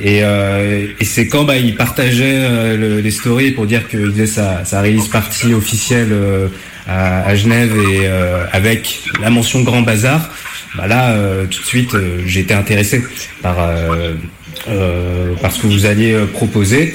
et, 0.00 0.20
euh, 0.24 0.86
et 0.98 1.04
c'est 1.04 1.28
quand 1.28 1.44
bah, 1.44 1.56
il 1.58 1.74
partageait 1.76 2.38
euh, 2.38 2.76
le- 2.78 3.00
les 3.00 3.10
stories 3.10 3.50
pour 3.50 3.66
dire 3.66 3.86
qu'il 3.88 4.06
faisait 4.10 4.26
sa, 4.26 4.64
sa 4.64 4.80
release 4.80 5.08
party 5.08 5.52
officielle 5.52 6.08
euh, 6.12 6.48
à, 6.88 7.26
à 7.28 7.34
Genève 7.34 7.72
et 7.76 8.06
euh, 8.06 8.44
avec 8.52 9.00
la 9.20 9.28
mention 9.30 9.60
Grand 9.62 9.82
Bazar. 9.82 10.30
Bah 10.76 10.86
là 10.88 11.10
euh, 11.12 11.44
tout 11.46 11.60
de 11.60 11.66
suite 11.66 11.94
j'ai 12.26 12.40
été 12.40 12.54
intéressé 12.54 13.04
par 13.42 13.56
euh, 13.60 14.14
euh, 14.68 15.34
par 15.42 15.52
ce 15.52 15.60
que 15.60 15.66
vous 15.66 15.84
alliez 15.86 16.16
proposer 16.32 16.94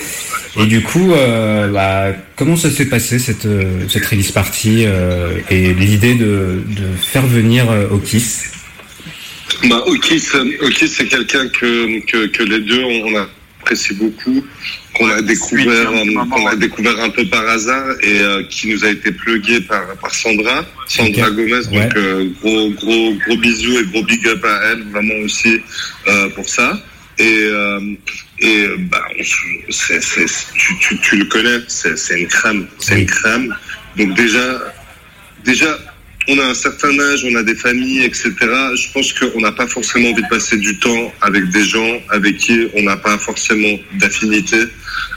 et 0.58 0.66
du 0.66 0.82
coup 0.82 1.14
euh, 1.14 1.68
bah, 1.68 2.14
comment 2.36 2.56
ça 2.56 2.72
s'est 2.72 2.88
passé 2.88 3.20
cette 3.20 3.46
euh, 3.46 3.88
cette 3.88 4.06
release 4.06 4.32
party 4.32 4.86
euh, 4.86 5.38
et 5.50 5.74
l'idée 5.74 6.16
de, 6.16 6.64
de 6.68 6.88
faire 6.98 7.26
venir 7.26 7.70
euh, 7.70 7.90
Okis? 7.90 8.26
Bah, 9.68 9.84
Okis, 9.88 10.24
Okis, 10.62 10.88
c'est 10.88 11.08
quelqu'un 11.08 11.48
que, 11.50 12.00
que, 12.06 12.28
que 12.28 12.44
les 12.44 12.62
deux, 12.62 12.82
on, 12.82 13.08
on 13.08 13.28
apprécie 13.62 13.94
beaucoup, 13.96 14.46
qu'on 14.94 15.10
a 15.10 15.22
découvert, 15.22 15.92
qu'on 16.32 16.48
a 16.48 16.56
découvert 16.56 16.98
un 17.00 17.10
peu 17.10 17.26
par 17.26 17.46
hasard 17.48 17.88
et 18.02 18.22
euh, 18.22 18.44
qui 18.50 18.68
nous 18.70 18.86
a 18.86 18.90
été 18.90 19.12
plugué 19.12 19.60
par, 19.62 19.86
par 20.02 20.14
Sandra, 20.14 20.66
Sandra. 20.88 21.32
Gomez. 21.32 21.52
Ouais. 21.52 21.84
Donc, 21.84 21.98
euh, 21.98 22.30
gros, 22.42 22.70
gros, 22.72 23.14
gros 23.16 23.38
bisous 23.38 23.80
et 23.80 23.86
gros 23.92 24.04
big 24.04 24.26
up 24.28 24.46
à 24.46 24.72
elle, 24.72 24.84
vraiment 24.92 25.26
aussi, 25.26 25.60
euh, 26.08 26.30
pour 26.30 26.48
ça. 26.48 26.82
Et, 27.18 27.40
euh, 27.44 27.80
et 28.42 28.68
bah, 28.78 29.04
tu, 29.18 30.78
tu, 30.80 31.00
tu 31.00 31.16
le 31.18 31.26
connais, 31.26 31.60
c'est, 31.68 31.98
c'est 31.98 32.20
une 32.20 32.28
crème, 32.28 32.68
c'est 32.80 33.00
une 33.00 33.06
crème. 33.06 33.56
Donc 33.98 34.14
déjà, 34.16 34.62
déjà, 35.44 35.78
on 36.28 36.38
a 36.40 36.46
un 36.46 36.54
certain 36.54 36.98
âge, 37.00 37.26
on 37.26 37.36
a 37.36 37.44
des 37.44 37.56
familles, 37.56 38.04
etc. 38.04 38.34
Je 38.40 38.92
pense 38.94 39.14
qu'on 39.14 39.42
n'a 39.42 39.52
pas 39.52 39.68
forcément 39.68 40.10
envie 40.10 40.22
de 40.22 40.28
passer 40.28 40.58
du 40.58 40.78
temps 40.78 41.12
avec 41.22 41.50
des 41.50 41.64
gens 41.64 42.02
avec 42.10 42.38
qui 42.38 42.68
on 42.76 42.84
n'a 42.84 42.98
pas 42.98 43.18
forcément 43.18 43.80
d'affinité. 43.94 44.66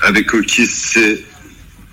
Avec 0.02 0.30
qui 0.46 0.66
c'est 0.66 1.22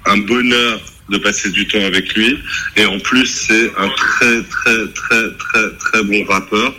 un 0.05 0.17
bonheur 0.17 0.81
de 1.09 1.17
passer 1.17 1.49
du 1.49 1.67
temps 1.67 1.83
avec 1.83 2.13
lui. 2.13 2.39
Et 2.77 2.85
en 2.85 2.99
plus, 2.99 3.25
c'est 3.25 3.71
un 3.77 3.89
très, 3.89 4.43
très, 4.43 4.87
très, 4.93 5.31
très, 5.37 5.71
très 5.77 6.03
bon 6.03 6.23
rappeur. 6.25 6.73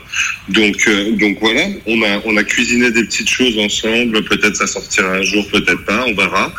Donc, 0.49 0.77
euh, 0.89 1.13
donc 1.13 1.39
voilà, 1.41 1.67
on 1.87 2.03
a, 2.03 2.23
on 2.25 2.37
a 2.37 2.45
cuisiné 2.45 2.91
des 2.91 3.05
petites 3.05 3.29
choses 3.29 3.59
ensemble. 3.59 4.23
Peut-être 4.25 4.57
ça 4.57 4.67
sortira 4.67 5.13
un 5.15 5.23
jour, 5.23 5.47
peut-être 5.51 5.85
pas, 5.85 6.05
on 6.07 6.15
verra. 6.15 6.53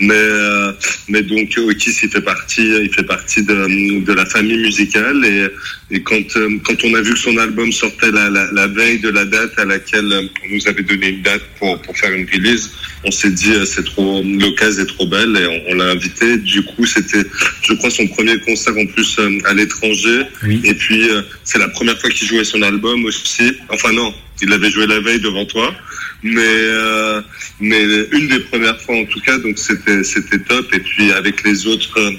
Mais, 0.00 0.14
euh, 0.14 0.72
mais 1.08 1.22
donc, 1.22 1.54
Okis, 1.56 1.96
il 2.02 2.08
fait 2.10 2.20
partie, 2.20 2.68
il 2.82 2.92
fait 2.94 3.04
partie 3.06 3.42
de, 3.42 4.04
de 4.04 4.12
la 4.12 4.26
famille 4.26 4.58
musicale. 4.58 5.24
Et, 5.24 5.96
et 5.96 6.02
quand, 6.02 6.36
euh, 6.36 6.58
quand 6.64 6.84
on 6.84 6.94
a 6.94 7.00
vu 7.00 7.12
que 7.14 7.18
son 7.18 7.36
album 7.38 7.72
sortait 7.72 8.10
la, 8.10 8.28
la, 8.30 8.50
la 8.52 8.66
veille 8.66 8.98
de 9.00 9.08
la 9.08 9.24
date 9.24 9.58
à 9.58 9.64
laquelle 9.64 10.30
on 10.44 10.54
nous 10.54 10.68
avait 10.68 10.82
donné 10.82 11.08
une 11.08 11.22
date 11.22 11.42
pour, 11.58 11.80
pour 11.82 11.96
faire 11.96 12.12
une 12.12 12.26
release, 12.30 12.70
on 13.04 13.10
s'est 13.10 13.30
dit 13.30 13.52
euh, 13.52 13.64
c'est 13.64 13.84
trop 13.84 14.22
l'occasion 14.22 14.82
est 14.82 14.86
trop 14.86 15.06
belle 15.06 15.36
et 15.36 15.46
on, 15.46 15.72
on 15.72 15.74
l'a 15.76 15.90
invité. 15.90 16.36
Du 16.38 16.62
coup, 16.62 16.84
c'était, 16.84 17.24
je 17.62 17.72
crois, 17.74 17.90
son 17.90 18.06
premier 18.08 18.38
concert 18.40 18.76
en 18.76 18.86
plus 18.86 19.16
euh, 19.18 19.38
à 19.46 19.54
l'étranger. 19.54 20.22
Et 20.64 20.74
puis 20.74 21.08
euh, 21.08 21.22
c'est 21.44 21.58
la 21.58 21.68
première 21.68 21.98
fois 21.98 22.10
qu'il 22.10 22.26
jouait 22.28 22.44
son 22.44 22.62
album 22.62 22.97
aussi. 23.04 23.52
Enfin 23.70 23.92
non, 23.92 24.14
il 24.42 24.48
l'avait 24.48 24.70
joué 24.70 24.86
la 24.86 25.00
veille 25.00 25.20
devant 25.20 25.44
toi, 25.46 25.74
mais 26.22 26.40
euh, 26.40 27.20
mais 27.60 27.82
une 28.12 28.28
des 28.28 28.40
premières 28.40 28.80
fois 28.80 28.96
en 28.96 29.04
tout 29.06 29.20
cas. 29.20 29.38
Donc 29.38 29.58
c'était 29.58 30.04
c'était 30.04 30.38
top. 30.40 30.72
Et 30.74 30.80
puis 30.80 31.12
avec 31.12 31.42
les 31.44 31.66
autres. 31.66 31.98
euh, 31.98 32.12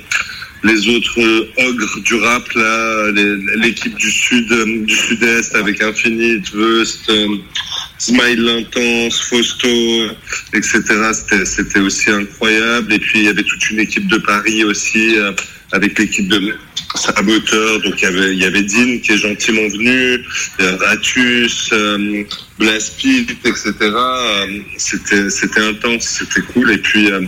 les 0.61 0.89
autres 0.89 1.21
euh, 1.21 1.69
ogres 1.69 2.01
du 2.01 2.15
rap 2.15 2.51
là, 2.53 3.11
l'équipe 3.55 3.95
du 3.95 4.11
sud, 4.11 4.45
du 4.85 4.93
sud-est 4.93 5.55
avec 5.55 5.81
Infinite, 5.81 6.53
Vust, 6.53 7.09
Smile 7.99 8.47
Intense, 8.49 9.21
Fausto, 9.29 9.67
etc. 10.53 10.81
C'était, 11.45 11.79
aussi 11.79 12.09
incroyable. 12.09 12.93
Et 12.93 12.99
puis 12.99 13.19
il 13.19 13.25
y 13.25 13.27
avait 13.27 13.43
toute 13.43 13.69
une 13.69 13.79
équipe 13.81 14.07
de 14.07 14.17
Paris 14.17 14.63
aussi 14.63 15.17
euh, 15.17 15.33
avec 15.73 15.99
l'équipe 15.99 16.27
de 16.29 16.55
Saboteur. 16.95 17.81
Donc 17.81 18.01
il 18.01 18.03
y 18.03 18.05
avait, 18.07 18.31
il 18.33 18.39
y 18.39 18.45
avait 18.45 18.63
Dean 18.63 18.99
qui 19.03 19.11
est 19.11 19.17
gentiment 19.17 19.67
venu, 19.67 20.23
Ratus, 20.59 21.69
euh, 21.73 22.23
Blast 22.57 22.97
Pit, 22.97 23.29
etc. 23.43 23.73
Euh, 23.81 24.59
C'était, 24.77 25.29
c'était 25.29 25.61
intense, 25.61 26.03
c'était 26.19 26.41
cool. 26.53 26.71
Et 26.71 26.77
puis 26.79 27.11
euh, 27.11 27.21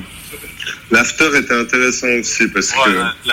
L'after 0.91 1.29
était 1.37 1.53
intéressant 1.53 2.07
aussi 2.19 2.47
parce 2.49 2.71
que 2.71 2.89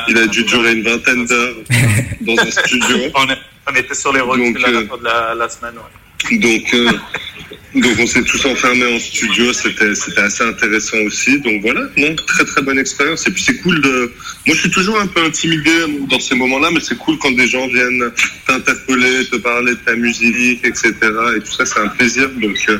il 0.08 0.16
a 0.18 0.26
dû 0.28 0.44
durer 0.44 0.72
une 0.74 0.82
vingtaine 0.84 1.26
d'heures 1.26 1.56
dans 2.20 2.38
un 2.40 2.50
studio. 2.50 2.96
on, 3.14 3.28
est- 3.28 3.38
on 3.70 3.74
était 3.74 3.94
sur 3.94 4.12
les 4.12 4.20
la 4.20 4.26
fin 4.26 4.96
de 4.96 5.04
la, 5.04 5.34
la 5.34 5.48
semaine. 5.48 5.74
ouais. 5.74 6.07
Donc, 6.32 6.74
euh, 6.74 6.90
donc 7.74 7.96
on 7.98 8.06
s'est 8.06 8.22
tous 8.22 8.44
enfermés 8.46 8.94
en 8.94 8.98
studio. 8.98 9.52
C'était, 9.52 10.20
assez 10.20 10.44
intéressant 10.44 10.98
aussi. 11.06 11.40
Donc 11.40 11.62
voilà, 11.62 11.82
non, 11.96 12.14
très 12.16 12.44
très 12.44 12.62
bonne 12.62 12.78
expérience. 12.78 13.26
Et 13.26 13.30
puis 13.30 13.42
c'est 13.42 13.58
cool 13.58 13.80
de. 13.80 14.12
Moi, 14.46 14.54
je 14.54 14.60
suis 14.60 14.70
toujours 14.70 14.98
un 14.98 15.06
peu 15.06 15.22
intimidé 15.22 15.70
dans 16.08 16.20
ces 16.20 16.34
moments-là, 16.34 16.70
mais 16.72 16.80
c'est 16.80 16.98
cool 16.98 17.18
quand 17.18 17.32
des 17.32 17.46
gens 17.46 17.66
viennent 17.68 18.10
t'interpeller, 18.46 19.26
te 19.30 19.36
parler 19.36 19.72
de 19.72 19.78
ta 19.78 19.94
musique, 19.94 20.64
etc. 20.64 20.94
Et 21.36 21.40
tout 21.40 21.52
ça, 21.52 21.66
c'est 21.66 21.80
un 21.80 21.88
plaisir. 21.88 22.28
Donc, 22.30 22.58
euh, 22.68 22.78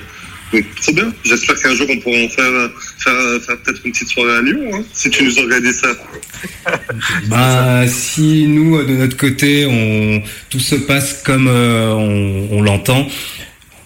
donc 0.53 0.65
trop 0.77 0.93
bien. 0.93 1.13
J'espère 1.25 1.61
qu'un 1.61 1.75
jour 1.75 1.87
on 1.91 1.99
pourra 1.99 2.17
en 2.17 2.29
faire, 2.29 2.71
faire, 2.99 3.43
faire 3.47 3.59
peut-être 3.59 3.81
une 3.85 3.93
petite 3.93 4.09
soirée 4.09 4.37
à 4.37 4.43
Lyon, 4.43 4.71
hein, 4.75 4.83
si 4.93 5.11
tu 5.11 5.25
nous 5.25 5.39
organises 5.39 5.81
ça. 5.81 5.89
Bah, 7.27 7.87
si 7.89 8.47
nous, 8.47 8.83
de 8.85 8.93
notre 8.93 9.17
côté, 9.17 9.67
on, 9.67 10.23
tout 10.51 10.61
se 10.61 10.77
passe 10.77 11.23
comme 11.25 11.49
euh, 11.49 11.93
on, 11.93 12.49
on 12.59 12.63
l'entend, 12.63 13.09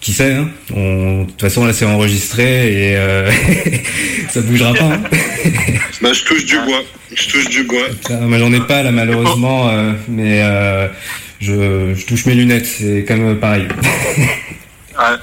qui 0.03 0.11
sait, 0.11 0.33
hein 0.33 0.49
on, 0.75 1.23
de 1.23 1.29
toute 1.31 1.41
façon, 1.41 1.65
là, 1.65 1.73
c'est 1.73 1.85
enregistré 1.85 2.43
et 2.43 2.97
euh, 2.97 3.31
ça 4.29 4.41
bougera 4.41 4.73
pas. 4.73 4.85
Hein 4.85 5.01
Bah, 6.01 6.11
je 6.11 6.23
touche 6.25 6.45
du 6.45 6.57
bois. 6.59 6.83
Je 7.15 7.29
touche 7.29 7.49
du 7.49 7.63
bois. 7.63 7.87
Moi, 8.21 8.37
j'en 8.37 8.51
ai 8.51 8.59
pas, 8.59 8.83
là, 8.83 8.91
malheureusement, 8.91 9.69
euh, 9.69 9.93
mais 10.09 10.41
euh, 10.43 10.87
je, 11.39 11.93
je 11.95 12.05
touche 12.05 12.25
mes 12.25 12.35
lunettes, 12.35 12.65
c'est 12.65 13.05
comme 13.07 13.25
euh, 13.25 13.35
pareil. 13.35 13.67
Ouais. 15.03 15.17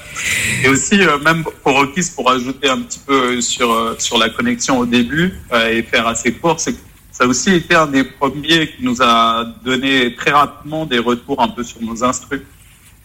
Et 0.63 0.69
aussi, 0.69 1.01
euh, 1.01 1.19
même 1.19 1.43
pour 1.43 1.73
Rokis, 1.73 2.13
pour 2.15 2.31
ajouter 2.31 2.69
un 2.69 2.83
petit 2.83 2.99
peu 2.99 3.41
sur, 3.41 3.73
euh, 3.73 3.97
la 4.19 4.29
connexion 4.29 4.79
au 4.79 4.87
début 4.87 5.33
euh, 5.53 5.71
et 5.71 5.83
faire 5.83 6.07
assez 6.07 6.33
court, 6.33 6.61
c'est 6.61 6.75
que 6.75 6.79
ça 7.11 7.25
a 7.25 7.27
aussi 7.27 7.55
été 7.55 7.75
un 7.75 7.87
des 7.87 8.05
premiers 8.05 8.69
qui 8.69 8.83
nous 8.83 9.01
a 9.01 9.45
donné 9.65 10.15
très 10.17 10.33
rapidement 10.33 10.85
des 10.85 10.99
retours 10.99 11.41
un 11.41 11.49
peu 11.49 11.63
sur 11.63 11.81
nos 11.83 12.05
instrus 12.05 12.43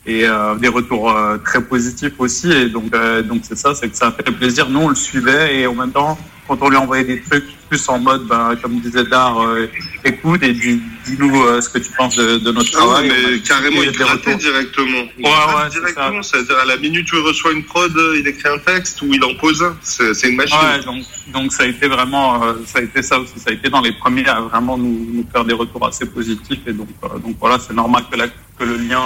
et 0.08 0.28
euh, 0.28 0.56
des 0.56 0.68
retours 0.68 1.12
euh, 1.12 1.38
très 1.38 1.62
positifs 1.64 2.14
aussi. 2.20 2.52
Et 2.52 2.70
donc, 2.70 2.94
euh, 2.94 3.22
donc 3.24 3.42
c'est 3.44 3.58
ça, 3.58 3.74
c'est 3.74 3.90
que 3.90 3.98
ça 3.98 4.08
a 4.08 4.12
fait 4.12 4.32
plaisir. 4.32 4.70
Nous, 4.70 4.80
on 4.80 4.90
le 4.90 4.96
suivait 4.96 5.60
et 5.60 5.68
en 5.68 5.74
même 5.74 5.92
temps, 5.92 6.18
quand 6.48 6.62
on 6.62 6.70
lui 6.70 6.78
envoyait 6.78 7.04
des 7.04 7.22
trucs 7.22 7.46
plus 7.68 7.90
en 7.90 7.98
mode, 7.98 8.28
ben, 8.28 8.56
comme 8.62 8.80
disait 8.80 9.04
Dar, 9.06 9.42
euh, 9.42 9.68
écoute 10.04 10.44
et 10.44 10.54
dis- 10.54 10.80
dis-nous 11.06 11.42
euh, 11.44 11.60
ce 11.60 11.70
que 11.70 11.80
tu 11.80 11.92
penses 11.94 12.16
de, 12.16 12.38
de 12.38 12.52
notre 12.52 12.70
Ah 12.76 12.78
travail. 12.78 13.08
Mais 13.10 13.40
carrément, 13.40 13.82
il 13.82 13.90
retours. 13.90 14.36
directement. 14.38 15.06
Il 15.18 15.26
Ouais, 15.26 15.32
ouais, 15.32 15.70
directement. 15.72 16.22
C'est-à-dire, 16.22 16.60
à 16.60 16.66
la 16.66 16.78
minute 16.78 17.12
où 17.12 17.16
il 17.16 17.24
reçoit 17.24 17.52
une 17.54 17.64
prod, 17.64 17.92
euh, 17.98 18.20
il 18.20 18.28
écrit 18.28 18.48
un 18.48 18.60
texte 18.60 19.02
ou 19.02 19.12
il 19.12 19.24
en 19.24 19.34
pose 19.34 19.64
un. 19.64 19.76
C'est 19.82 20.30
une 20.30 20.36
machine. 20.36 20.56
Ouais, 20.62 20.86
donc, 20.86 21.04
donc 21.34 21.52
ça 21.52 21.64
a 21.64 21.66
été 21.66 21.88
vraiment, 21.88 22.44
euh, 22.44 22.54
ça 22.68 22.78
a 22.78 22.82
été 22.84 23.02
ça 23.02 23.18
aussi, 23.20 23.34
ça 23.38 23.50
a 23.50 23.54
été 23.54 23.68
dans 23.72 23.82
les 23.82 23.94
premiers 23.94 24.28
à 24.28 24.42
vraiment 24.42 24.78
nous, 24.78 25.08
nous 25.12 25.26
faire 25.32 25.46
des 25.46 25.56
retours 25.56 25.88
assez 25.88 26.06
positifs 26.06 26.60
et 26.68 26.74
donc, 26.74 26.90
euh, 27.04 27.18
donc 27.18 27.38
voilà, 27.40 27.58
c'est 27.58 27.74
normal 27.74 28.04
que, 28.12 28.18
la, 28.18 28.28
que 28.28 28.64
le 28.64 28.78
lien 28.78 29.02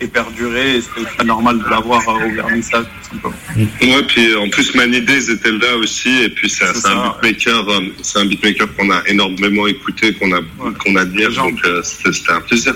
euh, 0.00 0.04
ait 0.04 0.08
perduré 0.08 0.76
et 0.76 0.80
c'est 0.80 1.04
très 1.16 1.24
normal 1.24 1.58
de 1.58 1.68
l'avoir 1.70 2.00
euh, 2.08 2.26
au 2.26 2.34
vernissage 2.34 2.84
tout 2.84 3.08
simplement. 3.16 3.34
Ouais, 3.56 4.02
puis 4.08 4.34
en 4.36 4.48
plus, 4.48 4.74
Many 4.74 5.00
Days 5.02 5.30
était 5.30 5.52
là 5.52 5.76
aussi, 5.78 6.22
et 6.22 6.28
puis 6.28 6.48
c'est 6.50 6.66
c'est 6.74 6.88
un 6.88 7.14
beatmaker, 7.22 7.68
euh, 7.68 7.80
c'est 8.02 8.18
un 8.18 8.24
beatmaker 8.26 8.74
qu'on 8.76 8.90
a 8.90 9.02
énormément 9.06 9.66
écouté, 9.66 10.12
qu'on 10.14 10.32
a, 10.32 10.40
qu'on 10.78 10.96
admire, 10.96 11.32
donc 11.32 11.58
euh, 11.64 11.82
c'était 11.82 12.32
un 12.32 12.40
plaisir. 12.40 12.74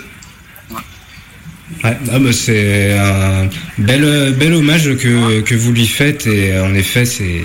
Ouais, 1.85 1.97
ah 2.11 2.19
bah 2.19 2.33
c'est 2.33 2.93
un 2.99 3.49
bel, 3.79 4.35
bel 4.37 4.55
hommage 4.55 4.97
que, 4.97 5.41
que 5.43 5.55
vous 5.55 5.71
lui 5.73 5.87
faites 5.87 6.27
et 6.27 6.53
euh, 6.53 6.65
en 6.65 6.75
effet 6.75 7.05
c'est 7.05 7.45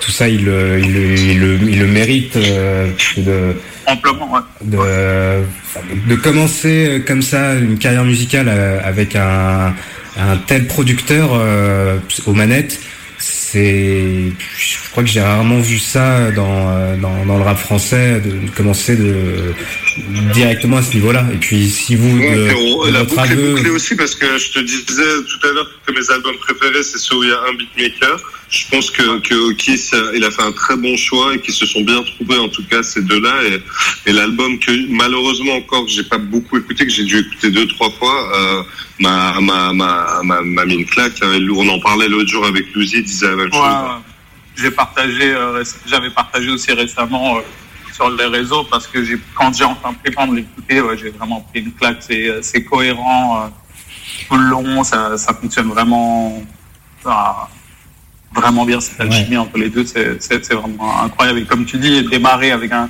tout 0.00 0.10
ça 0.10 0.28
il, 0.28 0.44
le- 0.44 0.80
il, 0.80 0.92
le- 0.92 1.14
il, 1.14 1.38
le- 1.38 1.58
il 1.70 1.78
le 1.78 1.86
mérite 1.86 2.36
euh, 2.36 2.90
de, 3.16 3.54
De, 4.62 6.16
commencer 6.16 7.02
comme 7.06 7.22
ça 7.22 7.54
une 7.54 7.78
carrière 7.78 8.04
musicale 8.04 8.46
euh, 8.48 8.80
avec 8.84 9.16
un, 9.16 9.74
tel 10.46 10.66
producteur 10.66 11.30
euh, 11.32 11.98
aux 12.26 12.32
manettes 12.32 12.78
c'est 13.18 14.32
je 14.56 14.90
crois 14.90 15.02
que 15.02 15.08
j'ai 15.08 15.20
rarement 15.20 15.60
vu 15.60 15.78
ça 15.78 16.30
dans, 16.30 16.70
euh, 16.70 16.96
dans, 16.96 17.36
le 17.36 17.42
rap 17.42 17.58
français 17.58 18.20
de 18.20 18.48
commencer 18.56 18.96
de 18.96 19.54
directement 20.32 20.76
à 20.78 20.82
ce 20.82 20.94
niveau 20.94 21.12
là 21.12 21.26
et 21.32 21.36
puis 21.36 21.68
si 21.68 21.96
vous 21.96 22.18
de- 22.18 22.54
on- 22.54 22.86
de 22.86 22.92
la 22.92 23.02
votre 23.04 23.14
boucle 23.16 23.32
est 23.32 23.52
bouclée 23.54 23.70
aussi 23.70 23.94
parce 23.96 24.14
que 24.14 24.38
je 24.38 24.50
te 24.52 24.58
disais 24.60 25.02
tout 25.28 25.46
à 25.46 25.52
l'heure 25.52 25.68
que 25.86 25.92
mes 25.92 26.10
albums 26.10 26.36
préférés 26.38 26.82
c'est 26.82 26.98
ceux 26.98 27.16
où 27.16 27.22
il 27.24 27.30
y 27.30 27.32
a 27.32 27.40
un 27.48 27.54
beatmaker. 27.54 28.16
Je 28.50 28.64
pense 28.68 28.90
que, 28.90 29.20
que 29.20 29.34
Okis, 29.52 29.90
euh, 29.94 30.10
il 30.16 30.24
a 30.24 30.30
fait 30.32 30.42
un 30.42 30.50
très 30.50 30.76
bon 30.76 30.96
choix 30.96 31.32
et 31.36 31.40
qu'ils 31.40 31.54
se 31.54 31.66
sont 31.66 31.82
bien 31.82 32.02
trouvés 32.02 32.36
en 32.36 32.48
tout 32.48 32.64
cas 32.68 32.82
ces 32.82 33.00
deux-là. 33.02 33.32
Et, 33.46 34.10
et 34.10 34.12
l'album 34.12 34.58
que 34.58 34.72
malheureusement 34.88 35.54
encore 35.54 35.84
que 35.86 35.90
j'ai 35.92 36.02
pas 36.02 36.18
beaucoup 36.18 36.58
écouté, 36.58 36.84
que 36.84 36.90
j'ai 36.90 37.04
dû 37.04 37.18
écouter 37.18 37.50
deux 37.52 37.68
trois 37.68 37.90
fois, 37.92 38.18
euh, 38.36 38.62
m'a 38.98 39.40
m'a 39.40 39.72
m'a 39.72 40.20
m'a 40.24 40.40
m'a 40.42 40.64
mis 40.64 40.74
une 40.74 40.86
claque. 40.86 41.12
hein. 41.22 41.38
On 41.54 41.68
en 41.68 41.78
parlait 41.78 42.08
l'autre 42.08 42.28
jour 42.28 42.44
avec 42.44 42.66
Lucy, 42.74 42.96
il 42.96 43.04
disait 43.04 43.28
la 43.28 43.36
même 43.36 43.46
Ouais, 43.46 43.52
chose. 43.52 43.60
ouais. 43.62 44.62
j'ai 44.64 44.70
partagé, 44.72 45.30
euh, 45.30 45.60
réc- 45.62 45.76
j'avais 45.86 46.10
partagé 46.10 46.50
aussi 46.50 46.72
récemment 46.72 47.36
euh, 47.38 47.40
sur 48.00 48.10
les 48.16 48.26
réseaux 48.26 48.64
parce 48.64 48.86
que 48.86 49.04
j'ai, 49.04 49.18
quand 49.34 49.54
j'ai 49.54 49.64
enfin 49.64 49.92
pris 49.92 50.08
le 50.10 50.14
temps 50.14 50.26
de 50.26 50.36
l'écouter, 50.36 50.80
ouais, 50.80 50.96
j'ai 50.96 51.10
vraiment 51.10 51.40
pris 51.40 51.60
une 51.60 51.72
claque. 51.72 51.98
C'est, 52.00 52.28
euh, 52.28 52.38
c'est 52.42 52.64
cohérent 52.64 53.42
euh, 53.42 53.48
tout 54.28 54.36
le 54.38 54.44
long, 54.48 54.82
ça, 54.84 55.18
ça 55.18 55.34
fonctionne 55.34 55.68
vraiment, 55.68 56.42
ça- 57.02 57.48
vraiment 58.34 58.64
bien 58.64 58.80
cette 58.80 59.00
alchimie 59.00 59.36
entre 59.36 59.58
les 59.58 59.68
deux. 59.68 59.84
C'est, 59.84 60.22
c'est, 60.22 60.42
c'est 60.44 60.54
vraiment 60.54 61.02
incroyable. 61.02 61.40
Et 61.40 61.44
comme 61.44 61.64
tu 61.66 61.76
dis, 61.78 62.02
démarrer 62.04 62.52
avec 62.52 62.72
un, 62.72 62.88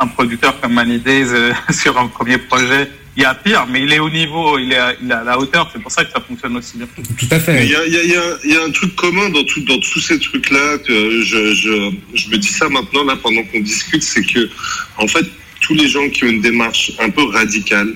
un 0.00 0.06
producteur 0.06 0.58
comme 0.60 0.72
Many 0.74 0.98
Days 1.00 1.26
euh, 1.32 1.52
sur 1.70 1.98
un 1.98 2.06
premier 2.08 2.38
projet. 2.38 2.90
Il 3.16 3.22
y 3.22 3.24
a 3.24 3.34
pire, 3.34 3.66
mais 3.66 3.82
il 3.82 3.92
est 3.92 3.98
au 3.98 4.10
niveau, 4.10 4.58
il 4.58 4.72
est 4.72 4.76
à, 4.76 4.92
il 5.00 5.10
est 5.10 5.14
à 5.14 5.24
la 5.24 5.38
hauteur. 5.38 5.70
C'est 5.72 5.80
pour 5.80 5.90
ça 5.90 6.04
que 6.04 6.12
ça 6.12 6.20
fonctionne 6.20 6.54
aussi 6.56 6.76
bien. 6.76 6.86
Tout 7.18 7.26
à 7.30 7.40
fait. 7.40 7.54
Mais 7.54 7.64
Il 7.64 7.72
y 7.72 7.76
a, 7.76 7.86
il 7.86 7.92
y, 7.92 7.96
a, 7.96 8.02
il 8.02 8.10
y, 8.10 8.16
a, 8.16 8.36
il 8.44 8.50
y 8.52 8.56
a 8.56 8.64
un 8.64 8.70
truc 8.70 8.94
commun 8.94 9.30
dans, 9.30 9.44
tout, 9.44 9.60
dans 9.60 9.78
tous 9.78 10.00
ces 10.00 10.18
trucs-là 10.18 10.78
que 10.78 11.22
je, 11.22 11.54
je, 11.54 11.90
je 12.14 12.28
me 12.28 12.36
dis 12.36 12.48
ça 12.48 12.68
maintenant 12.68 13.04
là 13.04 13.16
pendant 13.22 13.42
qu'on 13.44 13.60
discute, 13.60 14.02
c'est 14.02 14.22
que 14.22 14.50
en 14.98 15.08
fait 15.08 15.24
tous 15.60 15.74
les 15.74 15.88
gens 15.88 16.08
qui 16.10 16.24
ont 16.24 16.28
une 16.28 16.42
démarche 16.42 16.92
un 17.00 17.10
peu 17.10 17.24
radicale, 17.24 17.94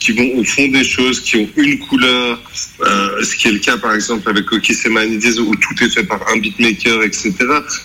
qui 0.00 0.12
vont 0.12 0.30
au 0.36 0.44
fond 0.44 0.66
des 0.68 0.82
choses, 0.84 1.20
qui 1.20 1.36
ont 1.36 1.48
une 1.56 1.78
couleur, 1.78 2.40
euh, 2.80 3.22
ce 3.22 3.36
qui 3.36 3.48
est 3.48 3.52
le 3.52 3.58
cas 3.58 3.76
par 3.76 3.94
exemple 3.94 4.28
avec 4.30 4.50
Oki 4.50 4.74
Semanides 4.74 5.38
où 5.38 5.54
tout 5.56 5.84
est 5.84 5.90
fait 5.90 6.04
par 6.04 6.20
un 6.32 6.38
beatmaker, 6.38 7.02
etc. 7.02 7.32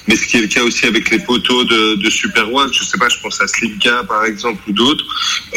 Mais 0.08 0.16
ce 0.16 0.26
qui 0.26 0.38
est 0.38 0.42
le 0.42 0.48
cas 0.48 0.64
aussi 0.64 0.86
avec 0.86 1.10
les 1.12 1.20
poteaux 1.20 1.64
de, 1.66 1.96
de 1.96 2.10
Super 2.10 2.52
One, 2.54 2.72
je 2.74 2.84
sais 2.84 2.98
pas, 2.98 3.10
je 3.10 3.18
pense 3.22 3.40
à 3.42 3.48
Slimka 3.48 4.04
par 4.06 4.26
exemple 4.26 4.62
ou 4.68 4.72
d'autres. 4.72 5.06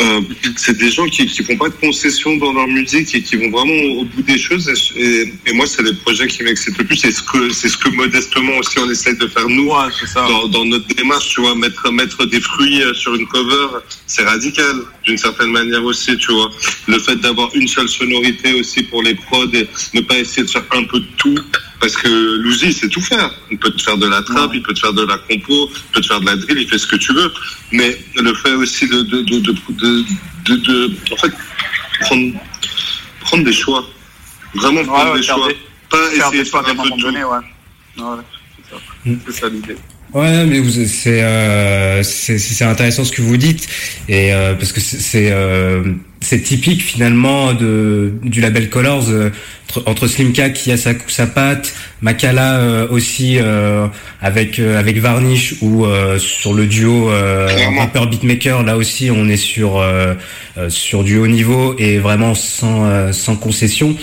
Euh, 0.00 0.20
c'est 0.56 0.76
des 0.76 0.90
gens 0.90 1.06
qui 1.06 1.26
qui 1.26 1.44
font 1.44 1.56
pas 1.56 1.68
de 1.68 1.74
concessions 1.74 2.36
dans 2.38 2.52
leur 2.52 2.66
musique 2.66 3.14
et 3.14 3.22
qui 3.22 3.36
vont 3.36 3.50
vraiment 3.50 4.00
au 4.00 4.04
bout 4.04 4.22
des 4.22 4.38
choses. 4.38 4.68
Et, 4.96 5.02
et- 5.22 5.32
et 5.46 5.52
moi, 5.52 5.66
c'est 5.66 5.82
les 5.82 5.94
projets 5.94 6.26
qui 6.26 6.42
m'excitent 6.42 6.76
le 6.78 6.84
plus. 6.84 6.96
C'est 6.96 7.10
ce 7.12 7.22
que 7.22 7.50
c'est 7.50 7.68
ce 7.68 7.76
que 7.76 7.88
modestement 7.90 8.56
aussi 8.58 8.78
on 8.80 8.90
essaye 8.90 9.16
de 9.16 9.26
faire 9.28 9.48
nous 9.48 9.70
dans, 10.14 10.48
dans 10.48 10.64
notre 10.64 10.86
démarche. 10.94 11.28
Tu 11.28 11.40
vois, 11.40 11.54
mettre 11.54 11.90
mettre 11.92 12.24
des 12.26 12.40
fruits 12.40 12.82
euh, 12.82 12.92
sur 12.94 13.14
une 13.14 13.26
cover, 13.28 13.66
c'est 14.06 14.24
radical 14.24 14.74
d'une 15.04 15.18
certaine 15.18 15.50
manière 15.52 15.84
aussi. 15.84 16.16
Tu 16.18 16.32
vois, 16.32 16.47
le 16.86 16.98
fait 16.98 17.16
d'avoir 17.16 17.48
une 17.54 17.68
seule 17.68 17.88
sonorité 17.88 18.54
aussi 18.60 18.82
pour 18.84 19.02
les 19.02 19.14
prods 19.14 19.46
et 19.54 19.68
ne 19.94 20.00
pas 20.02 20.16
essayer 20.18 20.42
de 20.44 20.50
faire 20.50 20.64
un 20.72 20.84
peu 20.84 21.00
de 21.00 21.06
tout. 21.16 21.38
Parce 21.80 21.96
que 21.96 22.08
Louzi, 22.42 22.72
c'est 22.72 22.88
tout 22.88 23.00
faire. 23.00 23.30
Il 23.50 23.58
peut 23.58 23.70
te 23.70 23.80
faire 23.82 23.96
de 23.96 24.08
la 24.08 24.20
trap, 24.22 24.50
il 24.52 24.62
peut 24.62 24.74
te 24.74 24.80
faire 24.80 24.92
de 24.92 25.04
la 25.06 25.16
compo, 25.18 25.68
il 25.70 25.92
peut 25.92 26.00
te 26.00 26.06
faire 26.08 26.20
de 26.20 26.26
la 26.26 26.36
drill, 26.36 26.58
il 26.58 26.68
fait 26.68 26.78
ce 26.78 26.86
que 26.88 26.96
tu 26.96 27.12
veux. 27.12 27.32
Mais 27.72 27.96
le 28.16 28.34
fait 28.34 28.52
aussi 28.54 28.88
de, 28.88 29.02
de, 29.02 29.22
de, 29.22 29.38
de, 29.38 29.52
de, 29.70 30.04
de- 30.46 30.56
de- 30.56 30.90
en 31.12 31.16
fait, 31.16 31.32
prendre, 32.00 32.32
prendre 33.20 33.44
des 33.44 33.52
choix. 33.52 33.84
Vraiment 34.54 34.84
prendre 34.84 35.12
ouais, 35.12 35.20
des 35.20 35.26
choix. 35.26 35.46
des- 35.48 35.56
Pas 35.88 36.12
essayer 36.12 36.42
de 36.42 36.48
faire 36.48 36.60
un 36.68 36.74
peu 36.74 36.82
de 36.90 36.94
tout. 36.96 37.00
donné, 37.00 37.22
ouais. 37.24 37.38
Ouais, 37.98 39.14
c'est 39.26 39.32
ça. 39.32 39.48
L'idée. 39.48 39.76
Ouais, 40.12 40.46
mais 40.46 40.58
vous- 40.60 40.86
c'est 40.86 41.22
euh, 41.22 42.02
c'est 42.02 42.64
intéressant 42.64 43.04
ce 43.04 43.12
que 43.12 43.20
vous 43.22 43.36
dites 43.36 43.68
et 44.08 44.32
euh, 44.32 44.54
parce 44.54 44.72
que 44.72 44.80
c'est 44.80 44.98
c'est 45.00 45.30
euh, 45.30 45.84
c'est 46.20 46.42
typique 46.42 46.82
finalement 46.82 47.52
de 47.54 48.12
du 48.22 48.40
label 48.40 48.68
Colors 48.68 49.10
euh, 49.10 49.30
entre, 49.68 49.82
entre 49.86 50.06
Slimka 50.06 50.50
qui 50.50 50.72
a 50.72 50.76
sa 50.76 50.92
sa 51.08 51.26
patte, 51.26 51.74
Makala 52.00 52.58
euh, 52.58 52.88
aussi 52.90 53.38
euh, 53.38 53.86
avec 54.20 54.58
euh, 54.58 54.78
avec 54.78 54.98
Varnish 54.98 55.56
ou 55.62 55.84
euh, 55.84 56.18
sur 56.18 56.54
le 56.54 56.66
duo 56.66 57.10
euh, 57.10 57.48
rappeur 57.78 58.06
beatmaker 58.06 58.62
là 58.62 58.76
aussi 58.76 59.10
on 59.10 59.28
est 59.28 59.36
sur 59.36 59.78
euh, 59.78 60.14
euh, 60.56 60.70
sur 60.70 61.02
du 61.04 61.18
haut 61.18 61.26
niveau 61.26 61.74
et 61.78 61.98
vraiment 61.98 62.34
sans 62.34 62.84
euh, 62.84 63.12
sans 63.12 63.36
concession. 63.36 63.96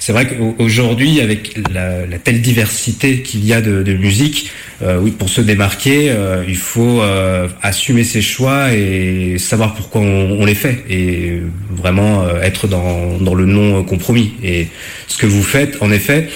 C'est 0.00 0.12
vrai 0.12 0.26
qu'aujourd'hui, 0.26 1.20
avec 1.20 1.58
la, 1.70 2.06
la 2.06 2.18
telle 2.18 2.40
diversité 2.40 3.20
qu'il 3.20 3.44
y 3.44 3.52
a 3.52 3.60
de, 3.60 3.82
de 3.82 3.92
musique, 3.92 4.50
euh, 4.80 4.98
oui, 4.98 5.10
pour 5.10 5.28
se 5.28 5.42
démarquer, 5.42 6.08
euh, 6.08 6.44
il 6.48 6.56
faut 6.56 7.02
euh, 7.02 7.46
assumer 7.60 8.04
ses 8.04 8.22
choix 8.22 8.72
et 8.72 9.36
savoir 9.38 9.74
pourquoi 9.74 10.00
on, 10.00 10.40
on 10.40 10.46
les 10.46 10.54
fait 10.54 10.82
et 10.88 11.42
vraiment 11.70 12.22
euh, 12.22 12.40
être 12.40 12.68
dans, 12.68 13.18
dans 13.18 13.34
le 13.34 13.44
non 13.44 13.84
compromis. 13.84 14.32
Et 14.42 14.68
ce 15.08 15.18
que 15.18 15.26
vous 15.26 15.42
faites, 15.42 15.76
en 15.82 15.90
effet, 15.90 16.28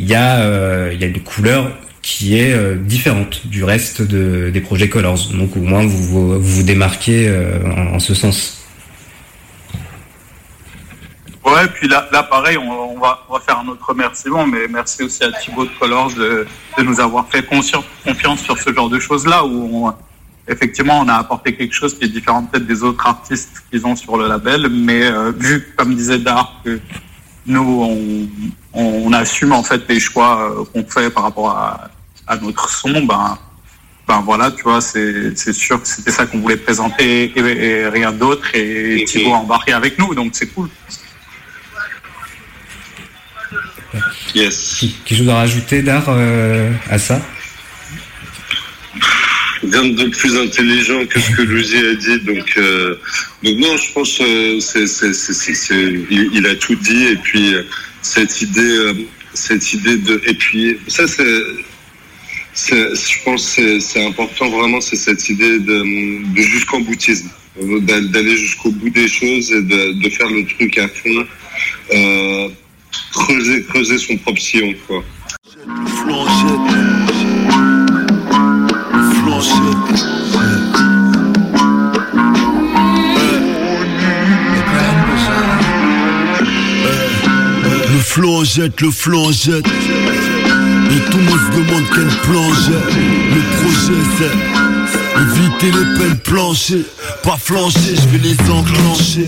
il 0.00 0.08
y 0.08 0.14
a 0.14 0.40
euh, 0.40 0.90
il 0.94 1.00
y 1.00 1.04
a 1.04 1.06
une 1.06 1.22
couleur 1.22 1.70
qui 2.00 2.38
est 2.38 2.54
euh, 2.54 2.76
différente 2.76 3.46
du 3.46 3.62
reste 3.62 4.00
de, 4.00 4.48
des 4.48 4.60
projets 4.62 4.88
Colors. 4.88 5.28
Donc 5.34 5.56
au 5.56 5.60
moins 5.60 5.84
vous 5.86 6.40
vous, 6.40 6.62
démarquez 6.62 7.28
euh, 7.28 7.60
en, 7.94 7.98
ce 7.98 8.14
sens. 8.14 8.64
Ouais, 11.44 11.68
puis 11.74 11.88
là, 11.88 12.08
pareil, 12.30 12.56
on, 12.56 12.98
va, 12.98 13.26
faire 13.44 13.58
un 13.58 13.68
autre 13.68 13.86
remerciement, 13.86 14.46
mais 14.46 14.68
merci 14.68 15.02
aussi 15.02 15.22
à 15.22 15.32
Thibaut 15.32 15.64
de 15.64 15.70
Colors 15.78 16.12
de, 16.14 16.46
nous 16.82 17.00
avoir 17.00 17.28
fait 17.28 17.42
confiance 17.42 18.40
sur 18.42 18.58
ce 18.58 18.72
genre 18.72 18.88
de 18.88 18.98
choses-là, 18.98 19.44
où 19.44 19.90
effectivement 20.48 21.00
on 21.00 21.08
a 21.08 21.14
apporté 21.14 21.54
quelque 21.54 21.74
chose 21.74 21.98
qui 21.98 22.04
est 22.04 22.08
différent 22.08 22.44
peut-être 22.44 22.66
des 22.66 22.82
autres 22.82 23.06
artistes 23.06 23.64
qu'ils 23.70 23.84
ont 23.86 23.96
sur 23.96 24.16
le 24.16 24.28
label, 24.28 24.68
mais 24.70 25.10
vu, 25.36 25.74
comme 25.76 25.94
disait 25.94 26.18
Dar, 26.18 26.60
que 26.64 26.78
nous, 27.46 28.28
on, 28.74 29.04
on 29.06 29.12
assume 29.12 29.52
en 29.52 29.62
fait 29.62 29.82
les 29.88 30.00
choix 30.00 30.50
euh, 30.50 30.64
qu'on 30.64 30.84
fait 30.88 31.10
par 31.10 31.24
rapport 31.24 31.50
à, 31.50 31.90
à 32.26 32.36
notre 32.36 32.68
son, 32.68 33.02
ben, 33.04 33.38
ben 34.06 34.20
voilà, 34.22 34.50
tu 34.50 34.62
vois, 34.62 34.80
c'est 34.80 35.36
c'est 35.36 35.52
sûr 35.52 35.80
que 35.80 35.88
c'était 35.88 36.10
ça 36.10 36.26
qu'on 36.26 36.40
voulait 36.40 36.56
présenter 36.56 37.32
et, 37.34 37.38
et 37.38 37.88
rien 37.88 38.12
d'autre, 38.12 38.46
et 38.54 39.04
Thibaut 39.06 39.34
a 39.34 39.38
embarqué 39.38 39.72
avec 39.72 39.98
nous, 39.98 40.14
donc 40.14 40.32
c'est 40.34 40.48
cool. 40.48 40.68
Yes. 44.34 44.84
Quelque 45.04 45.18
chose 45.18 45.28
à 45.28 45.36
rajouter, 45.36 45.82
Dar, 45.82 46.04
euh, 46.08 46.72
à 46.88 46.98
ça? 46.98 47.20
Rien 49.62 49.84
de 49.90 50.04
plus 50.08 50.36
intelligent 50.38 51.04
que 51.06 51.20
ce 51.20 51.30
que 51.32 51.42
Louis 51.42 51.76
a 51.76 51.94
dit. 51.94 52.20
Donc, 52.24 52.54
euh, 52.56 52.94
donc 53.42 53.58
non, 53.58 53.76
je 53.76 53.92
pense 53.92 54.18
euh, 54.20 54.58
c'est, 54.60 54.86
c'est, 54.86 55.12
c'est, 55.12 55.54
c'est, 55.54 55.74
il, 56.10 56.30
il 56.32 56.46
a 56.46 56.54
tout 56.54 56.74
dit. 56.76 57.04
Et 57.08 57.16
puis 57.16 57.54
euh, 57.54 57.62
cette 58.02 58.40
idée, 58.40 58.60
euh, 58.60 58.94
cette 59.34 59.72
idée 59.74 59.98
de, 59.98 60.20
et 60.26 60.34
puis 60.34 60.78
ça 60.88 61.06
c'est, 61.06 61.24
je 62.54 63.24
pense 63.24 63.54
que 63.54 63.80
c'est, 63.80 64.04
important 64.04 64.48
vraiment, 64.50 64.80
c'est 64.80 64.96
cette 64.96 65.28
idée 65.28 65.58
de, 65.60 66.34
de 66.34 66.42
jusqu'en 66.42 66.80
boutisme, 66.80 67.28
D'a- 67.82 68.00
d'aller 68.00 68.36
jusqu'au 68.36 68.70
bout 68.70 68.90
des 68.90 69.08
choses 69.08 69.52
et 69.52 69.62
de, 69.62 69.92
de 70.02 70.08
faire 70.08 70.28
le 70.30 70.46
truc 70.46 70.78
à 70.78 70.88
fond, 70.88 71.26
euh, 71.92 72.48
creuser, 73.12 73.62
creuser 73.64 73.98
son 73.98 74.16
propre 74.16 74.40
sillon, 74.40 74.72
quoi. 74.86 75.04
Le 79.40 79.46
flanc 88.00 88.44
jette, 88.44 88.80
le 88.82 88.90
flanc 88.90 89.32
jette. 89.32 89.64
Et 89.66 91.10
tout 91.10 91.16
le 91.16 91.24
monde 91.24 91.38
se 91.38 91.56
demande 91.56 91.84
quel 91.94 92.08
plan. 92.18 92.48
Le 93.30 93.40
projet 93.56 94.02
c'est 94.18 95.22
éviter 95.22 95.70
les 95.70 95.98
peines 95.98 96.18
planchées. 96.18 96.84
Pas 97.22 97.38
flancher, 97.38 97.96
je 97.96 98.08
vais 98.08 98.18
les 98.18 98.36
enclencher. 98.50 99.26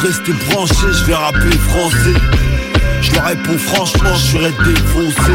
Restez 0.00 0.34
branchés, 0.48 0.92
je 0.92 1.04
vais 1.06 1.14
rapper 1.14 1.50
français. 1.68 2.69
Je 3.02 3.12
leur 3.14 3.24
réponds 3.26 3.58
franchement, 3.58 4.14
je 4.14 4.38
serais 4.38 4.52
défoncé. 4.64 5.32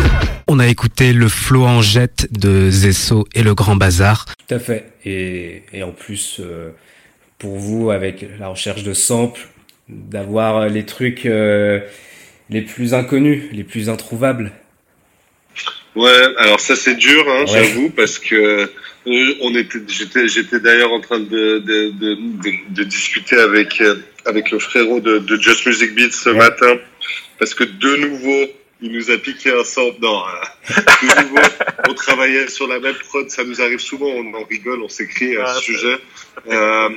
On 0.48 0.60
a 0.60 0.68
écouté 0.68 1.14
le 1.14 1.28
flot 1.28 1.66
en 1.66 1.82
jet 1.82 2.28
de 2.32 2.70
Zesso 2.70 3.28
et 3.34 3.44
le 3.44 3.54
Grand 3.56 3.76
Bazar. 3.76 4.26
Tout 4.48 4.56
à 4.56 4.60
fait. 4.60 4.92
Et, 5.06 5.64
et 5.74 5.84
en 5.84 5.92
plus, 5.92 6.40
euh, 6.40 6.70
pour 7.40 7.58
vous, 7.58 7.90
avec 7.92 8.26
la 8.40 8.48
recherche 8.50 8.84
de 8.84 8.94
samples, 8.94 9.48
d'avoir 9.90 10.68
les 10.70 10.86
trucs 10.86 11.26
euh, 11.26 11.80
les 12.50 12.62
plus 12.62 12.94
inconnus, 12.94 13.44
les 13.52 13.64
plus 13.64 13.90
introuvables. 13.90 14.52
Ouais, 15.96 16.24
alors 16.38 16.60
ça 16.60 16.76
c'est 16.76 16.96
dur, 16.96 17.26
hein, 17.30 17.46
Ouais. 17.52 17.64
j'avoue, 17.68 17.90
parce 17.90 18.20
que 18.20 18.36
euh, 19.08 19.34
on 19.42 19.56
était, 19.56 19.80
j'étais, 19.88 20.28
j'étais 20.28 20.60
d'ailleurs 20.60 20.92
en 20.92 21.00
train 21.00 21.20
de, 21.20 21.60
de, 21.60 21.92
de, 21.92 22.16
de, 22.16 22.52
de 22.70 22.84
discuter 22.84 23.38
avec 23.38 23.82
avec 24.26 24.50
le 24.52 24.58
frérot 24.60 25.00
de, 25.00 25.20
de 25.20 25.40
Just 25.40 25.66
Music 25.68 25.96
Beats 25.96 26.12
ce 26.12 26.30
matin, 26.32 26.74
parce 27.40 27.54
que 27.54 27.64
de 27.64 27.96
nouveau 27.98 28.46
il 28.82 28.92
nous 28.92 29.10
a 29.10 29.18
piqué 29.18 29.52
un 29.52 29.64
sample. 29.64 30.00
Non, 30.02 30.22
euh, 30.22 30.74
de 31.02 31.24
nouveau 31.24 31.42
on 31.88 31.94
travaillait 31.94 32.50
sur 32.50 32.68
la 32.68 32.80
même 32.80 32.96
prod, 32.96 33.30
ça 33.30 33.44
nous 33.44 33.62
arrive 33.62 33.80
souvent, 33.80 34.08
on 34.08 34.34
en 34.34 34.44
rigole, 34.44 34.82
on 34.82 34.90
s'écrit 34.90 35.38
à 35.38 35.54
ce 35.54 35.62
sujet. 35.62 35.98
Euh, 36.50 36.90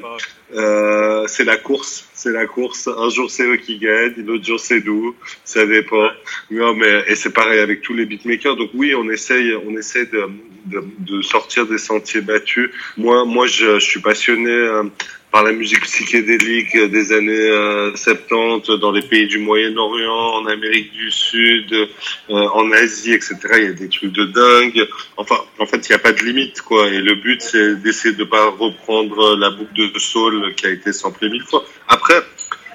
euh, 0.55 1.25
c'est 1.29 1.45
la 1.45 1.57
course, 1.57 2.09
c'est 2.15 2.33
la 2.33 2.47
course. 2.47 2.89
Un 2.89 3.11
jour 3.11 3.31
c'est 3.31 3.45
eux 3.45 3.57
qui 3.57 3.79
gagnent, 3.79 4.15
l'autre 4.27 4.45
jour 4.45 4.59
c'est 4.59 4.85
nous, 4.85 5.15
ça 5.45 5.67
dépend. 5.67 6.11
Non 6.51 6.75
mais 6.75 7.05
et 7.07 7.15
c'est 7.15 7.33
pareil 7.33 7.61
avec 7.61 7.83
tous 7.83 7.95
les 7.95 8.07
beatmakers. 8.07 8.57
Donc 8.57 8.71
oui, 8.75 8.95
on 8.95 9.09
essaye, 9.09 9.55
on 9.55 9.77
essaye 9.77 10.09
de, 10.09 10.29
de, 10.67 10.85
de 10.99 11.23
sortir 11.23 11.67
des 11.67 11.79
sentiers 11.79 12.21
battus. 12.21 12.71
Moi, 12.97 13.25
moi, 13.25 13.47
je, 13.47 13.79
je 13.79 13.85
suis 13.85 14.01
passionné 14.01 14.51
euh, 14.51 14.83
par 15.31 15.45
la 15.45 15.53
musique 15.53 15.83
psychédélique 15.83 16.77
des 16.77 17.13
années 17.13 17.51
euh, 17.51 17.95
70 17.95 18.79
dans 18.81 18.93
les 18.93 19.03
pays 19.03 19.27
du 19.27 19.39
Moyen-Orient, 19.39 20.35
en 20.37 20.47
Amérique 20.47 20.93
du 20.93 21.11
Sud, 21.11 21.73
euh, 21.73 21.87
en 22.29 22.71
Asie, 22.73 23.13
etc. 23.13 23.37
Il 23.59 23.65
y 23.65 23.67
a 23.67 23.73
des 23.73 23.89
trucs 23.89 24.13
de 24.13 24.25
dingue. 24.25 24.89
Enfin, 25.17 25.37
en 25.59 25.67
fait, 25.67 25.87
il 25.89 25.93
n'y 25.93 25.97
a 25.97 25.99
pas 25.99 26.13
de 26.13 26.23
limite, 26.23 26.63
quoi. 26.63 26.89
Et 26.89 27.01
le 27.01 27.15
but, 27.17 27.43
c'est 27.43 27.77
d'essayer 27.83 28.15
de 28.15 28.25
pas 28.25 28.51
reprendre 28.51 29.37
la 29.37 29.51
boucle 29.51 29.93
de 29.93 29.99
soul 29.99 30.55
qui 30.55 30.67
a 30.67 30.71
été 30.71 30.93
samplée 30.93 31.29
mille 31.29 31.45
fois. 31.45 31.65
Après, 31.89 32.23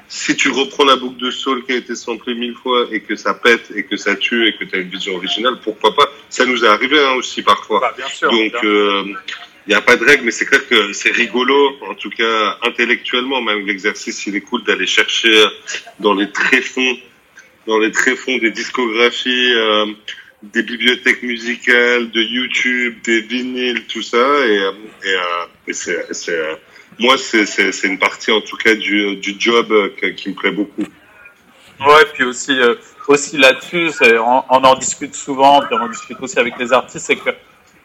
si 0.07 0.35
tu 0.35 0.49
reprends 0.51 0.85
la 0.85 0.95
boucle 0.95 1.17
de 1.17 1.31
soul 1.31 1.65
qui 1.65 1.71
a 1.71 1.77
été 1.77 1.95
samplée 1.95 2.35
mille 2.35 2.53
fois 2.53 2.85
et 2.91 3.01
que 3.01 3.15
ça 3.15 3.33
pète 3.33 3.71
et 3.75 3.83
que 3.83 3.97
ça 3.97 4.15
tue 4.15 4.47
et 4.47 4.53
que 4.55 4.63
tu 4.63 4.75
as 4.75 4.79
une 4.79 4.89
vision 4.89 5.15
originale, 5.15 5.57
pourquoi 5.63 5.95
pas? 5.95 6.07
Ça 6.29 6.45
nous 6.45 6.63
est 6.63 6.67
arrivé 6.67 6.99
hein, 6.99 7.15
aussi 7.15 7.41
parfois. 7.41 7.81
sûr, 8.13 8.29
Donc, 8.29 8.51
bien 8.51 8.63
euh, 8.63 9.03
il 9.65 9.69
n'y 9.69 9.75
a 9.75 9.81
pas 9.81 9.95
de 9.95 10.03
règle, 10.03 10.25
mais 10.25 10.31
c'est 10.31 10.45
clair 10.45 10.67
que 10.67 10.91
c'est 10.91 11.11
rigolo, 11.11 11.77
en 11.89 11.95
tout 11.95 12.09
cas 12.09 12.57
intellectuellement, 12.63 13.41
même 13.41 13.65
l'exercice, 13.65 14.25
il 14.27 14.35
est 14.35 14.41
cool 14.41 14.63
d'aller 14.63 14.87
chercher 14.87 15.33
dans 15.99 16.13
les 16.13 16.29
tréfonds, 16.31 16.97
dans 17.65 17.79
les 17.79 17.91
tréfonds 17.91 18.37
des 18.39 18.51
discographies, 18.51 19.53
euh, 19.53 19.85
des 20.41 20.63
bibliothèques 20.63 21.23
musicales, 21.23 22.11
de 22.11 22.21
YouTube, 22.21 22.97
des 23.05 23.21
vinyles, 23.21 23.85
tout 23.87 24.01
ça, 24.01 24.17
et, 24.17 24.59
euh, 24.59 24.71
euh, 26.27 26.55
moi, 26.99 27.17
c'est 27.17 27.83
une 27.83 27.99
partie 27.99 28.31
en 28.31 28.41
tout 28.41 28.57
cas 28.57 28.75
du 28.75 29.35
job 29.39 29.73
qui 30.17 30.29
me 30.29 30.35
plaît 30.35 30.51
beaucoup. 30.51 30.83
Ouais, 31.79 32.05
puis 32.13 32.25
aussi, 32.25 32.59
aussi 33.07 33.37
là-dessus, 33.37 33.89
on, 34.01 34.43
on 34.49 34.63
en 34.63 34.75
discute 34.75 35.15
souvent, 35.15 35.61
puis 35.61 35.73
on 35.73 35.83
en 35.83 35.89
discute 35.89 36.17
aussi 36.19 36.37
avec 36.37 36.59
les 36.59 36.73
artistes, 36.73 37.05
c'est 37.05 37.15
que 37.15 37.31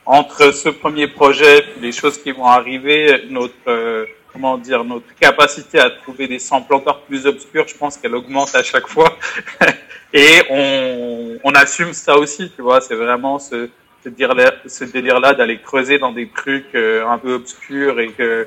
entre 0.09 0.54
ce 0.54 0.70
premier 0.70 1.06
projet, 1.06 1.66
les 1.82 1.92
choses 1.92 2.16
qui 2.16 2.32
vont 2.32 2.46
arriver, 2.46 3.24
notre 3.28 3.52
euh, 3.66 4.06
comment 4.32 4.56
dire, 4.56 4.82
notre 4.82 5.14
capacité 5.20 5.78
à 5.78 5.90
trouver 5.90 6.26
des 6.26 6.38
samples 6.38 6.74
encore 6.74 7.02
plus 7.02 7.26
obscurs, 7.26 7.68
je 7.68 7.76
pense 7.76 7.98
qu'elle 7.98 8.14
augmente 8.14 8.54
à 8.54 8.62
chaque 8.62 8.88
fois. 8.88 9.18
Et 10.14 10.40
on, 10.48 11.38
on 11.44 11.52
assume 11.52 11.92
ça 11.92 12.16
aussi, 12.16 12.50
tu 12.56 12.62
vois. 12.62 12.80
C'est 12.80 12.94
vraiment 12.94 13.38
ce, 13.38 13.68
ce 14.02 14.84
délire-là, 14.84 15.34
d'aller 15.34 15.59
creuser 15.59 15.98
dans 15.98 16.12
des 16.12 16.28
trucs 16.30 16.74
euh, 16.74 17.06
un 17.06 17.18
peu 17.18 17.34
obscurs 17.34 18.00
et 18.00 18.09
que 18.09 18.46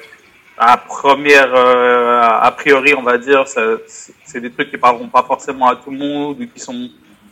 à 0.58 0.78
première, 0.78 1.54
euh, 1.54 2.22
a 2.22 2.52
priori, 2.52 2.96
on 2.96 3.04
va 3.04 3.20
dire, 3.20 3.46
c'est 3.48 4.42
des 4.42 4.52
trucs 4.52 4.72
qui 4.72 4.78
parleront 4.78 5.10
pas 5.10 5.24
forcément 5.24 5.68
à 5.68 5.76
tout 5.76 5.92
le 5.92 5.98
monde 5.98 6.42
ou 6.42 6.48
qui 6.48 6.60
sont 6.60 6.90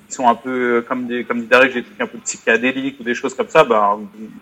qui 0.10 0.16
sont 0.16 0.28
un 0.28 0.36
peu 0.36 0.50
euh, 0.78 0.82
comme 0.82 1.06
des 1.08 1.24
comme 1.24 1.46
des 1.46 1.70
trucs 1.70 2.02
un 2.02 2.08
peu 2.08 2.18
psychédéliques 2.18 3.00
ou 3.00 3.04
des 3.04 3.14
choses 3.16 3.34
comme 3.36 3.48
ça. 3.48 3.64
Ben, 3.64 4.00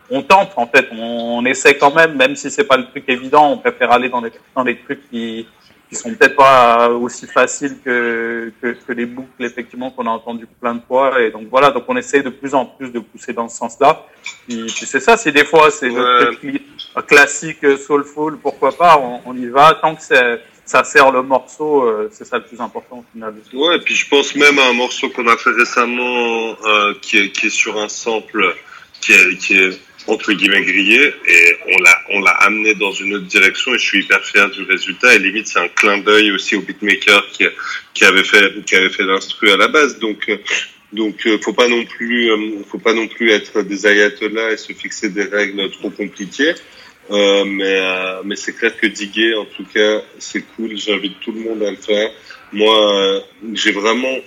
on 0.09 0.21
tente 0.23 0.51
en 0.55 0.65
fait, 0.65 0.87
on, 0.91 1.39
on 1.39 1.45
essaie 1.45 1.77
quand 1.77 1.93
même, 1.93 2.15
même 2.15 2.35
si 2.35 2.49
c'est 2.49 2.63
pas 2.63 2.77
le 2.77 2.85
truc 2.87 3.03
évident. 3.07 3.51
On 3.51 3.57
préfère 3.57 3.91
aller 3.91 4.09
dans 4.09 4.21
les 4.21 4.31
dans 4.55 4.63
des 4.63 4.77
trucs 4.77 5.09
qui 5.09 5.47
qui 5.89 5.95
sont 5.95 6.13
peut-être 6.13 6.35
pas 6.35 6.89
aussi 6.89 7.25
faciles 7.27 7.77
que, 7.83 8.51
que, 8.61 8.75
que 8.85 8.91
les 8.91 9.05
boucles 9.05 9.45
effectivement 9.45 9.89
qu'on 9.89 10.05
a 10.05 10.09
entendu 10.09 10.45
plein 10.59 10.75
de 10.75 10.81
fois. 10.85 11.21
Et 11.21 11.31
donc 11.31 11.47
voilà. 11.49 11.71
Donc 11.71 11.83
on 11.87 11.95
essaie 11.95 12.21
de 12.21 12.29
plus 12.29 12.53
en 12.55 12.65
plus 12.65 12.91
de 12.91 12.99
pousser 12.99 13.31
dans 13.31 13.47
ce 13.47 13.55
sens-là. 13.57 14.05
Puis, 14.47 14.65
puis 14.65 14.85
c'est 14.85 14.99
ça. 14.99 15.15
Si 15.15 15.31
des 15.31 15.45
fois 15.45 15.69
c'est 15.71 15.89
le 15.89 16.35
truc 16.35 16.43
cli- 16.43 17.05
classique 17.05 17.65
soulful 17.85 18.37
pourquoi 18.37 18.71
pas 18.71 18.97
on, 18.99 19.21
on 19.25 19.35
y 19.37 19.47
va. 19.47 19.75
Tant 19.81 19.95
que 19.95 20.01
c'est- 20.01 20.41
ça 20.67 20.83
sert 20.83 21.11
le 21.11 21.23
morceau 21.23 21.83
euh, 21.83 22.09
c'est 22.11 22.25
ça 22.25 22.37
le 22.37 22.43
plus 22.43 22.59
important 22.59 22.99
au 22.99 23.05
final. 23.11 23.33
Ouais, 23.53 23.77
et 23.77 23.79
puis 23.79 23.95
je 23.95 24.07
pense 24.07 24.35
même 24.35 24.59
à 24.59 24.67
un 24.67 24.73
morceau 24.73 25.09
qu'on 25.09 25.27
a 25.27 25.37
fait 25.37 25.51
récemment 25.51 26.55
euh, 26.65 26.93
qui, 27.01 27.17
est, 27.17 27.31
qui 27.31 27.47
est 27.47 27.49
sur 27.49 27.79
un 27.79 27.87
sample 27.87 28.55
qui 29.01 29.13
est, 29.13 29.37
qui 29.37 29.57
est 29.57 29.79
entre 30.07 30.33
guillemets 30.33 30.63
grillé 30.63 31.13
et 31.27 31.57
on 31.67 31.81
l'a 31.81 31.97
on 32.11 32.21
l'a 32.21 32.31
amené 32.31 32.75
dans 32.75 32.91
une 32.91 33.15
autre 33.15 33.25
direction 33.25 33.73
et 33.73 33.77
je 33.77 33.83
suis 33.83 34.03
hyper 34.03 34.23
fier 34.25 34.49
du 34.49 34.63
résultat 34.63 35.15
et 35.15 35.19
limite 35.19 35.47
c'est 35.47 35.59
un 35.59 35.69
clin 35.69 35.97
d'œil 35.99 36.31
aussi 36.31 36.55
au 36.55 36.61
beatmaker 36.61 37.27
qui 37.31 37.45
qui 37.93 38.03
avait 38.03 38.23
fait 38.23 38.63
qui 38.65 38.75
avait 38.75 38.89
fait 38.89 39.03
l'instru 39.03 39.49
à 39.51 39.57
la 39.57 39.69
base 39.69 39.99
donc 39.99 40.29
euh, 40.29 40.37
donc 40.91 41.25
euh, 41.27 41.37
faut 41.41 41.53
pas 41.53 41.67
non 41.67 41.85
plus 41.85 42.29
faut 42.69 42.77
pas 42.77 42.93
non 42.93 43.07
plus 43.07 43.31
être 43.31 43.61
des 43.61 43.87
ayatollahs 43.87 44.51
et 44.51 44.57
se 44.57 44.73
fixer 44.73 45.09
des 45.09 45.25
règles 45.25 45.69
trop 45.71 45.89
compliquées 45.89 46.53
euh, 47.09 47.45
mais 47.45 47.79
euh, 47.79 48.21
mais 48.25 48.35
c'est 48.35 48.53
clair 48.53 48.75
que 48.77 48.87
diguer 48.87 49.33
en 49.35 49.45
tout 49.45 49.63
cas 49.63 50.01
c'est 50.19 50.41
cool 50.55 50.75
j'invite 50.77 51.19
tout 51.21 51.31
le 51.31 51.39
monde 51.39 51.63
à 51.63 51.71
le 51.71 51.77
faire. 51.77 52.11
Moi 52.51 52.75
euh, 53.01 53.19
j'ai 53.53 53.71
vraiment 53.71 54.17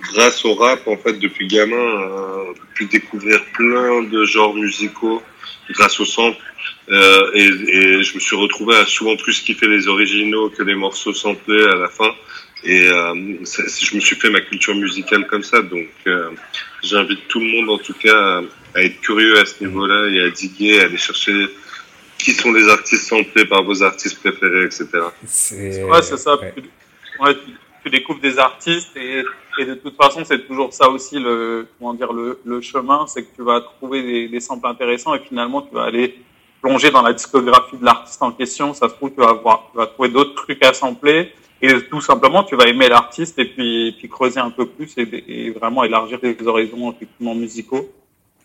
grâce 0.00 0.44
au 0.44 0.54
rap 0.54 0.86
en 0.86 0.96
fait 0.96 1.18
depuis 1.18 1.46
gamin 1.46 1.76
euh, 1.76 2.52
pu 2.74 2.86
découvrir 2.86 3.42
plein 3.54 4.02
de 4.02 4.24
genres 4.24 4.54
musicaux 4.54 5.22
grâce 5.70 5.98
au 6.00 6.04
sample. 6.04 6.42
Euh, 6.90 7.30
et, 7.34 7.46
et 7.46 8.02
je 8.02 8.14
me 8.14 8.20
suis 8.20 8.36
retrouvé 8.36 8.76
à 8.76 8.86
souvent 8.86 9.16
plus 9.16 9.40
kiffer 9.40 9.66
les 9.66 9.88
originaux 9.88 10.50
que 10.50 10.62
les 10.62 10.74
morceaux 10.74 11.12
samplés 11.12 11.64
à 11.64 11.76
la 11.76 11.88
fin. 11.88 12.10
Et 12.64 12.82
je 12.82 13.94
me 13.94 14.00
suis 14.00 14.16
fait 14.16 14.30
ma 14.30 14.40
culture 14.40 14.74
musicale 14.74 15.26
comme 15.28 15.44
ça. 15.44 15.62
Donc 15.62 15.86
j'invite 16.82 17.28
tout 17.28 17.40
le 17.40 17.46
monde 17.46 17.70
en 17.70 17.78
tout 17.78 17.92
cas 17.94 18.42
à 18.74 18.82
être 18.82 19.00
curieux 19.00 19.38
à 19.38 19.44
ce 19.44 19.64
niveau-là 19.64 20.10
et 20.12 20.20
à 20.22 20.30
diguer 20.30 20.80
à 20.80 20.84
aller 20.84 20.96
chercher 20.96 21.32
qui 22.18 22.32
sont 22.32 22.52
les 22.52 22.68
artistes 22.68 23.06
samplés 23.08 23.44
par 23.46 23.62
vos 23.62 23.82
artistes 23.82 24.18
préférés 24.20 24.64
etc 24.64 24.86
Ouais, 25.84 26.02
c'est 26.02 26.16
ça. 26.16 26.36
Tu, 26.54 26.62
ouais, 27.22 27.34
tu, 27.34 27.52
tu 27.84 27.90
découvres 27.90 28.20
des 28.20 28.38
artistes 28.38 28.96
et, 28.96 29.24
et 29.58 29.64
de 29.64 29.74
toute 29.74 29.96
façon, 29.96 30.24
c'est 30.24 30.46
toujours 30.46 30.72
ça 30.72 30.88
aussi 30.88 31.18
le, 31.18 31.66
comment 31.78 31.94
dire, 31.94 32.12
le, 32.12 32.40
le 32.44 32.60
chemin, 32.60 33.06
c'est 33.06 33.22
que 33.22 33.34
tu 33.36 33.42
vas 33.42 33.60
trouver 33.60 34.02
des, 34.02 34.28
des 34.28 34.40
samples 34.40 34.66
intéressants 34.66 35.14
et 35.14 35.20
finalement, 35.20 35.62
tu 35.62 35.74
vas 35.74 35.84
aller 35.84 36.18
plonger 36.60 36.90
dans 36.90 37.02
la 37.02 37.12
discographie 37.12 37.76
de 37.76 37.84
l'artiste 37.84 38.22
en 38.22 38.32
question. 38.32 38.74
Ça 38.74 38.88
se 38.88 38.94
trouve, 38.94 39.10
tu 39.12 39.20
vas 39.20 39.32
voir, 39.32 39.68
tu 39.70 39.78
vas 39.78 39.86
trouver 39.86 40.08
d'autres 40.08 40.34
trucs 40.34 40.64
à 40.64 40.72
sampler 40.72 41.32
et 41.60 41.72
tout 41.90 42.00
simplement, 42.00 42.44
tu 42.44 42.56
vas 42.56 42.66
aimer 42.66 42.88
l'artiste 42.88 43.38
et 43.38 43.44
puis, 43.46 43.94
puis 43.98 44.08
creuser 44.08 44.40
un 44.40 44.50
peu 44.50 44.66
plus 44.66 44.92
et, 44.96 45.24
et 45.28 45.50
vraiment 45.50 45.82
élargir 45.84 46.20
tes 46.20 46.36
horizons 46.46 46.92
effectivement 46.92 47.34
musicaux. 47.34 47.90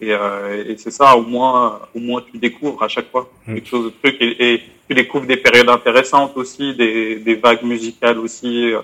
Et, 0.02 0.12
euh, 0.12 0.66
et 0.68 0.76
c'est 0.78 0.92
ça, 0.92 1.16
au 1.16 1.22
moins, 1.22 1.80
au 1.96 2.00
moins 2.00 2.22
tu 2.30 2.38
découvres 2.38 2.82
à 2.84 2.88
chaque 2.88 3.10
fois 3.12 3.30
Mm. 3.46 3.56
quelque 3.56 3.68
chose 3.70 3.86
de 3.86 3.94
truc 4.02 4.16
et, 4.22 4.54
et 4.54 4.62
tu 4.88 4.96
découvres 4.96 5.26
des 5.26 5.38
périodes 5.38 5.70
intéressantes 5.70 6.34
aussi, 6.36 6.74
des, 6.76 7.18
des 7.18 7.36
vagues 7.36 7.64
musicales 7.64 8.18
aussi 8.20 8.74
euh, 8.74 8.82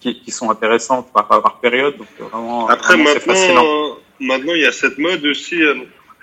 qui, 0.00 0.20
qui 0.20 0.30
sont 0.30 0.50
intéressantes 0.50 1.08
par, 1.12 1.26
par 1.28 1.58
période. 1.60 1.96
Donc 1.96 2.08
vraiment, 2.30 2.68
Après, 2.68 2.94
vraiment, 2.94 3.10
maintenant, 3.26 3.64
euh, 3.64 3.94
maintenant, 4.20 4.54
il 4.54 4.62
y 4.62 4.66
a 4.66 4.72
cette 4.72 4.98
mode 4.98 5.24
aussi. 5.26 5.62
euh, 5.62 5.74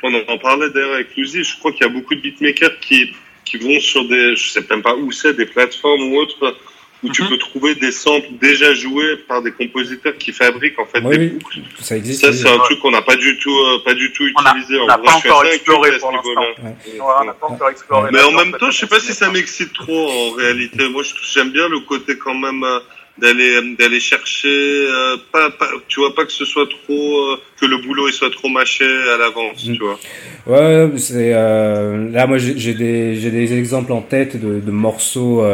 On 0.03 0.13
en 0.33 0.37
parlait 0.37 0.69
d'ailleurs 0.69 0.95
avec 0.95 1.15
Luzi. 1.15 1.43
Je 1.43 1.57
crois 1.59 1.71
qu'il 1.71 1.85
y 1.85 1.89
a 1.89 1.93
beaucoup 1.93 2.13
de 2.15 2.21
beatmakers 2.21 2.79
qui, 2.79 3.13
qui 3.45 3.57
vont 3.57 3.79
sur 3.79 4.07
des, 4.07 4.35
je 4.35 4.49
sais 4.51 4.63
même 4.69 4.81
pas 4.81 4.95
où 4.95 5.11
c'est, 5.11 5.33
des 5.33 5.45
plateformes 5.45 6.03
ou 6.11 6.17
autres, 6.17 6.55
où 7.03 7.07
Mhm. 7.07 7.13
tu 7.13 7.23
peux 7.25 7.37
trouver 7.37 7.75
des 7.75 7.91
samples 7.91 8.27
déjà 8.41 8.73
joués 8.73 9.17
par 9.27 9.41
des 9.41 9.51
compositeurs 9.51 10.17
qui 10.17 10.31
fabriquent 10.31 10.79
en 10.79 10.85
fait 10.85 11.01
Oui, 11.03 11.17
des 11.17 11.23
oui, 11.25 11.29
boucles. 11.31 11.59
ça 11.81 11.97
existe. 11.97 12.21
Ça, 12.21 12.29
oui. 12.31 12.37
c'est 12.37 12.49
un 12.49 12.57
truc 12.59 12.79
qu'on 12.79 12.91
n'a 12.91 13.01
pas 13.01 13.15
du 13.17 13.37
tout, 13.39 13.51
euh, 13.51 13.79
pas 13.83 13.93
du 13.93 14.11
tout 14.13 14.23
utilisé. 14.25 14.79
on 14.79 14.87
n'a 14.87 14.97
en 14.99 15.03
pas 15.03 15.13
encore 15.13 15.45
exploré 15.45 15.91
pour 15.99 16.11
l'instant. 16.11 16.41
Ouais. 16.63 18.09
Mais 18.11 18.21
en 18.21 18.31
même 18.31 18.53
temps, 18.57 18.71
je 18.71 18.79
sais 18.79 18.87
pas 18.87 18.99
si 18.99 19.13
ça 19.13 19.29
m'excite 19.29 19.73
trop 19.73 20.09
en 20.09 20.31
réalité. 20.31 20.87
Moi, 20.89 21.03
j'aime 21.33 21.51
bien 21.51 21.67
le 21.67 21.79
côté 21.81 22.17
quand 22.17 22.35
même 22.35 22.63
euh, 22.63 22.79
d'aller 23.17 23.75
d'aller 23.77 23.99
chercher, 23.99 24.47
euh, 24.49 25.17
pas, 25.31 25.51
pas, 25.51 25.67
tu 25.87 25.99
vois, 25.99 26.15
pas 26.15 26.25
que 26.25 26.31
ce 26.31 26.45
soit 26.45 26.67
trop, 26.67 27.17
euh, 27.31 27.37
que 27.59 27.65
le 27.67 27.77
boulot 27.77 28.07
il 28.07 28.13
soit 28.13 28.31
trop 28.31 28.49
mâché 28.49 28.85
à 28.85 29.17
l'avance, 29.17 29.63
Mm. 29.67 29.73
tu 29.75 29.79
vois. 29.83 29.99
Ouais, 30.47 30.89
c'est 30.97 31.31
euh, 31.33 32.09
là 32.11 32.25
moi 32.27 32.37
j'ai 32.39 32.57
j'ai 32.57 32.73
des 32.73 33.15
j'ai 33.15 33.29
des 33.31 33.53
exemples 33.57 33.91
en 33.93 34.01
tête 34.01 34.35
de, 34.43 34.59
de 34.59 34.71
morceaux 34.71 35.45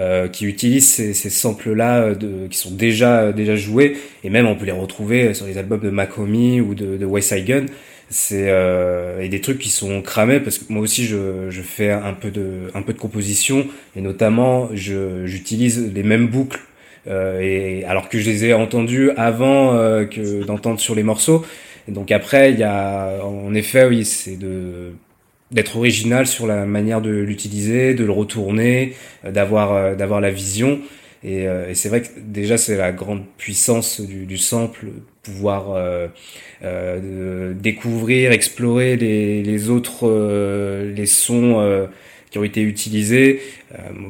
euh, 0.00 0.10
euh, 0.10 0.28
qui 0.28 0.46
utilisent 0.46 0.88
ces, 0.88 1.14
ces 1.14 1.30
samples 1.30 1.72
là 1.72 2.14
de 2.14 2.46
qui 2.48 2.58
sont 2.58 2.70
déjà 2.70 3.32
déjà 3.32 3.54
joués 3.54 3.96
et 4.24 4.30
même 4.30 4.46
on 4.46 4.56
peut 4.56 4.64
les 4.64 4.72
retrouver 4.72 5.34
sur 5.34 5.46
les 5.46 5.58
albums 5.58 5.80
de 5.80 5.90
Makomi 5.90 6.60
ou 6.60 6.74
de, 6.74 6.96
de 6.96 7.06
West 7.06 7.28
Side 7.34 7.44
Gun. 7.44 7.66
C'est 8.08 8.46
euh, 8.48 9.20
et 9.20 9.28
des 9.28 9.40
trucs 9.40 9.58
qui 9.58 9.68
sont 9.68 10.02
cramés 10.02 10.40
parce 10.40 10.58
que 10.58 10.64
moi 10.72 10.82
aussi 10.82 11.04
je, 11.04 11.48
je 11.48 11.62
fais 11.62 11.90
un 11.90 12.12
peu 12.14 12.30
de 12.30 12.70
un 12.74 12.82
peu 12.82 12.92
de 12.92 12.98
composition 12.98 13.66
et 13.94 14.00
notamment 14.00 14.68
je 14.74 15.26
j'utilise 15.26 15.92
les 15.94 16.02
mêmes 16.02 16.26
boucles 16.26 16.60
euh, 17.06 17.40
et 17.40 17.84
alors 17.84 18.08
que 18.08 18.18
je 18.18 18.28
les 18.28 18.46
ai 18.46 18.54
entendus 18.54 19.10
avant 19.16 19.74
euh, 19.74 20.04
que 20.04 20.44
d'entendre 20.44 20.80
sur 20.80 20.94
les 20.94 21.02
morceaux. 21.02 21.44
Donc 21.88 22.12
après, 22.12 22.52
il 22.52 22.58
y 22.58 22.62
a, 22.62 23.24
en 23.24 23.54
effet, 23.54 23.86
oui, 23.86 24.04
c'est 24.04 24.36
de 24.36 24.92
d'être 25.50 25.76
original 25.76 26.26
sur 26.26 26.46
la 26.46 26.64
manière 26.66 27.00
de 27.00 27.10
l'utiliser, 27.10 27.94
de 27.94 28.04
le 28.04 28.12
retourner, 28.12 28.94
euh, 29.24 29.30
d'avoir 29.32 29.72
euh, 29.72 29.94
d'avoir 29.94 30.20
la 30.20 30.30
vision. 30.30 30.80
Et, 31.22 31.46
euh, 31.48 31.68
et 31.70 31.74
c'est 31.74 31.88
vrai 31.90 32.02
que 32.02 32.08
déjà 32.18 32.56
c'est 32.56 32.76
la 32.76 32.92
grande 32.92 33.24
puissance 33.36 34.00
du, 34.00 34.24
du 34.26 34.38
sample, 34.38 34.86
pouvoir 35.22 35.72
euh, 35.72 36.08
euh, 36.64 37.52
découvrir, 37.54 38.32
explorer 38.32 38.96
les, 38.96 39.42
les 39.42 39.70
autres 39.70 40.08
euh, 40.08 40.92
les 40.94 41.06
sons 41.06 41.88
qui 42.30 42.38
ont 42.38 42.44
été 42.44 42.62
utilisés. 42.62 43.40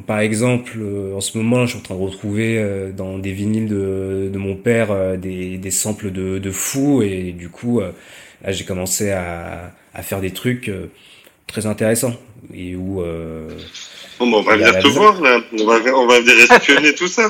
Par 0.05 0.19
exemple, 0.19 0.77
en 1.15 1.21
ce 1.21 1.37
moment, 1.37 1.65
je 1.65 1.71
suis 1.71 1.79
en 1.79 1.81
train 1.81 1.95
de 1.95 1.99
retrouver 2.01 2.91
dans 2.95 3.17
des 3.17 3.31
vinyles 3.31 3.67
de, 3.67 4.29
de 4.31 4.37
mon 4.37 4.55
père 4.55 5.17
des, 5.17 5.57
des 5.57 5.71
samples 5.71 6.11
de, 6.11 6.37
de 6.37 6.51
fou 6.51 7.01
et 7.01 7.31
du 7.31 7.49
coup, 7.49 7.79
là, 7.81 8.51
j'ai 8.51 8.63
commencé 8.63 9.09
à, 9.11 9.73
à 9.93 10.01
faire 10.03 10.21
des 10.21 10.31
trucs 10.31 10.71
très 11.47 11.65
intéressants 11.65 12.15
et 12.53 12.75
où 12.75 13.01
euh, 13.01 13.47
Bon, 14.19 14.29
bah, 14.29 14.37
on 14.37 14.43
va 14.43 14.55
venir 14.57 14.79
te 14.79 14.87
voir 14.87 15.19
là. 15.21 15.39
On 15.59 15.65
va, 15.65 15.73
on 15.95 16.07
va 16.07 16.19
venir 16.19 16.51
espionner 16.51 16.93
tout 16.95 17.07
ça. 17.07 17.29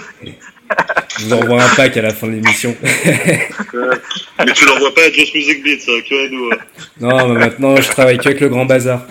je 1.17 1.25
vous 1.25 1.33
envoie 1.33 1.63
un 1.63 1.69
pack 1.75 1.95
à 1.97 2.01
la 2.01 2.13
fin 2.13 2.27
de 2.27 2.33
l'émission. 2.33 2.75
Mais 2.83 4.53
tu 4.53 4.65
l'envoies 4.65 4.93
pas 4.93 5.01
à 5.05 5.11
Just 5.11 5.33
Music 5.35 5.63
Beat, 5.63 5.81
ça, 5.81 5.91
que 6.09 6.25
à 6.25 6.29
nous. 6.29 6.49
hein. 6.51 6.57
non, 6.99 7.27
mais 7.29 7.39
maintenant, 7.39 7.75
je 7.77 7.89
travaille 7.89 8.17
que 8.17 8.27
avec 8.29 8.39
le 8.41 8.49
Grand 8.49 8.65
Bazar. 8.65 9.05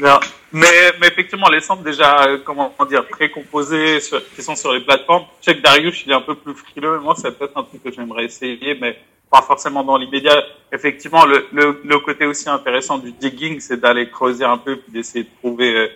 Non. 0.00 0.20
Mais, 0.50 0.92
mais 0.98 1.08
effectivement, 1.08 1.48
les 1.50 1.60
samples 1.60 1.84
déjà, 1.84 2.26
euh, 2.26 2.38
comment 2.44 2.72
dire, 2.88 3.06
précomposés, 3.06 4.00
sur, 4.00 4.26
qui 4.34 4.42
sont 4.42 4.56
sur 4.56 4.72
les 4.72 4.80
plateformes. 4.80 5.26
Je 5.40 5.44
sais 5.46 5.56
que 5.56 5.62
Darius, 5.62 6.02
il 6.06 6.12
est 6.12 6.14
un 6.14 6.22
peu 6.22 6.34
plus 6.34 6.54
frileux, 6.54 6.98
moi, 7.00 7.14
c'est 7.16 7.36
peut-être 7.36 7.56
un 7.56 7.64
truc 7.64 7.82
que 7.82 7.92
j'aimerais 7.92 8.24
essayer, 8.24 8.74
mais 8.80 8.98
pas 9.30 9.42
forcément 9.42 9.84
dans 9.84 9.98
l'immédiat. 9.98 10.42
Effectivement, 10.72 11.26
le, 11.26 11.46
le, 11.52 11.82
le 11.84 11.98
côté 11.98 12.24
aussi 12.24 12.48
intéressant 12.48 12.96
du 12.96 13.12
digging, 13.12 13.60
c'est 13.60 13.78
d'aller 13.78 14.08
creuser 14.08 14.44
un 14.44 14.56
peu, 14.56 14.76
puis 14.76 14.90
d'essayer 14.90 15.24
de 15.24 15.30
trouver 15.38 15.74
euh, 15.76 15.88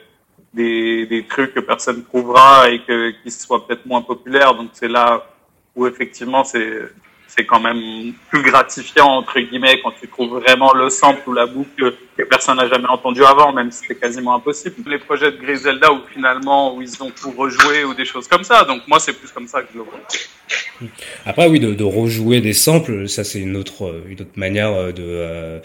des, 0.53 1.07
des 1.07 1.24
trucs 1.24 1.55
que 1.55 1.61
personne 1.61 2.05
trouvera 2.05 2.68
et 2.68 2.80
que, 2.80 3.11
qui 3.22 3.30
soient 3.30 3.66
peut-être 3.66 3.86
moins 3.86 4.03
populaires. 4.03 4.55
Donc, 4.55 4.68
c'est 4.74 4.88
là 4.88 5.26
où 5.74 5.86
effectivement, 5.86 6.44
c'est, 6.44 6.90
c'est 7.34 7.46
quand 7.46 7.60
même 7.60 8.12
plus 8.30 8.42
gratifiant 8.42 9.08
entre 9.20 9.40
guillemets 9.40 9.80
quand 9.82 9.92
tu 10.00 10.06
trouves 10.06 10.38
vraiment 10.40 10.72
le 10.74 10.90
sample 10.90 11.22
ou 11.30 11.32
la 11.32 11.46
boucle 11.46 11.94
que 12.16 12.24
personne 12.24 12.58
n'a 12.58 12.68
jamais 12.68 12.88
entendu 12.88 13.24
avant, 13.24 13.52
même 13.52 13.70
si 13.70 13.84
c'est 13.86 13.98
quasiment 13.98 14.34
impossible. 14.34 14.76
Les 14.86 14.98
projets 14.98 15.32
de 15.32 15.38
Griselda 15.38 15.92
où 15.92 16.00
finalement 16.12 16.74
où 16.74 16.82
ils 16.82 17.02
ont 17.02 17.10
tout 17.10 17.32
rejoué 17.36 17.84
ou 17.84 17.94
des 17.94 18.04
choses 18.04 18.28
comme 18.28 18.44
ça. 18.44 18.64
Donc 18.64 18.82
moi 18.86 18.98
c'est 19.00 19.14
plus 19.14 19.30
comme 19.30 19.48
ça 19.48 19.62
que 19.62 19.68
je 19.72 19.78
le 19.78 19.84
vois. 19.84 20.00
Après 21.24 21.46
oui 21.48 21.58
de, 21.58 21.72
de 21.72 21.84
rejouer 21.84 22.40
des 22.40 22.52
samples, 22.52 23.08
ça 23.08 23.24
c'est 23.24 23.40
une 23.40 23.56
autre 23.56 24.02
une 24.06 24.20
autre 24.20 24.36
manière 24.36 24.92
de 24.92 25.02
euh, 25.02 25.58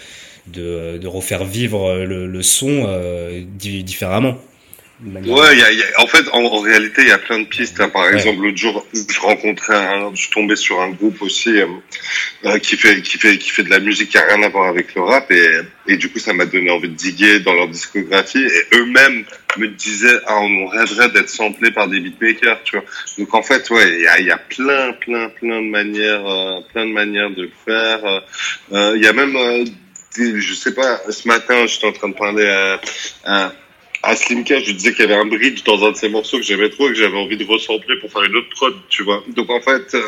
de, 0.48 0.98
de 0.98 1.08
refaire 1.08 1.44
vivre 1.44 2.06
le, 2.06 2.28
le 2.28 2.42
son 2.42 2.86
euh, 2.88 3.44
di- 3.46 3.84
différemment. 3.84 4.38
Ouais, 5.28 5.54
il 5.54 5.60
y 5.60 5.64
a, 5.64 5.72
y 5.72 5.82
a- 5.84 6.02
en 6.02 6.08
fait, 6.08 6.28
en, 6.34 6.42
en 6.44 6.60
réalité, 6.60 7.04
il 7.04 7.08
y 7.10 7.12
a 7.12 7.20
plein 7.20 7.40
de 7.40 7.46
pistes. 7.46 7.80
hein. 7.80 7.90
Par 7.90 8.10
exemple, 8.10 8.42
l'autre 8.42 8.58
jour, 8.58 8.88
je 8.94 9.20
rencontrais, 9.20 9.76
un, 9.76 10.12
je 10.16 10.22
suis 10.22 10.32
tombé 10.32 10.56
sur 10.56 10.82
un 10.82 10.90
groupe 10.90 11.22
aussi 11.22 11.50
euh, 11.62 11.68
euh, 12.46 12.58
qui 12.58 12.78
fait 12.78 13.02
qui 13.04 13.20
fait 13.20 13.38
qui 13.38 13.52
fait 13.52 13.62
de 13.64 13.70
la 13.70 13.80
musique 13.80 14.10
qui 14.10 14.18
a 14.18 14.26
rien 14.26 14.42
à 14.42 14.50
voir 14.50 14.68
avec 14.70 14.96
le 14.96 15.02
rap 15.04 15.30
et 15.32 15.50
et 15.88 15.98
du 15.98 16.10
coup, 16.10 16.18
ça 16.18 16.34
m'a 16.34 16.46
donné 16.48 16.72
envie 16.72 16.90
de 16.90 16.96
diguer 16.96 17.40
dans 17.42 17.54
leur 17.54 17.68
discographie 17.68 18.44
et 18.44 18.76
eux-mêmes 18.76 19.24
me 19.58 19.68
disaient 19.68 20.20
ah 20.26 20.40
on 20.40 20.66
rêverait 20.68 21.10
d'être 21.10 21.30
samplé 21.30 21.70
par 21.72 21.88
des 21.88 22.00
beatmakers, 22.00 22.62
tu 22.64 22.78
vois. 22.78 22.86
Donc 23.20 23.34
en 23.36 23.44
fait, 23.44 23.70
ouais, 23.70 23.90
il 24.00 24.02
y 24.04 24.08
a, 24.08 24.20
y 24.20 24.32
a 24.32 24.38
plein 24.40 24.94
plein 24.94 25.30
plein 25.30 25.62
de 25.62 25.68
manières 25.70 26.26
euh, 26.28 26.62
plein 26.74 26.86
de 26.88 26.92
manières 26.92 27.30
de 27.30 27.50
faire. 27.66 28.04
Euh, 28.04 28.20
euh, 28.74 28.94
Il 28.96 29.04
y 29.04 29.08
a 29.08 29.14
même 29.14 29.36
euh, 29.36 29.64
des- 30.18 30.42
je 30.42 30.54
sais 30.56 30.74
pas, 30.74 31.00
ce 31.10 31.28
matin, 31.28 31.68
j'étais 31.68 31.86
en 31.86 31.92
train 31.92 32.10
de 32.10 32.16
parler 32.16 32.48
à, 32.48 32.82
à, 33.26 33.54
à 34.08 34.16
Slimka, 34.16 34.60
je 34.62 34.68
lui 34.68 34.74
disais 34.74 34.94
qu'il 34.94 35.02
y 35.02 35.12
avait 35.12 35.22
un 35.22 35.26
bridge 35.26 35.64
dans 35.66 35.86
un 35.86 35.92
de 35.92 35.98
ses 35.98 36.08
morceaux 36.08 36.38
que 36.38 36.44
j'aimais 36.44 36.70
trop 36.70 36.88
et 36.88 36.94
que 36.94 36.98
j'avais 36.98 37.18
envie 37.18 37.36
de 37.36 37.46
ressembler 37.46 38.00
pour 38.00 38.10
faire 38.10 38.24
une 38.24 38.38
autre 38.38 38.50
prod, 38.56 38.74
tu 38.88 39.04
vois. 39.04 39.22
Donc 39.28 39.50
en 39.50 39.60
fait, 39.60 39.94
euh, 39.96 40.08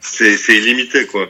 c'est 0.00 0.56
illimité, 0.56 1.06
quoi. 1.06 1.28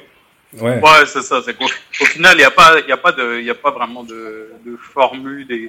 Ouais. 0.55 0.81
Ouais, 0.81 1.05
c'est 1.07 1.21
ça. 1.21 1.41
Au 1.41 2.05
final, 2.07 2.35
il 2.37 2.39
n'y 2.39 2.45
a 2.45 2.51
pas, 2.51 2.81
y 2.81 2.93
a 2.93 2.97
pas 2.97 3.13
de, 3.13 3.39
il 3.41 3.45
y 3.45 3.51
a 3.51 3.55
pas 3.55 3.73
vraiment 3.73 4.05
de, 4.05 4.51
de 4.65 4.77
formule 4.79 5.47
et, 5.53 5.69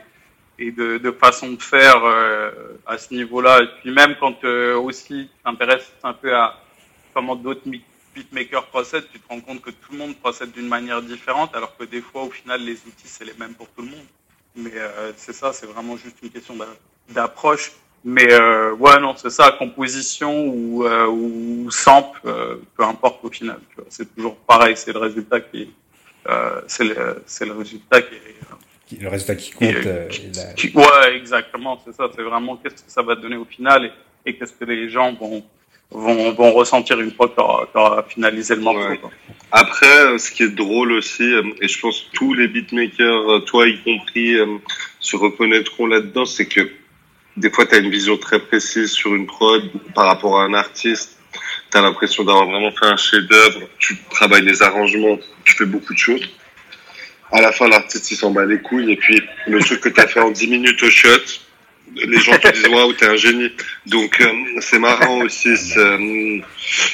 et 0.57 0.71
de, 0.71 0.97
de 0.97 1.11
façon 1.11 1.51
de 1.51 1.61
faire 1.61 2.01
euh, 2.05 2.51
à 2.87 2.97
ce 2.97 3.13
niveau-là. 3.13 3.61
Et 3.63 3.67
puis 3.81 3.91
même 3.91 4.15
quand 4.17 4.41
euh, 4.45 4.77
aussi 4.77 5.27
tu 5.27 5.43
t'intéresses 5.43 5.91
un 6.03 6.13
peu 6.13 6.33
à 6.33 6.57
comment 7.13 7.35
d'autres 7.35 7.63
beatmakers 8.15 8.67
procèdent, 8.67 9.09
tu 9.11 9.19
te 9.19 9.27
rends 9.27 9.41
compte 9.41 9.61
que 9.61 9.71
tout 9.71 9.91
le 9.91 9.97
monde 9.97 10.15
procède 10.15 10.51
d'une 10.53 10.69
manière 10.69 11.01
différente, 11.01 11.53
alors 11.53 11.75
que 11.75 11.83
des 11.83 12.01
fois, 12.01 12.23
au 12.23 12.29
final, 12.29 12.63
les 12.63 12.77
outils 12.87 13.11
c'est 13.15 13.25
les 13.25 13.35
mêmes 13.37 13.55
pour 13.55 13.67
tout 13.71 13.81
le 13.81 13.89
monde. 13.89 14.07
Mais 14.55 14.71
euh, 14.75 15.11
c'est 15.15 15.33
ça, 15.33 15.53
c'est 15.53 15.65
vraiment 15.67 15.95
juste 15.97 16.17
une 16.23 16.29
question 16.29 16.55
d'a- 16.55 16.65
d'approche. 17.09 17.71
Mais 18.05 18.31
euh, 18.31 18.71
ouais, 18.75 18.99
non, 18.99 19.13
c'est 19.17 19.29
ça, 19.29 19.53
composition 19.59 20.47
ou, 20.47 20.85
euh, 20.85 21.07
ou 21.07 21.69
sample, 21.69 22.19
euh, 22.25 22.55
peu 22.77 22.83
importe 22.83 23.23
au 23.25 23.29
final. 23.29 23.59
C'est 23.89 24.15
toujours 24.15 24.37
pareil, 24.37 24.75
c'est 24.77 24.93
le 24.93 24.99
résultat 24.99 25.41
qui, 25.41 25.73
euh, 26.27 26.61
c'est 26.67 26.85
le, 26.85 27.21
c'est 27.25 27.45
le 27.45 27.53
résultat 27.53 28.01
qui 28.01 28.15
est. 28.15 29.01
Le 29.01 29.09
résultat 29.09 29.35
qui 29.35 29.51
compte. 29.51 29.67
euh, 29.85 30.07
la- 30.35 30.53
qui- 30.53 30.71
ouais, 30.75 31.15
exactement, 31.15 31.79
c'est 31.85 31.93
ça. 31.93 32.09
C'est 32.15 32.23
vraiment 32.23 32.55
qu'est-ce 32.57 32.83
que 32.83 32.89
ça 32.91 33.01
va 33.03 33.15
donner 33.15 33.35
au 33.35 33.45
final 33.45 33.85
et, 33.85 33.91
et 34.25 34.35
qu'est-ce 34.35 34.53
que 34.53 34.65
les 34.65 34.89
gens 34.89 35.13
vont 35.13 35.43
vont, 35.91 36.31
vont 36.33 36.51
ressentir 36.51 36.99
une 36.99 37.11
fois 37.11 37.29
que 37.29 37.35
tu 37.35 37.41
auras 37.41 38.03
finalisé 38.03 38.55
le 38.55 38.61
morceau. 38.61 38.95
quoi. 39.01 39.11
Après, 39.51 39.87
euh, 39.87 40.17
ce 40.17 40.31
qui 40.31 40.43
est 40.43 40.49
drôle 40.49 40.91
aussi, 40.91 41.23
euh, 41.23 41.43
et 41.61 41.67
je 41.67 41.79
pense 41.79 42.01
que 42.01 42.17
tous 42.17 42.33
les 42.33 42.47
beatmakers, 42.47 43.31
euh, 43.31 43.39
toi 43.39 43.67
y 43.67 43.81
compris, 43.81 44.37
se 44.99 45.15
reconnaîtront 45.15 45.87
là-dedans, 45.87 46.25
c'est 46.25 46.47
que 46.47 46.69
des 47.37 47.49
fois, 47.49 47.65
tu 47.65 47.75
as 47.75 47.77
une 47.77 47.89
vision 47.89 48.17
très 48.17 48.39
précise 48.39 48.91
sur 48.91 49.15
une 49.15 49.25
prod 49.25 49.63
par 49.95 50.07
rapport 50.07 50.39
à 50.39 50.43
un 50.43 50.53
artiste. 50.53 51.17
Tu 51.71 51.77
as 51.77 51.81
l'impression 51.81 52.23
d'avoir 52.23 52.45
vraiment 52.47 52.71
fait 52.71 52.85
un 52.85 52.97
chef-d'œuvre. 52.97 53.61
Tu 53.77 53.97
travailles 54.09 54.43
les 54.43 54.61
arrangements, 54.61 55.17
tu 55.45 55.55
fais 55.55 55.65
beaucoup 55.65 55.93
de 55.93 55.99
choses. 55.99 56.27
À 57.31 57.41
la 57.41 57.51
fin, 57.51 57.69
l'artiste, 57.69 58.11
il 58.11 58.15
s'en 58.17 58.31
bat 58.31 58.45
les 58.45 58.59
couilles. 58.59 58.91
Et 58.91 58.97
puis, 58.97 59.21
le 59.47 59.59
truc 59.59 59.79
que 59.79 59.89
tu 59.89 60.01
as 60.01 60.07
fait 60.07 60.19
en 60.19 60.31
10 60.31 60.47
minutes 60.47 60.83
au 60.83 60.89
shot, 60.89 61.39
les 61.95 62.19
gens 62.19 62.37
te 62.37 62.51
disent 62.51 62.67
waouh, 62.67 62.93
t'es 62.93 63.05
un 63.07 63.15
génie. 63.15 63.51
Donc, 63.85 64.19
euh, 64.21 64.27
c'est 64.61 64.79
marrant 64.79 65.19
aussi 65.21 65.55
ce, 65.57 66.41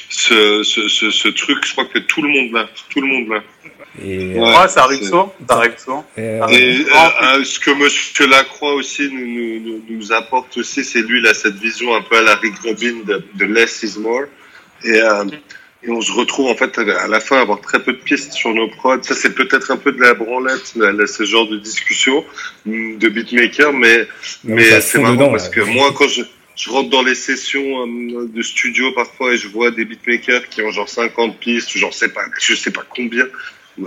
ce, 0.10 0.64
ce, 0.64 0.88
ce, 0.88 1.12
ce 1.12 1.28
truc. 1.30 1.66
Je 1.66 1.72
crois 1.74 1.86
que 1.86 2.00
tout 2.00 2.22
le 2.22 2.30
monde 2.30 2.52
l'a. 2.54 2.70
Tout 2.90 3.02
le 3.02 3.08
monde 3.08 3.28
l'a. 3.30 3.44
Et, 4.04 4.38
Ouais, 4.38 4.68
ça 4.68 4.84
arrive 4.84 5.00
c'est- 5.00 5.06
souvent. 5.06 5.34
Ça 5.50 5.56
arrive 5.56 5.78
souvent. 5.78 6.06
Et, 6.18 6.22
Ça 6.22 6.26
Et 6.28 6.40
arrive 6.42 6.82
euh, 6.82 6.84
souvent. 6.90 7.12
euh, 7.24 7.44
ce 7.44 7.60
que 7.60 7.72
Monsieur 7.72 8.28
Lacroix 8.28 8.74
aussi 8.74 9.10
nous, 9.12 9.26
nous, 9.26 9.60
nous, 9.60 9.84
nous 9.90 10.12
apporte 10.12 10.58
aussi, 10.58 10.84
c'est 10.84 11.02
lui, 11.02 11.20
il 11.20 11.28
a 11.28 11.34
cette 11.34 11.56
vision 11.56 11.96
un 11.96 12.02
peu 12.02 12.18
à 12.18 12.22
la 12.22 12.36
Rick 12.36 12.56
Rubin 12.64 13.04
de, 13.06 13.24
de 13.36 13.46
less 13.46 13.84
is 13.84 13.98
more. 14.00 14.26
Et, 14.84 14.92
euh, 15.02 15.24
et 15.86 15.92
on 15.92 16.02
se 16.02 16.12
retrouve 16.12 16.48
en 16.48 16.56
fait 16.56 16.78
à 16.78 17.08
la 17.08 17.20
fin 17.20 17.38
à 17.38 17.42
avoir 17.42 17.62
très 17.62 17.82
peu 17.82 17.94
de 17.94 17.98
pistes 17.98 18.34
sur 18.34 18.54
nos 18.54 18.68
prods. 18.68 19.04
Ça, 19.04 19.16
c'est 19.16 19.36
peut-être 19.36 19.72
un 19.72 19.78
peu 19.78 19.92
de 19.92 20.02
la 20.02 20.14
branlette, 20.14 20.66
ce 20.66 21.24
genre 21.24 21.48
de 21.48 21.58
discussion 21.58 22.24
de 22.66 23.10
beatmaker, 23.10 23.74
mais, 23.74 24.08
mais 24.44 24.82
c'est 24.82 25.00
marrant 25.00 25.14
dedans, 25.14 25.32
parce 25.32 25.50
que 25.50 25.62
moi, 25.62 25.94
quand 25.96 26.08
je, 26.08 26.24
je 26.56 26.70
rentre 26.70 26.90
dans 26.90 27.04
les 27.04 27.16
sessions 27.16 27.86
euh, 27.86 28.28
de 28.28 28.42
studio 28.42 28.92
parfois 28.94 29.34
et 29.34 29.38
je 29.38 29.48
vois 29.48 29.72
des 29.72 29.86
beatmakers 29.86 30.50
qui 30.50 30.62
ont 30.62 30.72
genre 30.72 30.90
50 30.90 31.38
pistes 31.40 31.76
ou 31.76 31.78
genre 31.78 31.94
sais 31.94 32.10
pas, 32.10 32.24
je 32.40 32.56
sais 32.56 32.72
pas 32.72 32.84
combien. 32.90 33.26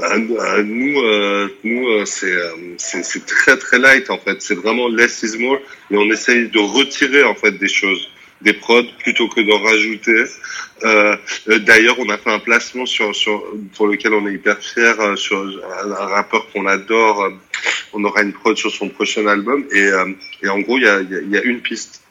À, 0.02 0.18
nous, 0.18 1.00
euh, 1.00 1.48
nous, 1.64 1.88
euh, 1.88 2.04
c'est, 2.04 2.30
euh, 2.30 2.50
c'est, 2.76 3.02
c'est 3.02 3.24
très 3.24 3.56
très 3.56 3.78
light 3.78 4.10
en 4.10 4.18
fait. 4.18 4.42
C'est 4.42 4.54
vraiment 4.54 4.86
less 4.86 5.22
is 5.22 5.38
more, 5.38 5.58
mais 5.90 5.96
on 5.96 6.10
essaye 6.10 6.48
de 6.48 6.58
retirer 6.58 7.24
en 7.24 7.34
fait 7.34 7.52
des 7.52 7.68
choses, 7.68 8.10
des 8.40 8.52
prods 8.52 8.84
plutôt 8.98 9.28
que 9.28 9.40
d'en 9.40 9.60
rajouter. 9.62 10.24
Euh, 10.84 11.16
euh, 11.48 11.58
d'ailleurs, 11.58 11.96
on 11.98 12.08
a 12.08 12.18
fait 12.18 12.30
un 12.30 12.38
placement 12.38 12.86
sur, 12.86 13.14
sur 13.14 13.42
pour 13.74 13.86
lequel 13.88 14.14
on 14.14 14.26
est 14.28 14.34
hyper 14.34 14.58
fier 14.58 14.98
euh, 15.00 15.16
sur 15.16 15.38
un, 15.38 15.90
un 15.90 16.06
rappeur 16.06 16.48
qu'on 16.52 16.66
adore. 16.66 17.22
euh, 17.24 17.30
on 17.92 18.04
aura 18.04 18.22
une 18.22 18.32
prod 18.32 18.56
sur 18.56 18.70
son 18.70 18.88
prochain 18.88 19.26
album 19.26 19.64
et, 19.72 19.80
euh, 19.82 20.12
et 20.42 20.48
en 20.48 20.60
gros, 20.60 20.76
il 20.78 20.84
y 20.84 20.88
a, 20.88 21.00
il 21.00 21.10
y 21.10 21.16
a- 21.16 21.20
il 21.20 21.30
y 21.30 21.36
a 21.36 21.42
une 21.42 21.60
piste. 21.60 22.02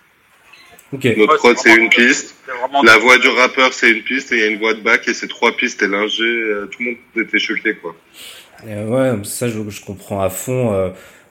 Ok. 0.94 1.04
Notre 1.06 1.34
Ouais, 1.34 1.38
prod, 1.38 1.58
c'est 1.58 1.76
une 1.76 1.90
piste. 1.90 2.36
La 2.84 2.98
voix 2.98 3.18
du 3.18 3.28
rappeur, 3.30 3.74
c'est 3.74 3.90
une 3.92 4.04
piste 4.04 4.32
et 4.32 4.36
il 4.36 4.42
y 4.42 4.44
a 4.44 4.48
une 4.48 4.60
voix 4.60 4.74
de 4.74 4.82
back 4.82 5.08
et 5.08 5.14
c'est 5.14 5.28
trois 5.28 5.56
pistes 5.56 5.82
et 5.84 5.88
l'ingé. 5.88 6.24
euh, 6.24 6.66
tout 6.72 6.82
le 6.84 6.86
monde 6.92 6.98
était 7.28 7.40
choqué, 7.40 7.76
quoi. 7.76 7.96
Euh, 8.68 9.16
ouais, 9.18 9.24
ça 9.24 9.48
je, 9.48 9.60
je 9.70 9.82
comprends 9.86 10.22
à 10.22 10.30
fond. 10.30 10.74
euh, 10.74 10.90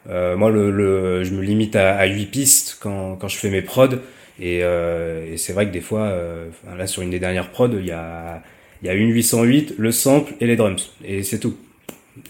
euh, 0.09 0.37
moi, 0.37 0.51
le, 0.51 0.71
le, 0.71 1.25
je 1.25 1.33
me 1.33 1.43
limite 1.43 1.75
à, 1.75 1.97
à 1.97 2.07
8 2.07 2.27
pistes 2.27 2.79
quand, 2.81 3.17
quand 3.17 3.29
je 3.29 3.37
fais 3.37 3.51
mes 3.51 3.63
prods. 3.63 3.99
Et, 4.39 4.61
euh, 4.63 5.33
et 5.33 5.37
c'est 5.37 5.53
vrai 5.53 5.67
que 5.67 5.73
des 5.73 5.81
fois, 5.81 6.03
euh, 6.03 6.51
là 6.77 6.87
sur 6.87 7.03
une 7.03 7.11
des 7.11 7.19
dernières 7.19 7.51
prods, 7.51 7.69
il 7.69 7.87
y 7.87 7.93
a, 7.93 8.43
il 8.83 8.87
y 8.87 8.91
a 8.91 8.95
une 8.95 9.11
808, 9.11 9.75
le 9.79 9.93
sample 9.93 10.35
et 10.41 10.47
les 10.47 10.57
drums. 10.57 10.93
Et 11.05 11.23
c'est 11.23 11.41
tout. 11.41 11.57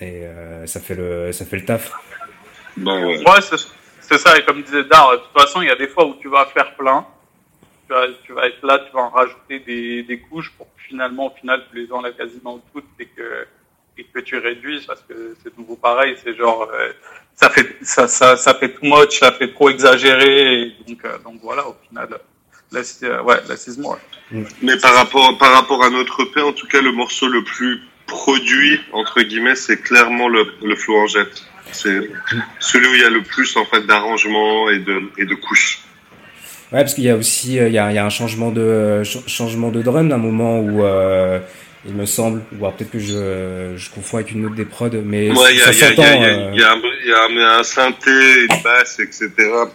Et 0.01 0.25
euh, 0.25 0.67
ça, 0.67 0.81
fait 0.81 0.95
le, 0.95 1.33
ça 1.33 1.45
fait 1.45 1.57
le 1.57 1.65
taf. 1.65 1.93
Bon, 2.77 3.07
ouais. 3.07 3.19
Ouais, 3.19 3.41
c'est 3.41 3.57
c'est 4.09 4.19
ça. 4.19 4.39
Et 4.39 4.45
comme 4.45 4.63
disait 4.63 4.85
Dar, 4.85 5.13
de 5.13 5.17
toute 5.17 5.33
façon, 5.41 5.63
il 5.63 5.69
y 5.69 5.71
a 5.71 5.77
des 5.77 5.89
fois 5.89 6.07
où 6.07 6.15
tu 6.21 6.29
vas 6.29 6.47
faire 6.47 6.77
plein. 6.77 7.05
Tu 7.89 7.93
vas, 7.93 8.07
tu 8.25 8.33
vas 8.33 8.47
être 8.47 8.65
là, 8.65 8.79
tu 8.79 8.93
vas 8.93 9.03
en 9.03 9.11
rajouter 9.11 9.61
des, 9.61 10.03
des 10.05 10.21
couches 10.21 10.53
pour 10.57 10.67
que 10.67 10.83
finalement, 10.83 11.27
au 11.27 11.37
final, 11.37 11.65
tu 11.71 11.77
les 11.77 11.93
enlèves 11.93 12.15
quasiment 12.17 12.61
toutes 12.73 12.85
et 13.01 13.07
que, 13.07 13.47
et 13.99 14.05
que 14.13 14.21
tu 14.21 14.37
réduises 14.39 14.85
parce 14.87 15.03
que 15.09 15.37
c'est 15.43 15.57
nouveau 15.59 15.77
pareil. 15.77 16.17
C'est 16.23 16.37
genre, 16.37 16.69
euh, 16.73 16.93
ça 17.35 17.51
fait, 17.51 17.77
ça, 17.83 18.09
ça, 18.09 18.37
ça 18.37 18.55
fait 18.55 18.71
too 18.71 18.81
much, 18.87 19.19
ça 19.19 19.33
fait 19.33 19.53
trop 19.53 19.71
exagéré. 19.71 20.63
Et 20.63 20.75
donc, 20.87 20.99
euh, 21.05 21.19
donc 21.25 21.41
voilà, 21.43 21.67
au 21.67 21.77
final, 21.89 22.09
là, 22.73 22.85
c'est, 22.85 23.07
euh, 23.07 23.23
ouais, 23.23 23.37
là, 23.49 23.57
c'est 23.57 23.79
moi. 23.79 23.99
Mais 24.63 24.77
par 24.79 24.95
rapport, 24.95 25.37
par 25.39 25.53
rapport 25.53 25.83
à 25.85 25.91
notre 25.91 26.23
EP, 26.23 26.41
en 26.41 26.53
tout 26.53 26.67
cas, 26.67 26.81
le 26.83 26.93
morceau 26.93 27.29
le 27.29 27.43
plus 27.45 27.81
produit, 28.07 28.81
entre 28.93 29.23
guillemets, 29.23 29.55
c'est 29.57 29.81
clairement 29.81 30.29
le, 30.29 30.47
le 30.63 30.77
flow 30.77 30.97
en 30.99 31.07
jet. 31.07 31.29
C'est 31.73 32.11
celui 32.61 32.87
où 32.89 32.95
il 32.95 33.01
y 33.01 33.05
a 33.05 33.11
le 33.11 33.23
plus, 33.23 33.57
en 33.57 33.65
fait, 33.65 33.83
d'arrangements 33.87 34.71
et 34.71 34.79
de, 34.79 35.03
et 35.19 35.25
de 35.27 35.35
couches. 35.35 35.81
Ouais, 36.73 36.81
parce 36.81 36.95
qu'il 36.95 37.05
y 37.05 37.11
a 37.11 37.17
aussi, 37.17 37.59
euh, 37.61 37.69
il 37.69 37.75
y 37.75 37.79
a, 37.79 37.91
il 37.93 37.95
y 37.95 37.99
a 37.99 38.05
un 38.05 38.11
changement 38.11 38.51
de, 38.51 39.03
ch- 39.05 39.27
changement 39.29 39.71
de 39.71 39.83
drum 39.83 40.09
d'un 40.09 40.17
moment 40.19 40.59
où, 40.61 40.85
euh, 40.85 41.39
il 41.89 41.95
me 41.95 42.07
semble, 42.07 42.43
ou 42.53 42.57
alors 42.65 42.75
peut-être 42.75 42.91
que 42.91 42.99
je, 42.99 43.75
je 43.77 43.91
confonds 43.91 44.19
avec 44.19 44.33
une 44.33 44.47
autre 44.47 44.55
des 44.55 44.65
prods, 44.65 44.89
mais 45.05 45.31
Ouais, 45.31 45.53
il 45.53 45.59
y 45.59 45.63
a, 45.63 45.73
ça 45.73 45.89
s'entend. 45.89 46.03
il 46.03 46.21
y 46.21 46.25
euh, 46.25 46.51
y 46.55 46.63
un, 46.63 46.77
y 47.31 47.35
y 47.39 47.43
a 47.45 47.63
synthé, 47.65 48.11
une 48.11 48.63
basse, 48.63 48.99
etc., 49.01 49.31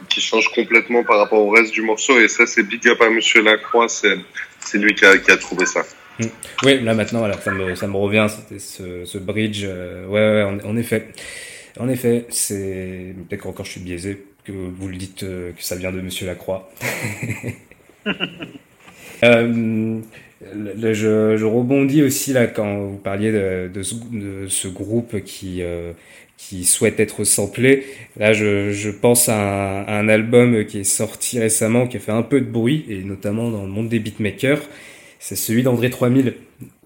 qui 0.10 0.22
change 0.22 0.50
complètement 0.54 1.04
par 1.04 1.18
rapport 1.20 1.40
au 1.40 1.50
reste 1.50 1.74
du 1.74 1.82
morceau. 1.82 2.20
Et 2.20 2.28
ça, 2.28 2.46
c'est 2.46 2.64
big 2.64 2.88
up 2.88 3.02
à 3.02 3.10
Monsieur 3.10 3.42
Lacroix. 3.44 3.88
C'est, 3.88 4.18
c'est 4.60 4.78
lui 4.78 4.94
qui 4.94 5.06
a, 5.06 5.18
qui 5.18 5.32
a 5.32 5.38
trouvé 5.38 5.66
ça. 5.66 5.82
Mm. 6.20 6.26
Oui, 6.64 6.80
là 6.82 6.94
maintenant, 6.94 7.20
voilà, 7.20 7.40
ça 7.40 7.52
me, 7.52 7.76
ça 7.76 7.88
me 7.88 7.96
revient, 7.98 8.28
c'était 8.30 8.60
ce, 8.60 9.06
ce 9.06 9.18
bridge. 9.18 9.62
euh, 9.64 10.06
ouais, 10.08 10.20
ouais, 10.20 10.62
en, 10.64 10.70
en 10.70 10.78
effet. 10.78 11.08
En 11.80 11.88
effet, 11.88 12.26
c'est 12.30 13.16
peut-être 13.30 13.44
qu'encore 13.44 13.66
je 13.66 13.72
suis 13.72 13.80
biaisé, 13.82 14.26
que 14.44 14.52
vous 14.52 14.88
le 14.90 14.98
dites 14.98 15.24
euh, 15.24 15.52
que 15.54 15.64
ça 15.64 15.76
vient 15.78 15.92
de 15.92 16.02
Monsieur 16.02 16.28
Lacroix. 16.28 16.70
Euh, 19.24 20.00
je, 20.94 21.44
rebondis 21.44 22.04
aussi 22.04 22.34
là 22.34 22.48
quand 22.48 22.86
vous 22.86 22.98
parliez 22.98 23.32
de, 23.32 23.84
ce, 23.84 24.68
groupe 24.68 25.22
qui 25.24 25.62
euh, 25.62 25.94
qui 26.50 26.66
souhaite 26.66 27.00
être 27.00 27.24
samplé. 27.24 27.86
Là, 28.18 28.34
je, 28.34 28.90
pense 28.90 29.30
à 29.30 29.86
un, 29.88 30.10
album 30.10 30.66
qui 30.66 30.80
est 30.80 30.84
sorti 30.84 31.40
récemment, 31.40 31.88
qui 31.88 31.98
a 31.98 32.00
fait 32.00 32.12
un 32.12 32.24
peu 32.24 32.42
de 32.42 32.50
bruit, 32.50 32.86
et 32.90 33.04
notamment 33.04 33.52
dans 33.52 33.62
le 33.62 33.70
monde 33.70 33.90
des 33.90 34.00
beatmakers. 34.00 34.62
c'est 35.20 35.36
celui 35.36 35.62
d'André 35.62 35.92
3000, 35.92 36.34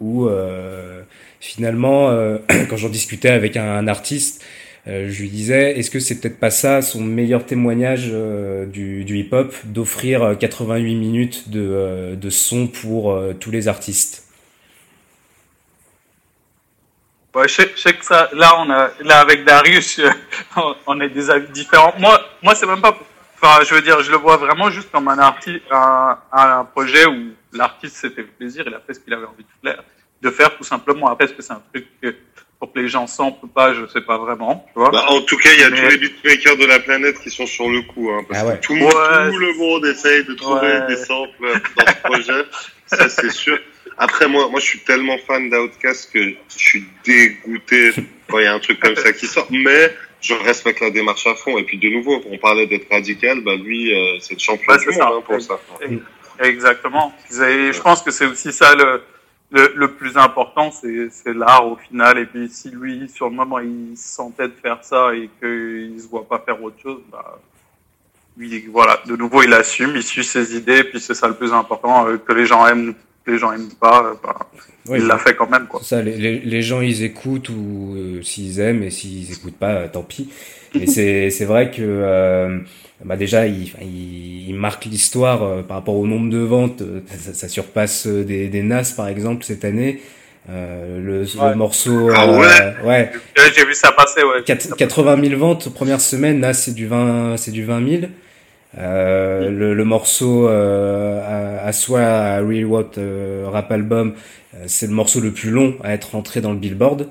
où 0.01 0.28
euh, 0.28 1.01
finalement, 1.39 2.10
euh, 2.10 2.38
quand 2.70 2.76
j'en 2.76 2.89
discutais 2.89 3.30
avec 3.30 3.56
un, 3.56 3.88
artiste, 3.88 4.43
je 4.88 5.21
lui 5.21 5.29
disais, 5.29 5.79
est-ce 5.79 5.89
que 5.89 5.99
c'est 5.99 6.19
peut-être 6.19 6.39
pas 6.39 6.51
ça 6.51 6.81
son 6.81 7.01
meilleur 7.01 7.45
témoignage 7.45 8.09
euh, 8.11 8.65
du, 8.67 9.03
hip-hop, 9.17 9.53
d'offrir 9.65 10.21
euh, 10.23 10.36
88 10.36 10.95
minutes 10.95 11.49
de, 11.49 11.61
euh, 11.61 12.29
son 12.29 12.67
pour 12.67 13.11
euh, 13.11 13.33
tous 13.33 13.51
les 13.51 13.67
artistes? 13.67 14.23
Je 17.36 17.47
sais, 17.75 17.93
que 17.93 18.05
ça, 18.05 18.29
là, 18.33 18.53
on 18.59 18.69
a, 18.69 18.91
là, 19.01 19.19
avec 19.19 19.43
Darius, 19.43 19.99
euh, 19.99 20.09
on- 20.88 20.99
a 21.01 21.07
des 21.07 21.29
avis 21.29 21.51
différents. 21.51 21.93
Moi, 21.99 22.21
moi, 22.41 22.55
c'est 22.55 22.65
même 22.65 22.81
pas, 22.81 22.97
enfin, 23.41 23.61
je 23.67 23.75
veux 23.75 23.81
dire, 23.81 24.01
je 24.01 24.11
le 24.11 24.17
vois 24.17 24.38
vraiment 24.38 24.69
juste 24.69 24.89
comme 24.91 25.07
un 25.09 25.19
artiste, 25.19 25.61
un 25.71 26.65
projet 26.71 27.05
où 27.05 27.33
l'artiste 27.51 27.97
s'est 27.97 28.09
fait 28.11 28.23
plaisir, 28.23 28.63
il 28.67 28.73
a 28.73 28.79
fait 28.79 28.93
ce 28.93 28.99
qu'il 29.01 29.13
avait 29.13 29.25
envie 29.25 29.43
de 29.43 29.69
faire, 29.69 29.83
de 30.21 30.29
faire 30.29 30.55
tout 30.57 30.63
simplement. 30.63 31.07
Après, 31.09 31.25
est-ce 31.25 31.33
que 31.33 31.41
c'est 31.41 31.53
un 31.53 31.61
truc 31.73 31.88
que, 32.01 32.15
pour 32.60 32.72
que 32.72 32.80
les 32.80 32.88
gens 32.88 33.06
sentent 33.08 33.39
ou 33.43 33.47
pas, 33.47 33.74
je 33.74 33.86
sais 33.88 34.01
pas 34.01 34.18
vraiment, 34.18 34.66
tu 34.74 34.80
vois. 34.80 34.89
Bah, 34.91 35.06
en 35.10 35.22
tout 35.22 35.38
cas, 35.38 35.49
il 35.53 35.60
y 35.60 35.64
a 35.64 35.70
Mais- 35.70 35.82
tous 35.84 35.89
les 35.89 35.97
beatmakers 35.97 36.58
de 36.58 36.66
la 36.66 36.80
planète 36.80 37.20
qui 37.22 37.30
sont 37.30 37.45
sur 37.45 37.70
le 37.70 37.82
coup, 37.82 38.10
hein, 38.12 38.24
parce 38.28 38.41
Ah 38.43 38.47
ouais. 38.47 38.56
que 38.58 38.62
tout, 38.66 38.74
le 38.76 38.80
monde- 38.82 38.93
Ouais. 38.93 39.32
tout 39.32 39.39
le 39.39 39.53
monde 39.58 39.86
essaye 39.86 40.24
de 40.24 40.34
trouver 40.34 40.62
Ouais. 40.68 40.88
des 40.88 40.95
samples 40.97 41.62
dans 41.76 41.86
ce 41.86 42.01
projet. 42.03 42.43
Ça, 42.88 43.10
c'est 43.10 43.32
sûr. 43.32 43.58
Après, 43.97 44.28
moi, 44.28 44.47
moi, 44.49 44.60
je 44.60 44.66
suis 44.66 44.80
tellement 44.80 45.18
fan 45.28 45.49
d'Outkast 45.49 46.12
que 46.14 46.20
je 46.22 46.36
suis 46.49 46.86
dégoûté 47.06 47.91
quand 48.30 48.39
il 48.39 48.43
y 48.43 48.47
a 48.47 48.53
un 48.53 48.60
truc 48.60 48.80
comme 48.80 48.95
ça 48.95 49.12
qui 49.14 49.26
sort. 49.26 49.47
Mais 49.49 49.93
je 50.22 50.34
respecte 50.34 50.82
la 50.82 50.89
démarche 50.91 51.26
à 51.28 51.34
fond. 51.36 51.58
Et 51.58 51.64
puis, 51.64 51.78
de 51.78 51.89
nouveau, 51.89 52.22
on 52.30 52.38
parlait 52.38 52.68
d'être 52.68 52.88
radical. 52.91 53.41
Bah, 53.41 53.56
lui, 53.56 53.93
euh, 53.93 54.18
c'est 54.20 54.34
le 54.36 54.39
champion 54.39 54.76
du 54.76 54.86
monde 54.88 54.95
ça. 54.95 55.08
hein, 55.14 55.22
pour 55.26 55.41
ça. 55.41 55.60
Exactement. 56.39 57.14
Et 57.32 57.72
je 57.74 57.82
pense 57.82 58.01
que 58.01 58.12
c'est 58.12 58.26
aussi 58.26 58.51
ça 58.51 58.76
le, 58.76 59.01
le, 59.76 59.88
plus 59.88 60.18
important, 60.18 60.72
c'est 60.72 61.34
l'art 61.34 61.68
au 61.68 61.76
final. 61.76 62.18
Et 62.18 62.26
puis 62.26 62.49
si 62.49 62.70
lui, 62.70 63.10
sur 63.10 63.30
le 63.30 63.36
moment, 63.36 63.60
il 63.60 63.97
se 63.97 64.16
sentait 64.16 64.47
de 64.47 64.53
faire 64.53 64.84
ça 64.84 65.14
et 65.16 65.30
qu'il 65.39 65.99
se 65.99 66.08
voit 66.08 66.28
pas 66.28 66.39
faire 66.39 66.62
autre 66.62 66.80
chose, 66.80 67.01
bah, 67.12 67.39
lui, 68.38 68.68
voilà, 68.68 68.99
de 69.06 69.16
nouveau, 69.16 69.43
il 69.43 69.53
assume, 69.53 69.95
il 69.95 70.03
suit 70.03 70.24
ses 70.24 70.56
idées, 70.56 70.80
et 70.80 70.84
puis 70.84 70.99
c'est 70.99 71.14
ça 71.14 71.28
le 71.28 71.36
plus 71.36 71.53
important, 71.53 72.08
euh, 72.08 72.18
que 72.18 72.34
les 72.34 72.45
gens 72.45 72.68
aiment, 72.68 72.93
les 73.28 73.38
gens 73.38 73.51
aiment 73.53 73.69
pas, 73.80 74.03
euh, 74.05 74.13
bah, 74.23 74.38
Ouais, 74.88 74.99
il 74.99 75.07
l'a 75.07 75.17
fait 75.17 75.36
quand 75.36 75.49
même, 75.49 75.65
quoi. 75.67 75.82
Ça, 75.84 76.01
les, 76.03 76.15
les, 76.15 76.39
les 76.39 76.61
gens 76.61 76.80
ils 76.82 77.03
écoutent 77.03 77.49
ou 77.49 77.95
euh, 77.97 78.21
s'ils 78.21 78.59
aiment 78.59 78.84
et 78.84 78.91
s'ils 78.91 79.32
écoutent 79.32 79.57
pas, 79.57 79.71
euh, 79.73 79.88
tant 79.91 80.03
pis. 80.03 80.30
Mais 80.76 80.86
c'est 80.86 81.30
c'est 81.36 81.45
vrai 81.45 81.71
que 81.71 81.82
euh, 81.82 82.59
bah 83.03 83.15
déjà 83.17 83.47
il, 83.47 83.71
il, 83.82 84.49
il 84.49 84.55
marque 84.55 84.86
l'histoire 84.86 85.63
par 85.63 85.78
rapport 85.78 85.95
au 85.95 86.05
nombre 86.05 86.30
de 86.30 86.38
ventes, 86.38 86.84
ça, 87.07 87.34
ça 87.34 87.47
surpasse 87.49 88.05
des, 88.05 88.47
des 88.47 88.61
Nas 88.61 88.93
par 88.95 89.07
exemple 89.07 89.43
cette 89.43 89.65
année. 89.65 90.01
Euh, 90.47 90.99
le, 91.01 91.21
le 91.21 91.55
morceau, 91.55 92.11
Ah 92.13 92.28
ouais 92.32 92.38
ouais, 92.38 92.84
Ouais, 92.86 93.11
J'ai 93.55 93.65
vu 93.65 93.73
ça 93.73 93.91
passer, 93.91 94.21
ouais. 94.23 94.43
Quat- 94.45 94.76
80 94.78 95.19
000 95.30 95.39
ventes 95.39 95.73
première 95.73 95.99
semaine, 95.99 96.39
Nas 96.39 96.53
c'est 96.53 96.76
du 96.76 96.86
20, 96.86 97.38
c'est 97.38 97.49
du 97.51 97.63
20 97.65 97.89
000. 97.89 98.01
Euh, 98.78 99.49
le, 99.49 99.73
le 99.73 99.84
morceau 99.86 100.49
euh, 100.49 101.21
à, 101.61 101.65
à 101.67 101.71
soi, 101.73 102.01
à 102.01 102.39
Real 102.41 102.65
What 102.65 102.91
euh, 102.97 103.45
Rap 103.49 103.71
Album, 103.71 104.13
euh, 104.53 104.63
c'est 104.67 104.88
le 104.88 104.93
morceau 104.93 105.21
le 105.21 105.32
plus 105.32 105.49
long 105.49 105.76
à 105.84 105.93
être 105.93 106.11
rentré 106.11 106.41
dans 106.41 106.51
le 106.51 106.57
Billboard. 106.57 107.07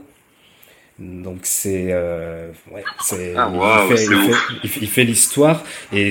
Donc 0.99 1.39
c'est 1.43 1.87
euh, 1.91 2.51
ouais, 2.71 2.85
c'est 3.03 3.35
Ah, 3.37 3.51
il 3.91 3.97
fait- 3.97 4.05
il, 4.05 4.09
fait, 4.09 4.37
il 4.63 4.71
fait- 4.71 4.81
il 4.83 4.89
fait 4.89 5.05
l'histoire. 5.05 5.65
Et 5.93 6.11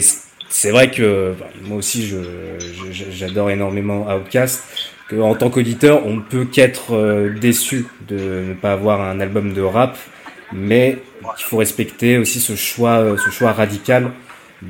c'est 0.50 0.72
vrai 0.72 0.92
que 0.92 1.34
bah, 1.40 1.48
moi 1.62 1.78
aussi 1.78 2.06
je 2.06 2.18
j'adore 3.12 3.50
énormément 3.50 4.08
Outkast 4.14 4.64
que 5.10 5.16
en 5.22 5.36
tant 5.36 5.50
qu'auditeur 5.50 6.06
on 6.06 6.16
ne 6.16 6.22
peut 6.22 6.46
qu'être 6.46 6.96
euh, 6.96 7.30
déçu 7.40 7.86
de 8.10 8.44
ne 8.50 8.54
pas 8.56 8.74
avoir 8.74 9.02
un 9.02 9.20
album 9.22 9.54
de 9.54 9.62
rap. 9.62 9.98
Mais 10.52 10.98
il 11.40 11.44
faut 11.44 11.58
respecter 11.58 12.18
aussi 12.18 12.40
ce 12.42 12.56
choix 12.56 13.16
ce 13.24 13.30
choix 13.32 13.54
radical 13.54 14.12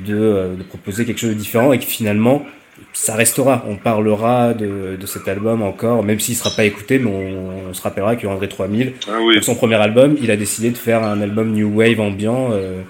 de, 0.06 0.14
euh, 0.16 0.54
de 0.56 0.62
proposer 0.62 1.04
quelque 1.04 1.20
chose 1.20 1.30
de 1.30 1.34
différent 1.34 1.72
et 1.72 1.78
que 1.78 1.84
finalement 1.84 2.44
ça 2.92 3.14
restera. 3.14 3.64
On 3.68 3.76
parlera 3.76 4.52
de, 4.54 4.96
de 5.00 5.06
cet 5.06 5.28
album 5.28 5.62
encore, 5.62 6.02
même 6.02 6.18
s'il 6.20 6.34
sera 6.36 6.50
pas 6.54 6.64
écouté, 6.64 6.98
mais 6.98 7.10
on, 7.10 7.68
on 7.70 7.74
se 7.74 7.82
rappellera 7.82 8.16
que 8.16 8.26
André 8.26 8.48
3000, 8.48 8.94
Ah 9.08 9.18
oui. 9.22 9.36
pour 9.36 9.44
son 9.44 9.54
premier 9.54 9.76
album, 9.76 10.16
il 10.20 10.30
a 10.30 10.36
décidé 10.36 10.70
de 10.70 10.76
faire 10.78 11.02
un 11.04 11.20
album 11.20 11.52
new 11.52 11.68
wave 11.80 12.00
ambiant 12.00 12.50
euh, 12.52 12.82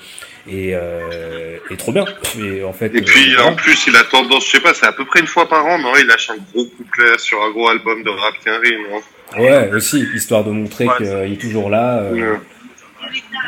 et, 0.48 0.70
euh, 0.74 1.56
et 1.70 1.76
trop 1.76 1.92
bien. 1.92 2.04
Et 2.38 2.62
en 2.64 2.72
fait, 2.72 2.94
Et 2.94 3.02
puis, 3.02 3.34
euh, 3.36 3.42
en 3.44 3.54
plus, 3.54 3.86
il 3.86 3.96
a 3.96 4.04
tendance, 4.04 4.46
je 4.46 4.52
sais 4.52 4.60
pas, 4.60 4.72
c'est 4.74 4.86
à 4.86 4.92
peu 4.92 5.04
près 5.04 5.20
une 5.20 5.26
fois 5.26 5.48
par 5.48 5.64
an, 5.66 5.78
non? 5.78 5.92
Il 6.00 6.06
lâche 6.06 6.30
un 6.30 6.36
gros 6.52 6.64
couplet 6.76 7.18
sur 7.18 7.42
un 7.42 7.50
gros 7.50 7.68
album 7.68 8.02
de 8.02 8.10
rap 8.10 8.34
qui 8.42 8.48
arrive, 8.48 8.78
non? 8.90 9.42
ouais, 9.42 9.70
aussi 9.74 10.06
histoire 10.14 10.44
de 10.44 10.50
montrer 10.50 10.86
Ouais, 10.86 10.96
qu'il 10.98 11.32
est 11.34 11.40
toujours 11.40 11.68
là. 11.70 11.98
euh, 11.98 12.12
Ouais. 12.32 12.38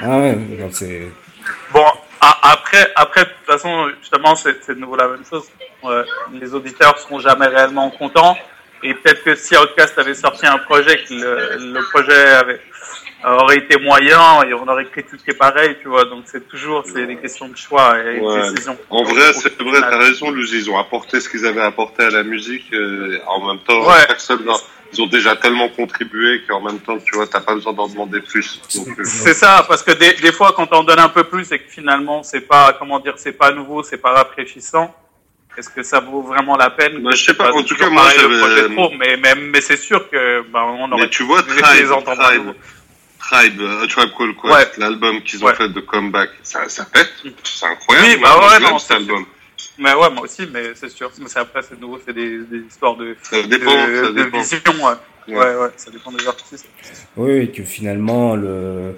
Ah 0.03 0.19
ouais, 0.19 0.35
donc 0.61 0.71
c'est 0.73 1.03
Bon, 1.73 1.81
a- 2.21 2.53
après, 2.53 2.93
après, 2.97 3.25
de 3.25 3.29
toute 3.31 3.47
façon, 3.47 3.89
justement, 4.01 4.35
c'est 4.37 4.69
de 4.69 4.75
nouveau 4.75 4.97
la 4.97 5.09
même 5.09 5.25
chose. 5.29 5.45
Euh, 5.85 6.05
les 6.33 6.55
auditeurs 6.55 6.99
seront 6.99 7.19
jamais 7.21 7.47
réellement 7.47 7.91
contents. 7.91 8.37
Et 8.83 8.95
peut-être 8.95 9.25
que 9.25 9.35
si 9.35 9.57
Outcast 9.57 9.99
avait 9.99 10.15
sorti 10.15 10.47
un 10.47 10.59
projet, 10.59 11.03
que 11.05 11.15
le, 11.15 11.73
le 11.73 11.81
projet 11.91 12.15
avait, 12.35 12.61
aurait 13.25 13.57
été 13.57 13.79
moyen 13.81 14.43
et 14.45 14.53
on 14.55 14.69
aurait 14.69 14.85
critiqué 14.87 15.33
pareil, 15.33 15.77
tu 15.81 15.89
vois. 15.89 16.05
Donc 16.05 16.25
c'est 16.27 16.47
toujours, 16.47 16.85
c'est 16.85 17.07
des 17.07 17.17
questions 17.17 17.49
de 17.49 17.57
choix 17.57 17.99
et 17.99 18.21
de 18.21 18.51
décision. 18.53 18.77
En 18.91 19.03
vrai, 19.03 19.33
c'est 19.33 19.61
vrai, 19.61 19.81
t'as 19.81 19.99
raison, 19.99 20.31
Luz, 20.31 20.53
ils 20.53 20.71
ont 20.71 20.79
apporté 20.79 21.21
ce 21.21 21.29
qu'ils 21.29 21.47
avaient 21.47 21.63
apporté 21.63 22.05
à 22.05 22.11
la 22.11 22.23
musique, 22.23 22.73
euh, 22.75 23.19
en 23.27 23.47
même 23.49 23.59
temps, 23.61 23.81
Ouais. 23.89 24.07
personne, 24.07 24.47
ils 24.93 25.03
ont 25.03 25.07
déjà 25.07 25.37
tellement 25.37 25.69
contribué 25.69 26.43
qu'en 26.49 26.61
même 26.61 26.79
temps, 26.81 26.99
tu 26.99 27.15
vois, 27.17 27.27
t'as 27.27 27.41
pas 27.41 27.55
besoin 27.55 27.73
d'en 27.73 27.89
demander 27.89 28.21
plus. 28.21 28.61
Euh, 28.77 29.05
C'est 29.05 29.35
ça, 29.35 29.65
parce 29.69 29.83
que 29.83 29.93
des, 29.93 30.13
des 30.15 30.33
fois, 30.33 30.53
quand 30.57 30.73
on 30.73 30.85
donne 30.85 30.99
un 30.99 31.09
peu 31.09 31.25
plus 31.25 31.51
et 31.53 31.59
que 31.59 31.69
finalement, 31.71 32.23
c'est 32.23 32.43
pas, 32.43 32.75
comment 32.79 32.99
dire, 33.01 33.15
c'est 33.17 33.33
pas 33.33 33.51
nouveau, 33.53 33.83
c'est 33.83 33.99
pas 33.99 34.11
rafraîchissant, 34.13 34.95
est-ce 35.57 35.69
que 35.71 35.83
ça 35.83 36.01
vaut 36.01 36.23
vraiment 36.23 36.57
la 36.57 36.71
peine 36.71 37.03
Bah, 37.03 37.11
je 37.15 37.25
sais 37.25 37.35
pas, 37.35 37.53
en 37.53 37.63
tout 37.63 37.75
cas, 37.77 37.89
moi, 37.89 38.05
le 38.17 38.39
projet 38.39 38.75
trop, 38.75 38.91
mais, 38.99 39.17
mais, 39.17 39.35
mais 39.35 39.61
c'est 39.61 39.77
sûr 39.79 40.09
que, 40.11 40.43
bah, 40.51 40.65
on 40.67 40.91
aurait 40.93 41.03
mais 41.03 41.09
tu 41.11 41.23
vois, 41.25 41.43
Tribe, 41.43 41.89
Tribe. 42.05 42.53
Tribe, 43.19 43.61
euh, 43.61 43.87
Tribe 43.89 44.11
Called 44.17 44.37
Quest, 44.41 44.55
Ouais. 44.55 44.69
l'album 44.79 45.21
qu'ils 45.23 45.43
ont 45.43 45.49
Ouais. 45.49 45.55
fait 45.55 45.69
de 45.69 45.81
comeback, 45.81 46.31
ça, 46.43 46.69
ça 46.69 46.85
pète, 46.85 47.11
c'est 47.43 47.67
incroyable. 47.67 48.07
Oui, 48.09 48.17
bah 48.23 48.39
ouais, 48.39 48.61
non, 48.61 48.79
cet 48.79 48.93
album. 48.93 49.25
Mais 49.79 49.93
ouais, 49.95 50.11
moi 50.11 50.23
aussi, 50.23 50.43
mais 50.53 50.75
c'est 50.75 50.89
sûr. 50.89 51.11
Mais 51.21 51.27
c'est 51.29 51.39
après, 51.39 51.61
c'est 51.63 51.79
nouveau, 51.81 51.99
c'est 52.05 52.13
des, 52.15 52.39
des 52.45 52.61
histoires 52.69 52.97
de, 52.97 53.17
Ça 53.23 53.43
dépend, 53.43 53.65
de, 53.89 54.05
ça 54.05 54.09
de 54.13 54.15
dépend. 54.25 54.39
vision, 54.41 54.61
ouais. 54.67 54.93
Ouais. 55.29 55.35
Ouais, 55.37 55.57
ouais, 55.57 55.69
ça 55.77 55.91
dépend 55.91 56.13
des 56.13 56.27
artistes. 56.27 56.67
Oui, 57.17 57.33
et 57.39 57.49
que 57.51 57.63
finalement 57.65 58.37
le 58.37 58.95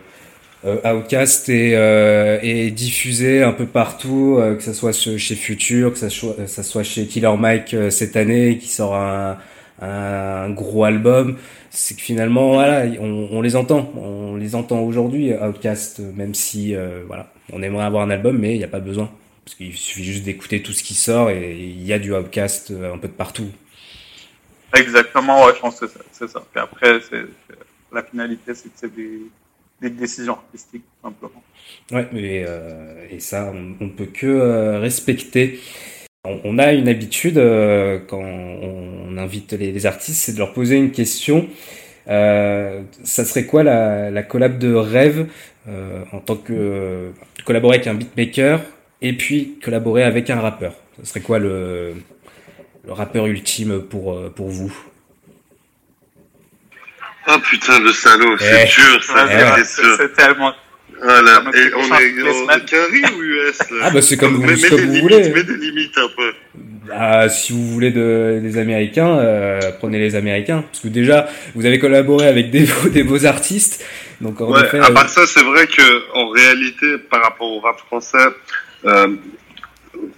euh, 0.64 0.92
Outcast 0.94 1.48
est, 1.48 1.74
euh, 1.74 2.38
est 2.42 2.70
diffusé 2.70 3.42
un 3.42 3.52
peu 3.52 3.64
partout, 3.66 4.36
euh, 4.38 4.54
que 4.56 4.62
ça 4.62 4.74
soit 4.74 4.92
chez 4.92 5.34
Future, 5.36 5.92
que 5.92 5.98
ça 5.98 6.10
soit, 6.10 6.34
ça 6.46 6.62
soit 6.62 6.82
chez 6.82 7.06
Killer 7.06 7.34
Mike 7.38 7.72
euh, 7.74 7.90
cette 7.90 8.14
année, 8.16 8.58
qui 8.58 8.68
sort 8.68 8.94
un, 8.94 9.38
un 9.80 10.50
gros 10.50 10.84
album. 10.84 11.36
C'est 11.70 11.94
que 11.96 12.02
finalement, 12.02 12.52
voilà, 12.54 12.84
on, 13.00 13.28
on 13.32 13.40
les 13.40 13.56
entend, 13.56 13.90
on 13.96 14.36
les 14.36 14.54
entend 14.54 14.80
aujourd'hui, 14.80 15.32
Outcast, 15.34 16.00
même 16.14 16.34
si, 16.34 16.74
euh, 16.74 17.02
voilà, 17.06 17.32
on 17.52 17.62
aimerait 17.62 17.84
avoir 17.84 18.02
un 18.02 18.10
album, 18.10 18.36
mais 18.38 18.54
il 18.54 18.58
n'y 18.58 18.64
a 18.64 18.68
pas 18.68 18.80
besoin. 18.80 19.10
Parce 19.48 19.56
qu'il 19.56 19.74
suffit 19.74 20.04
juste 20.04 20.24
d'écouter 20.24 20.60
tout 20.60 20.74
ce 20.74 20.82
qui 20.82 20.92
sort 20.92 21.30
et 21.30 21.56
il 21.58 21.82
y 21.82 21.94
a 21.94 21.98
du 21.98 22.12
Outcast 22.12 22.70
euh, 22.70 22.92
un 22.92 22.98
peu 22.98 23.08
de 23.08 23.14
partout. 23.14 23.48
Exactement, 24.76 25.46
ouais, 25.46 25.52
je 25.54 25.60
pense 25.60 25.80
que 25.80 25.86
c'est 26.12 26.28
ça. 26.28 26.42
Puis 26.52 26.60
après, 26.60 27.00
la 27.90 28.02
finalité, 28.02 28.54
c'est 28.54 28.68
que 28.68 28.74
c'est 28.76 28.94
des, 28.94 29.22
des 29.80 29.88
décisions 29.88 30.34
artistiques, 30.34 30.82
tout 30.82 31.08
simplement. 31.08 31.42
Ouais, 31.90 32.06
et, 32.14 32.44
euh, 32.46 33.06
et 33.10 33.20
ça, 33.20 33.50
on 33.54 33.74
on 33.80 33.86
ne 33.86 33.90
peut 33.90 34.04
que 34.04 34.26
euh, 34.26 34.80
respecter. 34.80 35.60
On, 36.26 36.38
on 36.44 36.58
a 36.58 36.74
une 36.74 36.86
habitude 36.86 37.38
euh, 37.38 37.98
quand 38.06 38.20
on, 38.20 39.08
on 39.08 39.16
invite 39.16 39.54
les, 39.54 39.72
les 39.72 39.86
artistes, 39.86 40.22
c'est 40.22 40.34
de 40.34 40.38
leur 40.40 40.52
poser 40.52 40.76
une 40.76 40.90
question. 40.90 41.48
Euh, 42.08 42.82
ça 43.02 43.24
serait 43.24 43.46
quoi 43.46 43.62
la, 43.62 44.10
la 44.10 44.22
collab 44.22 44.58
de 44.58 44.74
rêve 44.74 45.26
euh, 45.68 46.04
en 46.12 46.20
tant 46.20 46.36
que 46.36 46.52
euh, 46.52 47.10
collaborer 47.46 47.76
avec 47.76 47.86
un 47.86 47.94
beatmaker 47.94 48.60
et 49.02 49.12
puis 49.12 49.58
collaborer 49.64 50.02
avec 50.04 50.30
un 50.30 50.40
rappeur 50.40 50.74
Ça 50.98 51.04
serait 51.10 51.20
quoi 51.20 51.38
le, 51.38 51.94
le 52.86 52.92
rappeur 52.92 53.26
ultime 53.26 53.82
pour, 53.82 54.14
euh, 54.14 54.30
pour 54.34 54.48
vous? 54.48 54.72
Ah 57.26 57.38
putain, 57.42 57.78
le 57.80 57.92
salaud, 57.92 58.36
c'est 58.38 58.64
Eh. 58.64 58.80
dur, 58.80 59.04
ça, 59.04 59.26
Ouais, 59.26 59.64
c'est 59.64 59.82
ouais, 59.82 59.96
c'est 59.98 60.12
tellement. 60.14 60.52
Voilà, 61.00 61.42
et 61.54 61.74
on 61.74 61.94
est, 61.96 62.56
est 62.56 62.64
carré 62.64 63.02
ou 63.16 63.22
US 63.22 63.58
là? 63.70 63.76
Ah, 63.82 63.90
bah, 63.90 64.02
c'est 64.02 64.16
comme 64.16 64.34
vous- 64.34 64.40
comme 64.42 64.54
des 64.54 64.56
vous 64.56 64.76
limites, 64.78 65.02
voulez. 65.02 65.28
Mets 65.30 65.44
des 65.44 65.56
limites 65.56 65.96
un 65.98 66.08
peu. 66.16 66.32
Ah, 66.90 67.28
si 67.28 67.52
vous 67.52 67.68
voulez 67.68 67.90
de, 67.90 68.40
des 68.42 68.56
Américains, 68.58 69.18
euh, 69.18 69.60
prenez 69.78 69.98
les 69.98 70.16
Américains. 70.16 70.62
Parce 70.62 70.80
que 70.80 70.88
déjà, 70.88 71.28
vous 71.54 71.66
avez 71.66 71.78
collaboré 71.78 72.26
avec 72.26 72.50
des 72.50 72.64
beaux, 72.64 72.88
des 72.88 73.04
beaux 73.04 73.26
artistes. 73.26 73.84
Donc 74.20 74.40
en 74.40 74.50
Ouais, 74.50 74.64
effet, 74.64 74.78
à 74.80 74.86
euh, 74.88 74.94
part 74.94 75.08
ça, 75.08 75.26
c'est 75.26 75.42
vrai 75.44 75.66
que 75.68 76.12
en 76.14 76.30
réalité, 76.30 76.96
par 77.10 77.22
rapport 77.22 77.52
au 77.52 77.60
rap 77.60 77.78
français, 77.78 78.18
euh, 78.84 79.16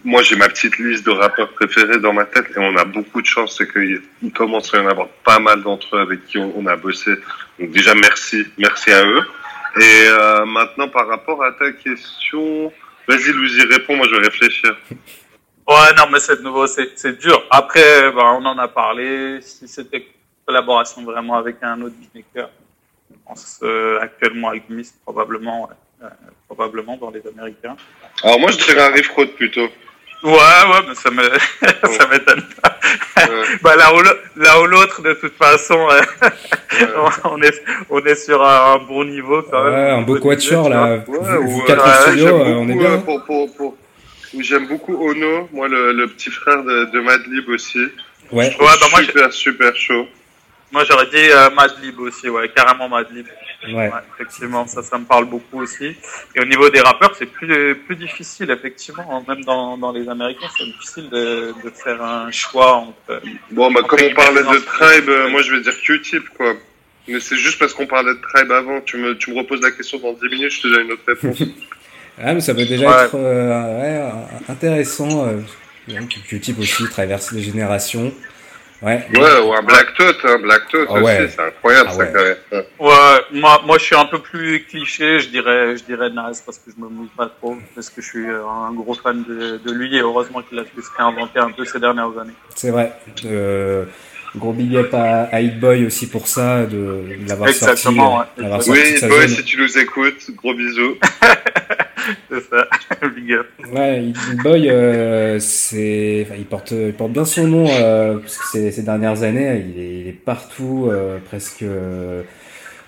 moi 0.04 0.22
j'ai 0.22 0.36
ma 0.36 0.48
petite 0.48 0.78
liste 0.78 1.06
de 1.06 1.10
rappeurs 1.10 1.50
préférés 1.52 1.98
dans 1.98 2.12
ma 2.12 2.24
tête 2.24 2.46
et 2.56 2.58
on 2.58 2.76
a 2.76 2.84
beaucoup 2.84 3.20
de 3.20 3.26
chance, 3.26 3.56
c'est 3.56 3.70
qu'il 3.70 4.02
il 4.22 4.32
commence 4.32 4.74
à 4.74 4.78
y 4.78 4.80
en 4.80 4.88
avoir 4.88 5.08
pas 5.24 5.38
mal 5.38 5.62
d'entre 5.62 5.96
eux 5.96 6.00
avec 6.00 6.26
qui 6.26 6.38
on, 6.38 6.66
a 6.66 6.76
bossé. 6.76 7.12
Donc 7.58 7.70
déjà 7.70 7.94
merci, 7.94 8.44
merci 8.58 8.90
à 8.92 9.04
eux. 9.04 9.22
Et 9.76 10.04
euh, 10.06 10.44
maintenant 10.46 10.88
par 10.88 11.06
rapport 11.06 11.42
à 11.44 11.52
ta 11.52 11.72
question, 11.72 12.72
vas-y 13.08 13.32
Louis, 13.32 13.62
réponds, 13.70 13.96
moi 13.96 14.06
je 14.08 14.16
vais 14.16 14.22
réfléchir. 14.22 14.76
Ouais, 15.68 15.94
non, 15.96 16.04
mais 16.10 16.18
c'est 16.18 16.36
de 16.36 16.42
nouveau, 16.42 16.66
c'est 16.66 17.18
dur. 17.20 17.44
Après, 17.48 18.10
bah, 18.10 18.34
on 18.36 18.44
en 18.44 18.58
a 18.58 18.66
parlé. 18.66 19.40
Si 19.40 19.68
c'était 19.68 20.04
collaboration 20.44 21.04
vraiment 21.04 21.36
avec 21.36 21.58
un 21.62 21.80
autre 21.82 21.94
beatmaker, 21.94 22.50
je 23.08 23.16
pense 23.24 23.60
euh, 23.62 24.00
actuellement 24.00 24.48
avec 24.48 24.64
probablement, 25.04 25.70
probablement 26.48 26.96
dans 26.96 27.10
les 27.10 27.24
Américains. 27.24 27.76
Alors 28.22 28.38
moi 28.40 28.50
je 28.50 28.56
dirais 28.58 28.82
un 28.82 28.90
riff 28.92 29.08
road 29.10 29.30
plutôt. 29.36 29.68
Ouais, 30.22 30.32
ouais, 30.32 30.82
mais 30.86 30.94
ça 30.94 31.10
me, 31.10 31.22
ça 31.98 32.06
m'étonne 32.08 32.42
pas. 32.62 32.78
bah, 33.62 33.74
là 33.76 33.94
ou 33.94 34.00
l'autre- 34.02 34.20
là 34.36 34.60
ou 34.60 34.66
l'autre, 34.66 35.00
de 35.00 35.14
toute 35.14 35.34
façon, 35.38 35.88
euh, 35.90 36.00
on 37.24 37.40
est, 37.40 37.62
on 37.88 38.00
est 38.04 38.14
sur 38.16 38.44
un, 38.44 38.76
bon 38.86 39.04
niveau 39.04 39.42
quand 39.50 39.64
même. 39.64 39.72
Ouais, 39.72 39.90
un 39.92 40.02
beau 40.02 40.16
quatuor 40.16 40.68
là. 40.68 41.02
Ou, 41.06 41.62
quatre 41.62 41.86
euh, 41.86 41.90
en 41.90 42.02
studio, 42.02 42.26
j'aime 42.26 42.40
euh, 42.40 42.54
on 42.58 42.68
est 42.68 42.72
beaucoup, 42.74 42.78
bien. 42.80 42.90
euh, 42.90 42.98
Pour, 42.98 43.24
pour, 43.24 43.56
pour, 43.56 43.76
j'aime 44.40 44.66
beaucoup 44.66 44.94
Ono, 45.08 45.48
moi 45.54 45.68
le, 45.68 45.92
le 45.92 46.06
petit 46.08 46.30
frère 46.30 46.62
de, 46.64 46.84
de 46.92 47.00
Madlib 47.00 47.48
aussi. 47.48 47.78
Ouais. 48.30 48.50
Je 48.50 48.56
trouve 48.58 48.66
Ouais, 48.68 48.74
bah, 48.78 48.86
moi, 48.90 49.00
super 49.02 49.32
super 49.32 49.74
chaud. 49.76 50.06
Moi, 50.72 50.84
j'aurais 50.88 51.06
dit 51.06 51.30
euh, 51.30 51.50
Madlib 51.50 51.98
aussi, 52.00 52.28
ouais, 52.28 52.48
carrément 52.54 52.88
Madlib. 52.88 53.26
Ouais. 53.68 53.90
effectivement, 54.14 54.66
ça, 54.66 54.82
ça 54.82 54.96
me 54.96 55.04
parle 55.04 55.26
beaucoup 55.26 55.60
aussi. 55.60 55.94
Et 56.34 56.40
au 56.40 56.46
niveau 56.46 56.70
des 56.70 56.80
rappeurs, 56.80 57.14
c'est 57.18 57.26
plus, 57.26 57.74
plus 57.74 57.96
difficile, 57.96 58.50
effectivement. 58.50 59.22
Même 59.28 59.44
dans, 59.44 59.76
dans 59.76 59.92
les 59.92 60.08
Américains, 60.08 60.46
c'est 60.56 60.64
difficile 60.64 61.10
de, 61.10 61.52
de 61.62 61.70
faire 61.70 62.00
un 62.02 62.30
choix 62.30 62.76
entre. 62.76 63.20
Bon 63.50 63.70
bah 63.70 63.80
comme 63.86 63.98
on 64.02 64.14
parlait 64.14 64.42
de 64.42 64.58
Tribe, 64.64 65.08
euh, 65.10 65.28
moi 65.28 65.42
je 65.42 65.52
vais 65.54 65.60
dire 65.60 65.74
Q-Tip 65.82 66.28
quoi. 66.38 66.54
Mais 67.06 67.20
c'est 67.20 67.36
juste 67.36 67.58
parce 67.58 67.74
qu'on 67.74 67.86
parlait 67.86 68.14
de 68.14 68.20
Tribe 68.32 68.50
avant. 68.50 68.80
Tu 68.80 68.96
me, 68.96 69.14
tu 69.18 69.30
me 69.32 69.38
reposes 69.38 69.60
la 69.60 69.72
question 69.72 69.98
dans 69.98 70.12
10 70.14 70.20
minutes, 70.30 70.52
je 70.52 70.62
te 70.62 70.68
donne 70.68 70.86
une 70.86 70.92
autre 70.92 71.02
réponse. 71.06 71.42
Ah, 72.22 72.34
mais 72.34 72.40
ça 72.42 72.52
peut 72.54 72.66
déjà 72.66 72.86
Ouais. 72.86 73.04
être 73.04 73.14
euh, 73.14 74.10
ouais, 74.10 74.12
intéressant. 74.50 75.26
Euh, 75.26 75.40
Q-Tip 76.28 76.58
aussi 76.58 76.84
traverse 76.90 77.32
les 77.32 77.40
générations. 77.42 78.12
Ouais. 78.82 79.06
ouais, 79.14 79.40
ou 79.44 79.52
un 79.52 79.62
Black 79.62 79.94
Thought, 79.94 80.16
hein, 80.24 80.38
Black 80.42 80.68
Thought 80.70 80.88
Ah 80.88 81.00
ouais. 81.02 81.24
aussi, 81.24 81.34
c'est 81.36 81.42
incroyable 81.42 81.88
Ah 81.90 81.92
ça 81.92 81.98
ouais. 81.98 82.12
quand 82.14 82.22
même. 82.22 82.36
Ouais. 82.78 82.88
Ouais, 82.88 83.20
moi, 83.32 83.60
moi, 83.66 83.76
je 83.78 83.84
suis 83.84 83.94
un 83.96 84.06
peu 84.06 84.20
plus 84.20 84.64
cliché, 84.64 85.20
je 85.20 85.28
dirais, 85.28 85.76
je 85.76 85.84
dirais 85.84 86.08
Nas 86.08 86.40
parce 86.46 86.58
que 86.58 86.70
je 86.74 86.82
me 86.82 86.88
mouille 86.88 87.10
pas 87.14 87.26
trop, 87.26 87.56
parce 87.74 87.90
que 87.90 88.00
je 88.00 88.06
suis 88.06 88.26
euh, 88.30 88.42
un 88.46 88.72
gros 88.72 88.94
fan 88.94 89.22
de, 89.28 89.58
de 89.58 89.72
lui 89.72 89.94
et 89.96 90.00
heureusement 90.00 90.40
qu'il 90.42 90.58
a 90.58 90.64
pu 90.64 90.80
se 90.80 90.88
réinventer 90.96 91.40
un 91.40 91.50
peu 91.50 91.64
ces 91.66 91.78
dernières 91.78 92.16
années. 92.18 92.32
C'est 92.54 92.70
vrai. 92.70 92.92
Euh, 93.26 93.84
gros 94.36 94.52
big 94.52 94.76
up 94.76 94.92
à, 94.94 95.24
à 95.24 95.40
Hit 95.40 95.58
Boy 95.58 95.84
aussi 95.86 96.08
pour 96.08 96.28
ça, 96.28 96.64
de, 96.66 96.76
de 96.76 97.28
l'avoir 97.28 97.48
sorti. 97.50 97.64
Exactement, 97.72 98.18
ouais. 98.18 98.24
euh, 98.38 98.42
d'avoir 98.42 98.62
sorti 98.62 98.80
Oui, 99.10 99.28
si 99.28 99.44
tu 99.44 99.60
nous 99.60 99.78
écoutes, 99.78 100.30
gros 100.36 100.54
bisous. 100.54 100.96
C'est 102.30 102.40
ça, 102.48 102.66
big 103.14 103.32
up. 103.34 103.46
Ouais, 103.72 104.02
Hit 104.04 104.36
Boy, 104.42 104.70
euh, 104.70 105.38
c'est, 105.38 106.24
enfin, 106.26 106.34
il 106.38 106.46
porte, 106.46 106.70
il 106.72 106.92
porte 106.94 107.12
bien 107.12 107.24
son 107.24 107.46
nom 107.46 107.66
euh, 107.70 108.18
parce 108.18 108.38
que 108.38 108.44
ces, 108.52 108.72
ces 108.72 108.82
dernières 108.82 109.22
années, 109.22 109.64
il 109.74 109.80
est, 109.82 110.00
il 110.00 110.08
est 110.08 110.12
partout, 110.12 110.88
euh, 110.90 111.18
presque, 111.28 111.62
euh, 111.62 112.22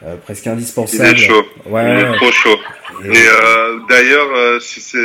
euh, 0.05 0.17
presque 0.25 0.47
Il 0.47 0.53
indispensable. 0.53 1.11
est 1.11 1.17
chaud. 1.17 1.45
Ouais. 1.67 2.01
Il 2.01 2.07
est 2.07 2.17
trop 2.17 2.33
chaud. 2.33 2.59
Et- 3.05 3.09
Et 3.09 3.21
euh, 3.29 3.79
d'ailleurs, 3.89 4.29
euh, 4.35 4.61
si 4.61 4.81
c'est 4.81 4.99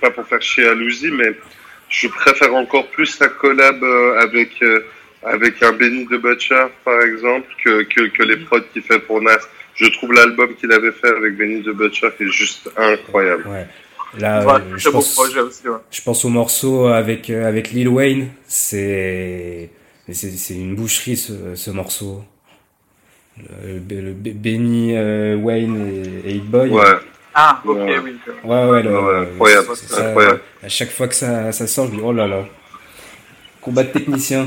pas 0.00 0.10
pour 0.10 0.26
faire 0.26 0.40
chier 0.42 0.66
à 0.66 0.74
Louzy, 0.74 1.10
mais 1.10 1.32
je 1.90 2.08
préfère 2.08 2.54
encore 2.54 2.86
plus 2.88 3.06
sa 3.06 3.28
collab 3.28 3.82
euh, 3.82 4.18
avec 4.20 4.50
euh, 4.62 4.84
avec 5.24 5.62
un 5.62 5.72
Benny 5.72 6.06
de 6.06 6.16
Butcher, 6.18 6.66
par 6.84 7.00
exemple, 7.02 7.46
que, 7.64 7.82
que, 7.84 8.08
que 8.08 8.22
les 8.22 8.36
prods 8.38 8.60
qu'il 8.72 8.82
fait 8.82 8.98
pour 9.00 9.20
Nas. 9.22 9.38
Je 9.74 9.86
trouve 9.86 10.12
l'album 10.12 10.54
qu'il 10.54 10.70
avait 10.72 10.92
fait 10.92 11.08
avec 11.08 11.36
Benny 11.36 11.62
de 11.62 11.72
Butcher 11.72 12.08
qui 12.16 12.24
est 12.24 12.30
juste 12.30 12.70
incroyable. 12.76 13.44
Ouais. 13.48 13.66
Là, 14.18 14.46
Ouais, 14.46 14.52
euh, 14.54 14.70
très 14.70 14.78
je 14.78 14.88
beau 14.90 14.92
pense, 14.98 15.14
projet 15.14 15.40
aussi, 15.40 15.68
ouais. 15.68 15.78
je 15.90 16.00
pense 16.02 16.24
au 16.24 16.28
morceau 16.28 16.86
avec 16.86 17.30
euh, 17.30 17.48
avec 17.48 17.70
Lil 17.72 17.88
Wayne. 17.88 18.28
C'est 18.46 19.70
une 20.50 20.76
boucherie 20.76 21.16
ce, 21.16 21.56
ce 21.56 21.70
morceau. 21.72 22.22
Le, 23.38 23.78
le 24.00 24.12
Be- 24.12 24.32
Benny 24.34 24.96
euh, 24.96 25.34
Wayne 25.36 25.76
et, 26.24 26.30
et 26.30 26.34
Hit 26.36 26.44
Boy. 26.44 26.70
Ouais. 26.70 26.82
Ah, 27.34 27.60
ok, 27.64 27.76
Ouais. 27.76 27.98
oui. 28.04 28.14
Ouais, 28.44 28.64
ouais, 28.66 28.86
Ouais, 28.86 29.16
incroyable, 29.32 29.66
ça, 29.74 30.06
incroyable. 30.08 30.40
À 30.62 30.68
chaque 30.68 30.90
fois 30.92 31.08
que 31.08 31.14
ça, 31.16 31.50
ça 31.50 31.66
sort, 31.66 31.86
je 31.86 31.96
dis, 31.96 32.00
oh 32.00 32.12
là 32.12 32.28
là. 32.28 32.44
Combat 33.60 33.82
de 33.82 33.88
technicien. 33.90 34.46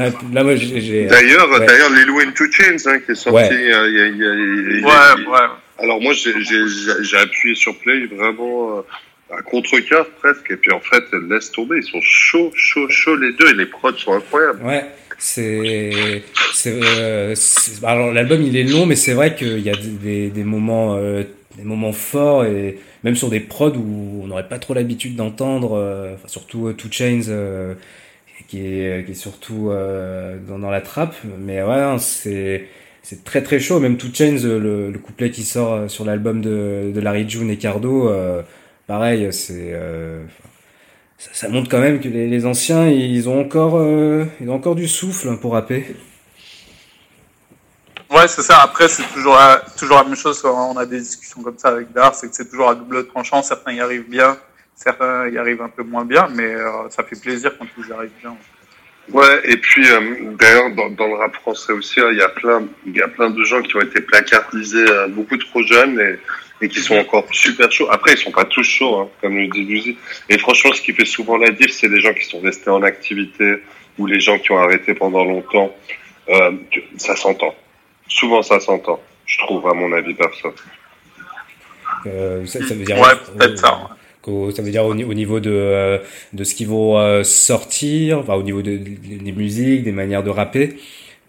Ouais, 0.00 0.12
là, 0.32 0.44
moi, 0.44 0.56
j'ai. 0.56 0.80
j'ai- 0.80 1.04
D'ailleurs, 1.06 1.50
ouais. 1.50 1.66
d'ailleurs, 1.66 1.90
Lil 1.90 2.10
Wayne 2.10 2.32
2 2.38 2.50
Chains, 2.52 2.76
hein, 2.90 2.98
qui 3.04 3.12
est 3.12 3.14
sorti. 3.14 3.36
Ouais. 3.36 3.50
euh, 3.52 3.88
il 3.88 3.96
y 3.96 4.00
a- 4.00 4.06
il 4.06 4.16
y 4.16 4.26
a- 4.26 4.34
il 4.34 4.80
y 4.80 4.84
a- 4.84 4.86
Ouais. 5.30 5.48
Alors 5.80 6.00
moi, 6.00 6.12
j'ai- 6.12 6.32
j'ai 6.42 6.66
j'ai- 6.68 7.04
j'ai 7.04 7.16
appuyé 7.16 7.54
sur 7.54 7.78
play 7.78 8.06
vraiment 8.06 8.78
euh, 8.78 9.36
à 9.36 9.42
contre-cœur 9.42 10.06
presque. 10.20 10.50
Et 10.50 10.56
puis 10.56 10.72
en 10.72 10.80
fait, 10.80 11.04
laisse 11.30 11.52
tomber, 11.52 11.76
ils 11.78 11.84
sont 11.84 12.00
chauds, 12.02 12.50
chauds, 12.54 12.88
chauds 12.88 13.14
les 13.16 13.32
deux. 13.34 13.50
Et 13.50 13.54
les 13.54 13.66
prods 13.66 13.92
sont 13.96 14.12
incroyables. 14.14 14.60
Ouais, 14.64 14.84
c'est. 15.18 16.22
c'est, 16.52 16.74
euh, 16.82 17.34
c'est- 17.36 17.84
alors, 17.84 18.12
l'album, 18.12 18.42
il 18.42 18.56
est 18.56 18.64
long, 18.64 18.86
mais 18.86 18.96
c'est 18.96 19.12
vrai 19.14 19.34
qu'il 19.36 19.60
y 19.60 19.70
a 19.70 19.76
des, 19.76 19.88
des, 20.02 20.28
des 20.30 20.44
moments, 20.44 20.96
euh, 20.96 21.22
des 21.56 21.64
moments 21.64 21.92
forts, 21.92 22.44
et 22.44 22.78
même 23.04 23.14
sur 23.14 23.28
des 23.30 23.40
prods 23.40 23.74
où 23.76 24.20
on 24.24 24.26
n'aurait 24.26 24.48
pas 24.48 24.58
trop 24.58 24.74
l'habitude 24.74 25.14
d'entendre, 25.16 25.76
euh, 25.76 26.14
surtout 26.26 26.68
euh, 26.68 26.72
Two 26.72 26.88
Chains, 26.90 27.22
euh, 27.28 27.74
qui, 28.48 28.66
est, 28.66 29.04
qui 29.04 29.12
est 29.12 29.14
surtout 29.14 29.70
euh, 29.70 30.38
dans, 30.48 30.58
dans 30.58 30.70
la 30.70 30.80
trappe. 30.80 31.14
Mais 31.38 31.62
ouais, 31.62 31.96
c'est. 32.00 32.66
C'est 33.00 33.24
très 33.24 33.42
très 33.42 33.58
chaud, 33.58 33.80
même 33.80 33.96
Two 33.96 34.10
Chains, 34.12 34.44
euh, 34.44 34.58
le, 34.58 34.90
le 34.90 34.98
couplet 34.98 35.30
qui 35.30 35.42
sort 35.42 35.72
euh, 35.72 35.88
sur 35.88 36.04
l'album 36.04 36.42
de, 36.42 36.92
de 36.94 37.00
Larry 37.00 37.26
June 37.26 37.48
et 37.48 37.56
Cardo, 37.56 38.06
euh, 38.10 38.42
pareil, 38.86 39.32
c'est 39.32 39.70
euh, 39.72 40.26
ça, 41.16 41.30
ça 41.32 41.48
montre 41.48 41.70
quand 41.70 41.80
même 41.80 42.00
que 42.00 42.08
les, 42.08 42.26
les 42.26 42.44
anciens, 42.44 42.86
ils 42.86 43.26
ont 43.26 43.40
encore, 43.40 43.78
euh, 43.78 44.26
ils 44.42 44.50
ont 44.50 44.56
encore 44.56 44.74
du 44.74 44.88
souffle 44.88 45.38
pour 45.38 45.52
rapper. 45.52 45.96
Ouais, 48.10 48.28
c'est 48.28 48.42
ça. 48.42 48.60
Après, 48.60 48.88
c'est 48.88 49.04
toujours 49.14 49.38
toujours 49.78 49.96
la 49.96 50.04
même 50.04 50.16
chose 50.16 50.42
quand 50.42 50.72
on 50.74 50.76
a 50.76 50.84
des 50.84 50.98
discussions 50.98 51.42
comme 51.42 51.56
ça 51.56 51.68
avec 51.68 51.90
Dar, 51.92 52.14
c'est 52.14 52.28
que 52.28 52.34
c'est 52.34 52.50
toujours 52.50 52.68
à 52.68 52.74
double 52.74 53.06
tranchant. 53.06 53.42
Certains 53.42 53.72
y 53.72 53.80
arrivent 53.80 54.10
bien, 54.10 54.36
certains 54.78 55.28
y 55.28 55.38
arrivent 55.38 55.62
un 55.62 55.68
peu 55.68 55.82
moins 55.82 56.04
bien, 56.04 56.28
mais 56.32 56.54
euh, 56.54 56.88
ça 56.90 57.02
fait 57.02 57.20
plaisir 57.20 57.52
quand 57.58 57.66
ils 57.76 57.88
y 57.88 57.92
arrivent 57.92 58.10
bien. 58.22 58.36
Ouais. 59.12 59.40
Et 59.44 59.56
puis 59.56 59.90
euh, 59.90 60.32
d'ailleurs, 60.38 60.70
dans, 60.74 60.90
dans 60.90 61.08
le 61.08 61.14
rap 61.14 61.34
français 61.34 61.72
aussi, 61.72 62.00
hein, 62.00 62.08
il 62.12 62.18
y 62.18 62.22
a 62.22 62.28
plein, 62.28 62.66
il 62.86 62.96
y 62.96 63.02
a 63.02 63.08
plein 63.08 63.30
de 63.30 63.42
gens 63.42 63.60
qui 63.62 63.76
ont 63.76 63.80
été 63.80 64.00
placardisés 64.00 64.88
euh, 64.88 65.08
beaucoup 65.08 65.36
trop 65.36 65.62
jeunes 65.62 65.98
et, 65.98 66.64
et 66.64 66.68
qui 66.68 66.80
sont 66.80 66.96
encore 66.96 67.26
super 67.32 67.72
chauds. 67.72 67.88
Après, 67.90 68.12
ils 68.12 68.18
sont 68.18 68.30
pas 68.30 68.44
tous 68.44 68.62
chauds, 68.62 69.00
hein, 69.00 69.08
comme 69.20 69.36
le 69.36 69.48
dit 69.48 69.64
Luzi. 69.64 69.98
Et 70.28 70.38
franchement, 70.38 70.72
ce 70.72 70.82
qui 70.82 70.92
fait 70.92 71.06
souvent 71.06 71.38
la 71.38 71.50
diff, 71.50 71.72
c'est 71.72 71.88
les 71.88 72.00
gens 72.00 72.12
qui 72.14 72.24
sont 72.24 72.40
restés 72.40 72.70
en 72.70 72.82
activité 72.82 73.62
ou 73.98 74.06
les 74.06 74.20
gens 74.20 74.38
qui 74.38 74.52
ont 74.52 74.58
arrêté 74.58 74.94
pendant 74.94 75.24
longtemps. 75.24 75.74
Euh, 76.28 76.52
ça 76.98 77.16
s'entend. 77.16 77.54
Souvent, 78.06 78.42
ça 78.42 78.60
s'entend. 78.60 79.00
Je 79.26 79.38
trouve, 79.38 79.66
à 79.68 79.74
mon 79.74 79.92
avis, 79.92 80.14
perso. 80.14 80.54
Euh, 82.06 82.46
ça, 82.46 82.60
ça 82.60 82.74
veut 82.74 82.84
dire, 82.84 82.98
Ouais, 82.98 83.14
peut-être 83.36 83.58
ça, 83.58 83.88
ça 84.24 84.62
veut 84.62 84.70
dire 84.70 84.84
au, 84.84 84.94
ni- 84.94 85.04
au 85.04 85.14
niveau 85.14 85.40
de, 85.40 85.50
euh, 85.52 85.98
de 86.32 86.44
ce 86.44 86.54
qu'ils 86.54 86.68
vont 86.68 86.98
euh, 86.98 87.22
sortir, 87.24 88.18
enfin, 88.18 88.34
au 88.34 88.42
niveau 88.42 88.62
de, 88.62 88.76
de- 88.76 89.18
des 89.24 89.32
musiques, 89.32 89.84
des 89.84 89.92
manières 89.92 90.22
de 90.22 90.30
rapper. 90.30 90.76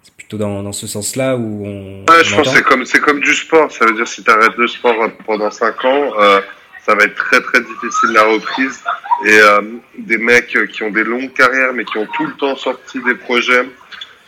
C'est 0.03 0.13
plutôt 0.15 0.37
dans, 0.37 0.63
dans 0.63 0.71
ce 0.73 0.87
sens-là 0.87 1.35
où 1.37 1.65
on. 1.65 2.05
Ouais, 2.09 2.23
je 2.23 2.33
on 2.33 2.37
pense 2.37 2.49
que 2.49 2.55
c'est 2.57 2.63
comme, 2.63 2.85
c'est 2.85 2.99
comme 2.99 3.19
du 3.21 3.33
sport. 3.33 3.71
Ça 3.71 3.85
veut 3.85 3.93
dire 3.93 4.07
si 4.07 4.23
tu 4.23 4.29
arrêtes 4.31 4.55
le 4.57 4.67
sport 4.67 5.01
euh, 5.01 5.07
pendant 5.25 5.49
5 5.51 5.85
ans, 5.85 6.11
euh, 6.19 6.41
ça 6.85 6.95
va 6.95 7.03
être 7.03 7.15
très 7.15 7.41
très 7.41 7.59
difficile 7.61 8.11
la 8.13 8.23
reprise. 8.23 8.81
Et 9.25 9.37
euh, 9.37 9.61
des 9.97 10.17
mecs 10.17 10.57
qui 10.71 10.83
ont 10.83 10.89
des 10.91 11.03
longues 11.03 11.33
carrières 11.33 11.73
mais 11.73 11.83
qui 11.83 11.97
ont 11.97 12.07
tout 12.15 12.25
le 12.25 12.33
temps 12.33 12.55
sorti 12.55 12.99
des 13.05 13.15
projets, 13.15 13.65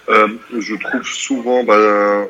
euh, 0.09 0.27
je 0.59 0.75
trouve 0.75 1.03
souvent, 1.03 1.63
bah, 1.63 2.25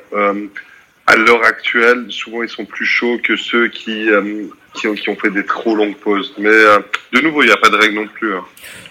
à 1.07 1.15
l'heure 1.15 1.43
actuelle, 1.43 2.05
souvent 2.09 2.43
ils 2.43 2.49
sont 2.49 2.65
plus 2.65 2.85
chauds 2.85 3.17
que 3.23 3.35
ceux 3.35 3.67
qui, 3.67 4.09
euh, 4.09 4.43
qui, 4.73 4.87
ont, 4.87 4.93
qui 4.93 5.09
ont 5.09 5.15
fait 5.15 5.29
des 5.31 5.45
trop 5.45 5.75
longues 5.75 5.95
pauses. 5.95 6.33
Mais 6.37 6.49
euh, 6.49 6.79
de 7.13 7.21
nouveau, 7.21 7.43
il 7.43 7.47
n'y 7.47 7.51
a 7.53 7.57
pas 7.57 7.69
de 7.69 7.75
règle 7.75 7.95
non 7.95 8.07
plus. 8.07 8.33
hein. 8.35 8.43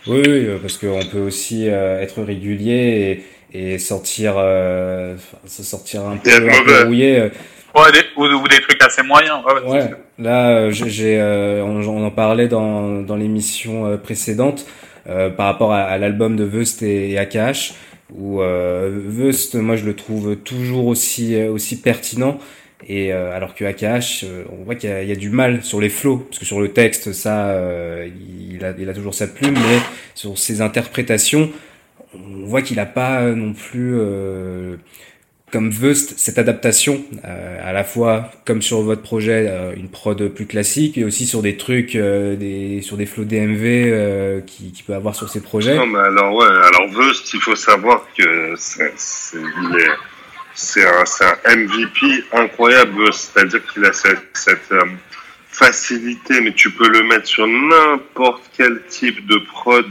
Oui, 0.06 0.22
oui, 0.26 0.46
euh, 0.46 0.58
parce 0.60 0.78
qu'on 0.78 1.00
peut 1.10 1.20
aussi 1.20 1.68
euh, 1.68 2.00
être 2.00 2.22
régulier 2.22 3.22
et, 3.52 3.74
et 3.74 3.78
sortir, 3.78 4.34
euh, 4.36 5.16
se 5.46 5.62
sortir 5.62 6.02
un 6.06 6.16
peu, 6.16 6.30
Et 6.30 6.32
être 6.32 6.42
un 6.44 6.64
peu 6.64 6.70
mauvais. 6.72 6.82
rouillé. 6.84 7.18
euh, 7.20 7.28
Ouais, 7.74 7.92
des, 7.92 8.00
ou, 8.16 8.24
ou 8.24 8.48
des 8.48 8.58
trucs 8.60 8.82
assez 8.82 9.02
moyens. 9.02 9.38
Ouais, 9.64 9.90
là, 10.18 10.50
euh, 10.50 10.70
j'ai, 10.72 10.88
j'ai, 10.90 11.20
euh, 11.20 11.62
on, 11.64 11.80
on 11.86 12.04
en 12.04 12.10
parlait 12.10 12.48
dans, 12.48 13.00
dans 13.02 13.14
l'émission 13.14 13.96
précédente 13.98 14.66
euh, 15.08 15.30
par 15.30 15.46
rapport 15.46 15.72
à, 15.72 15.82
à 15.82 15.96
l'album 15.96 16.34
de 16.34 16.42
Vust 16.42 16.82
et, 16.82 17.10
et 17.12 17.18
AKH, 17.18 17.74
où 18.12 18.42
euh, 18.42 18.90
Vust, 18.92 19.54
moi, 19.54 19.76
je 19.76 19.84
le 19.84 19.94
trouve 19.94 20.34
toujours 20.34 20.86
aussi 20.88 21.40
aussi 21.44 21.80
pertinent 21.80 22.38
Et 22.86 23.12
euh, 23.12 23.34
alors 23.34 23.54
que 23.54 23.64
AKH, 23.64 24.24
euh, 24.24 24.44
on 24.50 24.64
voit 24.64 24.74
qu'il 24.74 24.90
y, 24.90 25.06
y 25.06 25.12
a 25.12 25.16
du 25.16 25.30
mal 25.30 25.62
sur 25.62 25.80
les 25.80 25.90
flows, 25.90 26.18
parce 26.18 26.38
que 26.38 26.44
sur 26.44 26.60
le 26.60 26.72
texte, 26.72 27.12
ça, 27.12 27.50
euh, 27.50 28.08
il, 28.50 28.64
a, 28.64 28.72
il 28.78 28.88
a 28.88 28.94
toujours 28.94 29.14
sa 29.14 29.26
plume, 29.26 29.54
mais 29.54 29.78
sur 30.14 30.38
ses 30.38 30.60
interprétations, 30.60 31.50
on 32.14 32.46
voit 32.46 32.62
qu'il 32.62 32.80
a 32.80 32.86
pas 32.86 33.22
non 33.22 33.52
plus, 33.52 33.94
euh, 33.98 34.76
comme 35.52 35.70
Vust, 35.70 36.14
cette 36.16 36.38
adaptation, 36.38 37.04
euh, 37.24 37.58
à 37.62 37.72
la 37.72 37.84
fois, 37.84 38.30
comme 38.44 38.62
sur 38.62 38.82
votre 38.82 39.02
projet, 39.02 39.46
euh, 39.48 39.74
une 39.76 39.88
prod 39.88 40.28
plus 40.28 40.46
classique, 40.46 40.96
et 40.96 41.04
aussi 41.04 41.26
sur 41.26 41.42
des 41.42 41.56
trucs, 41.56 41.96
euh, 41.96 42.36
des, 42.36 42.82
sur 42.82 42.96
des 42.96 43.06
flows 43.06 43.24
DMV 43.24 43.64
euh, 43.64 44.40
qui, 44.40 44.72
peut 44.86 44.94
avoir 44.94 45.14
sur 45.14 45.28
ses 45.28 45.40
projets. 45.40 45.76
Non, 45.76 45.86
mais 45.86 45.98
alors, 45.98 46.34
ouais, 46.34 46.46
alors 46.46 46.88
Vust, 46.88 47.34
il 47.34 47.40
faut 47.40 47.56
savoir 47.56 48.06
que 48.16 48.54
c'est, 48.56 48.92
c'est 50.54 50.84
un, 50.84 51.56
MVP 51.56 52.24
incroyable, 52.32 53.12
c'est-à-dire 53.12 53.64
qu'il 53.66 53.84
a 53.84 53.92
cette, 53.92 54.72
euh, 54.72 54.84
facilité, 55.48 56.40
mais 56.40 56.52
tu 56.52 56.70
peux 56.70 56.88
le 56.88 57.02
mettre 57.02 57.26
sur 57.26 57.46
n'importe 57.46 58.42
quel 58.56 58.82
type 58.86 59.26
de 59.26 59.38
prod. 59.38 59.86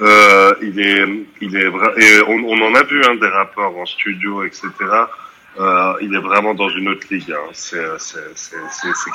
Euh, 0.00 0.54
il 0.62 0.80
est, 0.80 1.04
il 1.40 1.56
est 1.56 1.66
et 1.66 2.22
on, 2.26 2.62
en 2.62 2.74
a 2.74 2.82
vu 2.82 3.02
hein, 3.04 3.14
des 3.16 3.28
rappeurs 3.28 3.76
en 3.76 3.86
studio, 3.86 4.42
etc. 4.44 4.68
Euh, 5.60 5.92
il 6.00 6.14
est 6.14 6.20
vraiment 6.20 6.54
dans 6.54 6.70
une 6.70 6.88
autre 6.88 7.06
ligue. 7.10 7.30
Hein. 7.30 7.50
C'est, 7.52 7.78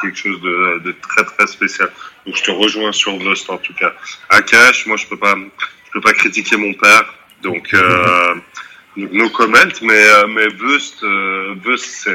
quelque 0.01 0.17
chose 0.17 0.39
de, 0.41 0.95
très 1.01 1.25
très 1.25 1.47
spécial. 1.47 1.91
Donc 2.25 2.35
je 2.37 2.43
te 2.43 2.51
rejoins 2.51 2.91
sur 2.91 3.17
Vust 3.17 3.49
en 3.49 3.57
tout 3.57 3.73
cas. 3.73 3.93
Akash, 4.29 4.85
moi 4.85 4.97
je 4.97 5.07
peux 5.07 5.17
pas, 5.17 5.35
je 5.35 5.91
peux 5.91 6.01
pas 6.01 6.13
critiquer 6.13 6.57
mon 6.57 6.73
père, 6.73 7.13
donc 7.41 7.73
no 8.97 9.29
comment. 9.29 9.57
Mais 9.81 9.93
euh, 9.93 10.27
mais 10.27 10.47
Vust, 10.47 11.03
euh, 11.03 11.55
Vust 11.63 12.09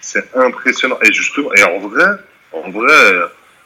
c'est 0.00 0.34
impressionnant. 0.36 0.98
Et 1.02 1.12
justement, 1.12 1.52
et 1.54 1.64
en 1.64 1.78
vrai, 1.80 2.06
en 2.52 2.70
vrai, 2.70 2.94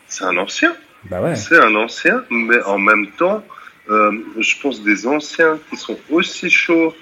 c'est 0.09 0.25
un 0.25 0.37
ancien. 0.37 0.75
Bah 1.05 1.21
ouais. 1.21 1.37
C'est 1.37 1.59
un 1.59 1.75
ancien, 1.75 2.23
mais 2.31 2.63
en 2.65 2.79
même 2.79 3.09
temps, 3.19 3.43
euh, 3.91 4.13
je 4.39 4.55
pense 4.63 4.83
des 4.83 5.07
anciens 5.07 5.59
qui 5.69 5.77
sont 5.77 5.99
aussi 6.11 6.51
chauds 6.51 6.95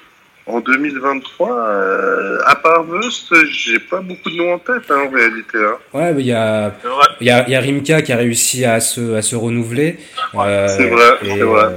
en 0.46 0.60
2023. 0.60 1.50
Euh, 1.50 2.38
à 2.46 2.56
part 2.56 2.84
Vust, 2.84 3.34
j'ai 3.50 3.78
pas 3.78 4.00
beaucoup 4.00 4.30
de 4.30 4.36
noms 4.36 4.54
en 4.54 4.58
tête 4.58 4.90
hein, 4.90 5.02
en 5.06 5.10
réalité. 5.10 5.58
Hein. 5.58 5.76
Ouais, 5.92 6.14
il 6.18 6.26
y 6.26 6.32
a, 6.32 6.72
y 7.20 7.30
a, 7.30 7.48
y 7.48 7.54
a 7.54 7.60
Rimka 7.60 8.02
qui 8.02 8.12
a 8.12 8.16
réussi 8.16 8.64
à 8.64 8.80
se, 8.80 9.16
à 9.16 9.22
se 9.22 9.36
renouveler. 9.36 9.98
Euh, 10.34 10.68
C'est 10.68 10.88
vrai, 10.88 11.18
c'est 11.22 11.40
vrai. 11.40 11.68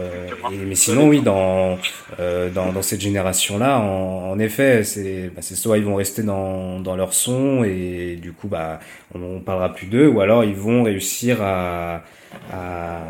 Et- 0.49 0.65
mais 0.65 0.75
sinon, 0.75 1.07
oui, 1.07 1.21
dans, 1.21 1.77
euh, 2.19 2.49
dans, 2.49 2.71
dans 2.73 2.81
cette 2.81 3.01
génération-là, 3.01 3.79
en, 3.79 4.31
en 4.31 4.39
effet, 4.39 4.83
c'est, 4.83 5.29
bah, 5.35 5.41
soit 5.41 5.77
ils 5.77 5.83
vont 5.85 5.95
rester 5.95 6.23
dans, 6.23 6.79
dans 6.79 6.95
leur 6.95 7.13
son 7.13 7.63
et 7.63 8.17
du 8.21 8.33
coup, 8.33 8.47
bah, 8.47 8.79
on, 9.15 9.21
on 9.21 9.39
parlera 9.41 9.73
plus 9.73 9.87
d'eux, 9.87 10.07
ou 10.07 10.21
alors 10.21 10.43
ils 10.43 10.55
vont 10.55 10.83
réussir 10.83 11.41
à, 11.41 12.03
à, 12.51 13.01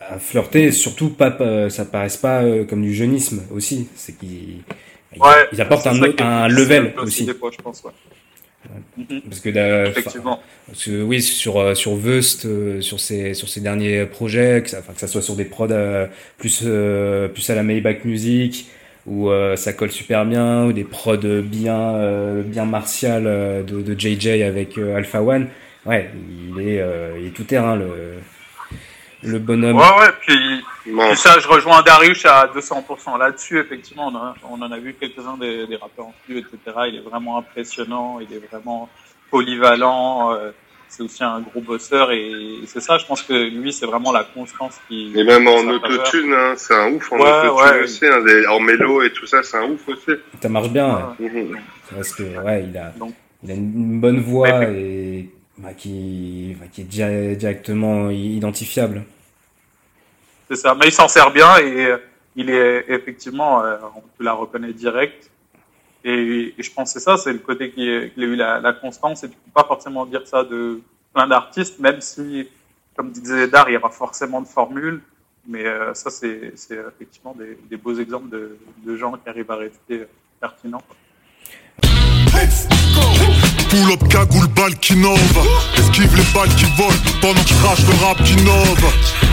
à 0.00 0.18
flirter. 0.18 0.64
Et 0.64 0.72
surtout, 0.72 1.10
pas, 1.10 1.36
ça 1.70 1.84
paraisse 1.84 2.16
pas 2.16 2.42
euh, 2.42 2.64
comme 2.64 2.82
du 2.82 2.94
jeunisme 2.94 3.42
aussi. 3.50 3.88
C'est 3.94 4.16
qu'ils 4.18 4.62
ils- 5.14 5.20
Ouais, 5.20 5.48
apportent 5.60 5.86
un, 5.86 5.94
un 6.18 6.48
level 6.48 6.94
aussi. 7.02 7.24
Des 7.24 7.34
fois, 7.34 7.50
je 7.52 7.58
pense, 7.62 7.82
ouais. 7.84 7.92
Mhm. 8.96 9.20
Parce 9.28 9.40
que 9.40 9.88
Effectivement. 9.88 10.40
parce 10.66 10.84
que 10.84 11.02
oui, 11.02 11.22
sur 11.22 11.58
euh, 11.60 11.74
sur 11.74 11.96
Vust, 11.96 12.46
euh, 12.46 12.80
sur 12.80 13.00
ses 13.00 13.34
sur 13.34 13.48
ses 13.48 13.60
derniers 13.60 14.06
projets, 14.06 14.62
que 14.62 14.70
ça, 14.70 14.78
enfin, 14.80 14.92
que 14.92 15.00
ça 15.00 15.06
soit 15.08 15.22
sur 15.22 15.36
des 15.36 15.44
prods 15.44 15.68
euh, 15.70 16.06
plus 16.38 16.62
euh, 16.64 17.28
plus 17.28 17.48
à 17.50 17.54
la 17.54 17.62
Maybach 17.62 18.04
Music 18.04 18.68
où 19.06 19.30
euh, 19.30 19.54
ça 19.56 19.72
colle 19.72 19.92
super 19.92 20.26
bien, 20.26 20.64
ou 20.64 20.72
des 20.72 20.82
prods 20.84 21.16
bien 21.42 21.78
euh, 21.96 22.42
bien 22.42 22.64
martial 22.64 23.24
euh, 23.26 23.62
de, 23.62 23.80
de 23.80 23.98
JJ 23.98 24.42
avec 24.42 24.78
Alpha 24.78 25.22
One. 25.22 25.48
Ouais, 25.84 26.10
il 26.56 26.60
est 26.68 26.80
euh, 26.80 27.16
il 27.20 27.26
est 27.28 27.30
tout 27.30 27.44
terrain 27.44 27.76
le 27.76 28.14
le 29.22 29.38
bonhomme. 29.38 29.76
Ouais, 29.76 29.82
ouais, 30.00 30.10
puis, 30.20 30.34
puis 30.92 31.16
ça, 31.16 31.38
je 31.40 31.48
rejoins 31.48 31.82
Darius 31.82 32.24
à 32.26 32.46
200% 32.54 33.18
là-dessus, 33.18 33.58
effectivement. 33.58 34.08
On, 34.12 34.16
a- 34.16 34.34
on 34.50 34.62
en 34.62 34.70
a 34.72 34.78
vu 34.78 34.94
quelques-uns 34.94 35.36
des, 35.36 35.66
des 35.66 35.76
rappeurs 35.76 36.06
en 36.06 36.14
flux, 36.24 36.38
etc. 36.38 36.58
Il 36.88 36.96
est 36.96 37.00
vraiment 37.00 37.38
impressionnant, 37.38 38.18
il 38.20 38.32
est 38.34 38.40
vraiment 38.50 38.88
polyvalent. 39.30 40.32
euh, 40.34 40.50
c'est 40.88 41.02
aussi 41.02 41.24
un 41.24 41.40
gros 41.40 41.60
bosseur 41.60 42.12
et, 42.12 42.30
c'est 42.66 42.80
ça, 42.80 42.96
je 42.96 43.04
pense 43.06 43.20
que 43.20 43.32
lui, 43.32 43.72
c'est 43.72 43.86
vraiment 43.86 44.12
la 44.12 44.22
constance 44.22 44.78
qui. 44.86 45.12
Et 45.16 45.24
même 45.24 45.46
en 45.48 45.58
autotune, 45.66 46.32
hein, 46.32 46.54
c'est 46.56 46.74
un 46.74 46.92
ouf 46.92 47.10
en 47.12 47.16
Ouais, 47.18 47.22
autotune 47.48 47.76
ouais. 47.78 47.82
aussi, 47.82 48.06
hein, 48.06 48.22
des- 48.24 48.46
en 48.46 48.60
mélo 48.60 49.02
et 49.02 49.12
tout 49.12 49.26
ça, 49.26 49.42
c'est 49.42 49.56
un 49.56 49.64
ouf 49.68 49.88
aussi. 49.88 50.12
Ça 50.40 50.48
marche 50.48 50.68
bien. 50.70 51.16
ouais. 51.18 51.44
Parce 51.92 52.12
que 52.14 52.22
ouais, 52.22 52.64
il 52.70 52.78
a, 52.78 52.92
il 53.42 53.50
a 53.50 53.54
une 53.54 54.00
bonne 54.00 54.20
voix 54.20 54.62
et 54.70 55.28
bah, 55.58 55.70
qui, 55.76 56.56
bah, 56.60 56.66
qui 56.72 56.82
est 56.82 56.84
di- 56.84 57.36
directement 57.36 58.08
identifiable. 58.10 59.02
C'est 60.48 60.56
ça, 60.56 60.74
mais 60.74 60.86
il 60.86 60.92
s'en 60.92 61.08
sert 61.08 61.30
bien 61.30 61.56
et 61.58 61.86
euh, 61.86 61.98
il 62.36 62.50
est 62.50 62.84
effectivement, 62.88 63.64
euh, 63.64 63.76
on 63.96 64.00
peut 64.00 64.24
la 64.24 64.32
reconnaître 64.32 64.76
direct. 64.76 65.30
Et, 66.04 66.54
je 66.56 66.70
pense 66.70 66.92
que 66.92 67.00
c'est 67.00 67.04
ça, 67.04 67.16
c'est 67.16 67.32
le 67.32 67.40
côté 67.40 67.72
qu'il 67.72 67.88
a 67.88 68.26
eu 68.26 68.36
la, 68.36 68.72
constance 68.74 69.24
et 69.24 69.28
tu 69.28 69.36
peux 69.36 69.50
pas 69.52 69.64
forcément 69.64 70.06
dire 70.06 70.22
ça 70.26 70.44
de 70.44 70.80
plein 71.12 71.26
d'artistes, 71.26 71.80
même 71.80 72.00
si, 72.00 72.48
comme 72.94 73.10
disait 73.10 73.48
Dar, 73.48 73.68
il 73.68 73.72
y 73.72 73.76
aura 73.76 73.90
forcément 73.90 74.40
de 74.40 74.46
formules. 74.46 75.02
Mais 75.48 75.64
euh, 75.64 75.94
ça, 75.94 76.10
c'est 76.10 76.52
effectivement 76.70 77.34
des, 77.36 77.76
beaux 77.76 77.94
exemples 77.94 78.28
de, 78.28 78.96
gens 78.96 79.12
qui 79.12 79.28
arrivent 79.28 79.50
à 79.50 79.56
rester 79.56 80.06
pertinents. 80.40 80.82
Pull 83.70 83.92
up, 83.92 84.08
cagoule, 84.08 84.48
balle 84.48 84.76
qui 84.78 84.96
nove 84.96 85.18
Esquive 85.76 86.14
les 86.16 86.34
balles 86.34 86.54
qui 86.56 86.64
volent 86.76 86.94
Pendant 87.20 87.42
que 87.42 87.54
crache 87.66 87.84
le 87.86 88.04
rap 88.04 88.22
qui 88.22 88.36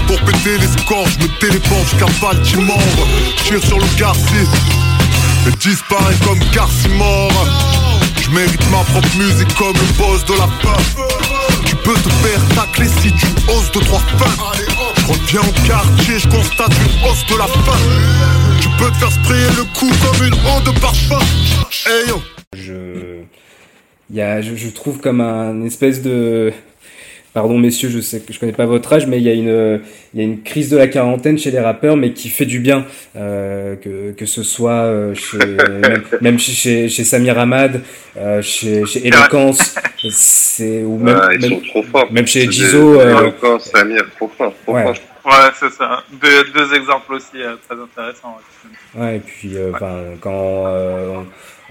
Pour 0.08 0.20
péter 0.22 0.58
les 0.58 0.82
scores, 0.82 1.08
je 1.08 1.20
me 1.20 1.40
téléporte 1.40 1.90
jusqu'à 1.90 2.06
Baltimore 2.22 2.80
tire 3.46 3.64
sur 3.64 3.78
le 3.78 3.86
Garci 3.98 4.44
Et 5.48 5.52
disparaît 5.60 6.16
comme 6.26 6.40
Garci 6.52 6.90
mort 6.90 7.32
Je 8.20 8.30
mérite 8.32 8.72
ma 8.72 8.84
propre 8.92 9.18
musique 9.18 9.54
comme 9.56 9.74
le 9.74 9.98
boss 9.98 10.26
de 10.26 10.34
la 10.34 10.48
fin 10.62 10.78
Tu 11.66 11.76
peux 11.76 11.94
te 11.94 12.10
faire 12.10 12.42
tacler 12.56 12.88
si 12.88 13.12
tu 13.14 13.28
oses 13.50 13.72
de 13.72 13.80
trois 13.80 14.00
fins 14.18 14.54
Je 14.98 15.06
reviens 15.08 15.42
au 15.42 15.68
quartier, 15.68 16.18
je 16.18 16.28
constate 16.28 16.72
une 16.72 17.08
hausse 17.08 17.26
de 17.28 17.38
la 17.38 17.48
faim. 17.48 17.78
Tu 18.60 18.70
peux 18.80 18.90
te 18.90 18.98
faire 18.98 19.12
sprayer 19.12 19.50
le 19.58 19.64
cou 19.78 19.90
comme 20.04 20.28
une 20.28 20.34
eau 20.34 20.62
de 20.66 20.80
parfum. 20.80 21.20
Hey 21.86 22.12
Je, 22.56 23.22
y 24.12 24.22
a, 24.22 24.42
je, 24.42 24.56
je 24.56 24.70
trouve 24.70 25.00
comme 25.00 25.22
un 25.22 25.66
espèce 25.66 26.02
de, 26.02 26.54
pardon 27.34 27.58
messieurs, 27.58 27.90
je 27.90 28.00
sais 28.00 28.20
que 28.20 28.32
je 28.34 28.40
connais 28.40 28.52
pas 28.54 28.66
votre 28.66 28.92
âge, 28.94 29.08
mais 29.08 29.18
il 29.18 29.24
y 29.24 29.30
a 29.30 29.34
une, 29.34 29.82
il 30.14 30.20
y 30.20 30.24
a 30.24 30.26
une 30.26 30.42
crise 30.44 30.70
de 30.70 30.78
la 30.78 30.88
quarantaine 30.88 31.38
chez 31.38 31.52
les 31.52 31.60
rappeurs, 31.60 31.98
mais 31.98 32.14
qui 32.14 32.30
fait 32.30 32.46
du 32.46 32.60
bien, 32.60 32.86
euh, 33.16 33.76
que, 33.76 34.12
que 34.12 34.26
ce 34.26 34.44
soit 34.44 34.72
euh, 34.84 35.14
chez, 35.16 35.38
même, 35.38 36.04
même 36.22 36.40
chez, 36.40 36.52
chez, 36.54 36.90
chez 36.90 37.04
Samir 37.04 37.38
Hamad, 37.40 37.82
euh, 38.18 38.42
chez, 38.42 38.86
chez 38.86 39.08
Eloquence, 39.08 39.76
c'est 40.12 40.84
ou 40.84 40.98
même, 40.98 41.18
Ouais, 41.18 41.36
ils 41.36 41.42
même, 41.42 41.50
sont 41.52 41.62
trop 41.68 41.84
forts. 41.84 42.12
même 42.12 42.28
chez 42.28 42.50
Jizo. 42.52 43.00
euh, 43.00 43.20
Eloquent, 43.20 43.60
Samir, 43.60 44.06
trop 44.16 44.28
fort, 44.38 44.54
trop 44.66 44.74
Ouais. 44.76 44.84
fort. 44.84 44.96
Ouais, 45.26 45.50
c'est 45.58 45.72
ça. 45.72 46.04
Deux, 46.22 46.44
deux 46.54 46.74
exemples 46.76 47.14
aussi 47.14 47.42
euh, 47.42 47.56
très 47.68 47.78
intéressants. 47.82 48.36
ouais. 48.36 49.02
Ouais, 49.02 49.16
et 49.16 49.20
puis 49.20 49.56
euh, 49.56 49.72
enfin, 49.74 49.96
quand 50.20 50.66
euh, 50.68 51.22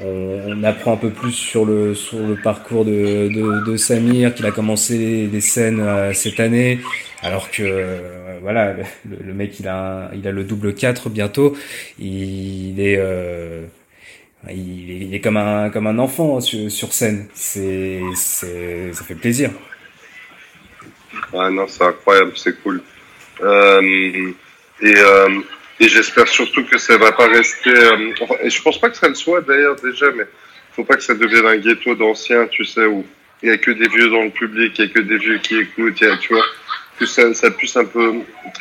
on, 0.04 0.64
apprend 0.64 0.94
un 0.94 0.96
peu 0.96 1.10
plus 1.10 1.32
sur 1.32 1.64
le 1.64 1.94
sur 1.94 2.18
le 2.18 2.36
parcours 2.36 2.84
de, 2.84 3.28
de, 3.64 3.76
Samir, 3.76 4.34
qu'il 4.34 4.46
a 4.46 4.50
commencé 4.50 5.26
des 5.26 5.40
scènes 5.40 5.80
euh, 5.80 6.12
cette 6.12 6.40
année, 6.40 6.80
alors 7.22 7.50
que 7.50 7.62
euh, 7.62 8.38
voilà, 8.42 8.74
le, 9.08 9.32
mec 9.32 9.58
il 9.60 9.68
a 9.68 10.10
il 10.14 10.26
a 10.26 10.32
le 10.32 10.44
double 10.44 10.74
4 10.74 11.08
bientôt, 11.08 11.56
il 11.98 12.80
est 12.80 12.96
euh, 12.98 13.64
il 14.50 14.90
est, 14.90 15.06
il 15.06 15.14
est 15.14 15.20
comme 15.20 15.36
un 15.36 15.70
comme 15.70 15.86
un 15.86 15.98
enfant 15.98 16.40
sur, 16.40 16.70
sur 16.70 16.92
scène. 16.92 17.26
C'est 17.34 18.00
c'est 18.14 18.92
ça 18.92 19.04
fait 19.04 19.14
plaisir. 19.14 19.50
Ouais, 21.32 21.50
non, 21.50 21.66
c'est 21.68 21.84
incroyable, 21.84 22.32
c'est 22.36 22.60
cool. 22.62 22.82
Et 24.82 24.96
euh, 24.96 25.28
et 25.80 25.88
j'espère 25.88 26.28
surtout 26.28 26.64
que 26.64 26.78
ça 26.78 26.96
va 26.96 27.12
pas 27.12 27.26
rester. 27.28 27.70
euh, 27.70 28.12
enfin, 28.20 28.34
et 28.42 28.50
je 28.50 28.62
pense 28.62 28.80
pas 28.80 28.90
que 28.90 28.96
ça 28.96 29.08
le 29.08 29.14
soit 29.14 29.40
d'ailleurs 29.40 29.76
déjà, 29.76 30.10
mais 30.12 30.24
faut 30.74 30.84
pas 30.84 30.96
que 30.96 31.02
ça 31.02 31.14
devienne 31.14 31.46
un 31.46 31.56
ghetto 31.56 31.94
d'anciens, 31.94 32.46
tu 32.46 32.64
sais, 32.64 32.86
où 32.86 33.04
il 33.42 33.48
y 33.48 33.52
a 33.52 33.58
que 33.58 33.70
des 33.72 33.88
vieux 33.88 34.08
dans 34.08 34.22
le 34.22 34.30
public, 34.30 34.78
il 34.78 34.84
y 34.86 34.88
a 34.88 34.92
que 34.92 35.00
des 35.00 35.18
vieux 35.18 35.38
qui 35.38 35.58
écoutent, 35.58 36.00
y 36.00 36.06
a- 36.06 36.16
tu 36.16 36.32
vois, 36.34 36.44
que 36.98 37.06
ça, 37.06 37.32
ça 37.34 37.50
puisse 37.50 37.76
un 37.76 37.84
peu 37.84 38.12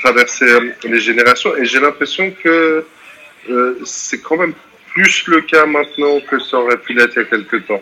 traverser 0.02 0.46
euh, 0.46 0.72
les 0.84 1.00
générations. 1.00 1.56
Et 1.58 1.66
j'ai 1.66 1.80
l'impression 1.80 2.32
que 2.44 2.84
euh, 3.50 3.80
c'est 3.86 4.22
quand 4.22 4.38
même 4.38 4.54
plus 4.94 5.26
le 5.28 5.42
cas 5.42 5.66
maintenant 5.66 6.20
que 6.22 6.40
ça 6.40 6.58
aurait 6.58 6.78
pu 6.78 6.94
l'être 6.94 7.14
il 7.16 7.20
y 7.20 7.22
a 7.22 7.26
quelques 7.26 7.66
temps. 7.68 7.82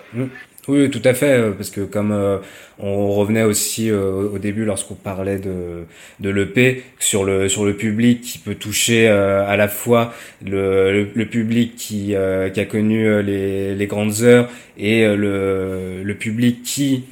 Oui, 0.70 0.88
tout 0.92 1.02
à 1.04 1.16
fait, 1.16 1.32
euh, 1.32 1.52
parce 1.54 1.72
que 1.72 1.82
comme 1.82 2.12
euh, 2.12 2.38
on 2.78 3.10
revenait 3.14 3.42
aussi 3.42 3.90
euh, 3.90 4.30
au 4.32 4.38
début 4.38 4.66
lorsqu'on 4.66 4.94
parlait 4.94 5.40
de 5.40 5.86
de 6.20 6.30
l'EP 6.30 6.84
sur 7.00 7.24
le 7.24 7.50
sur 7.50 7.66
le 7.66 7.76
public 7.76 8.22
qui 8.22 8.38
peut 8.38 8.54
toucher 8.54 9.08
à 9.08 9.58
la 9.58 9.68
fois 9.68 10.14
le, 10.46 11.10
le, 11.16 11.26
public 11.26 11.76
qui 11.76 12.14
qui 12.54 12.60
a 12.60 12.66
connu 12.66 13.24
les 13.24 13.74
les 13.74 13.88
grandes 13.88 14.22
heures 14.22 14.48
et 14.78 15.04
le 15.08 16.04
le 16.04 16.16
public 16.16 16.62
qui 16.64 17.06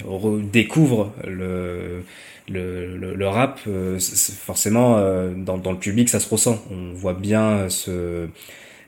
découvre 0.54 1.14
le 1.28 2.04
le, 2.50 2.96
le, 2.96 3.14
le 3.16 3.28
rap, 3.28 3.60
forcément, 4.00 5.02
dans, 5.36 5.58
dans 5.58 5.72
le 5.74 5.78
public, 5.78 6.08
ça 6.08 6.22
se 6.22 6.30
ressent. 6.30 6.64
On 6.72 6.94
voit 6.94 7.14
bien 7.14 7.68
ce, 7.68 8.28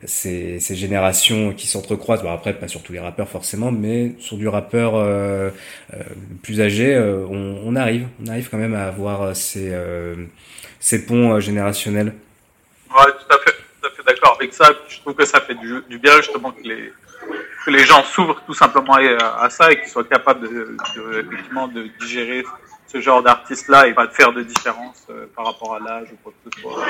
ces, 0.04 0.60
ces 0.60 0.74
générations 0.74 1.52
qui 1.52 1.66
s'entrecroisent. 1.66 2.22
Bon, 2.22 2.32
après, 2.32 2.54
pas 2.54 2.68
sur 2.68 2.82
tous 2.82 2.92
les 2.92 3.00
rappeurs 3.00 3.28
forcément, 3.28 3.70
mais 3.72 4.12
sur 4.18 4.36
du 4.36 4.48
rappeur 4.48 4.94
euh, 4.94 5.50
euh, 5.94 6.02
plus 6.42 6.60
âgé, 6.60 6.94
euh, 6.94 7.24
on, 7.28 7.62
on, 7.64 7.76
arrive, 7.76 8.06
on 8.22 8.28
arrive 8.28 8.48
quand 8.50 8.58
même 8.58 8.74
à 8.74 8.86
avoir 8.86 9.36
ces, 9.36 9.72
ces 10.78 11.06
ponts 11.06 11.40
générationnels. 11.40 12.14
Ouais, 12.90 13.12
tout 13.12 13.34
à 13.34 13.38
fait, 13.38 13.52
tout 13.52 13.86
à 13.86 13.90
fait 13.90 14.02
d'accord 14.06 14.36
avec 14.38 14.52
ça. 14.52 14.70
Je 14.88 14.98
trouve 15.00 15.14
que 15.14 15.24
ça 15.26 15.40
fait 15.40 15.54
du, 15.54 15.82
du 15.88 15.98
bien 15.98 16.16
justement 16.16 16.50
que 16.52 16.62
les, 16.62 16.92
que 17.64 17.70
les 17.70 17.84
gens 17.84 18.02
s'ouvrent 18.02 18.42
tout 18.46 18.54
simplement 18.54 18.94
à, 18.94 19.44
à 19.44 19.50
ça 19.50 19.70
et 19.70 19.80
qu'ils 19.80 19.88
soient 19.90 20.04
capables 20.04 20.48
de, 20.48 20.76
de, 20.96 21.26
effectivement 21.26 21.68
de 21.68 21.88
digérer 22.00 22.42
ce 22.90 23.00
genre 23.00 23.22
d'artiste-là 23.22 23.86
et 23.86 23.94
pas 23.94 24.06
de 24.06 24.12
faire 24.12 24.32
de 24.32 24.42
différence 24.42 25.06
euh, 25.10 25.26
par 25.36 25.46
rapport 25.46 25.76
à 25.76 25.78
l'âge 25.78 26.08
ou 26.12 26.16
quoi 26.22 26.32
que 26.44 26.50
ce 26.52 26.60
soit. 26.60 26.84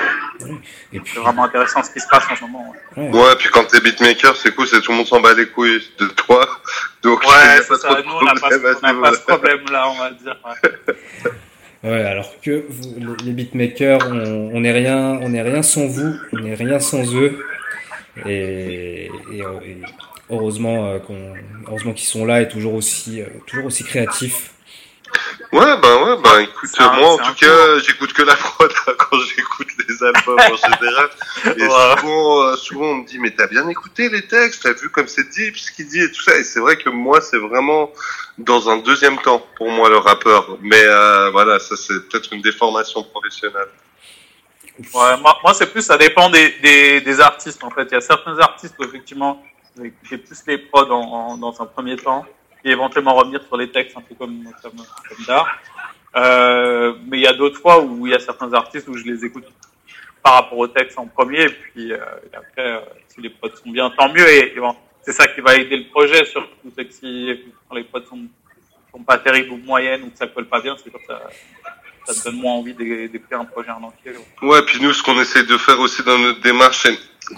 C'est 0.92 1.20
vraiment 1.20 1.44
intéressant 1.44 1.82
ce 1.82 1.90
qui 1.90 2.00
se 2.00 2.08
passe 2.08 2.24
en 2.30 2.36
ce 2.36 2.42
moment. 2.42 2.72
Ouais, 2.96 3.10
ouais 3.10 3.36
puis 3.38 3.48
quand 3.50 3.64
t'es 3.64 3.80
beatmaker, 3.80 4.34
c'est 4.36 4.54
cool, 4.54 4.66
c'est 4.66 4.80
tout 4.80 4.92
le 4.92 4.98
monde 4.98 5.06
s'en 5.06 5.20
bat 5.20 5.34
les 5.34 5.48
couilles 5.48 5.82
de 5.98 6.06
toi. 6.06 6.48
Donc, 7.02 7.22
ouais, 7.22 7.62
c'est 7.66 7.76
ça. 7.76 8.00
Nous, 8.04 8.12
on 8.12 8.24
n'a 8.24 8.34
pas, 8.34 8.48
pas, 8.48 9.14
ce 9.14 9.20
problème-là, 9.26 9.90
on 9.90 9.98
va 9.98 10.10
dire. 10.10 10.36
Ouais. 11.82 12.02
alors 12.06 12.40
que 12.40 12.64
les 13.24 13.32
beatmakers, 13.32 14.00
on 14.10 14.60
n'est 14.60 14.72
rien, 14.72 15.18
on 15.20 15.28
n'est 15.30 15.42
rien 15.42 15.62
sans 15.62 15.86
vous, 15.86 16.14
on 16.32 16.38
n'est 16.38 16.54
rien 16.54 16.78
sans 16.78 17.14
eux, 17.14 17.44
et, 18.26 19.10
et, 19.32 19.42
heureusement 20.30 20.86
euh, 20.86 20.98
qu'on, 20.98 21.34
heureusement 21.66 21.92
qu'ils 21.92 22.08
sont 22.08 22.24
là 22.24 22.40
et 22.40 22.48
toujours 22.48 22.74
aussi, 22.74 23.20
euh, 23.20 23.26
toujours 23.46 23.66
aussi 23.66 23.84
créatifs. 23.84 24.52
Ouais, 25.52 25.76
bah 25.82 26.04
ouais, 26.04 26.16
bah 26.22 26.42
écoute, 26.42 26.70
moi 26.78 27.14
en 27.14 27.18
tout 27.18 27.34
cas, 27.34 27.78
j'écoute 27.80 28.12
que 28.12 28.22
la 28.22 28.36
prod 28.36 28.72
quand 28.98 29.18
j'écoute 29.18 29.66
les 29.88 30.02
albums 30.04 30.38
en 30.38 30.56
général. 30.78 31.10
Et 31.56 31.68
souvent, 31.98 32.42
euh, 32.42 32.56
souvent, 32.56 32.86
on 32.86 32.94
me 32.96 33.04
dit, 33.04 33.18
mais 33.18 33.32
t'as 33.32 33.48
bien 33.48 33.68
écouté 33.68 34.08
les 34.10 34.24
textes, 34.28 34.62
t'as 34.62 34.74
vu 34.74 34.90
comme 34.90 35.08
c'est 35.08 35.28
dit, 35.30 35.52
ce 35.56 35.72
qu'il 35.72 35.88
dit 35.88 36.02
et 36.02 36.12
tout 36.12 36.22
ça. 36.22 36.36
Et 36.36 36.44
c'est 36.44 36.60
vrai 36.60 36.76
que 36.76 36.88
moi, 36.88 37.20
c'est 37.20 37.38
vraiment 37.38 37.90
dans 38.38 38.70
un 38.70 38.76
deuxième 38.78 39.18
temps 39.18 39.44
pour 39.56 39.70
moi 39.70 39.88
le 39.88 39.96
rappeur. 39.96 40.56
Mais 40.62 40.84
euh, 40.84 41.30
voilà, 41.30 41.58
ça 41.58 41.76
c'est 41.76 42.08
peut-être 42.08 42.32
une 42.32 42.42
déformation 42.42 43.02
professionnelle. 43.02 43.68
Ouais, 44.94 45.16
moi, 45.16 45.36
moi 45.42 45.52
c'est 45.52 45.66
plus, 45.66 45.82
ça 45.82 45.98
dépend 45.98 46.30
des, 46.30 46.54
des, 46.62 47.00
des, 47.00 47.20
artistes 47.20 47.62
en 47.64 47.70
fait. 47.70 47.88
Il 47.90 47.94
y 47.94 47.96
a 47.96 48.00
certains 48.00 48.38
artistes 48.38 48.76
où 48.78 48.84
effectivement, 48.84 49.42
j'ai 50.04 50.16
plus 50.16 50.42
les 50.46 50.58
prods 50.58 50.92
en, 50.92 51.36
dans 51.36 51.60
un 51.60 51.66
premier 51.66 51.96
temps 51.96 52.24
et 52.64 52.70
éventuellement 52.70 53.14
revenir 53.14 53.42
sur 53.42 53.56
les 53.56 53.70
textes 53.70 53.96
un 53.96 54.02
peu 54.02 54.14
comme, 54.14 54.44
comme, 54.62 54.76
comme 54.76 55.24
d'art. 55.26 55.48
Euh, 56.16 56.94
mais 57.06 57.18
il 57.18 57.22
y 57.22 57.26
a 57.26 57.32
d'autres 57.32 57.60
fois 57.60 57.80
où 57.80 58.06
il 58.06 58.12
y 58.12 58.16
a 58.16 58.18
certains 58.18 58.52
artistes 58.52 58.88
où 58.88 58.96
je 58.96 59.04
les 59.04 59.24
écoute 59.24 59.44
par 60.22 60.34
rapport 60.34 60.58
au 60.58 60.66
texte 60.66 60.98
en 60.98 61.06
premier, 61.06 61.42
et 61.42 61.48
puis 61.48 61.92
euh, 61.92 61.98
et 62.30 62.36
après, 62.36 62.72
euh, 62.72 62.80
si 63.08 63.20
les 63.22 63.30
prods 63.30 63.48
sont 63.56 63.70
bien, 63.70 63.90
tant 63.90 64.12
mieux. 64.12 64.28
Et, 64.28 64.54
bon, 64.58 64.76
c'est 65.02 65.12
ça 65.12 65.26
qui 65.28 65.40
va 65.40 65.56
aider 65.56 65.78
le 65.78 65.88
projet, 65.88 66.24
surtout 66.26 66.70
que 66.76 66.90
si 66.90 67.26
les 67.72 67.84
prods 67.84 68.04
sont, 68.04 68.20
sont 68.92 69.02
pas 69.02 69.18
terribles 69.18 69.52
ou 69.52 69.56
moyennes 69.56 70.02
ou 70.02 70.10
que 70.10 70.18
ça 70.18 70.26
colle 70.26 70.46
pas 70.46 70.60
bien, 70.60 70.76
c'est 70.82 70.90
comme 70.90 71.00
ça 71.06 71.22
ça 72.06 72.14
te 72.14 72.24
donne 72.24 72.40
moins 72.40 72.54
envie 72.54 72.74
d'écrire 72.74 73.40
un 73.40 73.44
projet 73.44 73.70
en 73.70 73.82
entier. 73.82 74.12
Ouais, 74.42 74.62
puis 74.62 74.80
nous, 74.80 74.92
ce 74.92 75.02
qu'on 75.02 75.20
essaie 75.20 75.44
de 75.44 75.56
faire 75.56 75.78
aussi 75.80 76.02
dans 76.02 76.18
notre 76.18 76.40
démarche, 76.40 76.86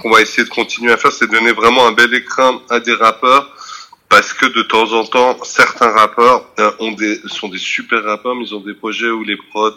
qu'on 0.00 0.10
va 0.10 0.20
essayer 0.20 0.44
de 0.44 0.50
continuer 0.50 0.92
à 0.92 0.96
faire, 0.96 1.12
c'est 1.12 1.30
donner 1.30 1.52
vraiment 1.52 1.86
un 1.86 1.92
bel 1.92 2.12
écran 2.14 2.60
à 2.70 2.80
des 2.80 2.94
rappeurs 2.94 3.54
parce 4.12 4.34
que 4.34 4.44
de 4.44 4.60
temps 4.60 4.92
en 4.92 5.06
temps, 5.06 5.42
certains 5.42 5.90
rappeurs 5.90 6.44
euh, 6.58 6.70
ont 6.80 6.92
des, 6.92 7.18
sont 7.28 7.48
des 7.48 7.56
super 7.56 8.04
rappeurs, 8.04 8.34
mais 8.34 8.44
ils 8.44 8.54
ont 8.54 8.60
des 8.60 8.74
projets 8.74 9.08
où 9.08 9.24
les 9.24 9.38
prods 9.38 9.72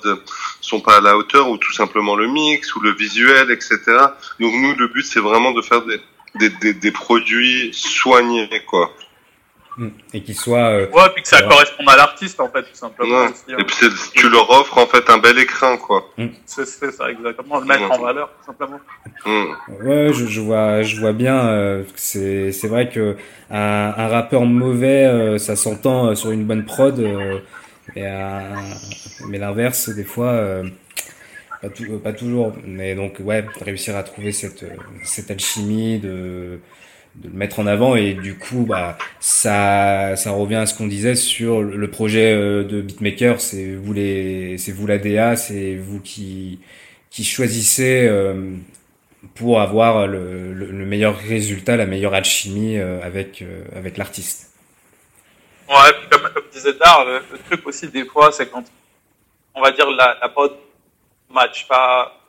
sont 0.59 0.81
pas 0.81 0.97
à 0.97 0.99
la 0.99 1.15
hauteur, 1.15 1.49
ou 1.49 1.55
tout 1.55 1.71
simplement 1.71 2.17
le 2.17 2.27
mix, 2.27 2.75
ou 2.75 2.81
le 2.81 2.93
visuel, 2.93 3.49
etc. 3.49 3.79
Donc 4.41 4.53
nous, 4.53 4.75
le 4.75 4.89
but, 4.89 5.05
c'est 5.05 5.21
vraiment 5.21 5.53
de 5.53 5.61
faire 5.61 5.83
des, 5.85 6.01
des, 6.35 6.49
des, 6.49 6.73
des 6.73 6.91
produits 6.91 7.69
soignés, 7.73 8.49
quoi. 8.67 8.93
Mm. 9.77 9.89
et 10.13 10.23
qu'il 10.23 10.35
soit 10.35 10.69
euh, 10.69 10.89
ouais 10.91 11.09
puis 11.13 11.21
que 11.21 11.27
ça 11.27 11.41
corresponde 11.41 11.89
à 11.89 11.97
l'artiste 11.97 12.39
en 12.39 12.47
fait 12.47 12.63
tout 12.63 12.75
simplement 12.75 13.25
ouais. 13.25 13.31
et 13.59 13.63
puis 13.65 13.75
tu 14.13 14.29
leur 14.29 14.49
offres 14.49 14.77
en 14.77 14.87
fait 14.87 15.09
un 15.09 15.17
bel 15.17 15.37
écran 15.37 15.75
quoi 15.75 16.13
mm. 16.17 16.27
c'est 16.45 16.65
ça 16.65 17.11
exactement 17.11 17.59
le 17.59 17.65
mettre 17.65 17.91
en 17.91 17.99
valeur 17.99 18.29
tout 18.39 18.45
simplement 18.45 18.79
mm. 19.25 19.85
ouais 19.85 20.13
je, 20.13 20.27
je, 20.27 20.39
vois 20.39 20.81
je 20.81 20.97
vois 20.97 21.11
bien 21.11 21.45
euh, 21.47 21.83
c'est 21.95 22.53
c'est 22.53 22.69
vrai 22.69 22.87
que 22.87 23.17
un, 23.51 23.93
un 23.97 24.07
rappeur 24.07 24.45
mauvais 24.45 25.07
euh, 25.07 25.37
ça 25.39 25.57
s'entend 25.57 26.07
euh, 26.07 26.15
sur 26.15 26.31
une 26.31 26.45
bonne 26.45 26.63
prod 26.63 26.97
euh, 26.97 27.39
et 27.97 28.05
mais 29.27 29.37
l'inverse 29.37 29.89
des 29.89 30.05
fois 30.05 30.41
pas, 31.61 31.67
tout, 31.67 31.99
pas 31.99 32.13
toujours 32.13 32.53
mais 32.65 32.95
donc 32.95 33.17
ouais 33.19 33.45
réussir 33.59 33.97
à 33.97 34.03
trouver 34.03 34.31
cette 34.31 34.65
cette 35.03 35.29
alchimie 35.31 35.99
de 35.99 36.61
de 37.15 37.29
le 37.29 37.33
mettre 37.33 37.59
en 37.59 37.67
avant 37.67 37.95
et 37.95 38.13
du 38.13 38.37
coup 38.37 38.65
bah 38.67 38.97
ça 39.19 40.15
ça 40.15 40.31
revient 40.31 40.55
à 40.55 40.65
ce 40.65 40.77
qu'on 40.77 40.87
disait 40.87 41.15
sur 41.15 41.61
le 41.61 41.89
projet 41.89 42.33
euh, 42.33 42.63
de 42.63 42.81
beatmaker. 42.81 43.39
C'est 43.39 43.75
vous 43.75 43.93
les 43.93 44.57
c'est 44.57 44.71
vous 44.71 44.87
la 44.87 44.97
DA 44.97 45.35
c'est 45.35 45.75
vous 45.75 45.99
qui 46.01 46.59
qui 47.09 47.23
choisissez 47.23 48.07
euh, 48.07 48.55
pour 49.33 49.61
avoir 49.61 50.07
le, 50.07 50.53
le, 50.53 50.85
meilleur 50.85 51.17
résultat 51.17 51.77
la 51.77 51.85
meilleure 51.85 52.13
alchimie 52.13 52.77
euh, 52.77 53.01
avec 53.01 53.43
avec 53.75 53.97
l'artiste. 53.97 54.51
Ouais 55.69 55.91
comme, 56.11 56.29
comme 56.33 56.43
disait 56.51 56.73
Dar 56.73 57.05
le, 57.05 57.21
truc 57.49 57.65
aussi 57.65 57.87
des 57.87 58.05
fois 58.05 58.31
c'est 58.31 58.47
quand 58.51 58.65
on 59.55 59.61
va 59.61 59.71
dire 59.71 59.89
la, 59.89 60.17
la 60.21 60.31
match 61.29 61.65
pas 61.67 62.24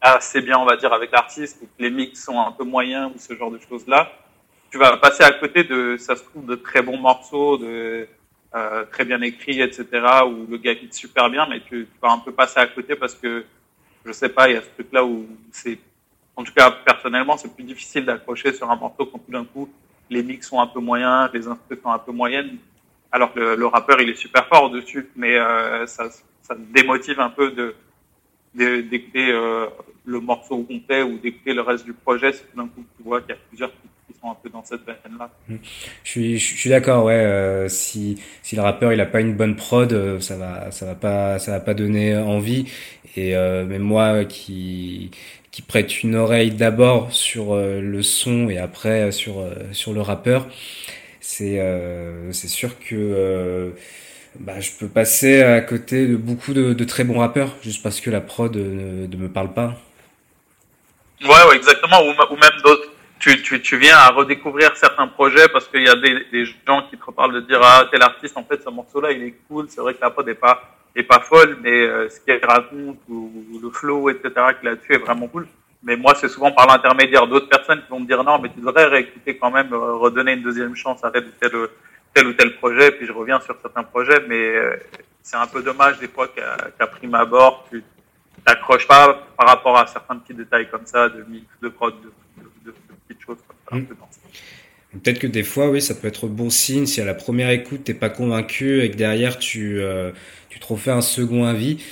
assez 0.00 0.40
bien, 0.40 0.58
on 0.58 0.64
va 0.64 0.76
dire, 0.76 0.92
avec 0.92 1.10
l'artiste, 1.12 1.58
ou 1.62 1.68
les 1.78 1.90
mix 1.90 2.22
sont 2.24 2.40
un 2.40 2.52
peu 2.52 2.64
moyens, 2.64 3.12
ou 3.14 3.18
ce 3.18 3.34
genre 3.34 3.50
de 3.50 3.58
choses-là, 3.58 4.10
tu 4.70 4.78
vas 4.78 4.96
passer 4.96 5.22
à 5.22 5.32
côté 5.32 5.64
de, 5.64 5.96
ça 5.96 6.16
se 6.16 6.24
trouve, 6.24 6.46
de 6.46 6.54
très 6.54 6.82
bons 6.82 6.98
morceaux, 6.98 7.56
de 7.56 8.08
euh, 8.54 8.84
très 8.90 9.04
bien 9.04 9.20
écrits, 9.22 9.60
etc., 9.60 9.86
où 10.26 10.46
le 10.50 10.56
gars 10.58 10.74
quitte 10.74 10.94
super 10.94 11.30
bien, 11.30 11.46
mais 11.48 11.60
tu, 11.60 11.88
vas 12.02 12.10
un 12.10 12.18
peu 12.18 12.32
passer 12.32 12.60
à 12.60 12.66
côté 12.66 12.94
parce 12.96 13.14
que, 13.14 13.44
je 14.04 14.12
sais 14.12 14.28
pas, 14.28 14.48
il 14.48 14.54
y 14.54 14.56
a 14.56 14.62
ce 14.62 14.68
truc-là 14.70 15.04
où 15.04 15.26
c'est, 15.50 15.78
en 16.36 16.44
tout 16.44 16.52
cas, 16.52 16.70
personnellement, 16.70 17.36
c'est 17.36 17.54
plus 17.54 17.64
difficile 17.64 18.04
d'accrocher 18.04 18.52
sur 18.52 18.70
un 18.70 18.76
morceau 18.76 19.06
quand 19.06 19.18
tout 19.18 19.32
d'un 19.32 19.44
coup, 19.44 19.68
les 20.10 20.22
mix 20.22 20.48
sont 20.48 20.60
un 20.60 20.66
peu 20.66 20.80
moyens, 20.80 21.30
les 21.32 21.48
instruments 21.48 21.94
un 21.94 21.98
peu 21.98 22.12
moyennes, 22.12 22.58
alors 23.10 23.32
que 23.32 23.40
le, 23.40 23.56
le 23.56 23.66
rappeur, 23.66 24.00
il 24.00 24.10
est 24.10 24.14
super 24.14 24.46
fort 24.46 24.70
dessus, 24.70 25.08
mais 25.16 25.36
euh, 25.36 25.86
ça, 25.86 26.10
ça 26.42 26.54
démotive 26.58 27.20
un 27.20 27.30
peu 27.30 27.50
de 27.50 27.74
d'écouter 28.56 29.30
euh, 29.30 29.66
le 30.04 30.20
morceau 30.20 30.62
complet 30.62 31.02
ou 31.02 31.18
d'écouter 31.18 31.52
le 31.52 31.62
reste 31.62 31.84
du 31.84 31.92
projet, 31.92 32.32
c'est 32.32 32.50
tout 32.50 32.56
d'un 32.56 32.68
coup 32.68 32.84
tu 32.96 33.02
vois 33.02 33.20
qu'il 33.20 33.30
y 33.30 33.32
a 33.32 33.38
plusieurs 33.48 33.70
qui 33.70 34.18
sont 34.20 34.30
un 34.30 34.36
peu 34.40 34.48
dans 34.48 34.64
cette 34.64 34.84
veine-là. 34.86 35.30
Mmh. 35.48 35.56
Je 36.04 36.10
suis, 36.10 36.38
je 36.38 36.56
suis 36.56 36.70
d'accord, 36.70 37.04
ouais. 37.04 37.14
Euh, 37.14 37.68
si, 37.68 38.20
si 38.42 38.56
le 38.56 38.62
rappeur 38.62 38.92
il 38.92 39.00
a 39.00 39.06
pas 39.06 39.20
une 39.20 39.34
bonne 39.34 39.56
prod, 39.56 39.92
euh, 39.92 40.20
ça 40.20 40.36
va, 40.36 40.70
ça 40.70 40.86
va 40.86 40.94
pas, 40.94 41.38
ça 41.38 41.52
va 41.52 41.60
pas 41.60 41.74
donner 41.74 42.16
envie. 42.16 42.66
Et 43.16 43.36
euh, 43.36 43.64
même 43.64 43.82
moi 43.82 44.24
qui 44.24 45.10
qui 45.50 45.62
prête 45.62 46.02
une 46.02 46.16
oreille 46.16 46.50
d'abord 46.50 47.12
sur 47.12 47.54
euh, 47.54 47.80
le 47.80 48.02
son 48.02 48.50
et 48.50 48.58
après 48.58 49.10
sur 49.10 49.44
sur 49.72 49.92
le 49.92 50.00
rappeur, 50.02 50.46
c'est 51.20 51.60
c'est 52.30 52.48
sûr 52.48 52.78
que 52.78 53.72
bah, 54.40 54.60
je 54.60 54.70
peux 54.78 54.88
passer 54.88 55.42
à 55.42 55.60
côté 55.60 56.06
de 56.06 56.16
beaucoup 56.16 56.52
de, 56.52 56.84
très 56.84 57.04
bons 57.04 57.18
rappeurs 57.18 57.54
juste 57.62 57.82
parce 57.82 58.00
que 58.00 58.10
la 58.10 58.20
prod 58.20 58.54
ne, 58.56 59.06
ne 59.06 59.16
me 59.16 59.28
parle 59.28 59.52
pas. 59.52 59.74
Ouais, 61.22 61.28
ouais 61.48 61.56
exactement. 61.56 62.02
Ou, 62.02 62.36
même 62.36 62.60
d'autres. 62.62 62.88
Tu, 63.18 63.42
tu, 63.42 63.62
tu, 63.62 63.78
viens 63.78 63.96
à 63.96 64.10
redécouvrir 64.10 64.76
certains 64.76 65.08
projets 65.08 65.48
parce 65.48 65.66
qu'il 65.68 65.82
y 65.82 65.88
a 65.88 65.96
des, 65.96 66.44
gens 66.66 66.82
qui 66.90 66.98
te 66.98 67.04
reparlent 67.04 67.32
de 67.32 67.40
dire 67.40 67.60
ah 67.62 67.86
tel 67.90 68.02
artiste 68.02 68.36
en 68.36 68.44
fait 68.44 68.62
ce 68.62 68.68
morceau-là 68.68 69.10
il 69.12 69.22
est 69.22 69.34
cool. 69.48 69.66
C'est 69.70 69.80
vrai 69.80 69.94
que 69.94 70.00
la 70.02 70.10
prod 70.10 70.28
est 70.28 70.34
pas 70.34 70.76
est 70.94 71.02
pas 71.02 71.20
folle, 71.20 71.56
mais 71.62 71.70
euh, 71.70 72.08
ce 72.10 72.20
qu'il 72.20 72.44
raconte 72.44 72.98
ou, 73.08 73.32
ou, 73.52 73.58
le 73.58 73.70
flow 73.70 74.10
etc 74.10 74.30
qu'il 74.60 74.68
a 74.68 74.74
dessus 74.74 74.92
est 74.92 74.98
vraiment 74.98 75.28
cool. 75.28 75.48
Mais 75.82 75.96
moi 75.96 76.14
c'est 76.14 76.28
souvent 76.28 76.52
par 76.52 76.66
l'intermédiaire 76.66 77.26
d'autres 77.26 77.48
personnes 77.48 77.80
qui 77.82 77.88
vont 77.88 78.00
me 78.00 78.06
dire 78.06 78.22
non 78.22 78.38
mais 78.38 78.50
tu 78.50 78.60
devrais 78.60 78.84
réécouter 78.84 79.38
quand 79.38 79.50
même 79.50 79.72
euh, 79.72 79.94
redonner 79.94 80.34
une 80.34 80.42
deuxième 80.42 80.76
chance 80.76 81.02
à 81.02 81.10
tel 81.10 81.24
ou 81.24 81.32
tel 81.40 81.52
tel 82.16 82.26
ou 82.28 82.32
tel 82.32 82.56
projet, 82.56 82.92
puis 82.92 83.06
je 83.06 83.12
reviens 83.12 83.38
sur 83.40 83.54
certains 83.60 83.84
projets, 83.84 84.20
mais 84.26 84.42
euh, 84.56 84.76
c'est 85.22 85.36
un 85.36 85.46
peu 85.46 85.62
dommage 85.62 85.98
des 85.98 86.08
fois 86.08 86.28
qu'à 86.28 86.56
qu 86.78 86.90
prime 86.96 87.14
abord, 87.14 87.66
tu 87.70 87.84
t'accroches 88.42 88.88
pas 88.88 89.04
par 89.36 89.46
rapport 89.46 89.76
à 89.76 89.86
certains 89.86 90.16
petits 90.16 90.32
détails 90.32 90.68
comme 90.70 90.86
ça, 90.86 91.10
de 91.10 91.22
mix, 91.28 91.44
de 91.62 91.68
prod, 91.68 91.94
de, 92.00 92.10
de, 92.64 92.70
de 92.70 92.74
petites 93.06 93.22
choses 93.22 93.36
comme 93.46 93.56
ça. 93.68 93.76
Mmh. 93.76 95.00
peut-être 95.00 95.18
que 95.18 95.26
des 95.26 95.42
fois, 95.42 95.68
oui, 95.68 95.82
ça 95.82 95.94
peut 95.94 96.08
être 96.08 96.26
bon 96.26 96.48
signe 96.48 96.86
si 96.86 97.02
à 97.02 97.04
la 97.04 97.12
première 97.14 97.50
écoute 97.50 97.84
t'es 97.84 97.92
pas 97.94 98.08
convaincu 98.08 98.80
et 98.82 98.90
que 98.90 98.96
derrière 98.96 99.38
tu 99.38 99.78
euh, 99.78 100.10
tu 100.48 100.58
te 100.58 100.66
refais 100.66 100.92
un 100.92 101.02
second 101.02 101.44
avis. 101.44 101.84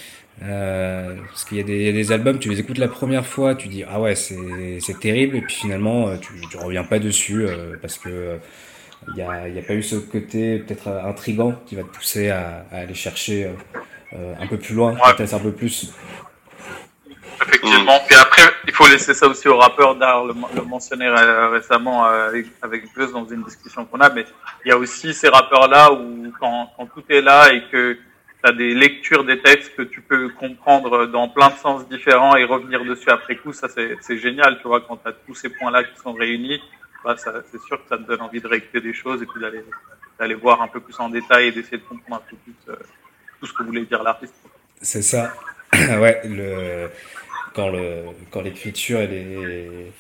Euh, 0.42 1.14
parce 1.28 1.44
qu'il 1.44 1.59
y, 1.59 1.60
a 1.60 1.62
des- 1.62 1.76
il 1.78 1.86
y 1.86 1.88
a 1.88 1.92
des 1.92 2.10
albums, 2.10 2.40
tu 2.40 2.48
les 2.48 2.59
écoutes 2.59 2.78
la 2.78 2.88
première 2.88 3.24
fois, 3.24 3.55
tu 3.55 3.68
dis 3.68 3.84
ah 3.86 4.01
ouais 4.01 4.14
c'est 4.16 4.98
terrible 5.01 5.36
et 5.36 5.42
puis 5.42 5.55
finalement 5.55 6.09
euh, 6.09 6.16
tu, 6.16 6.32
tu 6.51 6.56
reviens 6.56 6.82
pas 6.82 6.98
dessus 6.98 7.46
euh, 7.46 7.76
parce 7.80 7.98
que 7.98 8.38
il 9.09 9.16
y 9.16 9.22
a, 9.59 9.62
pas 9.62 9.74
eu 9.74 9.82
ce 9.82 9.97
côté 9.97 10.59
peut-être 10.59 10.89
euh, 10.89 11.05
intrigant 11.05 11.52
qui 11.66 11.76
va 11.76 11.82
te 11.82 11.89
pousser 11.89 12.31
à, 12.31 12.64
à 12.72 12.78
aller 12.78 12.94
chercher 12.94 13.44
euh, 13.44 13.52
euh, 14.14 14.35
un 14.40 14.47
peu 14.47 14.59
plus 14.59 14.74
loin, 14.74 14.94
peut-être 15.16 15.35
un 15.35 15.39
peu 15.40 15.52
plus. 15.52 15.93
Effectivement. 17.47 17.98
Puis 18.06 18.16
après, 18.16 18.43
il 18.66 18.72
faut 18.72 18.86
laisser 18.86 19.12
ça 19.12 19.26
aussi 19.26 19.48
aux 19.48 19.56
rappeurs 19.56 19.97
d'art. 19.97 20.24
Le, 20.24 20.35
le 20.55 20.62
mentionnait 20.62 21.09
euh, 21.09 21.48
récemment 21.48 22.05
avec, 22.05 22.47
avec 22.62 22.94
Buzz 22.94 23.12
dans 23.12 23.26
une 23.26 23.43
discussion 23.43 23.85
qu'on 23.85 24.01
a, 24.01 24.10
mais 24.10 24.24
il 24.64 24.68
y 24.68 24.72
a 24.72 24.78
aussi 24.78 25.12
ces 25.12 25.28
rappeurs-là 25.28 25.93
où 25.93 26.32
quand, 26.39 26.72
quand 26.76 26.86
tout 26.86 27.05
est 27.09 27.20
là 27.20 27.52
et 27.52 27.64
que 27.70 27.94
tu 27.94 28.51
as 28.51 28.52
des 28.52 28.74
lectures 28.74 29.24
des 29.24 29.40
textes 29.40 29.74
que 29.74 29.82
tu 29.82 30.01
peux 30.01 30.28
comprendre 30.28 31.06
dans 31.06 31.28
plein 31.28 31.48
de 31.48 31.56
sens 31.56 31.89
différents 31.89 32.36
et 32.36 32.44
revenir 32.44 32.85
dessus 32.85 33.10
après 33.10 33.36
coup, 33.36 33.52
ça 33.52 33.68
c'est 33.68 33.97
c'est 34.01 34.18
génial, 34.18 34.59
tu 34.60 34.68
vois, 34.68 34.81
quand 34.81 34.97
tu 34.97 35.09
as 35.09 35.12
tous 35.12 35.35
ces 35.35 35.48
points-là 35.48 35.82
qui 35.85 35.98
sont 35.98 36.12
réunis, 36.12 36.60
bah, 37.05 37.16
c'est 37.16 37.60
sûr 37.62 37.82
que 37.82 37.89
ça 37.89 37.98
te 37.98 38.02
donne 38.02 38.22
envie 38.22 38.40
de 38.40 38.48
réécouter 38.48 38.81
des 38.81 38.94
choses 38.94 39.22
et 39.22 39.26
puis 39.26 39.40
d'aller 39.40 39.64
d'aller 40.18 40.35
voir 40.35 40.62
un 40.62 40.68
peu 40.68 40.81
plus 40.81 40.98
en 41.01 41.09
détail 41.09 41.48
et 41.48 41.52
d'essayer 41.52 41.78
de 41.78 41.82
comprendre 41.82 42.22
un 42.22 42.31
peu 42.31 42.36
plus 42.36 42.55
euh, 42.68 42.76
tout 43.40 43.47
ce 43.47 43.52
que 43.52 43.62
voulait 43.64 43.85
dire 43.85 44.02
l'artiste. 44.02 44.35
C'est 44.81 45.02
ça. 45.02 45.32
ouais, 45.72 46.20
le 46.24 46.89
quand 47.55 47.68
le 47.68 48.05
quand 48.31 48.43
l'écriture 48.43 49.01
elle 49.01 49.12
est 49.12 49.93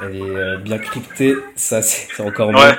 elle 0.00 0.16
est 0.16 0.36
euh, 0.36 0.56
bien 0.58 0.78
cryptée, 0.78 1.34
ça 1.56 1.82
c'est 1.82 2.22
encore 2.22 2.52
mieux. 2.52 2.74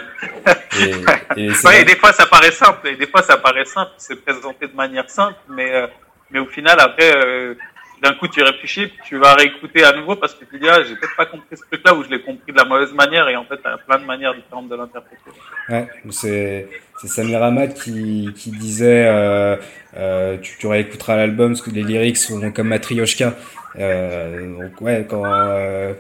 Et, 0.80 1.42
et 1.42 1.54
c'est 1.54 1.68
Ouais, 1.68 1.82
et 1.82 1.86
des 1.86 1.96
fois 1.96 2.14
ça 2.14 2.26
paraît 2.26 2.52
simple, 2.52 2.88
et 2.88 2.96
des 2.96 3.08
fois 3.08 3.22
ça 3.24 3.38
paraît 3.38 3.66
simple, 3.66 3.92
c'est 3.98 4.16
présenté 4.24 4.68
de 4.68 4.76
manière 4.76 5.10
simple, 5.10 5.38
mais 5.50 5.74
euh, 5.74 5.88
mais 6.32 6.40
au 6.40 6.46
final 6.46 6.80
après 6.80 7.16
euh, 7.16 7.56
d'un 8.02 8.14
coup 8.14 8.28
tu 8.28 8.42
réfléchis, 8.42 8.88
puis 8.88 8.98
tu 9.06 9.18
vas 9.18 9.34
réécouter 9.36 9.84
à 9.84 9.94
nouveau 9.94 10.16
parce 10.16 10.34
que 10.34 10.46
tu 10.46 10.58
dis 10.60 10.68
ah 10.70 10.84
j'ai 10.84 10.96
peut-être 10.96 11.16
pas 11.18 11.26
compris 11.26 11.58
ce 11.58 11.64
truc-là 11.70 11.94
ou 11.94 12.04
je 12.04 12.10
l'ai 12.10 12.22
compris 12.22 12.52
de 12.52 12.58
la 12.58 12.66
mauvaise 12.66 12.94
manière 12.94 13.28
et 13.30 13.36
en 13.36 13.46
fait 13.46 13.58
t'as 13.64 13.78
plein 13.78 14.00
de 14.00 14.06
manières 14.06 14.34
différentes 14.34 14.70
de 14.70 14.76
l'interpréter. 14.76 15.22
Ouais, 15.70 15.88
c'est 16.12 16.68
c'est 17.02 17.08
Samir 17.08 17.42
Hamad 17.44 17.74
qui, 17.74 18.30
qui 18.36 18.52
disait 18.52 19.06
euh, 19.08 19.56
euh, 19.98 20.38
tu, 20.38 20.58
tu 20.58 20.68
réécouteras 20.68 21.16
l'album 21.16 21.52
parce 21.54 21.62
que 21.62 21.72
les 21.72 21.84
lyrics 21.84 22.18
sont 22.18 22.52
comme 22.52 22.68
Matryoshka. 22.70 23.36
Euh, 23.78 24.58
donc 24.60 24.82
ouais, 24.82 25.06
quand 25.10 25.24
euh, 25.26 25.94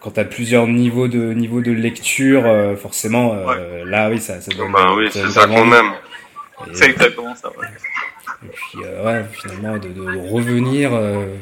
quand 0.00 0.12
t'as 0.12 0.24
plusieurs 0.24 0.66
niveaux 0.66 1.08
de 1.08 1.32
niveaux 1.34 1.60
de 1.60 1.72
lecture, 1.72 2.46
euh, 2.46 2.74
forcément 2.76 3.34
euh, 3.34 3.84
là 3.84 4.08
oui 4.10 4.18
ça 4.18 4.40
ça 4.40 4.50
donne. 4.54 4.72
Bah 4.72 4.94
oui, 4.96 5.10
ça 5.10 5.20
c'est 5.26 5.32
ça 5.40 5.46
qu'on 5.46 5.70
aime. 5.72 5.92
Et- 6.70 6.74
C'est 6.74 6.90
exactement 6.90 7.34
ça. 7.34 7.48
Ouais. 7.50 7.66
Et 8.44 8.48
puis 8.48 8.78
euh, 8.84 9.04
ouais, 9.04 9.24
finalement 9.32 9.76
de, 9.78 9.88
de 9.88 10.30
revenir. 10.30 10.92
euh, 10.94 11.36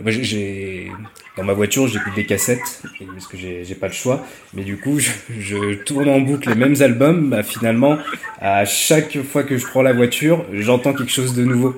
moi, 0.00 0.10
j'ai- 0.10 0.90
dans 1.36 1.44
ma 1.44 1.52
voiture 1.54 1.86
j'écoute 1.88 2.14
des 2.14 2.26
cassettes 2.26 2.82
et- 3.00 3.04
parce 3.06 3.26
que 3.26 3.36
j'ai 3.38 3.64
j'ai 3.64 3.74
pas 3.74 3.88
le 3.88 3.92
choix. 3.92 4.24
Mais 4.54 4.64
du 4.64 4.78
coup 4.78 4.98
je, 4.98 5.10
je 5.38 5.74
tourne 5.84 6.08
en 6.08 6.20
boucle 6.20 6.48
les 6.48 6.54
mêmes 6.54 6.76
albums. 6.80 7.28
Bah 7.30 7.42
finalement 7.42 7.98
à 8.40 8.64
chaque 8.64 9.18
fois 9.22 9.42
que 9.42 9.56
je 9.58 9.66
prends 9.66 9.82
la 9.82 9.92
voiture 9.92 10.44
j'entends 10.52 10.92
quelque 10.94 11.12
chose 11.12 11.34
de 11.34 11.44
nouveau. 11.44 11.74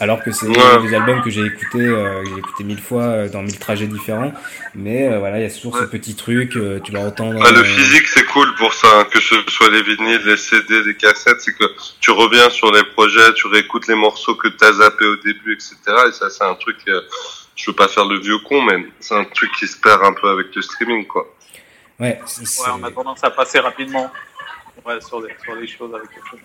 Alors 0.00 0.22
que 0.22 0.30
c'est 0.30 0.46
Ouais. 0.46 0.82
des 0.88 0.94
albums 0.94 1.22
que 1.22 1.30
j'ai 1.30 1.44
écoutés 1.44 1.80
euh, 1.80 2.22
j'ai 2.26 2.38
écouté 2.38 2.64
mille 2.64 2.80
fois 2.80 3.02
euh, 3.04 3.28
dans 3.30 3.42
mille 3.42 3.58
trajets 3.58 3.86
différents. 3.86 4.32
Mais 4.74 5.08
euh, 5.08 5.18
voilà 5.18 5.38
il 5.38 5.42
y 5.42 5.46
a 5.46 5.50
toujours 5.50 5.76
ce 5.78 5.84
petit 5.84 6.14
truc. 6.14 6.56
euh, 6.56 6.80
tu 6.80 6.92
vas 6.92 7.00
entendre. 7.00 7.40
Ouais, 7.42 7.52
le 7.52 7.58
euh, 7.60 7.64
physique, 7.64 8.06
c'est 8.08 8.24
cool 8.26 8.54
pour 8.56 8.72
ça, 8.74 8.88
hein, 9.00 9.06
que 9.10 9.20
ce 9.20 9.34
soit 9.48 9.70
les 9.70 9.82
vinyles, 9.82 10.20
les 10.26 10.36
CD, 10.36 10.82
les 10.84 10.94
cassettes, 10.96 11.40
c'est 11.40 11.54
que 11.56 11.64
tu 12.00 12.10
reviens 12.10 12.48
sur 12.50 12.70
les 12.72 12.82
projets, 12.94 13.32
tu 13.36 13.46
réécoutes 13.46 13.86
les 13.88 13.94
morceaux 13.94 14.34
que 14.34 14.48
t'as 14.48 14.72
zappé 14.72 15.04
au 15.06 15.16
début, 15.16 15.52
etc. 15.54 15.76
Et 16.08 16.12
ça, 16.12 16.28
c'est 16.30 16.44
un 16.44 16.54
truc, 16.54 16.76
euh, 16.88 17.00
je 17.56 17.70
veux 17.70 17.76
pas 17.76 17.88
faire 17.88 18.04
le 18.06 18.18
vieux 18.18 18.38
con, 18.38 18.62
mais 18.62 18.84
c'est 19.00 19.14
un 19.14 19.24
truc 19.24 19.50
qui 19.58 19.66
se 19.66 19.78
perd 19.80 20.02
un 20.04 20.12
peu 20.12 20.28
avec 20.30 20.54
le 20.54 20.62
streaming, 20.62 21.06
quoi. 21.06 21.26
Ouais, 22.00 22.18
Ouais, 22.20 22.70
on 22.80 22.82
a 22.82 22.90
tendance 22.90 23.22
à 23.22 23.30
passer 23.30 23.60
rapidement 23.60 24.10
ouais, 24.84 25.00
sur, 25.00 25.20
les, 25.20 25.34
sur 25.42 25.54
les 25.54 25.66
choses 25.66 25.94
avec 25.94 26.08
les 26.10 26.22
choses. 26.30 26.40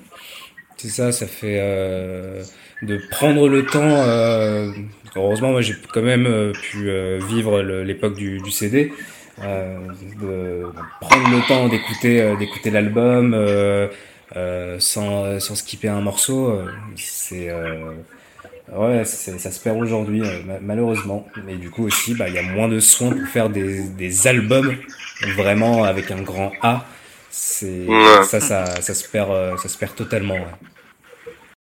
C'est 0.77 0.89
ça, 0.89 1.11
ça 1.11 1.27
fait 1.27 1.57
euh, 1.59 2.43
de 2.83 2.97
prendre 3.09 3.49
le 3.49 3.65
temps. 3.65 3.81
Euh, 3.83 4.71
heureusement, 5.15 5.51
moi 5.51 5.61
j'ai 5.61 5.75
quand 5.93 6.01
même 6.01 6.25
euh, 6.27 6.53
pu 6.53 6.89
euh, 6.89 7.19
vivre 7.21 7.61
l'époque 7.61 8.15
du, 8.15 8.39
du 8.39 8.51
CD, 8.51 8.93
euh, 9.43 9.77
de 10.21 10.63
prendre 11.01 11.29
le 11.29 11.45
temps 11.47 11.67
d'écouter 11.67 12.21
euh, 12.21 12.35
d'écouter 12.37 12.69
l'album 12.71 13.33
euh, 13.33 13.87
euh, 14.37 14.79
sans 14.79 15.39
sans 15.39 15.55
skipper 15.55 15.89
un 15.89 16.01
morceau. 16.01 16.61
c'est 16.95 17.49
euh, 17.49 17.91
ouais, 18.75 19.05
ça 19.05 19.51
se 19.51 19.59
perd 19.59 19.77
aujourd'hui 19.77 20.21
euh, 20.21 20.41
ma- 20.45 20.59
malheureusement. 20.59 21.27
Mais 21.45 21.55
du 21.55 21.69
coup 21.69 21.85
aussi, 21.85 22.13
bah 22.13 22.27
il 22.27 22.35
y 22.35 22.39
a 22.39 22.43
moins 22.43 22.67
de 22.67 22.79
soins 22.79 23.11
pour 23.11 23.27
faire 23.27 23.49
des 23.49 23.83
des 23.83 24.27
albums 24.27 24.75
vraiment 25.35 25.83
avec 25.83 26.11
un 26.11 26.21
grand 26.21 26.51
A. 26.61 26.85
C'est 27.31 27.85
Ouais. 27.87 28.23
ça, 28.23 28.39
ça 28.39 28.81
ça 28.81 28.93
se 28.93 29.07
perd 29.07 29.31
euh, 29.31 29.57
ça 29.57 29.67
se 29.69 29.77
perd 29.77 29.95
totalement. 29.95 30.35
ouais. 30.35 30.55